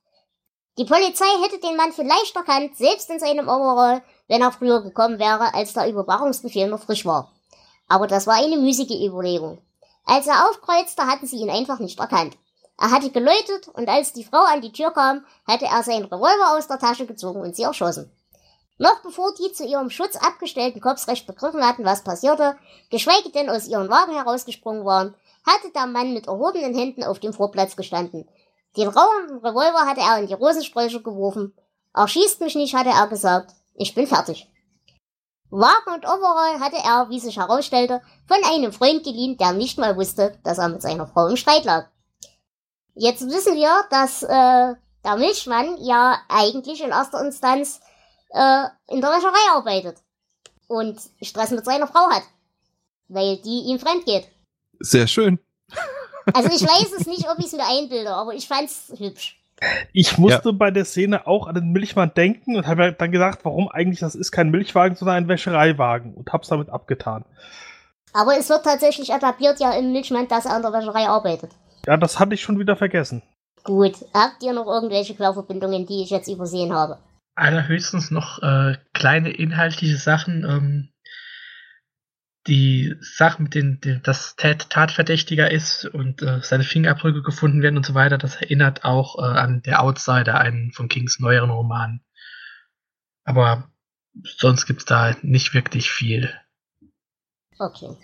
Die 0.77 0.83
Polizei 0.83 1.25
hätte 1.41 1.59
den 1.59 1.77
Mann 1.77 1.93
vielleicht 1.93 2.35
erkannt, 2.35 2.75
selbst 2.75 3.09
in 3.09 3.19
seinem 3.19 3.47
Overall, 3.47 4.01
wenn 4.27 4.41
er 4.41 4.51
früher 4.51 4.81
gekommen 4.81 5.19
wäre, 5.19 5.53
als 5.53 5.71
der 5.71 5.87
Überwachungsbefehl 5.87 6.67
noch 6.67 6.81
frisch 6.81 7.05
war. 7.05 7.31
Aber 7.87 8.07
das 8.07 8.27
war 8.27 8.35
eine 8.35 8.57
müßige 8.57 9.07
Überlegung. 9.07 9.59
Als 10.03 10.27
er 10.27 10.49
aufkreuzte, 10.49 11.07
hatten 11.07 11.27
sie 11.27 11.37
ihn 11.37 11.49
einfach 11.49 11.79
nicht 11.79 11.99
erkannt. 11.99 12.37
Er 12.77 12.91
hatte 12.91 13.09
geläutet 13.09 13.69
und 13.69 13.87
als 13.87 14.11
die 14.11 14.25
Frau 14.25 14.43
an 14.43 14.59
die 14.61 14.73
Tür 14.73 14.91
kam, 14.91 15.25
hatte 15.47 15.65
er 15.65 15.81
seinen 15.83 16.05
Revolver 16.05 16.57
aus 16.57 16.67
der 16.67 16.79
Tasche 16.79 17.05
gezogen 17.05 17.39
und 17.39 17.55
sie 17.55 17.63
erschossen. 17.63 18.11
Noch 18.77 19.01
bevor 19.01 19.33
die 19.35 19.53
zu 19.53 19.65
ihrem 19.65 19.89
Schutz 19.89 20.17
abgestellten 20.17 20.81
Cops 20.81 21.07
recht 21.07 21.25
begriffen 21.25 21.65
hatten, 21.65 21.85
was 21.85 22.03
passierte, 22.03 22.57
geschweige 22.89 23.29
denn 23.29 23.49
aus 23.49 23.67
ihren 23.67 23.89
Wagen 23.89 24.13
herausgesprungen 24.13 24.83
waren, 24.83 25.15
hatte 25.45 25.71
der 25.73 25.87
Mann 25.87 26.13
mit 26.13 26.27
erhobenen 26.27 26.75
Händen 26.75 27.05
auf 27.05 27.19
dem 27.19 27.31
Vorplatz 27.31 27.77
gestanden. 27.77 28.27
Den 28.77 28.87
rauenden 28.89 29.37
Revolver 29.37 29.85
hatte 29.85 30.01
er 30.01 30.19
in 30.19 30.27
die 30.27 30.33
Rosensträucher 30.33 30.99
geworfen 30.99 31.53
Erschießt 31.95 32.41
mich 32.41 32.55
nicht, 32.55 32.75
hatte 32.75 32.89
er 32.89 33.07
gesagt. 33.07 33.53
Ich 33.73 33.95
bin 33.95 34.05
fertig. 34.05 34.51
Wagen 35.49 35.93
und 35.93 36.05
Overall 36.05 36.59
hatte 36.59 36.77
er, 36.77 37.09
wie 37.09 37.19
sich 37.19 37.37
herausstellte, 37.37 38.01
von 38.27 38.37
einem 38.43 38.73
Freund 38.73 39.03
geliehen, 39.03 39.37
der 39.37 39.53
nicht 39.53 39.77
mal 39.77 39.95
wusste, 39.95 40.37
dass 40.43 40.57
er 40.57 40.67
mit 40.67 40.81
seiner 40.81 41.07
Frau 41.07 41.27
im 41.27 41.37
Streit 41.37 41.63
lag. 41.63 41.87
Jetzt 42.95 43.25
wissen 43.29 43.55
wir, 43.55 43.71
dass 43.89 44.23
äh, 44.23 44.75
der 45.05 45.15
Milchmann 45.17 45.77
ja 45.79 46.17
eigentlich 46.27 46.83
in 46.83 46.89
erster 46.89 47.23
Instanz 47.23 47.79
äh, 48.31 48.65
in 48.87 48.99
der 48.99 49.11
Wäscherei 49.11 49.55
arbeitet 49.55 49.97
und 50.67 50.99
Stress 51.21 51.51
mit 51.51 51.63
seiner 51.63 51.87
Frau 51.87 52.09
hat, 52.09 52.23
weil 53.07 53.37
die 53.37 53.69
ihm 53.69 53.79
fremd 53.79 54.05
geht. 54.05 54.27
Sehr 54.79 55.07
schön. 55.07 55.39
Also 56.33 56.49
ich 56.49 56.63
weiß 56.63 56.91
es 56.99 57.07
nicht, 57.07 57.29
ob 57.29 57.39
ich 57.39 57.45
es 57.45 57.53
mir 57.53 57.67
einbilde, 57.67 58.13
aber 58.13 58.33
ich 58.33 58.47
fand's 58.47 58.93
hübsch. 58.97 59.39
Ich 59.93 60.17
musste 60.17 60.49
ja. 60.49 60.55
bei 60.55 60.71
der 60.71 60.85
Szene 60.85 61.27
auch 61.27 61.47
an 61.47 61.55
den 61.55 61.71
Milchmann 61.71 62.13
denken 62.13 62.57
und 62.57 62.67
habe 62.67 62.91
dann 62.91 63.11
gedacht, 63.11 63.39
warum 63.43 63.69
eigentlich 63.69 63.99
das 63.99 64.15
ist 64.15 64.31
kein 64.31 64.49
Milchwagen, 64.49 64.95
sondern 64.95 65.15
ein 65.15 65.27
Wäschereiwagen 65.27 66.13
und 66.13 66.33
hab's 66.33 66.49
damit 66.49 66.69
abgetan. 66.69 67.23
Aber 68.13 68.37
es 68.37 68.49
wird 68.49 68.63
tatsächlich 68.63 69.11
etabliert 69.11 69.59
ja 69.59 69.71
im 69.73 69.91
Milchmann, 69.91 70.27
dass 70.27 70.45
er 70.45 70.53
an 70.53 70.61
der 70.61 70.73
Wäscherei 70.73 71.07
arbeitet. 71.07 71.51
Ja, 71.85 71.97
das 71.97 72.19
hatte 72.19 72.33
ich 72.33 72.41
schon 72.41 72.59
wieder 72.59 72.75
vergessen. 72.75 73.21
Gut, 73.63 74.05
habt 74.13 74.43
ihr 74.43 74.53
noch 74.53 74.67
irgendwelche 74.67 75.15
Querverbindungen, 75.15 75.85
die 75.85 76.03
ich 76.03 76.11
jetzt 76.11 76.27
übersehen 76.27 76.73
habe? 76.73 76.99
Allerhöchstens 77.35 78.11
noch 78.11 78.41
äh, 78.41 78.77
kleine 78.93 79.31
inhaltliche 79.31 79.97
Sachen. 79.97 80.43
Ähm, 80.43 80.89
die 82.47 82.95
Sache 82.99 83.41
mit 83.41 83.55
den, 83.55 83.81
den 83.81 84.01
dass 84.03 84.35
Ted 84.35 84.69
Tatverdächtiger 84.69 85.49
ist 85.51 85.85
und 85.85 86.21
äh, 86.21 86.41
seine 86.41 86.63
Fingerabdrücke 86.63 87.23
gefunden 87.23 87.61
werden 87.61 87.77
und 87.77 87.85
so 87.85 87.95
weiter, 87.95 88.17
das 88.17 88.35
erinnert 88.35 88.85
auch 88.85 89.17
äh, 89.17 89.21
an 89.21 89.61
Der 89.63 89.81
Outsider, 89.81 90.39
einen 90.39 90.71
von 90.71 90.87
Kings 90.87 91.19
neueren 91.19 91.49
Romanen. 91.49 92.03
Aber 93.23 93.69
sonst 94.23 94.67
gibt's 94.67 94.85
da 94.85 95.15
nicht 95.21 95.53
wirklich 95.53 95.89
viel. 95.89 96.33
Okay. 97.57 97.95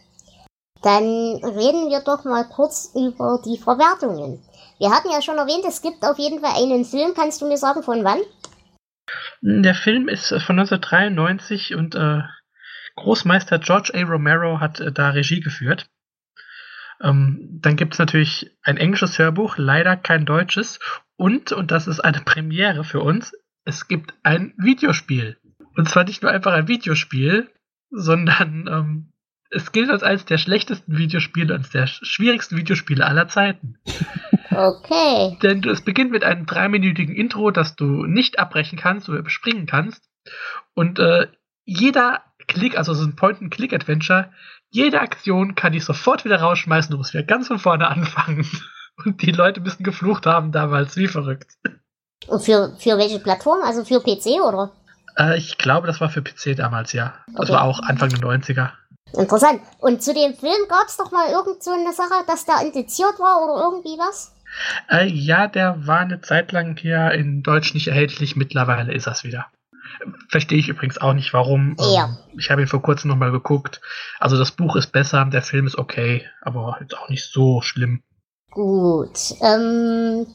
Dann 0.81 1.03
reden 1.03 1.89
wir 1.89 2.01
doch 2.03 2.23
mal 2.23 2.45
kurz 2.45 2.91
über 2.95 3.39
die 3.45 3.59
Verwertungen. 3.59 4.41
Wir 4.80 4.89
hatten 4.89 5.11
ja 5.11 5.22
schon 5.22 5.38
erwähnt, 5.38 5.63
es 5.68 5.84
gibt 5.84 6.03
auf 6.03 6.18
jeden 6.18 6.39
Fall 6.39 6.53
einen 6.55 6.85
Film. 6.85 7.13
Kannst 7.15 7.41
du 7.41 7.47
mir 7.47 7.57
sagen, 7.57 7.84
von 7.84 8.03
wann? 8.03 8.19
Der 9.41 9.76
Film 9.76 10.07
ist 10.07 10.30
von 10.30 10.59
1993 10.59 11.76
und 11.76 11.93
äh, 11.93 12.22
Großmeister 12.95 13.59
George 13.59 13.91
A. 13.93 14.03
Romero 14.03 14.59
hat 14.59 14.80
äh, 14.80 14.91
da 14.91 15.09
Regie 15.09 15.39
geführt. 15.39 15.89
Ähm, 17.01 17.59
dann 17.61 17.76
gibt 17.76 17.93
es 17.93 17.99
natürlich 17.99 18.51
ein 18.61 18.77
englisches 18.77 19.18
Hörbuch, 19.18 19.57
leider 19.57 19.97
kein 19.97 20.26
deutsches. 20.26 20.80
Und, 21.15 21.51
und 21.51 21.72
das 21.72 21.88
ist 21.88 21.99
eine 21.99 22.22
Premiere 22.26 22.84
für 22.84 23.01
uns, 23.01 23.34
es 23.65 23.88
gibt 23.88 24.13
ein 24.23 24.53
Videospiel. 24.57 25.38
Und 25.76 25.88
zwar 25.88 26.03
nicht 26.03 26.22
nur 26.22 26.31
einfach 26.31 26.53
ein 26.53 26.68
Videospiel, 26.68 27.49
sondern 27.91 28.68
ähm, 28.68 29.13
es 29.49 29.72
gilt 29.72 29.89
als 29.89 30.03
eines 30.03 30.26
der 30.26 30.38
schlechtesten 30.38 30.97
Videospiele, 30.97 31.53
als 31.53 31.69
der 31.69 31.88
schwierigsten 31.88 32.57
Videospiele 32.57 33.05
aller 33.05 33.27
Zeiten. 33.27 33.77
Okay. 34.49 35.38
Denn 35.41 35.63
es 35.63 35.81
beginnt 35.81 36.11
mit 36.11 36.23
einem 36.23 36.45
dreiminütigen 36.45 37.15
Intro, 37.15 37.51
das 37.51 37.76
du 37.76 38.05
nicht 38.05 38.39
abbrechen 38.39 38.77
kannst 38.77 39.07
oder 39.09 39.19
überspringen 39.19 39.65
kannst. 39.65 40.09
Und 40.73 40.99
äh, 40.99 41.27
jeder 41.65 42.23
Klick, 42.47 42.77
also 42.77 42.93
so 42.93 43.03
ein 43.03 43.15
Point-and-Click-Adventure, 43.15 44.31
jede 44.69 45.01
Aktion 45.01 45.55
kann 45.55 45.73
ich 45.73 45.84
sofort 45.84 46.26
wieder 46.26 46.39
rausschmeißen, 46.39 46.91
du 46.91 46.97
musst 46.97 47.13
wieder 47.13 47.23
ganz 47.23 47.47
von 47.47 47.59
vorne 47.59 47.88
anfangen. 47.88 48.45
Und 49.05 49.22
die 49.22 49.31
Leute 49.31 49.61
müssen 49.61 49.84
geflucht 49.84 50.26
haben 50.26 50.51
damals, 50.51 50.95
wie 50.95 51.07
verrückt. 51.07 51.51
Und 52.27 52.43
für, 52.43 52.76
für 52.77 52.97
welche 52.97 53.19
Plattform? 53.19 53.61
Also 53.63 53.84
für 53.84 53.99
PC 53.99 54.41
oder? 54.41 54.72
Äh, 55.18 55.38
ich 55.38 55.57
glaube, 55.57 55.88
das 55.88 55.99
war 56.01 56.09
für 56.09 56.22
PC 56.22 56.55
damals, 56.55 56.93
ja. 56.93 57.15
Das 57.27 57.49
okay. 57.49 57.53
war 57.53 57.63
auch 57.63 57.80
Anfang 57.81 58.09
der 58.09 58.19
90er. 58.19 58.72
Interessant. 59.13 59.61
Und 59.80 60.03
zu 60.03 60.13
dem 60.13 60.34
Film 60.35 60.68
gab 60.69 60.88
es 60.88 60.97
doch 60.97 61.11
mal 61.11 61.30
irgend 61.30 61.63
so 61.63 61.72
eine 61.72 61.93
Sache, 61.93 62.23
dass 62.27 62.45
der 62.45 62.61
indiziert 62.61 63.19
war 63.19 63.43
oder 63.43 63.63
irgendwie 63.63 63.97
was? 63.97 64.34
Äh, 64.89 65.07
ja, 65.07 65.47
der 65.47 65.88
war 65.88 65.99
eine 65.99 66.22
Zeit 66.22 66.51
lang 66.51 66.77
hier 66.77 67.11
in 67.11 67.43
Deutsch 67.43 67.73
nicht 67.73 67.88
erhältlich. 67.88 68.35
Mittlerweile 68.35 68.93
ist 68.93 69.07
das 69.07 69.23
wieder. 69.23 69.47
Verstehe 70.30 70.59
ich 70.59 70.69
übrigens 70.69 70.97
auch 70.97 71.13
nicht, 71.13 71.34
warum. 71.34 71.76
Ja. 71.80 72.05
Ähm, 72.05 72.18
ich 72.38 72.49
habe 72.49 72.61
ihn 72.61 72.68
vor 72.68 72.81
kurzem 72.81 73.09
nochmal 73.09 73.31
geguckt. 73.31 73.81
Also 74.19 74.38
das 74.38 74.51
Buch 74.51 74.76
ist 74.76 74.91
besser, 74.91 75.26
der 75.26 75.41
Film 75.41 75.68
ist 75.68 75.77
okay, 75.77 76.26
aber 76.41 76.77
jetzt 76.81 76.97
auch 76.97 77.09
nicht 77.09 77.26
so 77.26 77.61
schlimm. 77.61 78.03
Gut. 78.51 79.35
Ähm, 79.41 80.27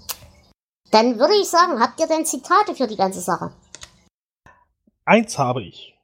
dann 0.90 1.18
würde 1.18 1.34
ich 1.40 1.48
sagen, 1.48 1.80
habt 1.80 2.00
ihr 2.00 2.06
denn 2.06 2.24
Zitate 2.24 2.74
für 2.74 2.86
die 2.86 2.96
ganze 2.96 3.20
Sache? 3.20 3.52
Eins 5.04 5.38
habe 5.38 5.62
ich. 5.62 5.94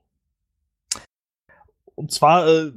Und 1.94 2.12
zwar, 2.12 2.46
äh, 2.46 2.72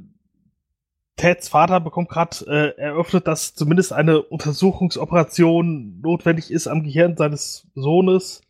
Teds 1.17 1.47
Vater 1.47 1.79
bekommt 1.79 2.09
gerade 2.09 2.45
äh, 2.45 2.81
eröffnet, 2.81 3.27
dass 3.27 3.55
zumindest 3.55 3.93
eine 3.93 4.21
Untersuchungsoperation 4.21 6.01
notwendig 6.01 6.51
ist 6.51 6.67
am 6.67 6.83
Gehirn 6.83 7.15
seines 7.15 7.67
Sohnes. 7.73 8.41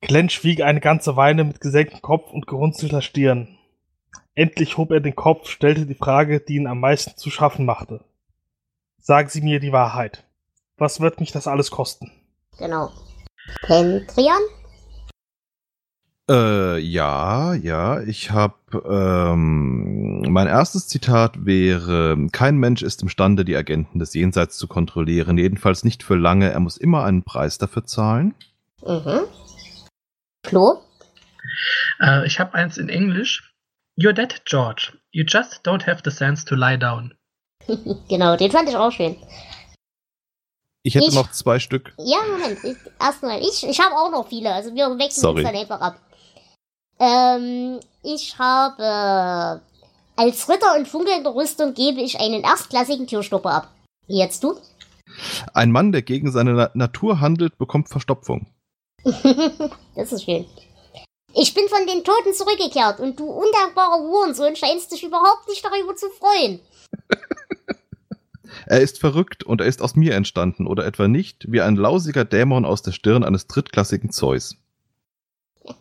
Glenn 0.00 0.30
schwieg 0.30 0.62
eine 0.62 0.80
ganze 0.80 1.16
Weile 1.16 1.44
mit 1.44 1.60
gesenktem 1.60 2.00
Kopf 2.00 2.32
und 2.32 2.46
gerunzelter 2.46 3.02
Stirn. 3.02 3.56
Endlich 4.34 4.78
hob 4.78 4.90
er 4.90 5.00
den 5.00 5.16
Kopf, 5.16 5.48
stellte 5.48 5.86
die 5.86 5.94
Frage, 5.94 6.40
die 6.40 6.56
ihn 6.56 6.66
am 6.66 6.80
meisten 6.80 7.16
zu 7.16 7.30
schaffen 7.30 7.66
machte. 7.66 8.04
Sagen 8.98 9.28
Sie 9.28 9.42
mir 9.42 9.60
die 9.60 9.72
Wahrheit. 9.72 10.24
Was 10.76 11.00
wird 11.00 11.20
mich 11.20 11.32
das 11.32 11.46
alles 11.46 11.70
kosten? 11.70 12.10
Genau. 12.58 12.90
Pendrian? 13.62 14.40
Äh, 16.30 16.78
ja, 16.78 17.54
ja, 17.54 18.00
ich 18.02 18.30
habe 18.30 18.54
ähm, 18.88 20.22
mein 20.28 20.46
erstes 20.46 20.86
Zitat 20.86 21.44
wäre: 21.44 22.28
Kein 22.30 22.56
Mensch 22.56 22.82
ist 22.82 23.02
imstande, 23.02 23.44
die 23.44 23.56
Agenten 23.56 23.98
des 23.98 24.14
Jenseits 24.14 24.56
zu 24.56 24.68
kontrollieren, 24.68 25.38
jedenfalls 25.38 25.82
nicht 25.82 26.04
für 26.04 26.14
lange. 26.14 26.52
Er 26.52 26.60
muss 26.60 26.76
immer 26.76 27.04
einen 27.04 27.24
Preis 27.24 27.58
dafür 27.58 27.84
zahlen. 27.84 28.34
Mhm. 28.86 29.22
Flo? 30.50 30.82
Äh, 32.00 32.26
ich 32.26 32.40
habe 32.40 32.54
eins 32.54 32.76
in 32.76 32.88
Englisch. 32.88 33.54
You're 33.96 34.12
dead, 34.12 34.42
George. 34.46 34.98
You 35.12 35.24
just 35.26 35.64
don't 35.64 35.86
have 35.86 36.02
the 36.04 36.10
sense 36.10 36.44
to 36.46 36.56
lie 36.56 36.76
down. 36.76 37.14
genau, 38.08 38.36
den 38.36 38.50
fand 38.50 38.68
ich 38.68 38.76
auch 38.76 38.90
schön. 38.90 39.16
Ich 40.82 40.94
hätte 40.94 41.06
ich, 41.08 41.14
noch 41.14 41.30
zwei 41.30 41.60
Stück. 41.60 41.92
Ja, 41.98 42.18
Moment. 42.28 42.58
Erstmal, 42.98 43.40
ich, 43.40 43.64
ich 43.64 43.80
habe 43.80 43.94
auch 43.94 44.10
noch 44.10 44.28
viele. 44.28 44.52
Also 44.52 44.74
wir 44.74 44.86
wechseln 44.98 45.20
Sorry. 45.20 45.40
uns 45.40 45.44
dann 45.44 45.60
einfach 45.60 45.80
ab. 45.80 46.00
Ähm, 46.98 47.78
ich 48.02 48.38
habe 48.38 49.62
als 50.16 50.48
Ritter 50.48 50.76
in 50.76 50.86
funkelnder 50.86 51.34
Rüstung 51.34 51.74
gebe 51.74 52.00
ich 52.00 52.18
einen 52.18 52.42
erstklassigen 52.42 53.06
Türstopper 53.06 53.52
ab. 53.52 53.68
Jetzt 54.06 54.42
du? 54.42 54.56
Ein 55.54 55.70
Mann, 55.70 55.92
der 55.92 56.02
gegen 56.02 56.32
seine 56.32 56.54
Na 56.54 56.70
Natur 56.74 57.20
handelt, 57.20 57.56
bekommt 57.58 57.88
Verstopfung. 57.88 58.46
das 59.94 60.12
ist 60.12 60.24
schön. 60.24 60.46
Ich 61.34 61.54
bin 61.54 61.68
von 61.68 61.86
den 61.86 62.02
Toten 62.02 62.34
zurückgekehrt 62.34 62.98
und 62.98 63.18
du 63.18 63.24
undankbarer 63.30 64.00
Hurensohn 64.00 64.56
scheinst 64.56 64.90
dich 64.92 65.04
überhaupt 65.04 65.48
nicht 65.48 65.64
darüber 65.64 65.94
zu 65.94 66.08
freuen. 66.10 66.60
er 68.66 68.80
ist 68.80 68.98
verrückt 68.98 69.44
und 69.44 69.60
er 69.60 69.66
ist 69.66 69.80
aus 69.80 69.94
mir 69.94 70.14
entstanden 70.14 70.66
oder 70.66 70.84
etwa 70.84 71.06
nicht, 71.06 71.50
wie 71.50 71.60
ein 71.60 71.76
lausiger 71.76 72.24
Dämon 72.24 72.64
aus 72.64 72.82
der 72.82 72.92
Stirn 72.92 73.22
eines 73.22 73.46
drittklassigen 73.46 74.10
Zeus. 74.10 74.56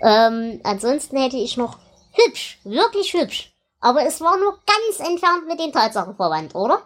ähm, 0.00 0.60
ansonsten 0.62 1.16
hätte 1.16 1.36
ich 1.36 1.56
noch 1.56 1.78
hübsch, 2.12 2.60
wirklich 2.64 3.14
hübsch. 3.14 3.52
Aber 3.80 4.06
es 4.06 4.20
war 4.20 4.38
nur 4.38 4.56
ganz 4.64 5.00
entfernt 5.10 5.48
mit 5.48 5.58
den 5.58 5.72
Tatsachen 5.72 6.14
verwandt, 6.14 6.54
oder? 6.54 6.82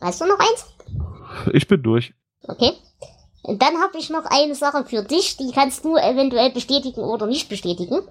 Hast 0.00 0.20
du 0.22 0.24
noch 0.24 0.38
eins? 0.38 0.66
Ich 1.52 1.68
bin 1.68 1.82
durch. 1.82 2.14
Okay. 2.42 2.72
Und 3.42 3.62
dann 3.62 3.80
habe 3.80 3.98
ich 3.98 4.10
noch 4.10 4.24
eine 4.26 4.54
Sache 4.54 4.84
für 4.84 5.02
dich, 5.02 5.36
die 5.36 5.52
kannst 5.52 5.84
du 5.84 5.96
eventuell 5.96 6.50
bestätigen 6.50 7.00
oder 7.00 7.26
nicht 7.26 7.48
bestätigen. 7.48 8.02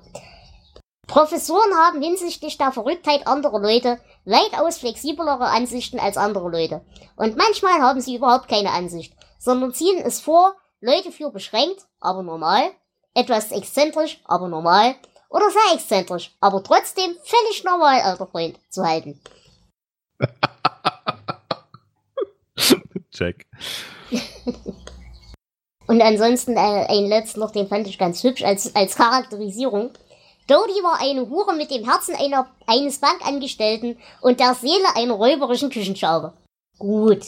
Professoren 1.07 1.73
haben 1.75 2.01
hinsichtlich 2.01 2.57
der 2.57 2.71
Verrücktheit 2.71 3.27
anderer 3.27 3.59
Leute 3.59 3.99
weitaus 4.25 4.77
flexiblere 4.77 5.45
Ansichten 5.45 5.99
als 5.99 6.17
andere 6.17 6.49
Leute. 6.49 6.81
Und 7.15 7.37
manchmal 7.37 7.81
haben 7.81 8.01
sie 8.01 8.15
überhaupt 8.15 8.49
keine 8.49 8.71
Ansicht, 8.71 9.13
sondern 9.39 9.73
ziehen 9.73 10.01
es 10.03 10.19
vor, 10.19 10.55
Leute 10.81 11.11
für 11.11 11.31
beschränkt, 11.31 11.85
aber 11.99 12.23
normal, 12.23 12.71
etwas 13.13 13.51
exzentrisch, 13.51 14.21
aber 14.25 14.47
normal, 14.47 14.95
oder 15.29 15.49
sehr 15.49 15.73
exzentrisch, 15.73 16.35
aber 16.39 16.63
trotzdem 16.63 17.15
völlig 17.23 17.63
normal, 17.63 18.01
alter 18.01 18.27
Freund, 18.27 18.59
zu 18.69 18.85
halten. 18.85 19.19
Check. 23.11 23.47
Und 25.87 26.01
ansonsten 26.01 26.55
äh, 26.57 26.85
ein 26.89 27.05
letzten 27.05 27.39
noch, 27.39 27.51
den 27.51 27.67
fand 27.67 27.87
ich 27.87 27.97
ganz 27.97 28.23
hübsch 28.23 28.43
als, 28.43 28.75
als 28.75 28.95
Charakterisierung. 28.95 29.91
Dodie 30.47 30.83
war 30.83 31.01
eine 31.01 31.29
Hure 31.29 31.55
mit 31.55 31.71
dem 31.71 31.89
Herzen 31.89 32.15
einer, 32.15 32.47
eines 32.67 32.99
Bankangestellten 32.99 33.97
und 34.21 34.39
der 34.39 34.53
Seele 34.53 34.95
einer 34.95 35.13
räuberischen 35.13 35.69
Küchenschraube. 35.69 36.33
Gut. 36.77 37.23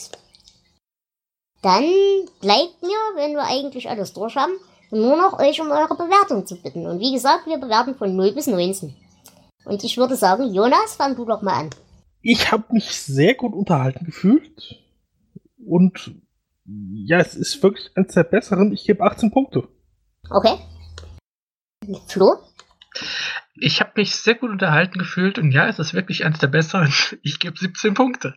Dann 1.62 1.84
bleibt 2.40 2.82
mir, 2.82 2.98
wenn 3.16 3.34
wir 3.34 3.44
eigentlich 3.44 3.90
alles 3.90 4.14
durch 4.14 4.36
haben, 4.36 4.54
nur 4.92 5.18
noch 5.18 5.40
euch 5.40 5.60
um 5.60 5.70
eure 5.70 5.96
Bewertung 5.96 6.46
zu 6.46 6.56
bitten. 6.56 6.88
Und 6.88 7.00
wie 7.00 7.14
gesagt, 7.14 7.46
wir 7.48 7.58
bewerten 7.58 7.96
von 7.96 8.16
0 8.16 8.32
bis 8.32 8.48
19. 8.48 8.96
Und 9.66 9.84
ich 9.84 9.98
würde 9.98 10.16
sagen, 10.16 10.54
Jonas, 10.54 10.96
fang 10.96 11.16
du 11.16 11.26
doch 11.26 11.42
mal 11.42 11.60
an. 11.60 11.70
Ich 12.22 12.52
habe 12.52 12.64
mich 12.72 12.92
sehr 12.92 13.36
gut 13.36 13.54
unterhalten 13.54 14.06
gefühlt. 14.06 14.80
Und 15.58 16.16
ja, 17.06 17.18
es 17.18 17.36
ist 17.36 17.62
wirklich 17.64 17.92
eines 17.96 18.14
der 18.14 18.24
besseren. 18.24 18.72
Ich 18.72 18.86
gebe 18.86 19.04
18 19.04 19.32
Punkte. 19.32 19.68
Okay. 20.30 20.60
Flo? 22.08 22.38
Ich 23.56 23.82
habe 23.82 23.92
mich 23.96 24.16
sehr 24.16 24.36
gut 24.36 24.52
unterhalten 24.52 25.00
gefühlt 25.00 25.40
und 25.40 25.52
ja, 25.52 25.68
es 25.68 25.80
ist 25.80 25.94
wirklich 25.94 26.26
eines 26.26 26.40
der 26.40 26.48
besseren. 26.48 26.94
Ich 27.24 27.40
gebe 27.40 27.58
17 27.58 27.94
Punkte. 27.94 28.36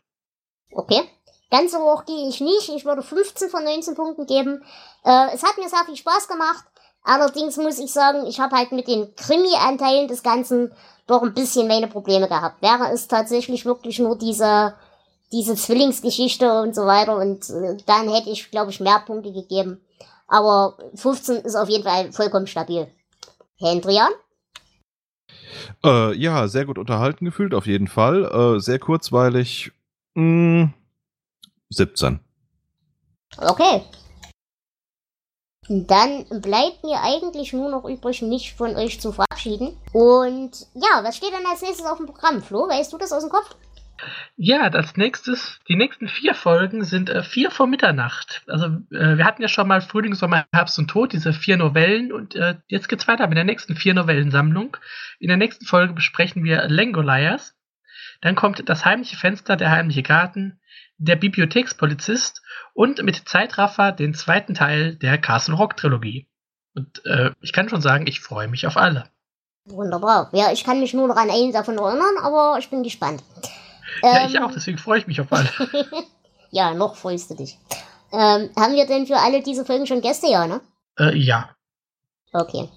Okay. 0.71 1.03
Ganz 1.51 1.73
so 1.73 1.79
hoch 1.79 2.07
gehe 2.07 2.29
ich 2.29 2.41
nicht. 2.41 2.71
Ich 2.71 2.87
würde 2.87 3.03
15 3.03 3.51
von 3.51 3.63
19 3.63 3.95
Punkten 3.95 4.27
geben. 4.27 4.65
Äh, 5.05 5.35
es 5.35 5.43
hat 5.43 5.59
mir 5.59 5.69
sehr 5.69 5.85
viel 5.85 5.97
Spaß 5.97 6.29
gemacht. 6.29 6.65
Allerdings 7.05 7.57
muss 7.59 7.79
ich 7.79 7.93
sagen, 7.93 8.27
ich 8.27 8.41
habe 8.41 8.57
halt 8.57 8.73
mit 8.73 8.89
den 8.89 9.15
Krimi-Anteilen 9.17 10.09
des 10.09 10.23
Ganzen 10.23 10.73
doch 11.07 11.23
ein 11.23 11.35
bisschen 11.35 11.69
meine 11.69 11.89
Probleme 11.89 12.29
gehabt. 12.29 12.63
Wäre 12.63 12.91
es 12.93 13.09
tatsächlich 13.09 13.67
wirklich 13.67 13.99
nur 13.99 14.17
diese, 14.17 14.75
diese 15.33 15.57
Zwillingsgeschichte 15.57 16.61
und 16.61 16.75
so 16.75 16.83
weiter 16.87 17.17
und 17.17 17.49
äh, 17.51 17.77
dann 17.87 18.13
hätte 18.13 18.31
ich, 18.31 18.51
glaube 18.51 18.71
ich, 18.71 18.81
mehr 18.81 19.03
Punkte 19.05 19.33
gegeben. 19.33 19.81
Aber 20.29 20.77
15 20.95 21.37
ist 21.37 21.57
auf 21.57 21.69
jeden 21.69 21.85
Fall 21.85 22.13
vollkommen 22.13 22.47
stabil. 22.47 22.87
Hendrian? 23.59 24.13
Äh, 25.85 26.15
ja, 26.17 26.49
sehr 26.49 26.65
gut 26.65 26.79
unterhalten 26.79 27.25
gefühlt, 27.25 27.55
auf 27.55 27.67
jeden 27.67 27.89
Fall. 27.89 28.25
Äh, 28.25 28.61
sehr 28.61 28.79
kurzweilig. 28.79 29.73
Mh, 30.15 30.71
17. 31.71 32.21
Okay. 33.39 33.83
Dann 35.69 36.25
bleibt 36.41 36.83
mir 36.83 37.01
eigentlich 37.03 37.53
nur 37.53 37.71
noch 37.71 37.85
übrig, 37.85 38.21
mich 38.23 38.55
von 38.55 38.75
euch 38.77 39.01
zu 39.01 39.13
verabschieden. 39.13 39.77
Und 39.93 40.67
ja, 40.75 41.03
was 41.03 41.17
steht 41.17 41.33
dann 41.33 41.47
als 41.47 41.63
nächstes 41.63 41.87
auf 41.87 41.99
dem 41.99 42.07
Programm? 42.07 42.43
Flo, 42.43 42.69
weißt 42.69 42.93
du 42.93 42.99
das 42.99 43.13
aus 43.13 43.23
dem 43.23 43.31
Kopf? 43.31 43.55
Ja, 44.37 44.63
als 44.63 44.97
nächstes, 44.97 45.61
die 45.69 45.77
nächsten 45.77 46.09
vier 46.09 46.35
Folgen 46.35 46.85
sind 46.85 47.11
äh, 47.11 47.23
vier 47.23 47.51
vor 47.51 47.67
Mitternacht. 47.67 48.43
Also 48.47 48.67
äh, 48.91 49.17
wir 49.17 49.25
hatten 49.25 49.43
ja 49.43 49.49
schon 49.49 49.69
mal 49.69 49.81
Frühling, 49.81 50.15
Sommer, 50.15 50.47
Herbst 50.53 50.79
und 50.79 50.89
Tod, 50.89 51.13
diese 51.13 51.33
vier 51.33 51.57
Novellen 51.57 52.13
und 52.13 52.35
äh, 52.35 52.57
jetzt 52.69 52.89
geht's 52.89 53.07
weiter 53.09 53.27
mit 53.27 53.37
der 53.37 53.45
nächsten 53.45 53.77
vier 53.77 53.95
Novellensammlung. 53.95 54.77
In 55.19 55.29
der 55.29 55.37
nächsten 55.37 55.67
Folge 55.67 55.93
besprechen 55.93 56.45
wir 56.45 56.69
Langoliers. 56.69 57.55
Dann 58.21 58.35
kommt 58.35 58.69
das 58.69 58.85
heimliche 58.85 59.17
Fenster, 59.17 59.57
der 59.57 59.71
heimliche 59.71 60.03
Garten, 60.03 60.61
der 60.99 61.17
Bibliothekspolizist 61.17 62.43
und 62.75 63.03
mit 63.03 63.29
Zeitraffer 63.29 63.93
den 63.93 64.15
zweiten 64.15 64.55
Teil 64.55 64.97
der 64.97 65.19
Castle 65.19 65.55
Rock 65.55 65.77
Trilogie. 65.77 66.29
Und 66.75 67.05
äh, 67.05 67.33
ich 67.41 67.53
kann 67.53 67.69
schon 67.69 67.83
sagen, 67.83 68.07
ich 68.07 68.21
freue 68.21 68.49
mich 68.49 68.67
auf 68.67 68.77
alle. 68.77 69.05
Wunderbar. 69.65 70.29
Ja, 70.33 70.53
ich 70.53 70.65
kann 70.65 70.81
mich 70.81 70.95
nur 70.95 71.07
noch 71.07 71.17
an 71.17 71.31
einen 71.31 71.53
davon 71.53 71.79
erinnern, 71.79 72.17
aber 72.23 72.57
ich 72.59 72.69
bin 72.69 72.83
gespannt. 72.83 73.23
Ja, 74.03 74.27
ich 74.27 74.41
auch, 74.41 74.53
deswegen 74.53 74.79
freue 74.79 74.99
ich 74.99 75.07
mich 75.07 75.21
auf 75.21 75.33
alle. 75.33 75.49
ja, 76.51 76.75
noch 76.75 76.97
freust 76.97 77.31
du 77.31 77.35
dich. 77.35 77.59
Ähm, 78.13 78.51
haben 78.57 78.75
wir 78.75 78.87
denn 78.87 79.07
für 79.07 79.17
alle 79.17 79.43
diese 79.43 79.65
Folgen 79.65 79.87
schon 79.87 80.01
Gäste, 80.01 80.29
ja, 80.29 80.47
ne? 80.47 80.61
Äh, 80.99 81.17
ja. 81.17 81.51
Okay. 82.33 82.69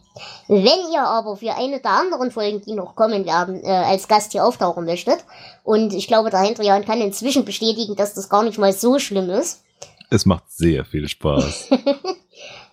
Wenn 0.47 0.91
ihr 0.93 1.03
aber 1.03 1.35
für 1.35 1.53
eine 1.55 1.81
der 1.81 1.91
anderen 1.91 2.31
Folgen, 2.31 2.61
die 2.61 2.73
noch 2.73 2.95
kommen 2.95 3.25
werden, 3.25 3.63
äh, 3.63 3.67
als 3.67 4.07
Gast 4.07 4.31
hier 4.31 4.45
auftauchen 4.45 4.85
möchtet, 4.85 5.25
und 5.63 5.93
ich 5.93 6.07
glaube, 6.07 6.29
der 6.29 6.39
Hendrian 6.39 6.85
kann 6.85 7.01
inzwischen 7.01 7.43
bestätigen, 7.43 7.95
dass 7.95 8.13
das 8.13 8.29
gar 8.29 8.43
nicht 8.43 8.57
mal 8.57 8.71
so 8.71 8.97
schlimm 8.97 9.29
ist. 9.29 9.63
Es 10.09 10.25
macht 10.25 10.49
sehr 10.49 10.85
viel 10.85 11.07
Spaß. 11.07 11.69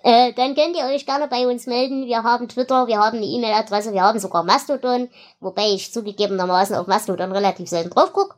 äh, 0.02 0.32
dann 0.32 0.54
könnt 0.54 0.76
ihr 0.76 0.84
euch 0.84 1.06
gerne 1.06 1.28
bei 1.28 1.46
uns 1.46 1.66
melden. 1.66 2.06
Wir 2.06 2.22
haben 2.22 2.48
Twitter, 2.48 2.86
wir 2.86 2.98
haben 2.98 3.18
eine 3.18 3.26
E-Mail-Adresse, 3.26 3.92
wir 3.92 4.02
haben 4.02 4.18
sogar 4.18 4.42
Mastodon, 4.42 5.08
wobei 5.40 5.70
ich 5.70 5.92
zugegebenermaßen 5.92 6.76
auf 6.76 6.86
Mastodon 6.86 7.30
relativ 7.32 7.68
selten 7.68 7.90
drauf 7.90 8.12
gucke. 8.12 8.34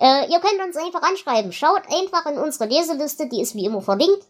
Äh, 0.00 0.30
ihr 0.30 0.38
könnt 0.40 0.62
uns 0.64 0.76
einfach 0.76 1.02
anschreiben. 1.02 1.52
Schaut 1.52 1.82
einfach 1.90 2.26
in 2.26 2.38
unsere 2.38 2.68
Leseliste, 2.68 3.28
die 3.28 3.40
ist 3.40 3.54
wie 3.54 3.64
immer 3.64 3.80
verlinkt. 3.80 4.26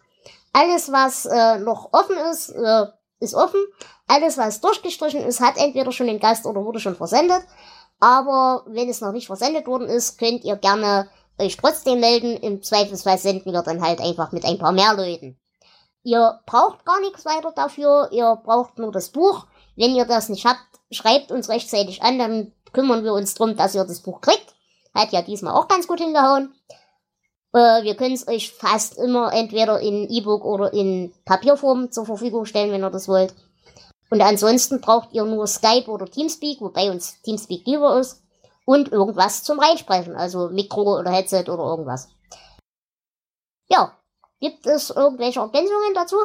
Alles, 0.53 0.91
was 0.93 1.27
äh, 1.27 1.59
noch 1.59 1.93
offen 1.93 2.17
ist, 2.31 2.51
äh, 2.51 2.87
ist 3.21 3.35
offen. 3.35 3.61
Alles, 4.07 4.39
was 4.39 4.61
durchgestrichen 4.61 5.25
ist, 5.25 5.41
hat 5.41 5.59
entweder 5.59 5.93
schon 5.93 6.07
den 6.07 6.21
Gast 6.21 6.47
oder 6.47 6.65
wurde 6.65 6.81
schon 6.81 6.97
versendet. 6.97 7.43
Aber 8.01 8.65
wenn 8.67 8.89
es 8.89 9.01
noch 9.01 9.13
nicht 9.13 9.27
versendet 9.27 9.67
worden 9.67 9.89
ist, 9.89 10.19
könnt 10.19 10.45
ihr 10.45 10.57
gerne 10.57 11.11
euch 11.39 11.57
trotzdem 11.57 12.01
melden. 12.01 12.37
Im 12.37 12.63
Zweifelsfall 12.63 13.19
senden 13.19 13.53
wir 13.53 13.63
dann 13.63 13.83
halt 13.83 14.01
einfach 14.01 14.33
mit 14.33 14.45
ein 14.45 14.59
paar 14.59 14.73
mehr 14.73 14.95
Leuten. 14.95 15.39
Ihr 16.09 16.40
braucht 16.47 16.86
gar 16.86 17.01
nichts 17.01 17.26
weiter 17.26 17.52
dafür. 17.55 18.09
Ihr 18.12 18.40
braucht 18.43 18.78
nur 18.78 18.90
das 18.90 19.10
Buch. 19.10 19.47
Wenn 19.76 19.94
ihr 19.94 20.06
das 20.06 20.30
nicht 20.30 20.47
habt, 20.47 20.64
schreibt 20.90 21.30
uns 21.30 21.51
rechtzeitig 21.51 22.02
an, 22.02 22.18
dann 22.18 22.52
kümmern 22.72 23.05
wir 23.05 23.12
uns 23.12 23.35
drum, 23.35 23.56
dass 23.56 23.74
ihr 23.74 23.85
das 23.85 24.01
Buch 24.01 24.22
kriegt. 24.22 24.55
Hat 24.94 25.12
ja 25.12 25.20
diesmal 25.20 25.52
auch 25.52 25.68
ganz 25.68 25.86
gut 25.86 26.01
hingehauen. 26.01 26.55
Äh, 27.52 27.82
wir 27.82 27.94
können 27.94 28.14
es 28.14 28.26
euch 28.26 28.52
fast 28.52 28.97
immer 28.97 29.35
entweder 29.35 29.80
in 29.80 30.09
E-Book 30.09 30.47
oder 30.47 30.72
in 30.72 31.12
Papierform 31.26 31.90
zur 31.93 32.06
Verfügung 32.06 32.47
stellen, 32.47 32.72
wenn 32.72 32.82
ihr 32.82 32.89
das 32.89 33.06
wollt. 33.06 33.35
Und 34.09 34.22
ansonsten 34.22 34.80
braucht 34.80 35.12
ihr 35.12 35.26
nur 35.26 35.47
Skype 35.47 35.90
oder 35.90 36.06
Teamspeak, 36.06 36.62
wobei 36.62 36.90
uns 36.90 37.20
Teamspeak 37.20 37.66
lieber 37.66 38.01
ist. 38.01 38.22
Und 38.64 38.93
irgendwas 38.93 39.44
zum 39.44 39.59
Reinsprechen, 39.60 40.16
also 40.16 40.48
Mikro 40.48 41.01
oder 41.01 41.10
Headset 41.10 41.51
oder 41.51 41.64
irgendwas. 41.64 42.09
Ja, 43.68 43.98
gibt 44.40 44.66
es 44.66 44.90
irgendwelche 44.90 45.40
Ergänzungen 45.40 45.94
dazu? 45.94 46.16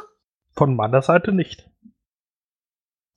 Von 0.52 0.76
meiner 0.76 1.02
Seite 1.02 1.31
nicht. 1.31 1.69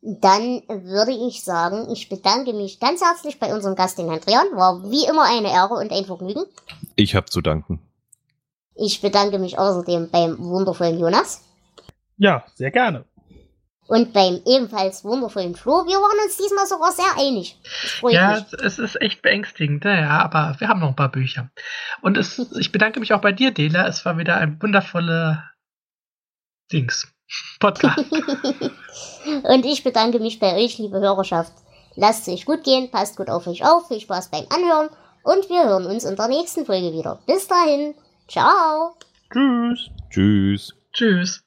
Dann 0.00 0.62
würde 0.68 1.12
ich 1.12 1.42
sagen, 1.42 1.90
ich 1.90 2.08
bedanke 2.08 2.52
mich 2.52 2.78
ganz 2.78 3.02
herzlich 3.02 3.40
bei 3.40 3.52
unserem 3.52 3.74
Gast, 3.74 3.98
den 3.98 4.08
Andrian. 4.08 4.46
War 4.54 4.82
wie 4.90 5.04
immer 5.04 5.24
eine 5.24 5.50
Ehre 5.50 5.74
und 5.74 5.92
ein 5.92 6.04
Vergnügen. 6.04 6.44
Ich 6.94 7.16
habe 7.16 7.26
zu 7.26 7.40
danken. 7.40 7.80
Ich 8.74 9.00
bedanke 9.00 9.38
mich 9.38 9.58
außerdem 9.58 10.10
beim 10.10 10.38
wundervollen 10.38 10.98
Jonas. 10.98 11.42
Ja, 12.18 12.44
sehr 12.54 12.70
gerne. 12.70 13.04
Und 13.88 14.12
beim 14.12 14.40
ebenfalls 14.44 15.04
wundervollen 15.04 15.54
Flo. 15.54 15.86
Wir 15.86 15.96
waren 15.96 16.24
uns 16.24 16.36
diesmal 16.36 16.66
sogar 16.66 16.90
sehr 16.90 17.16
einig. 17.16 17.56
Ja, 18.02 18.40
mich. 18.40 18.60
es 18.60 18.78
ist 18.78 19.00
echt 19.00 19.22
beängstigend, 19.22 19.84
ja, 19.84 20.20
aber 20.22 20.56
wir 20.58 20.68
haben 20.68 20.80
noch 20.80 20.88
ein 20.88 20.96
paar 20.96 21.10
Bücher. 21.10 21.50
Und 22.02 22.16
es, 22.16 22.38
ich 22.58 22.72
bedanke 22.72 22.98
mich 23.00 23.12
auch 23.12 23.20
bei 23.20 23.32
dir, 23.32 23.52
Dela. 23.52 23.86
Es 23.86 24.04
war 24.04 24.18
wieder 24.18 24.36
ein 24.36 24.60
wundervoller 24.60 25.50
Dings. 26.72 27.08
Podcast. 27.60 27.98
Und 29.42 29.64
ich 29.64 29.82
bedanke 29.84 30.18
mich 30.20 30.38
bei 30.38 30.54
euch, 30.56 30.78
liebe 30.78 30.98
Hörerschaft. 31.00 31.52
Lasst 31.96 32.28
es 32.28 32.34
euch 32.34 32.44
gut 32.44 32.62
gehen, 32.62 32.90
passt 32.90 33.16
gut 33.16 33.30
auf 33.30 33.46
euch 33.46 33.64
auf, 33.64 33.88
viel 33.88 34.00
Spaß 34.00 34.30
beim 34.30 34.44
Anhören 34.50 34.90
und 35.26 35.48
wir 35.48 35.64
hören 35.64 35.86
uns 35.86 36.04
in 36.04 36.14
der 36.14 36.28
nächsten 36.28 36.64
Folge 36.66 36.92
wieder. 36.92 37.18
Bis 37.26 37.48
dahin, 37.48 37.94
ciao. 38.28 38.96
Tschüss. 39.32 39.90
Tschüss. 40.10 40.74
Tschüss. 40.92 41.42